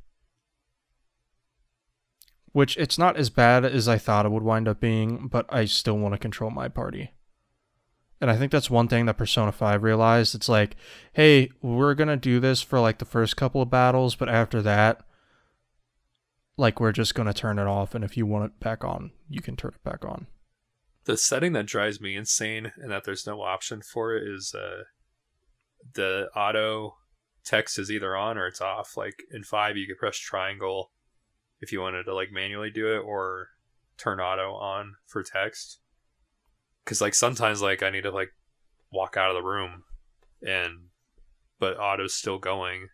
which 2.53 2.77
it's 2.77 2.99
not 2.99 3.16
as 3.16 3.31
bad 3.31 3.65
as 3.65 3.89
I 3.89 3.99
thought 3.99 4.27
it 4.27 4.31
would 4.31 4.43
wind 4.43 4.69
up 4.69 4.81
being, 4.81 5.27
but 5.28 5.47
I 5.49 5.65
still 5.65 5.99
want 5.99 6.15
to 6.15 6.19
control 6.19 6.51
my 6.51 6.69
party. 6.69 7.12
And 8.20 8.31
I 8.31 8.36
think 8.36 8.53
that's 8.53 8.70
one 8.70 8.86
thing 8.86 9.07
that 9.07 9.16
Persona 9.16 9.51
5 9.51 9.82
realized. 9.82 10.35
It's 10.35 10.49
like, 10.49 10.77
hey, 11.12 11.51
we're 11.61 11.94
going 11.94 12.09
to 12.09 12.16
do 12.16 12.39
this 12.39 12.62
for 12.62 12.78
like 12.78 12.99
the 12.99 13.05
first 13.05 13.36
couple 13.36 13.61
of 13.61 13.70
battles, 13.70 14.15
but 14.15 14.28
after 14.28 14.62
that, 14.62 15.05
like 16.57 16.78
we're 16.78 16.93
just 16.93 17.15
going 17.16 17.27
to 17.27 17.35
turn 17.35 17.59
it 17.59 17.66
off. 17.66 17.97
And 17.97 18.05
if 18.05 18.16
you 18.16 18.24
want 18.24 18.44
it 18.44 18.61
back 18.61 18.85
on, 18.85 19.11
you 19.28 19.40
can 19.40 19.57
turn 19.57 19.73
it 19.74 19.82
back 19.82 20.05
on. 20.05 20.28
The 21.05 21.16
setting 21.16 21.53
that 21.55 21.66
drives 21.66 22.01
me 22.01 22.16
insane 22.16 22.73
and 22.77 22.91
that 22.91 23.05
there's 23.05 23.27
no 23.27 23.43
option 23.43 23.83
for 23.83 24.15
it 24.15 24.29
is 24.29 24.55
uh, 24.55 24.85
the 25.95 26.29
auto 26.37 26.97
text 27.45 27.79
is 27.79 27.91
either 27.91 28.16
on 28.16 28.39
or 28.39 28.47
it's 28.47 28.61
off. 28.61 28.97
Like 28.97 29.24
in 29.33 29.43
5, 29.43 29.77
you 29.77 29.87
could 29.87 29.99
press 29.99 30.16
triangle 30.16 30.93
if 31.61 31.73
you 31.73 31.81
wanted 31.81 32.05
to 32.05 32.15
like 32.15 32.31
manually 32.33 32.70
do 32.70 32.95
it 32.95 32.99
or 32.99 33.49
turn 33.97 34.20
auto 34.20 34.53
on 34.55 34.97
for 35.07 35.23
text 35.23 35.79
because 36.85 37.01
like 37.01 37.15
sometimes 37.15 37.62
like 37.62 37.83
i 37.83 37.91
need 37.91 38.03
to 38.03 38.11
like 38.11 38.31
walk 38.93 39.16
out 39.16 39.31
of 39.31 39.37
the 39.37 39.49
room 39.49 39.85
and 40.43 40.89
but 41.59 41.79
auto's 41.79 42.15
still 42.15 42.39
going 42.39 42.89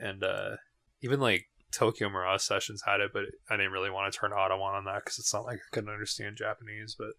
and 0.00 0.24
uh 0.24 0.56
even 1.02 1.20
like 1.20 1.46
tokyo 1.76 2.08
mirage 2.08 2.42
sessions 2.42 2.82
had 2.86 3.00
it 3.00 3.10
but 3.12 3.24
i 3.50 3.56
didn't 3.56 3.72
really 3.72 3.90
want 3.90 4.12
to 4.12 4.18
turn 4.18 4.32
auto 4.32 4.54
on 4.54 4.74
on 4.74 4.84
that 4.84 5.04
because 5.04 5.18
it's 5.18 5.32
not 5.34 5.44
like 5.44 5.58
i 5.58 5.68
couldn't 5.74 5.92
understand 5.92 6.36
japanese 6.36 6.96
but 6.98 7.12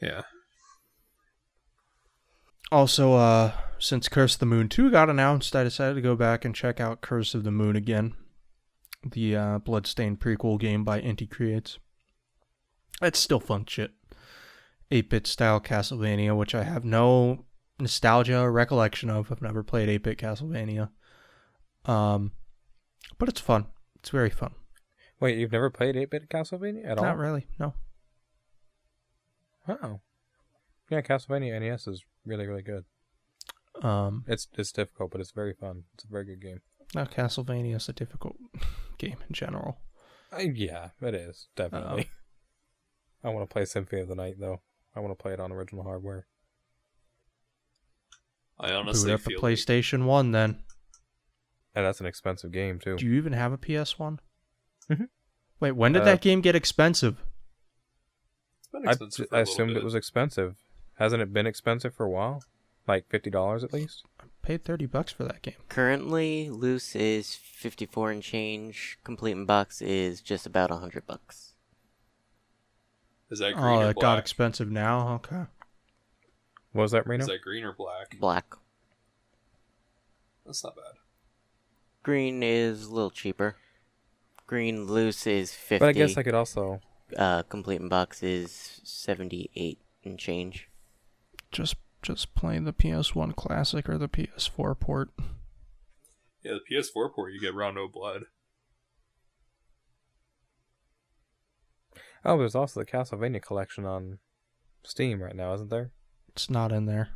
yeah 0.00 0.22
Also, 2.72 3.12
uh, 3.12 3.52
since 3.78 4.08
Curse 4.08 4.32
of 4.32 4.40
the 4.40 4.46
Moon 4.46 4.66
2 4.66 4.90
got 4.90 5.10
announced, 5.10 5.54
I 5.54 5.62
decided 5.62 5.94
to 5.96 6.00
go 6.00 6.16
back 6.16 6.42
and 6.42 6.54
check 6.54 6.80
out 6.80 7.02
Curse 7.02 7.34
of 7.34 7.44
the 7.44 7.50
Moon 7.50 7.76
again. 7.76 8.14
The 9.04 9.36
uh, 9.36 9.58
Bloodstained 9.58 10.20
prequel 10.20 10.58
game 10.58 10.82
by 10.82 10.98
Inti 11.02 11.28
Creates. 11.28 11.78
It's 13.02 13.18
still 13.18 13.40
fun 13.40 13.66
shit. 13.66 13.90
8 14.90 15.10
bit 15.10 15.26
style 15.26 15.60
Castlevania, 15.60 16.34
which 16.34 16.54
I 16.54 16.62
have 16.62 16.82
no 16.82 17.44
nostalgia 17.78 18.40
or 18.40 18.50
recollection 18.50 19.10
of. 19.10 19.30
I've 19.30 19.42
never 19.42 19.62
played 19.62 19.90
8 19.90 19.98
bit 19.98 20.18
Castlevania. 20.18 20.88
Um, 21.84 22.32
but 23.22 23.28
it's 23.28 23.40
fun. 23.40 23.66
It's 24.00 24.10
very 24.10 24.30
fun. 24.30 24.52
Wait, 25.20 25.38
you've 25.38 25.52
never 25.52 25.70
played 25.70 25.94
8-bit 25.94 26.28
Castlevania 26.28 26.84
at 26.84 26.98
all? 26.98 27.04
Not 27.04 27.18
really, 27.18 27.46
no. 27.56 27.72
Oh. 29.68 30.00
Yeah, 30.90 31.02
Castlevania 31.02 31.60
NES 31.60 31.86
is 31.86 32.04
really, 32.26 32.48
really 32.48 32.64
good. 32.64 32.84
Um, 33.80 34.24
It's 34.26 34.48
it's 34.58 34.72
difficult, 34.72 35.12
but 35.12 35.20
it's 35.20 35.30
very 35.30 35.54
fun. 35.54 35.84
It's 35.94 36.02
a 36.02 36.08
very 36.08 36.24
good 36.24 36.42
game. 36.42 36.62
no, 36.96 37.04
Castlevania 37.04 37.76
is 37.76 37.88
a 37.88 37.92
difficult 37.92 38.34
game 38.98 39.18
in 39.28 39.32
general. 39.32 39.78
Uh, 40.32 40.38
yeah, 40.40 40.88
it 41.00 41.14
is 41.14 41.46
definitely. 41.54 42.10
I 43.22 43.28
want 43.28 43.48
to 43.48 43.52
play 43.52 43.66
Symphony 43.66 44.02
of 44.02 44.08
the 44.08 44.16
Night 44.16 44.34
though. 44.40 44.62
I 44.96 44.98
want 45.00 45.16
to 45.16 45.22
play 45.22 45.32
it 45.32 45.38
on 45.38 45.52
original 45.52 45.84
hardware. 45.84 46.26
i 48.58 48.70
Boot 48.70 48.74
honestly 48.74 49.12
up 49.12 49.20
a 49.20 49.22
feel 49.22 49.40
PlayStation 49.40 50.06
1 50.06 50.32
then. 50.32 50.64
And 51.74 51.84
that's 51.86 52.00
an 52.00 52.06
expensive 52.06 52.52
game 52.52 52.78
too. 52.78 52.96
Do 52.96 53.06
you 53.06 53.14
even 53.14 53.32
have 53.32 53.52
a 53.52 53.58
PS1? 53.58 54.18
Mhm. 54.90 55.08
Wait, 55.60 55.72
when 55.72 55.92
did 55.92 56.02
Uh, 56.02 56.06
that 56.06 56.20
game 56.20 56.40
get 56.40 56.54
expensive? 56.54 57.22
it's 58.58 58.68
been 58.68 58.86
I, 58.86 58.90
expensive 58.92 59.28
for 59.28 59.34
a 59.34 59.38
I 59.38 59.40
little 59.40 59.52
assumed 59.54 59.76
it 59.76 59.84
was 59.84 59.94
expensive. 59.94 60.56
Hasn't 60.98 61.22
it 61.22 61.32
been 61.32 61.46
expensive 61.46 61.94
for 61.94 62.04
a 62.04 62.10
while? 62.10 62.42
Like 62.86 63.08
fifty 63.08 63.30
dollars 63.30 63.62
at 63.64 63.72
least. 63.72 64.04
I 64.20 64.24
paid 64.42 64.64
30 64.64 64.86
bucks 64.86 65.12
for 65.12 65.22
that 65.24 65.40
game. 65.42 65.54
Currently, 65.68 66.50
loose 66.50 66.96
is 66.96 67.36
54 67.36 68.10
and 68.10 68.22
change. 68.22 68.98
Complete 69.04 69.32
in 69.32 69.46
box 69.46 69.80
is 69.80 70.20
just 70.20 70.46
about 70.46 70.70
100 70.70 71.06
bucks. 71.06 71.54
is 73.30 73.38
that 73.38 73.54
green 73.54 73.64
Oh, 73.78 73.86
or 73.86 73.90
it 73.90 73.96
got 74.00 74.18
expensive 74.18 74.68
now. 74.70 75.14
Okay. 75.14 75.46
What 76.72 76.82
was 76.82 76.90
that, 76.90 77.06
Reno? 77.06 77.22
is 77.22 77.28
that 77.28 77.40
green 77.40 77.64
or 77.64 77.72
black 77.72 78.18
Black. 78.18 78.54
that's 80.44 80.62
not 80.64 80.74
bad 80.76 80.96
Green 82.02 82.42
is 82.42 82.86
a 82.86 82.92
little 82.94 83.10
cheaper. 83.10 83.56
Green 84.46 84.86
loose 84.86 85.26
is 85.26 85.54
50. 85.54 85.78
but 85.80 85.88
I 85.88 85.92
guess 85.92 86.16
I 86.16 86.22
could 86.22 86.34
also. 86.34 86.80
uh, 87.16 87.42
complete 87.44 87.80
in 87.80 87.88
box 87.88 88.22
is 88.22 88.80
78 88.84 89.78
and 90.04 90.18
change. 90.18 90.68
Just 91.50 91.76
just 92.02 92.34
play 92.34 92.58
the 92.58 92.72
PS1 92.72 93.36
Classic 93.36 93.88
or 93.88 93.96
the 93.96 94.08
PS4 94.08 94.78
port. 94.80 95.10
yeah 96.42 96.54
the 96.68 96.76
ps4 96.76 97.12
port 97.14 97.32
you 97.32 97.38
get 97.40 97.54
rondo 97.54 97.86
blood 97.86 98.24
Oh, 102.24 102.38
there's 102.38 102.54
also 102.54 102.78
the 102.80 102.86
Castlevania 102.86 103.42
collection 103.42 103.84
on 103.84 104.18
Steam 104.84 105.20
right 105.22 105.34
now, 105.34 105.54
isn't 105.54 105.70
there? 105.70 105.90
It's 106.28 106.48
not 106.48 106.70
in 106.70 106.86
there. 106.86 107.08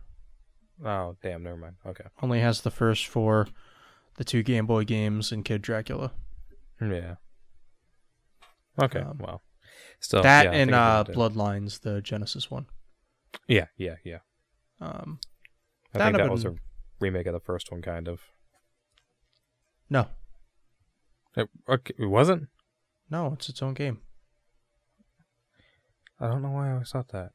Oh, 0.84 1.16
damn, 1.22 1.44
never 1.44 1.56
mind. 1.56 1.76
Okay. 1.86 2.04
Only 2.22 2.40
has 2.40 2.62
the 2.62 2.72
first 2.72 3.06
four, 3.06 3.46
the 4.16 4.24
two 4.24 4.42
Game 4.42 4.66
Boy 4.66 4.84
games, 4.84 5.32
and 5.32 5.44
Kid 5.44 5.62
Dracula. 5.62 6.12
Yeah. 6.80 7.16
Okay. 8.80 9.00
Um, 9.00 9.18
well, 9.18 9.42
still 10.00 10.22
that 10.22 10.46
yeah, 10.46 10.52
and 10.52 10.74
uh. 10.74 11.04
Bloodlines, 11.08 11.80
the 11.80 12.00
Genesis 12.02 12.50
one. 12.50 12.66
Yeah, 13.48 13.66
yeah, 13.76 13.96
yeah. 14.04 14.18
Um, 14.80 15.18
I 15.94 15.98
think 15.98 16.16
that 16.16 16.30
was 16.30 16.44
a 16.44 16.54
remake 17.00 17.26
of 17.26 17.32
the 17.32 17.40
first 17.40 17.70
one, 17.70 17.82
kind 17.82 18.08
of. 18.08 18.20
no, 19.88 20.08
It, 21.36 21.48
okay, 21.68 21.94
it 21.98 22.06
wasn't. 22.06 22.48
no, 23.10 23.32
it's 23.34 23.48
its 23.48 23.62
own 23.62 23.74
game. 23.74 24.00
I 26.20 26.28
don't 26.28 26.42
know 26.42 26.50
why 26.50 26.68
I 26.68 26.72
always 26.72 26.90
thought 26.90 27.08
that. 27.08 27.30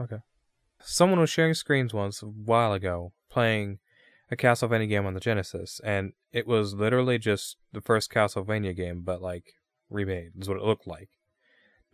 Okay. 0.00 0.18
Someone 0.80 1.20
was 1.20 1.30
sharing 1.30 1.54
screens 1.54 1.92
once 1.92 2.22
a 2.22 2.26
while 2.26 2.72
ago 2.72 3.12
playing 3.30 3.78
a 4.30 4.36
Castlevania 4.36 4.88
game 4.88 5.06
on 5.06 5.14
the 5.14 5.20
Genesis, 5.20 5.80
and 5.84 6.12
it 6.32 6.46
was 6.46 6.74
literally 6.74 7.18
just 7.18 7.56
the 7.72 7.80
first 7.80 8.12
Castlevania 8.12 8.76
game, 8.76 9.02
but 9.02 9.22
like 9.22 9.54
remade, 9.90 10.32
is 10.38 10.48
what 10.48 10.58
it 10.58 10.64
looked 10.64 10.86
like. 10.86 11.08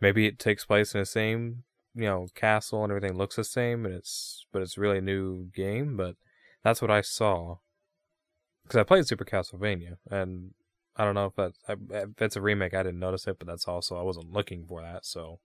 Maybe 0.01 0.25
it 0.25 0.39
takes 0.39 0.65
place 0.65 0.93
in 0.93 0.99
the 0.99 1.05
same, 1.05 1.63
you 1.93 2.03
know, 2.03 2.27
castle 2.35 2.83
and 2.83 2.91
everything 2.91 3.17
looks 3.17 3.37
the 3.37 3.43
same, 3.43 3.85
and 3.85 3.95
it's 3.95 4.45
but 4.51 4.61
it's 4.61 4.77
really 4.77 4.97
a 4.97 5.01
new 5.01 5.45
game. 5.55 5.95
But 5.95 6.15
that's 6.63 6.81
what 6.81 6.91
I 6.91 7.01
saw 7.01 7.57
because 8.63 8.79
I 8.79 8.83
played 8.83 9.07
Super 9.07 9.25
Castlevania, 9.25 9.97
and 10.09 10.51
I 10.97 11.05
don't 11.05 11.15
know 11.15 11.27
if 11.27 11.35
that's 11.35 11.59
if 11.69 12.21
it's 12.21 12.35
a 12.35 12.41
remake. 12.41 12.73
I 12.73 12.83
didn't 12.83 12.99
notice 12.99 13.27
it, 13.27 13.39
but 13.39 13.47
that's 13.47 13.67
also 13.67 13.97
I 13.97 14.01
wasn't 14.01 14.33
looking 14.33 14.65
for 14.67 14.81
that, 14.81 15.05
so 15.05 15.39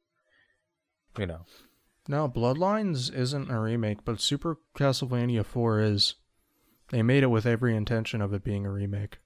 you 1.18 1.26
know. 1.26 1.44
No, 2.08 2.28
Bloodlines 2.28 3.14
isn't 3.14 3.50
a 3.50 3.60
remake, 3.60 4.04
but 4.04 4.20
Super 4.20 4.56
Castlevania 4.76 5.44
4 5.44 5.80
is. 5.80 6.14
They 6.90 7.02
made 7.02 7.22
it 7.22 7.28
with 7.28 7.46
every 7.46 7.76
intention 7.76 8.20
of 8.20 8.32
it 8.32 8.44
being 8.44 8.66
a 8.66 8.70
remake. 8.70 9.18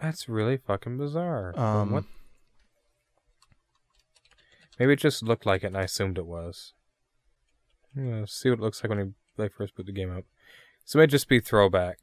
That's 0.00 0.28
really 0.28 0.56
fucking 0.56 0.96
bizarre. 0.96 1.58
Um, 1.58 1.92
what? 1.92 2.04
Maybe 4.78 4.92
it 4.92 5.00
just 5.00 5.22
looked 5.22 5.44
like 5.44 5.64
it, 5.64 5.68
and 5.68 5.76
I 5.76 5.82
assumed 5.82 6.18
it 6.18 6.26
was. 6.26 6.72
See 7.94 8.48
what 8.48 8.58
it 8.58 8.62
looks 8.62 8.82
like 8.82 8.90
when 8.90 9.14
they 9.36 9.48
first 9.48 9.74
put 9.74 9.86
the 9.86 9.92
game 9.92 10.16
up. 10.16 10.24
So 10.84 10.98
it 10.98 11.02
may 11.02 11.06
just 11.08 11.28
be 11.28 11.40
throwback, 11.40 11.98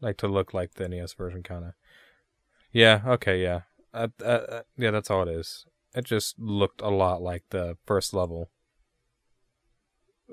like 0.00 0.16
to 0.18 0.28
look 0.28 0.54
like 0.54 0.74
the 0.74 0.88
NES 0.88 1.12
version, 1.14 1.42
kind 1.42 1.64
of. 1.64 1.72
Yeah. 2.72 3.02
Okay. 3.04 3.42
Yeah. 3.42 3.62
Uh, 3.92 4.08
uh, 4.22 4.24
uh, 4.24 4.62
yeah. 4.76 4.90
That's 4.92 5.10
all 5.10 5.28
it 5.28 5.28
is. 5.28 5.66
It 5.94 6.04
just 6.04 6.38
looked 6.38 6.80
a 6.80 6.88
lot 6.88 7.20
like 7.20 7.44
the 7.50 7.76
first 7.84 8.14
level. 8.14 8.50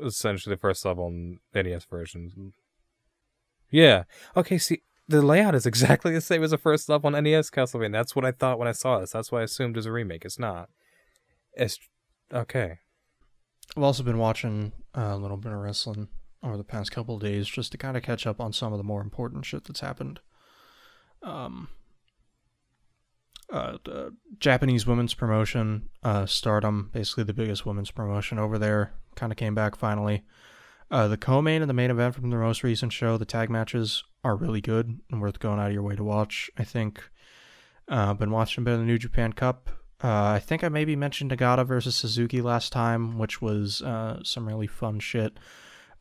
Essentially, 0.01 0.55
the 0.55 0.59
first 0.59 0.85
level 0.85 1.07
in 1.07 1.39
the 1.51 1.63
NES 1.63 1.85
version. 1.85 2.53
Yeah. 3.70 4.04
Okay. 4.36 4.58
See, 4.58 4.82
the 5.08 5.22
layout 5.22 5.56
is 5.56 5.66
exactly 5.66 6.14
the 6.14 6.22
same 6.22 6.44
as 6.44 6.52
the 6.52 6.58
first 6.58 6.90
level 6.90 7.14
on 7.14 7.24
NES 7.24 7.50
Castlevania. 7.50 7.94
That's 7.94 8.16
what 8.16 8.26
I 8.26 8.32
thought 8.32 8.60
when 8.60 8.68
I 8.68 8.74
saw 8.74 9.00
this. 9.00 9.12
That's 9.12 9.32
why 9.32 9.42
I 9.42 9.44
assumed 9.44 9.76
it 9.76 9.80
was 9.80 9.86
a 9.86 9.92
remake. 9.92 10.26
It's 10.26 10.40
not. 10.40 10.70
It's 11.54 11.80
okay. 12.34 12.80
I've 13.76 13.84
also 13.84 14.04
been 14.04 14.18
watching 14.18 14.74
uh, 14.96 15.12
a 15.14 15.18
little 15.18 15.38
bit 15.38 15.52
of 15.52 15.60
wrestling 15.60 16.08
over 16.44 16.58
the 16.58 16.64
past 16.64 16.92
couple 16.92 17.16
of 17.16 17.22
days 17.22 17.48
just 17.48 17.72
to 17.72 17.78
kind 17.78 17.98
of 17.98 18.04
catch 18.04 18.28
up 18.28 18.40
on 18.40 18.54
some 18.54 18.72
of 18.72 18.78
the 18.78 18.84
more 18.84 19.02
important 19.02 19.46
shit 19.46 19.64
that's 19.66 19.80
happened. 19.80 20.20
Um, 21.24 21.70
uh, 23.52 23.78
Japanese 24.40 24.86
women's 24.86 25.14
promotion, 25.14 25.90
uh, 26.04 26.26
Stardom, 26.26 26.90
basically 26.94 27.24
the 27.24 27.34
biggest 27.34 27.66
women's 27.66 27.92
promotion 27.92 28.38
over 28.40 28.58
there, 28.58 28.94
kind 29.16 29.32
of 29.32 29.38
came 29.38 29.56
back 29.56 29.76
finally. 29.76 30.24
Uh, 30.91 31.07
the 31.07 31.18
co-main 31.18 31.62
and 31.62 31.70
the 31.70 31.74
main 31.74 31.90
event 31.90 32.16
from 32.16 32.30
the 32.30 32.38
most 32.38 32.64
recent 32.64 32.94
show, 32.94 33.18
the 33.18 33.26
tag 33.26 33.49
matches 33.49 34.03
are 34.24 34.36
really 34.36 34.62
good 34.62 34.99
and 35.12 35.22
worth 35.22 35.40
going 35.40 35.60
out 35.60 35.68
of 35.68 35.74
your 35.74 35.84
way 35.84 35.95
to 35.95 36.03
watch. 36.03 36.49
I 36.57 36.64
think. 36.64 37.03
Uh, 37.88 38.14
been 38.16 38.32
watching 38.32 38.64
a 38.64 38.66
bit 38.66 38.74
of 38.74 38.80
the 38.80 38.86
New 38.86 38.98
Japan 38.98 39.32
Cup. 39.32 39.70
Uh, 40.03 40.34
I 40.36 40.40
think 40.40 40.64
I 40.64 40.70
maybe 40.70 40.95
mentioned 40.95 41.32
Nagata 41.32 41.66
versus 41.66 41.95
Suzuki 41.95 42.41
last 42.41 42.72
time, 42.72 43.18
which 43.18 43.41
was 43.41 43.82
uh, 43.82 44.22
some 44.24 44.48
really 44.48 44.68
fun 44.68 44.99
shit. 44.99 45.38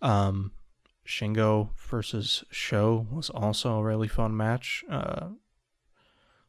Um, 0.03 0.53
Shingo 1.07 1.71
versus 1.77 2.45
SHO 2.51 3.07
was 3.11 3.31
also 3.31 3.79
a 3.79 3.85
really 3.85 4.09
fun 4.09 4.37
match. 4.37 4.85
Uh, 4.91 5.29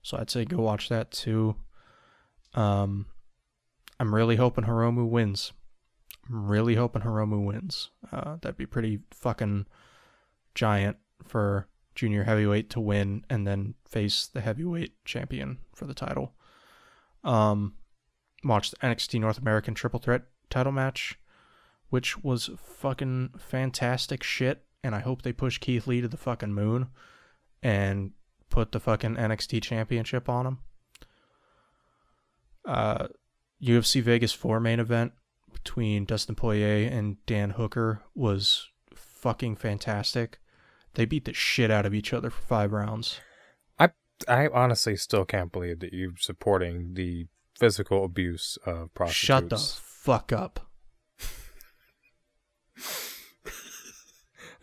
so 0.01 0.17
I'd 0.17 0.29
say 0.29 0.45
go 0.45 0.57
watch 0.57 0.89
that 0.89 1.11
too. 1.11 1.55
Um, 2.53 3.07
I'm 3.99 4.15
really 4.15 4.37
hoping 4.37 4.65
Hiromu 4.65 5.07
wins. 5.07 5.51
I'm 6.29 6.47
really 6.47 6.75
hoping 6.75 7.03
Hiromu 7.03 7.43
wins. 7.43 7.91
Uh, 8.11 8.37
that'd 8.41 8.57
be 8.57 8.65
pretty 8.65 8.99
fucking 9.11 9.67
giant 10.55 10.97
for 11.23 11.67
junior 11.93 12.23
heavyweight 12.23 12.69
to 12.71 12.79
win 12.79 13.23
and 13.29 13.45
then 13.47 13.75
face 13.87 14.27
the 14.27 14.41
heavyweight 14.41 15.05
champion 15.05 15.59
for 15.73 15.85
the 15.85 15.93
title. 15.93 16.33
Um, 17.23 17.75
watched 18.43 18.71
the 18.71 18.87
NXT 18.87 19.19
North 19.19 19.37
American 19.37 19.73
Triple 19.73 19.99
Threat 19.99 20.23
title 20.49 20.71
match, 20.71 21.19
which 21.89 22.23
was 22.23 22.49
fucking 22.57 23.31
fantastic 23.37 24.23
shit. 24.23 24.65
And 24.83 24.93
I 24.93 24.99
hope 24.99 25.21
they 25.21 25.33
push 25.33 25.59
Keith 25.59 25.87
Lee 25.87 26.01
to 26.01 26.07
the 26.07 26.17
fucking 26.17 26.53
moon 26.53 26.87
and 27.63 28.11
put 28.49 28.71
the 28.71 28.79
fucking 28.79 29.15
NXT 29.15 29.63
championship 29.63 30.29
on 30.29 30.45
him. 30.45 30.59
Uh, 32.63 33.07
UFC 33.61 34.01
Vegas 34.01 34.33
4 34.33 34.59
main 34.59 34.79
event 34.79 35.13
between 35.55 36.05
Dustin 36.05 36.35
Poirier 36.35 36.87
and 36.89 37.17
Dan 37.25 37.51
Hooker 37.51 38.01
was 38.13 38.67
fucking 38.93 39.55
fantastic. 39.55 40.39
They 40.93 41.05
beat 41.05 41.25
the 41.25 41.33
shit 41.33 41.71
out 41.71 41.85
of 41.85 41.93
each 41.93 42.13
other 42.13 42.29
for 42.29 42.41
five 42.43 42.71
rounds. 42.71 43.19
I 43.79 43.89
I 44.27 44.47
honestly 44.47 44.95
still 44.95 45.25
can't 45.25 45.51
believe 45.51 45.79
that 45.79 45.93
you're 45.93 46.13
supporting 46.17 46.93
the 46.93 47.27
physical 47.57 48.05
abuse 48.05 48.57
of 48.65 48.93
prostitutes. 48.93 49.25
Shut 49.25 49.49
the 49.49 49.57
fuck 49.57 50.31
up. 50.31 50.59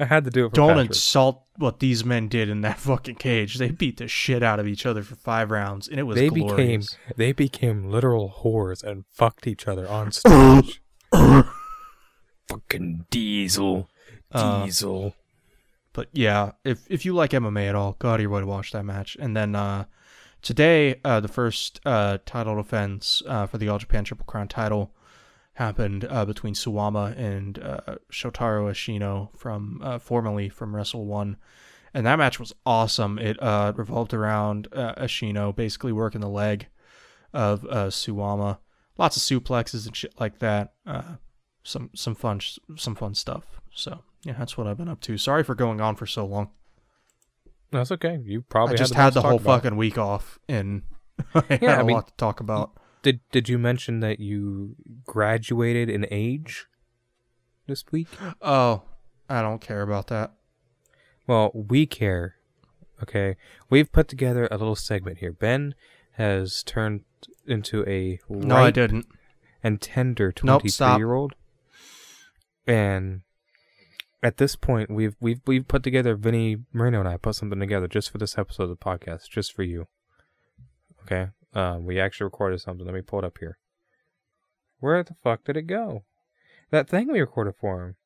I 0.00 0.06
had 0.06 0.24
to 0.24 0.30
do 0.30 0.46
it 0.46 0.50
for 0.50 0.56
Don't 0.56 0.68
Patrick. 0.70 0.88
insult 0.88 1.42
what 1.56 1.78
these 1.78 2.04
men 2.04 2.28
did 2.28 2.48
in 2.48 2.62
that 2.62 2.78
fucking 2.80 3.16
cage. 3.16 3.56
They 3.58 3.70
beat 3.70 3.98
the 3.98 4.08
shit 4.08 4.42
out 4.42 4.58
of 4.58 4.66
each 4.66 4.86
other 4.86 5.02
for 5.02 5.14
five 5.14 5.50
rounds, 5.50 5.86
and 5.86 5.98
it 5.98 6.04
was 6.04 6.16
they 6.16 6.28
glorious. 6.28 6.56
became 6.56 6.82
they 7.16 7.32
became 7.32 7.90
literal 7.90 8.40
whores 8.42 8.82
and 8.82 9.04
fucked 9.10 9.46
each 9.46 9.68
other 9.68 9.88
on 9.88 10.10
stage. 10.12 10.80
Fucking 12.48 13.06
Diesel. 13.10 13.88
Uh, 14.30 14.64
Diesel. 14.64 15.14
But 15.92 16.08
yeah, 16.12 16.52
if 16.64 16.86
if 16.88 17.04
you 17.04 17.14
like 17.14 17.32
MMA 17.32 17.68
at 17.68 17.74
all, 17.74 17.96
go 17.98 18.10
out 18.10 18.14
of 18.16 18.20
your 18.20 18.30
way 18.30 18.40
to 18.40 18.46
watch 18.46 18.72
that 18.72 18.84
match. 18.84 19.16
And 19.20 19.36
then 19.36 19.54
uh, 19.54 19.84
today, 20.40 21.00
uh, 21.04 21.20
the 21.20 21.28
first 21.28 21.80
uh, 21.84 22.18
title 22.24 22.56
defense 22.56 23.22
uh, 23.26 23.46
for 23.46 23.58
the 23.58 23.68
All 23.68 23.78
Japan 23.78 24.04
Triple 24.04 24.26
Crown 24.26 24.48
title 24.48 24.92
happened 25.54 26.06
uh, 26.08 26.24
between 26.24 26.54
Suwama 26.54 27.16
and 27.16 27.58
uh, 27.58 27.96
Shotaro 28.10 28.70
Ashino 28.70 29.36
from 29.36 29.80
uh, 29.82 29.98
formerly 29.98 30.48
from 30.48 30.74
Wrestle 30.74 31.04
One, 31.04 31.36
and 31.92 32.06
that 32.06 32.18
match 32.18 32.40
was 32.40 32.54
awesome. 32.64 33.18
It 33.18 33.40
uh, 33.42 33.72
revolved 33.76 34.14
around 34.14 34.68
uh, 34.72 34.94
Ashino 34.94 35.54
basically 35.54 35.92
working 35.92 36.20
the 36.20 36.28
leg 36.28 36.68
of 37.34 37.64
uh, 37.66 37.86
Suwama, 37.88 38.58
lots 38.98 39.16
of 39.16 39.22
suplexes 39.22 39.86
and 39.86 39.96
shit 39.96 40.14
like 40.20 40.38
that. 40.40 40.72
Uh, 40.86 41.16
some 41.62 41.90
some 41.94 42.14
fun 42.14 42.40
some 42.76 42.94
fun 42.94 43.14
stuff. 43.14 43.44
So 43.74 44.00
yeah, 44.24 44.34
that's 44.38 44.56
what 44.56 44.66
I've 44.66 44.76
been 44.78 44.88
up 44.88 45.00
to. 45.02 45.16
Sorry 45.18 45.42
for 45.44 45.54
going 45.54 45.80
on 45.80 45.96
for 45.96 46.06
so 46.06 46.24
long. 46.26 46.50
That's 47.70 47.90
okay. 47.92 48.20
You 48.24 48.42
probably 48.42 48.74
I 48.74 48.78
just 48.78 48.94
had, 48.94 49.04
had 49.04 49.14
the, 49.14 49.20
the 49.20 49.22
most 49.22 49.24
to 49.24 49.28
whole 49.30 49.38
about. 49.54 49.62
fucking 49.62 49.76
week 49.78 49.96
off, 49.98 50.38
and 50.48 50.82
I 51.34 51.42
had 51.48 51.62
Yeah, 51.62 51.76
I 51.78 51.80
a 51.80 51.84
mean- 51.84 51.96
lot 51.96 52.08
to 52.08 52.14
talk 52.16 52.40
about. 52.40 52.72
Did 53.02 53.20
Did 53.32 53.48
you 53.48 53.58
mention 53.58 54.00
that 54.00 54.20
you 54.20 54.76
graduated 55.06 55.88
in 55.88 56.06
age 56.10 56.66
this 57.66 57.84
week? 57.90 58.08
Oh, 58.40 58.82
I 59.28 59.42
don't 59.42 59.60
care 59.60 59.82
about 59.82 60.06
that. 60.08 60.32
Well, 61.26 61.50
we 61.54 61.86
care. 61.86 62.36
Okay, 63.02 63.36
we've 63.70 63.90
put 63.90 64.06
together 64.06 64.46
a 64.50 64.56
little 64.56 64.76
segment 64.76 65.18
here. 65.18 65.32
Ben 65.32 65.74
has 66.12 66.62
turned 66.62 67.00
into 67.46 67.84
a 67.88 68.18
No, 68.28 68.56
I 68.56 68.70
didn't. 68.70 69.06
and 69.62 69.80
tender 69.80 70.26
Nope, 70.28 70.34
twenty-three 70.36 70.70
stop. 70.70 70.98
year 70.98 71.12
old, 71.12 71.34
and 72.66 73.22
at 74.22 74.36
this 74.36 74.54
point, 74.56 74.90
we've 74.90 75.16
we've 75.20 75.40
we've 75.46 75.66
put 75.66 75.82
together. 75.82 76.14
Vinny 76.16 76.58
Marino 76.72 77.00
and 77.00 77.08
I 77.08 77.16
put 77.16 77.34
something 77.34 77.58
together 77.60 77.88
just 77.88 78.10
for 78.10 78.18
this 78.18 78.38
episode 78.38 78.64
of 78.64 78.68
the 78.70 78.76
podcast, 78.76 79.28
just 79.30 79.52
for 79.52 79.62
you. 79.62 79.86
Okay, 81.04 81.28
uh, 81.54 81.78
we 81.80 81.98
actually 82.00 82.24
recorded 82.24 82.60
something. 82.60 82.86
Let 82.86 82.94
me 82.94 83.02
pull 83.02 83.18
it 83.20 83.24
up 83.24 83.38
here. 83.38 83.58
Where 84.80 85.02
the 85.02 85.14
fuck 85.14 85.44
did 85.44 85.56
it 85.56 85.66
go? 85.66 86.04
That 86.70 86.88
thing 86.88 87.10
we 87.10 87.20
recorded 87.20 87.54
for 87.60 87.96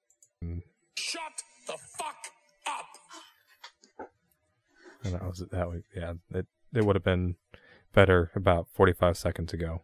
him. 0.42 0.62
Shut 0.98 1.20
the 1.66 1.74
fuck 1.98 2.16
up! 2.66 4.08
And 5.04 5.14
that 5.14 5.22
was 5.24 5.44
that 5.50 5.68
was 5.68 5.82
yeah. 5.94 6.14
It 6.32 6.46
it 6.74 6.84
would 6.84 6.96
have 6.96 7.04
been 7.04 7.36
better 7.97 8.31
about 8.36 8.68
forty 8.73 8.93
five 8.93 9.16
seconds 9.16 9.52
ago. 9.52 9.82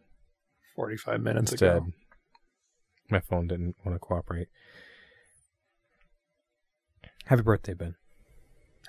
45 0.75 1.21
minutes 1.21 1.51
Instead, 1.51 1.77
ago. 1.77 1.87
my 3.09 3.19
phone 3.19 3.45
didn't 3.47 3.75
want 3.85 3.95
to 3.95 3.99
cooperate. 3.99 4.47
Happy 7.25 7.41
birthday, 7.43 7.73
Ben. 7.73 7.95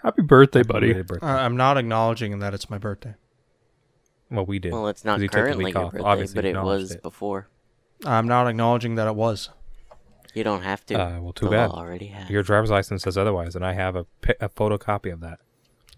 Happy 0.02 0.22
birthday, 0.22 0.62
buddy. 0.62 0.86
belated 0.88 1.06
birthday. 1.06 1.26
Uh, 1.26 1.36
I'm 1.36 1.56
not 1.56 1.76
acknowledging 1.76 2.38
that 2.38 2.54
it's 2.54 2.70
my 2.70 2.78
birthday. 2.78 3.14
well, 4.30 4.46
we 4.46 4.58
did. 4.58 4.72
Well, 4.72 4.88
it's 4.88 5.04
not 5.04 5.20
he 5.20 5.26
took 5.26 5.32
the 5.32 5.38
currently 5.40 5.64
week 5.66 5.74
your 5.74 5.84
off. 5.84 5.92
birthday, 5.92 6.06
Obviously 6.06 6.34
but 6.36 6.44
it 6.46 6.56
was 6.62 6.92
it. 6.92 7.02
before. 7.02 7.48
I'm 8.06 8.26
not 8.26 8.46
acknowledging 8.48 8.94
that 8.96 9.06
it 9.08 9.14
was. 9.14 9.50
You 10.34 10.42
don't 10.42 10.62
have 10.62 10.84
to. 10.86 10.94
Uh, 11.00 11.20
well, 11.20 11.32
too 11.34 11.44
the 11.46 11.50
bad. 11.52 11.70
already 11.70 12.06
has. 12.06 12.28
Your 12.30 12.42
driver's 12.42 12.70
license 12.70 13.02
says 13.02 13.16
otherwise, 13.18 13.54
and 13.54 13.64
I 13.64 13.74
have 13.74 13.94
a, 13.94 14.04
pi- 14.22 14.34
a 14.40 14.48
photocopy 14.48 15.12
of 15.12 15.20
that. 15.20 15.38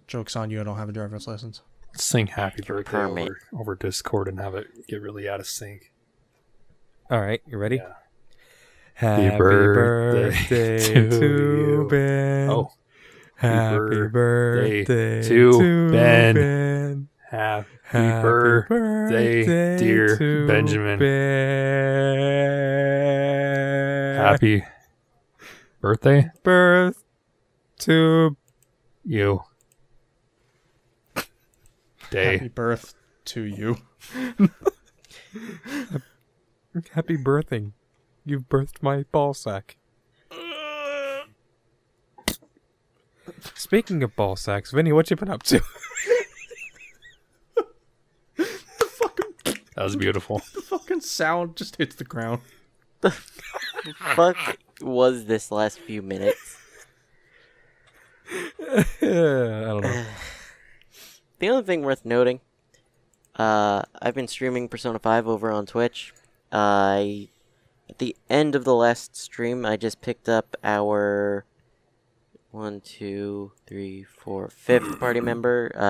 Joke's 0.08 0.34
on 0.36 0.50
you. 0.50 0.60
I 0.60 0.64
don't 0.64 0.76
have 0.76 0.88
a 0.88 0.92
driver's 0.92 1.26
license. 1.28 1.62
Let's 1.96 2.04
sing 2.04 2.26
happy 2.26 2.60
birthday 2.62 2.90
permit. 2.90 3.22
over, 3.22 3.38
over 3.54 3.74
Discord 3.74 4.28
and 4.28 4.38
have 4.38 4.54
it 4.54 4.66
get 4.86 5.00
really 5.00 5.26
out 5.26 5.40
of 5.40 5.46
sync. 5.46 5.94
All 7.10 7.22
right, 7.22 7.40
you 7.46 7.56
ready? 7.56 7.76
Yeah. 7.76 7.94
Happy 8.92 9.34
birthday 9.38 10.28
birthday 10.28 10.78
to 10.94 11.08
to 11.08 11.26
you. 11.56 11.88
Ben. 11.88 12.50
Oh, 12.50 12.68
happy 13.36 13.76
birthday 13.78 14.84
birthday 14.84 15.22
to 15.22 15.52
to 15.52 15.90
Ben. 15.90 16.34
Ben. 16.34 17.08
happy, 17.30 17.66
Happy 17.84 18.22
birthday, 18.22 19.78
dear 19.78 20.18
to 20.18 20.46
Benjamin. 20.46 20.98
Ben. 20.98 22.16
happy 24.18 24.64
birthday, 25.80 26.30
birth 26.42 27.02
to 27.78 28.36
you. 29.02 29.45
Happy 32.12 32.38
Day. 32.38 32.48
birth 32.48 32.94
to 33.26 33.42
you. 33.42 33.78
happy 36.92 37.16
birthing. 37.16 37.72
You've 38.24 38.48
birthed 38.48 38.82
my 38.82 39.04
ball 39.12 39.34
sack. 39.34 39.76
Speaking 43.54 44.02
of 44.02 44.14
ball 44.14 44.36
sacks, 44.36 44.70
Vinny, 44.70 44.92
what 44.92 45.10
you 45.10 45.16
been 45.16 45.30
up 45.30 45.42
to? 45.44 45.60
The 48.36 48.44
fucking, 48.44 49.34
that 49.74 49.82
was 49.82 49.96
beautiful. 49.96 50.42
The 50.54 50.60
fucking 50.62 51.00
sound 51.00 51.56
just 51.56 51.76
hits 51.76 51.96
the 51.96 52.04
ground. 52.04 52.42
The 53.00 53.10
fuck 53.10 54.58
was 54.80 55.24
this 55.26 55.50
last 55.50 55.78
few 55.80 56.02
minutes? 56.02 56.56
I 58.60 58.84
don't 59.00 59.82
know. 59.82 60.04
The 61.38 61.48
only 61.50 61.64
thing 61.64 61.82
worth 61.82 62.04
noting, 62.04 62.40
uh, 63.36 63.82
I've 64.00 64.14
been 64.14 64.28
streaming 64.28 64.68
Persona 64.68 64.98
5 64.98 65.28
over 65.28 65.50
on 65.52 65.66
Twitch. 65.66 66.14
I, 66.50 67.28
at 67.90 67.98
the 67.98 68.16
end 68.30 68.54
of 68.54 68.64
the 68.64 68.74
last 68.74 69.16
stream, 69.16 69.66
I 69.66 69.76
just 69.76 70.00
picked 70.00 70.28
up 70.28 70.56
our 70.64 71.44
one, 72.50 72.80
two, 72.80 73.52
three, 73.66 74.02
four, 74.04 74.48
fifth 74.48 74.98
party 74.98 75.20
member, 75.30 75.70
uh, 75.74 75.82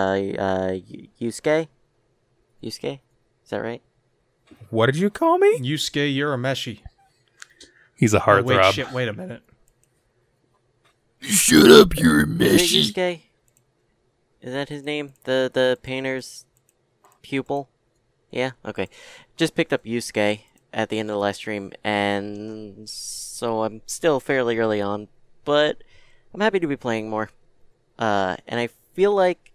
uh, 0.42 0.72
Yu- 0.72 1.08
Yusuke. 1.20 1.68
Yusuke, 2.62 3.00
is 3.44 3.50
that 3.50 3.58
right? 3.62 3.82
What 4.70 4.86
did 4.86 4.96
you 4.96 5.10
call 5.10 5.38
me? 5.38 5.58
Yusuke 5.60 6.12
Urameshi. 6.16 6.80
He's 7.94 8.14
a 8.14 8.18
Oh, 8.28 8.42
wait, 8.42 8.58
heartthrob. 8.58 8.72
shit, 8.72 8.90
wait 8.92 9.06
a 9.08 9.12
minute. 9.12 9.42
Shut 11.20 11.70
up, 11.70 11.96
you're 11.96 12.22
Is 12.22 12.26
it 12.28 12.38
meshy. 12.38 12.92
Yusuke? 12.92 13.20
Is 14.42 14.52
that 14.52 14.68
his 14.68 14.82
name? 14.82 15.14
The 15.24 15.50
the 15.52 15.78
painter's 15.82 16.44
pupil? 17.22 17.68
Yeah, 18.30 18.52
okay. 18.64 18.88
Just 19.36 19.54
picked 19.54 19.72
up 19.72 19.84
Yusuke 19.84 20.40
at 20.72 20.88
the 20.88 20.98
end 20.98 21.10
of 21.10 21.14
the 21.14 21.20
last 21.20 21.38
stream, 21.38 21.72
and 21.82 22.88
so 22.88 23.64
I'm 23.64 23.82
still 23.86 24.20
fairly 24.20 24.58
early 24.58 24.80
on, 24.80 25.08
but 25.44 25.82
I'm 26.34 26.40
happy 26.40 26.60
to 26.60 26.66
be 26.66 26.76
playing 26.76 27.08
more. 27.08 27.30
Uh, 27.98 28.36
and 28.46 28.60
I 28.60 28.68
feel 28.94 29.14
like 29.14 29.52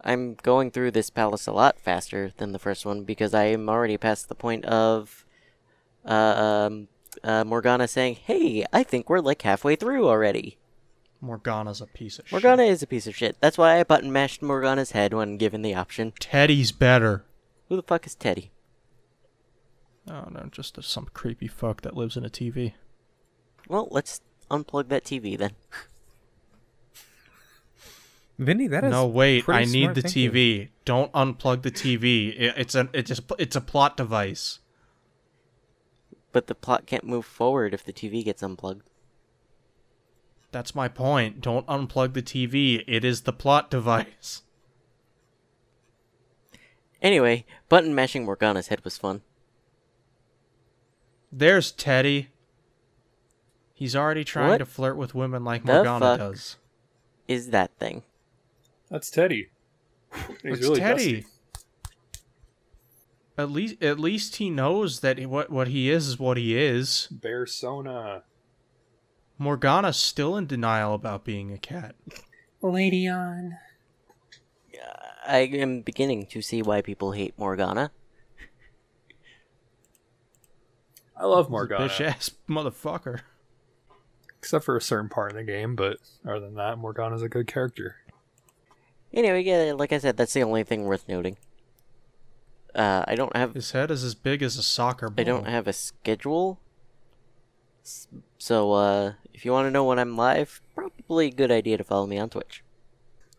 I'm 0.00 0.34
going 0.34 0.70
through 0.70 0.92
this 0.92 1.10
palace 1.10 1.46
a 1.46 1.52
lot 1.52 1.78
faster 1.78 2.32
than 2.36 2.52
the 2.52 2.58
first 2.58 2.86
one 2.86 3.04
because 3.04 3.34
I 3.34 3.44
am 3.44 3.68
already 3.68 3.96
past 3.96 4.28
the 4.28 4.34
point 4.34 4.64
of 4.64 5.24
uh, 6.04 6.66
um, 6.68 6.88
uh, 7.24 7.44
Morgana 7.44 7.88
saying, 7.88 8.16
"Hey, 8.24 8.64
I 8.72 8.82
think 8.82 9.08
we're 9.08 9.20
like 9.20 9.42
halfway 9.42 9.76
through 9.76 10.08
already." 10.08 10.58
Morgana's 11.22 11.80
a 11.80 11.86
piece 11.86 12.18
of 12.18 12.26
shit. 12.26 12.32
Morgana 12.32 12.64
shit. 12.64 12.72
is 12.72 12.82
a 12.82 12.86
piece 12.86 13.06
of 13.06 13.14
shit. 13.14 13.36
That's 13.40 13.56
why 13.56 13.78
I 13.78 13.84
button 13.84 14.12
mashed 14.12 14.42
Morgana's 14.42 14.90
head 14.90 15.14
when 15.14 15.36
given 15.36 15.62
the 15.62 15.74
option. 15.74 16.12
Teddie's 16.18 16.72
better. 16.72 17.24
Who 17.68 17.76
the 17.76 17.82
fuck 17.82 18.04
is 18.06 18.16
Teddie? 18.16 18.50
Oh 20.10 20.28
no, 20.30 20.48
just 20.50 20.76
a, 20.78 20.82
some 20.82 21.08
creepy 21.14 21.46
fuck 21.46 21.82
that 21.82 21.96
lives 21.96 22.16
in 22.16 22.24
a 22.24 22.28
TV. 22.28 22.72
Well, 23.68 23.86
let's 23.92 24.20
unplug 24.50 24.88
that 24.88 25.04
TV 25.04 25.38
then. 25.38 25.52
Vinny, 28.36 28.66
that 28.66 28.82
is 28.82 28.90
No, 28.90 29.06
wait. 29.06 29.48
I 29.48 29.64
need 29.64 29.82
smart 29.82 29.94
the 29.94 30.02
thinking. 30.02 30.32
TV. 30.32 30.68
Don't 30.84 31.12
unplug 31.12 31.62
the 31.62 31.70
TV. 31.70 32.34
It, 32.36 32.54
it's 32.56 32.74
a 32.74 32.88
it's 32.92 33.12
a, 33.12 33.22
it's 33.38 33.54
a 33.54 33.60
plot 33.60 33.96
device. 33.96 34.58
But 36.32 36.48
the 36.48 36.56
plot 36.56 36.86
can't 36.86 37.04
move 37.04 37.26
forward 37.26 37.74
if 37.74 37.84
the 37.84 37.92
TV 37.92 38.24
gets 38.24 38.42
unplugged. 38.42 38.88
That's 40.52 40.74
my 40.74 40.86
point. 40.86 41.40
Don't 41.40 41.66
unplug 41.66 42.12
the 42.12 42.22
TV. 42.22 42.84
It 42.86 43.04
is 43.04 43.22
the 43.22 43.32
plot 43.32 43.70
device. 43.70 44.42
Anyway, 47.00 47.44
button 47.68 47.94
mashing 47.94 48.24
Morgana's 48.24 48.68
head 48.68 48.84
was 48.84 48.96
fun. 48.96 49.22
There's 51.32 51.72
Teddie. 51.72 52.28
He's 53.74 53.96
already 53.96 54.22
trying 54.22 54.50
What 54.50 54.58
to 54.58 54.66
flirt 54.66 54.96
with 54.96 55.14
women 55.14 55.42
like 55.44 55.64
the 55.64 55.72
Morgana 55.72 56.00
fuck? 56.00 56.18
does. 56.20 56.56
Is 57.26 57.50
that 57.50 57.76
thing? 57.78 58.02
That's 58.90 59.10
Teddie. 59.10 59.48
He's 60.42 60.58
it's 60.58 60.60
really 60.60 60.78
Teddie. 60.80 61.12
dusty. 61.22 61.26
At 63.38 63.50
least 63.50 63.82
at 63.82 63.98
least 63.98 64.36
he 64.36 64.50
knows 64.50 65.00
that 65.00 65.18
what 65.26 65.48
what 65.50 65.68
he 65.68 65.90
is 65.90 66.06
is 66.06 66.18
what 66.18 66.36
he 66.36 66.54
is. 66.56 67.08
Bearsona. 67.12 68.22
Morgana's 69.42 69.96
still 69.96 70.36
in 70.36 70.46
denial 70.46 70.94
about 70.94 71.24
being 71.24 71.52
a 71.52 71.58
cat. 71.58 71.96
Lady 72.62 73.08
on. 73.08 73.58
I 75.26 75.38
am 75.38 75.82
beginning 75.82 76.26
to 76.26 76.40
see 76.40 76.62
why 76.62 76.80
people 76.80 77.12
hate 77.12 77.34
Morgana. 77.36 77.90
I 81.16 81.26
love 81.26 81.50
Morgana. 81.50 81.88
Bitch 81.88 82.00
ass 82.00 82.30
motherfucker. 82.48 83.20
Except 84.38 84.64
for 84.64 84.76
a 84.76 84.80
certain 84.80 85.08
part 85.08 85.30
in 85.30 85.36
the 85.36 85.44
game, 85.44 85.76
but 85.76 85.98
other 86.24 86.40
than 86.40 86.54
that, 86.54 86.78
Morgana's 86.78 87.22
a 87.22 87.28
good 87.28 87.46
character. 87.46 87.96
Anyway, 89.12 89.42
yeah, 89.42 89.72
like 89.76 89.92
I 89.92 89.98
said, 89.98 90.16
that's 90.16 90.32
the 90.32 90.42
only 90.42 90.62
thing 90.64 90.84
worth 90.84 91.08
noting. 91.08 91.36
Uh, 92.74 93.04
I 93.06 93.14
don't 93.16 93.36
have 93.36 93.54
His 93.54 93.72
head 93.72 93.90
is 93.90 94.02
as 94.02 94.14
big 94.14 94.42
as 94.42 94.56
a 94.56 94.62
soccer 94.62 95.08
ball. 95.10 95.20
I 95.20 95.24
don't 95.24 95.46
have 95.46 95.66
a 95.66 95.72
schedule. 95.72 96.60
So, 98.38 98.72
uh, 98.72 99.12
if 99.42 99.46
you 99.46 99.50
want 99.50 99.66
to 99.66 99.72
know 99.72 99.82
when 99.82 99.98
I'm 99.98 100.16
live, 100.16 100.62
probably 100.72 101.26
a 101.26 101.32
good 101.32 101.50
idea 101.50 101.76
to 101.76 101.82
follow 101.82 102.06
me 102.06 102.16
on 102.16 102.30
Twitch. 102.30 102.62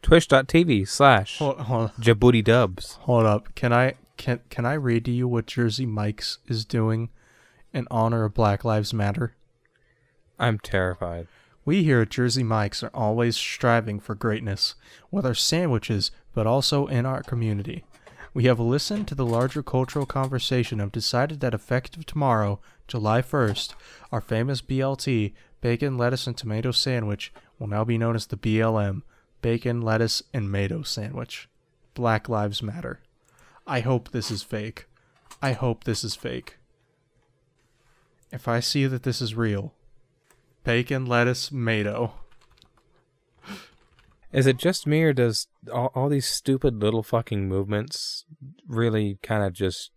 Twitch.tv 0.01 0.85
slash 0.85 1.37
Hold, 1.37 1.61
hold, 1.61 1.91
Djibouti 1.93 2.43
Dubs. 2.43 2.95
hold 3.03 3.25
up. 3.25 3.55
Can 3.55 3.71
I 3.71 3.93
can 4.17 4.41
can 4.49 4.65
I 4.65 4.73
read 4.73 5.05
to 5.05 5.11
you 5.11 5.29
what 5.29 5.45
Jersey 5.45 5.85
Mike's 5.85 6.39
is 6.45 6.65
doing 6.65 7.07
in 7.73 7.87
honor 7.89 8.25
of 8.25 8.33
Black 8.33 8.65
Lives 8.65 8.93
Matter? 8.93 9.37
I'm 10.37 10.59
terrified. 10.59 11.29
We 11.63 11.85
here 11.85 12.01
at 12.01 12.09
Jersey 12.09 12.43
Mike's 12.43 12.83
are 12.83 12.91
always 12.93 13.37
striving 13.37 14.01
for 14.01 14.13
greatness 14.13 14.75
with 15.09 15.25
our 15.25 15.33
sandwiches, 15.33 16.11
but 16.33 16.45
also 16.45 16.85
in 16.85 17.05
our 17.05 17.23
community. 17.23 17.85
We 18.33 18.43
have 18.43 18.59
listened 18.59 19.07
to 19.07 19.15
the 19.15 19.25
larger 19.25 19.63
cultural 19.63 20.05
conversation 20.05 20.81
and 20.81 20.91
decided 20.91 21.39
that 21.39 21.53
effective 21.53 22.05
tomorrow, 22.05 22.59
July 22.89 23.21
1st, 23.21 23.75
our 24.11 24.19
famous 24.19 24.61
BLT, 24.61 25.31
bacon, 25.63 25.97
lettuce, 25.97 26.27
and 26.27 26.37
tomato 26.37 26.71
sandwich 26.71 27.31
will 27.57 27.67
now 27.67 27.85
be 27.85 27.97
known 27.97 28.17
as 28.17 28.27
the 28.27 28.35
BLM, 28.35 29.01
bacon, 29.41 29.81
lettuce, 29.81 30.21
and 30.33 30.43
tomato 30.43 30.83
sandwich. 30.83 31.47
Black 31.93 32.27
Lives 32.27 32.61
Matter. 32.61 32.99
I 33.65 33.79
hope 33.79 34.11
this 34.11 34.29
is 34.29 34.43
fake. 34.43 34.87
I 35.41 35.53
hope 35.53 35.85
this 35.85 36.03
is 36.03 36.15
fake. 36.15 36.57
If 38.29 38.45
I 38.45 38.59
see 38.59 38.87
that 38.87 39.03
this 39.03 39.21
is 39.21 39.35
real, 39.35 39.73
bacon, 40.65 41.05
lettuce, 41.05 41.47
tomato. 41.47 42.11
Is 44.33 44.45
it 44.45 44.57
just 44.57 44.85
me 44.85 45.03
or 45.03 45.13
does 45.13 45.47
all, 45.71 45.91
all 45.95 46.09
these 46.09 46.27
stupid 46.27 46.81
little 46.81 47.03
fucking 47.03 47.47
movements 47.47 48.25
really 48.67 49.17
kind 49.23 49.43
of 49.43 49.53
just 49.53 49.91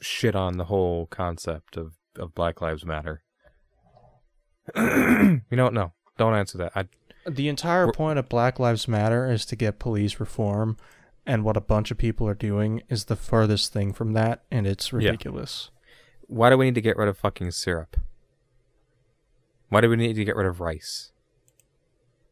shit 0.00 0.34
on 0.34 0.56
the 0.56 0.66
whole 0.66 1.06
concept 1.06 1.76
of, 1.76 1.96
of 2.16 2.34
Black 2.34 2.62
Lives 2.62 2.86
Matter? 2.86 3.22
You 4.76 5.56
don't 5.56 5.74
know. 5.74 5.92
Don't 6.16 6.34
answer 6.34 6.58
that. 6.58 6.72
I, 6.74 6.86
The 7.28 7.48
entire 7.48 7.90
point 7.92 8.18
of 8.18 8.28
Black 8.28 8.58
Lives 8.58 8.88
Matter 8.88 9.30
is 9.30 9.44
to 9.46 9.56
get 9.56 9.78
police 9.78 10.18
reform, 10.20 10.76
and 11.26 11.44
what 11.44 11.56
a 11.56 11.60
bunch 11.60 11.90
of 11.90 11.98
people 11.98 12.26
are 12.28 12.34
doing 12.34 12.82
is 12.88 13.04
the 13.04 13.16
furthest 13.16 13.72
thing 13.72 13.92
from 13.92 14.12
that, 14.14 14.42
and 14.50 14.66
it's 14.66 14.90
Yeah. 14.92 14.96
ridiculous. 14.98 15.70
why 16.26 16.50
do 16.50 16.58
we 16.58 16.66
need 16.66 16.74
to 16.74 16.80
get 16.82 16.96
rid 16.98 17.08
of 17.08 17.16
fucking 17.16 17.50
syrup? 17.52 17.96
Why 19.70 19.80
do 19.80 19.88
we 19.90 19.96
need 19.96 20.14
to 20.16 20.24
get 20.24 20.36
rid 20.36 20.46
of 20.46 20.60
rice? 20.60 21.10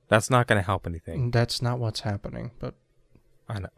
That's 0.09 0.31
not 0.31 0.47
going 0.47 0.59
to 0.61 0.65
help 0.67 0.87
anything. 0.87 1.29
Mm, 1.29 1.33
that's 1.33 1.61
not 1.63 1.79
what's 1.79 2.01
happening, 2.01 2.53
but 2.59 2.75
I 3.49 3.59
know. 3.61 3.69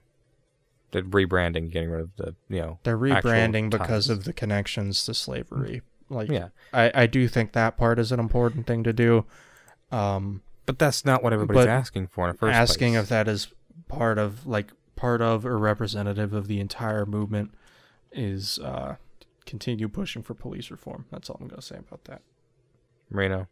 They're 0.90 1.02
rebranding, 1.02 1.70
getting 1.70 1.90
rid 1.90 2.01
of 2.01 2.10
the, 2.16 2.35
you 2.48 2.60
know. 2.60 2.78
they're 2.82 2.98
rebranding 2.98 3.70
because 3.70 4.09
of 4.09 4.24
the 4.24 4.32
connections 4.32 5.05
to 5.05 5.14
slavery. 5.14 5.82
Like, 6.10 6.30
Yeah. 6.30 6.48
I, 6.72 6.90
I 7.02 7.06
do 7.06 7.28
think 7.28 7.52
that 7.52 7.76
part 7.76 7.98
is 7.98 8.12
an 8.12 8.20
important 8.20 8.66
thing 8.66 8.82
to 8.85 8.93
do. 8.93 9.24
Um, 9.93 10.43
But 10.66 10.78
that's 10.78 11.05
not 11.05 11.22
what 11.22 11.32
everybody's 11.32 11.66
asking 11.66 12.09
for 12.09 12.26
in 12.28 12.32
the 12.32 12.39
first 12.39 12.55
asking 12.55 12.93
place. 12.94 13.02
if 13.05 13.09
that 13.10 13.28
is 13.28 13.48
part 13.89 14.18
of 14.18 14.47
like 14.47 14.70
part 14.97 15.22
of 15.22 15.47
or 15.47 15.56
representative 15.59 16.32
of 16.32 16.47
the 16.48 16.60
entire 16.60 17.06
movement 17.06 17.52
is 18.12 18.59
uh 18.59 18.97
continue 19.47 19.89
pushing 19.89 20.22
for 20.22 20.35
police 20.35 20.70
reform. 20.70 21.06
That's 21.10 21.30
all 21.30 21.39
I'm 21.40 21.48
gonna 21.48 21.62
say 21.62 21.76
about 21.78 22.05
that. 22.05 22.20
Marino. 23.10 23.48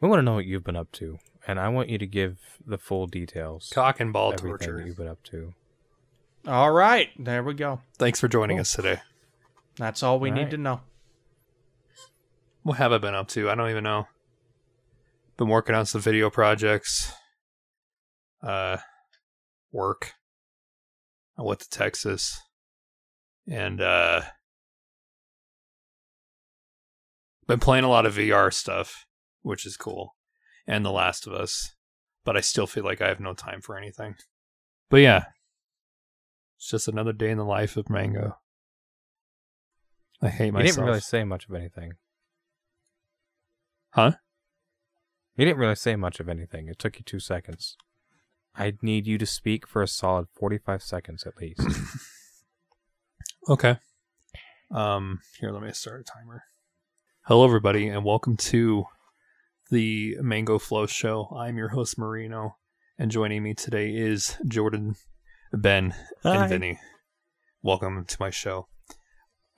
We 0.00 0.08
want 0.08 0.18
to 0.18 0.22
know 0.24 0.34
what 0.34 0.46
you've 0.46 0.64
been 0.64 0.76
up 0.76 0.90
to, 0.92 1.18
and 1.46 1.58
I 1.60 1.68
want 1.68 1.88
you 1.88 1.98
to 1.98 2.06
give 2.06 2.38
the 2.66 2.76
full 2.78 3.06
details. 3.06 3.70
Cock 3.72 4.00
and 4.00 4.12
ball 4.12 4.32
torture. 4.32 4.78
that 4.78 4.86
you've 4.86 4.96
been 4.96 5.08
up 5.08 5.22
to. 5.24 5.54
All 6.46 6.72
right, 6.72 7.08
there 7.18 7.42
we 7.42 7.54
go. 7.54 7.80
Thanks 7.96 8.18
for 8.20 8.28
joining 8.28 8.56
Cool. 8.56 8.62
us 8.62 8.72
today. 8.74 9.00
That's 9.76 10.02
all 10.02 10.20
we 10.20 10.30
All 10.30 10.36
need 10.36 10.42
right. 10.42 10.50
to 10.52 10.56
know. 10.56 10.80
What 12.62 12.78
have 12.78 12.92
I 12.92 12.98
been 12.98 13.14
up 13.14 13.28
to? 13.28 13.50
I 13.50 13.54
don't 13.54 13.70
even 13.70 13.84
know. 13.84 14.08
Been 15.36 15.48
working 15.48 15.74
on 15.74 15.86
some 15.86 16.00
video 16.00 16.30
projects. 16.30 17.12
Uh, 18.42 18.78
work. 19.72 20.12
I 21.36 21.42
went 21.42 21.60
to 21.60 21.68
Texas, 21.68 22.40
and 23.50 23.80
uh, 23.80 24.22
been 27.48 27.58
playing 27.58 27.84
a 27.84 27.88
lot 27.88 28.06
of 28.06 28.14
VR 28.14 28.52
stuff, 28.52 29.06
which 29.42 29.66
is 29.66 29.76
cool, 29.76 30.14
and 30.66 30.84
The 30.84 30.92
Last 30.92 31.26
of 31.26 31.32
Us. 31.32 31.74
But 32.24 32.36
I 32.36 32.40
still 32.40 32.66
feel 32.66 32.84
like 32.84 33.02
I 33.02 33.08
have 33.08 33.20
no 33.20 33.34
time 33.34 33.60
for 33.60 33.76
anything. 33.76 34.14
But 34.88 34.98
yeah, 34.98 35.24
it's 36.56 36.70
just 36.70 36.86
another 36.88 37.12
day 37.12 37.30
in 37.30 37.38
the 37.38 37.44
life 37.44 37.76
of 37.76 37.90
Mango. 37.90 38.38
I 40.22 40.28
hate 40.28 40.46
You 40.46 40.52
myself. 40.52 40.74
didn't 40.76 40.86
really 40.86 41.00
say 41.00 41.24
much 41.24 41.48
of 41.48 41.54
anything. 41.54 41.92
Huh? 43.90 44.12
You 45.36 45.44
didn't 45.44 45.58
really 45.58 45.74
say 45.74 45.96
much 45.96 46.20
of 46.20 46.28
anything. 46.28 46.68
It 46.68 46.78
took 46.78 46.96
you 46.98 47.02
two 47.04 47.20
seconds. 47.20 47.76
I 48.56 48.74
need 48.82 49.06
you 49.06 49.18
to 49.18 49.26
speak 49.26 49.66
for 49.66 49.82
a 49.82 49.88
solid 49.88 50.28
45 50.34 50.82
seconds 50.82 51.24
at 51.26 51.36
least. 51.36 51.60
Okay. 53.46 53.76
Um, 54.70 55.20
here, 55.38 55.50
let 55.50 55.62
me 55.62 55.70
start 55.72 56.00
a 56.00 56.04
timer. 56.04 56.44
Hello, 57.26 57.44
everybody, 57.44 57.88
and 57.88 58.02
welcome 58.02 58.38
to 58.38 58.86
the 59.70 60.16
Mango 60.22 60.58
Flow 60.58 60.86
Show. 60.86 61.28
I'm 61.36 61.58
your 61.58 61.68
host, 61.68 61.98
Marino, 61.98 62.56
and 62.98 63.10
joining 63.10 63.42
me 63.42 63.52
today 63.52 63.94
is 63.94 64.38
Jordan, 64.48 64.94
Ben, 65.52 65.94
Hi. 66.22 66.36
and 66.36 66.48
Vinny. 66.48 66.78
Welcome 67.62 68.06
to 68.06 68.16
my 68.18 68.30
show. 68.30 68.66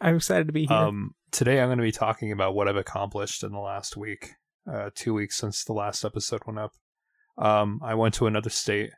I'm 0.01 0.17
excited 0.17 0.47
to 0.47 0.53
be 0.53 0.67
here. 0.67 0.77
Um, 0.77 1.15
today, 1.31 1.61
I'm 1.61 1.69
going 1.69 1.79
to 1.79 1.83
be 1.83 1.93
talking 1.93 2.33
about 2.33 2.55
what 2.55 2.69
I've 2.69 2.77
accomplished 2.77 3.43
in 3.43 3.53
the 3.53 3.59
last 3.59 3.97
week, 3.97 4.33
uh, 4.71 4.91
two 4.95 5.15
weeks 5.15 5.37
since 5.37 5.65
the 5.65 5.73
last 5.73 6.05
episode 6.05 6.43
went 6.47 6.59
up. 6.59 6.73
Um, 7.39 7.81
I 7.83 7.95
went 7.95 8.15
to 8.15 8.27
another 8.27 8.51
state. 8.51 8.91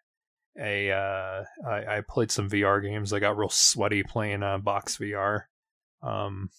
A 0.61 0.91
uh, 0.91 1.45
I, 1.69 1.99
I 1.99 2.03
played 2.09 2.33
some 2.33 2.51
VR 2.51 2.83
games. 2.83 3.13
I 3.13 3.21
got 3.21 3.37
real 3.37 3.49
sweaty 3.49 4.03
playing 4.03 4.43
uh, 4.43 4.59
box 4.59 4.99
VR. 4.99 5.43
Um, 6.03 6.51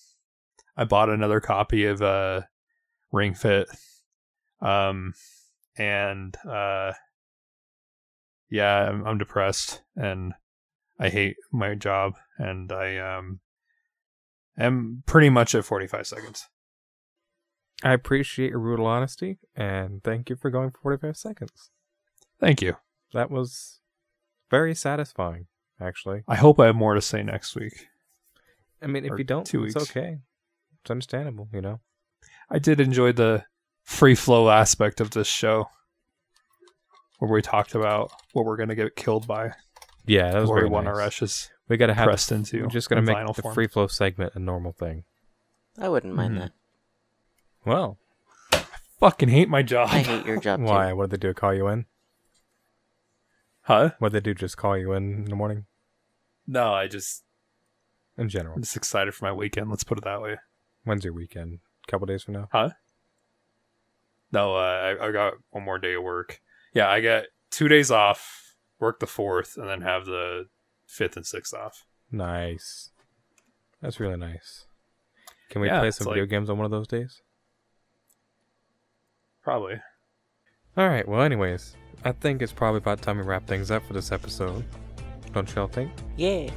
I 0.77 0.85
bought 0.85 1.09
another 1.09 1.41
copy 1.41 1.85
of 1.85 2.01
uh, 2.01 2.41
Ring 3.11 3.33
Fit. 3.33 3.67
Um, 4.61 5.13
and 5.77 6.35
uh, 6.49 6.93
yeah, 8.49 8.89
I'm, 8.89 9.05
I'm 9.05 9.17
depressed 9.17 9.81
and 9.95 10.33
I 10.99 11.09
hate 11.09 11.37
my 11.51 11.75
job 11.75 12.15
and 12.37 12.71
I 12.71 12.97
um 12.97 13.39
am 14.65 15.03
pretty 15.05 15.29
much 15.29 15.55
at 15.55 15.65
45 15.65 16.07
seconds. 16.07 16.47
I 17.83 17.93
appreciate 17.93 18.49
your 18.51 18.59
brutal 18.59 18.85
honesty, 18.87 19.39
and 19.55 20.03
thank 20.03 20.29
you 20.29 20.35
for 20.35 20.49
going 20.49 20.71
for 20.71 20.79
45 20.81 21.15
seconds. 21.15 21.69
Thank 22.39 22.61
you. 22.61 22.75
That 23.13 23.31
was 23.31 23.79
very 24.51 24.75
satisfying, 24.75 25.47
actually. 25.79 26.23
I 26.27 26.35
hope 26.35 26.59
I 26.59 26.65
have 26.65 26.75
more 26.75 26.95
to 26.95 27.01
say 27.01 27.23
next 27.23 27.55
week. 27.55 27.87
I 28.81 28.87
mean, 28.87 29.05
if 29.05 29.11
Or 29.11 29.17
you 29.17 29.23
don't, 29.23 29.45
two 29.45 29.61
weeks. 29.61 29.75
it's 29.75 29.89
okay. 29.91 30.17
It's 30.81 30.91
understandable, 30.91 31.47
you 31.53 31.61
know? 31.61 31.79
I 32.49 32.59
did 32.59 32.79
enjoy 32.81 33.11
the 33.13 33.45
free 33.83 34.15
flow 34.15 34.49
aspect 34.49 34.99
of 35.01 35.11
this 35.11 35.27
show, 35.27 35.69
where 37.19 37.31
we 37.31 37.41
talked 37.41 37.75
about 37.75 38.11
what 38.33 38.45
we're 38.45 38.57
gonna 38.57 38.75
get 38.75 38.95
killed 38.95 39.25
by, 39.27 39.53
Yeah, 40.05 40.31
that 40.31 40.41
was 40.41 40.49
or 40.49 40.55
very 40.59 40.69
nice. 40.69 41.49
We 41.69 41.77
gotta 41.77 41.93
have 41.93 42.05
pressed 42.05 42.31
into. 42.31 42.63
We're 42.63 42.67
just 42.67 42.89
gonna 42.89 43.01
make 43.03 43.15
the 43.35 43.41
form. 43.41 43.53
free 43.53 43.67
flow 43.67 43.87
segment 43.87 44.33
a 44.35 44.39
normal 44.39 44.73
thing. 44.73 45.03
I 45.77 45.87
wouldn't 45.87 46.13
mind 46.15 46.35
Mhm. 46.35 46.39
that. 46.39 46.51
Well, 47.63 47.97
I 48.51 48.65
Fucking 48.99 49.29
hate 49.29 49.47
my 49.47 49.61
job. 49.61 49.87
I 49.91 49.99
hate 49.99 50.25
your 50.25 50.39
job 50.41 50.59
why? 50.59 50.89
too. 50.89 50.95
What 50.97 51.09
did 51.09 51.21
they 51.21 51.27
do? 51.29 51.33
Call 51.33 51.53
you 51.53 51.67
in? 51.69 51.85
Huh? 53.61 53.91
What 53.99 54.11
did 54.11 54.23
they 54.23 54.31
do? 54.31 54.33
Just 54.33 54.57
call 54.57 54.77
you 54.77 54.93
in 54.93 55.13
in 55.13 55.25
the 55.25 55.35
morning? 55.35 55.65
No, 56.47 56.73
I 56.73 56.87
just 56.87 57.23
In 58.17 58.27
general, 58.27 58.55
I'm 58.55 58.63
just 58.63 58.75
excited 58.75 59.13
for 59.15 59.25
my 59.25 59.31
weekend. 59.31 59.69
Let's 59.69 59.83
put 59.83 59.97
it 59.97 60.03
that 60.03 60.21
way. 60.21 60.37
when's 60.83 61.03
your 61.03 61.13
weekend? 61.13 61.59
A 61.87 61.91
couple 61.91 62.07
days 62.07 62.23
from 62.23 62.33
now. 62.33 62.49
Huh? 62.51 62.71
No, 64.31 64.55
uh, 64.55 64.95
I, 64.99 65.07
I 65.07 65.11
got 65.11 65.35
one 65.51 65.63
more 65.63 65.77
day 65.77 65.93
of 65.93 66.03
work. 66.03 66.41
Yeah, 66.73 66.89
I 66.89 66.99
got 67.01 67.25
two 67.51 67.67
days 67.67 67.91
off, 67.91 68.55
work 68.79 68.99
the 68.99 69.07
fourth, 69.07 69.55
and 69.57 69.67
then 69.69 69.81
have 69.81 70.05
the 70.05 70.47
fifth 70.89 71.15
and 71.15 71.25
sixth 71.25 71.53
off. 71.53 71.85
Nice. 72.11 72.89
That's 73.81 73.99
really 73.99 74.17
nice. 74.17 74.65
Can 75.49 75.61
we 75.61 75.67
Yeah, 75.67 75.79
play 75.79 75.87
it's 75.89 75.97
some 75.97 76.07
like- 76.07 76.15
video 76.15 76.25
games 76.25 76.49
on 76.49 76.57
one 76.57 76.65
of 76.65 76.71
those 76.71 76.87
days? 76.87 77.21
Probably. 79.43 79.79
All 80.77 80.87
right. 80.87 81.07
Well, 81.07 81.21
anyways, 81.21 81.75
I 82.03 82.11
think 82.11 82.41
it's 82.41 82.51
probably 82.51 82.79
about 82.79 83.01
time 83.01 83.17
we 83.17 83.23
wrap 83.23 83.45
things 83.47 83.71
up 83.71 83.83
for 83.85 83.93
this 83.93 84.11
episode. 84.11 84.63
Don't 85.33 85.53
y'all 85.55 85.67
think? 85.67 85.91
Yeah. 86.17 86.49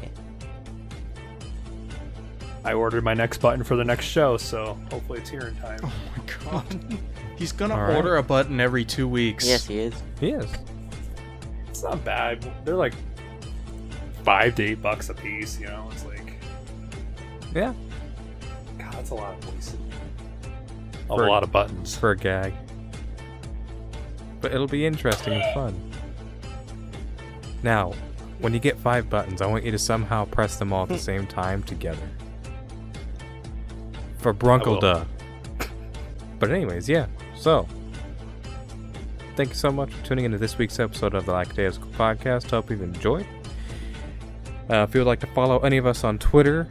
I 2.64 2.74
ordered 2.74 3.02
my 3.02 3.14
next 3.14 3.38
button 3.38 3.64
for 3.64 3.76
the 3.76 3.84
next 3.84 4.04
show, 4.06 4.36
so 4.36 4.78
hopefully 4.90 5.18
it's 5.20 5.30
here 5.30 5.48
in 5.48 5.56
time. 5.56 5.80
Oh 5.82 5.92
my 6.16 6.50
god. 6.50 6.98
He's 7.36 7.50
gonna 7.50 7.74
All 7.74 7.82
right. 7.82 7.96
order 7.96 8.16
a 8.18 8.22
button 8.22 8.60
every 8.60 8.84
two 8.84 9.08
weeks. 9.08 9.46
Yes, 9.46 9.66
he 9.66 9.78
is. 9.80 9.94
He 10.20 10.30
is. 10.30 10.46
It's 11.68 11.82
not 11.82 12.04
bad. 12.04 12.48
They're 12.64 12.76
like 12.76 12.94
five 14.22 14.54
to 14.56 14.62
eight 14.62 14.82
bucks 14.82 15.08
a 15.08 15.14
piece. 15.14 15.58
You 15.58 15.66
know, 15.66 15.88
it's 15.92 16.04
like 16.04 16.34
Yeah. 17.54 17.74
God, 18.78 18.92
that's 18.92 19.10
a 19.10 19.14
lot 19.14 19.34
of 19.34 19.44
voices. 19.44 19.76
A 21.10 21.16
For- 21.16 21.28
lot 21.28 21.42
of 21.42 21.52
buttons. 21.52 21.96
For 21.96 22.12
a 22.12 22.16
gag. 22.16 22.54
But 24.40 24.52
it'll 24.52 24.66
be 24.66 24.86
interesting 24.86 25.34
and 25.34 25.54
fun. 25.54 25.92
Now, 27.62 27.92
when 28.40 28.52
you 28.52 28.58
get 28.58 28.76
five 28.78 29.08
buttons, 29.08 29.40
I 29.40 29.46
want 29.46 29.64
you 29.64 29.70
to 29.70 29.78
somehow 29.78 30.24
press 30.24 30.56
them 30.56 30.72
all 30.72 30.82
at 30.82 30.88
the 30.88 30.94
hmm. 30.94 31.00
same 31.00 31.26
time 31.26 31.62
together. 31.62 32.08
For 34.18 34.34
Brunkle 34.34 34.66
will. 34.66 34.80
Duh. 34.80 35.04
But 36.38 36.50
anyways, 36.50 36.88
yeah. 36.88 37.06
So, 37.36 37.68
thank 39.36 39.50
you 39.50 39.54
so 39.54 39.70
much 39.70 39.92
for 39.92 40.04
tuning 40.04 40.24
into 40.24 40.38
this 40.38 40.58
week's 40.58 40.80
episode 40.80 41.14
of 41.14 41.24
the 41.24 41.32
Lackadaisical 41.32 41.88
Podcast. 41.90 42.50
Hope 42.50 42.68
you've 42.70 42.82
enjoyed. 42.82 43.26
Uh, 44.70 44.86
if 44.88 44.94
you 44.94 45.00
would 45.00 45.06
like 45.06 45.20
to 45.20 45.26
follow 45.28 45.58
any 45.60 45.76
of 45.76 45.86
us 45.86 46.04
on 46.04 46.18
Twitter, 46.18 46.68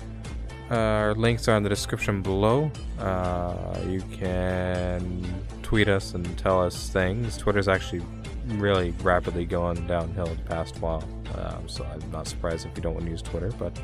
uh, 0.69 0.75
our 0.75 1.15
links 1.15 1.47
are 1.47 1.57
in 1.57 1.63
the 1.63 1.69
description 1.69 2.21
below. 2.21 2.71
Uh, 2.99 3.77
you 3.87 4.01
can 4.13 5.43
tweet 5.61 5.87
us 5.87 6.13
and 6.13 6.37
tell 6.37 6.61
us 6.61 6.89
things. 6.89 7.37
Twitter's 7.37 7.67
actually 7.67 8.01
really 8.47 8.91
rapidly 9.03 9.45
going 9.45 9.85
downhill 9.87 10.27
the 10.27 10.41
past 10.43 10.79
while, 10.81 11.03
um, 11.35 11.67
so 11.67 11.85
I'm 11.85 12.11
not 12.11 12.27
surprised 12.27 12.65
if 12.65 12.75
you 12.75 12.81
don't 12.81 12.93
want 12.93 13.05
to 13.05 13.11
use 13.11 13.21
Twitter, 13.21 13.51
but 13.59 13.77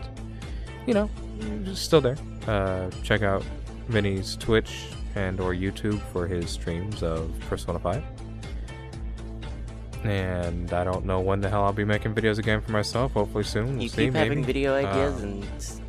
you 0.85 0.93
know, 0.93 1.09
it's 1.65 1.79
still 1.79 2.01
there. 2.01 2.17
Uh, 2.47 2.89
check 3.03 3.21
out 3.21 3.43
Vinny's 3.89 4.37
Twitch 4.37 4.87
and 5.15 5.39
or 5.39 5.53
YouTube 5.53 5.99
for 6.13 6.27
his 6.27 6.49
streams 6.49 7.03
of 7.03 7.33
Persona 7.49 7.79
5. 7.79 8.03
And 10.07 10.71
I 10.71 10.83
don't 10.83 11.05
know 11.05 11.19
when 11.19 11.41
the 11.41 11.49
hell 11.49 11.63
I'll 11.63 11.73
be 11.73 11.83
making 11.83 12.15
videos 12.15 12.37
again 12.37 12.61
for 12.61 12.71
myself. 12.71 13.13
Hopefully 13.13 13.43
soon. 13.43 13.73
We'll 13.73 13.83
you 13.83 13.89
see, 13.89 14.05
keep 14.05 14.13
having 14.13 14.43
video 14.43 14.75
ideas 14.75 15.21
Um, 15.21 15.23
and 15.23 15.81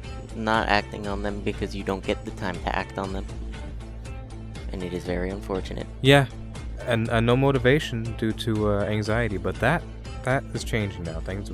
not 0.45 0.69
acting 0.69 1.07
on 1.07 1.23
them 1.23 1.40
because 1.40 1.74
you 1.74 1.85
don't 1.85 2.05
get 2.05 2.24
the 2.24 2.32
time 2.32 2.57
to 2.57 2.77
act 2.77 2.99
on 2.99 3.12
them. 3.12 3.27
And 4.73 4.82
it 4.82 4.93
is 4.93 5.05
very 5.05 5.31
unfortunate. 5.31 5.86
Yeah, 6.03 6.27
and 6.86 7.09
uh, 7.11 7.20
no 7.20 7.36
motivation 7.36 8.03
due 8.16 8.32
to 8.32 8.70
uh, 8.70 8.81
anxiety, 8.85 9.36
but 9.39 9.55
that 9.57 9.82
that 10.24 10.43
is 10.53 10.65
changing 10.65 11.05
now. 11.05 11.20
Things 11.20 11.51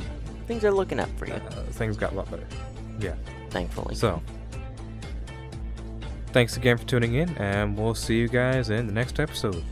Things 0.46 0.64
are 0.64 0.72
looking 0.72 1.00
up 1.00 1.08
for 1.18 1.26
you, 1.26 1.34
uh, 1.34 1.62
things 1.70 1.96
got 1.96 2.12
a 2.12 2.16
lot 2.16 2.30
better. 2.30 2.46
Yeah, 3.00 3.14
thankfully. 3.50 3.94
So, 3.94 4.22
thanks 6.32 6.56
again 6.56 6.76
for 6.76 6.84
tuning 6.84 7.14
in, 7.14 7.30
and 7.38 7.78
we'll 7.78 7.94
see 7.94 8.18
you 8.18 8.28
guys 8.28 8.70
in 8.70 8.86
the 8.86 8.92
next 8.92 9.20
episode. 9.20 9.62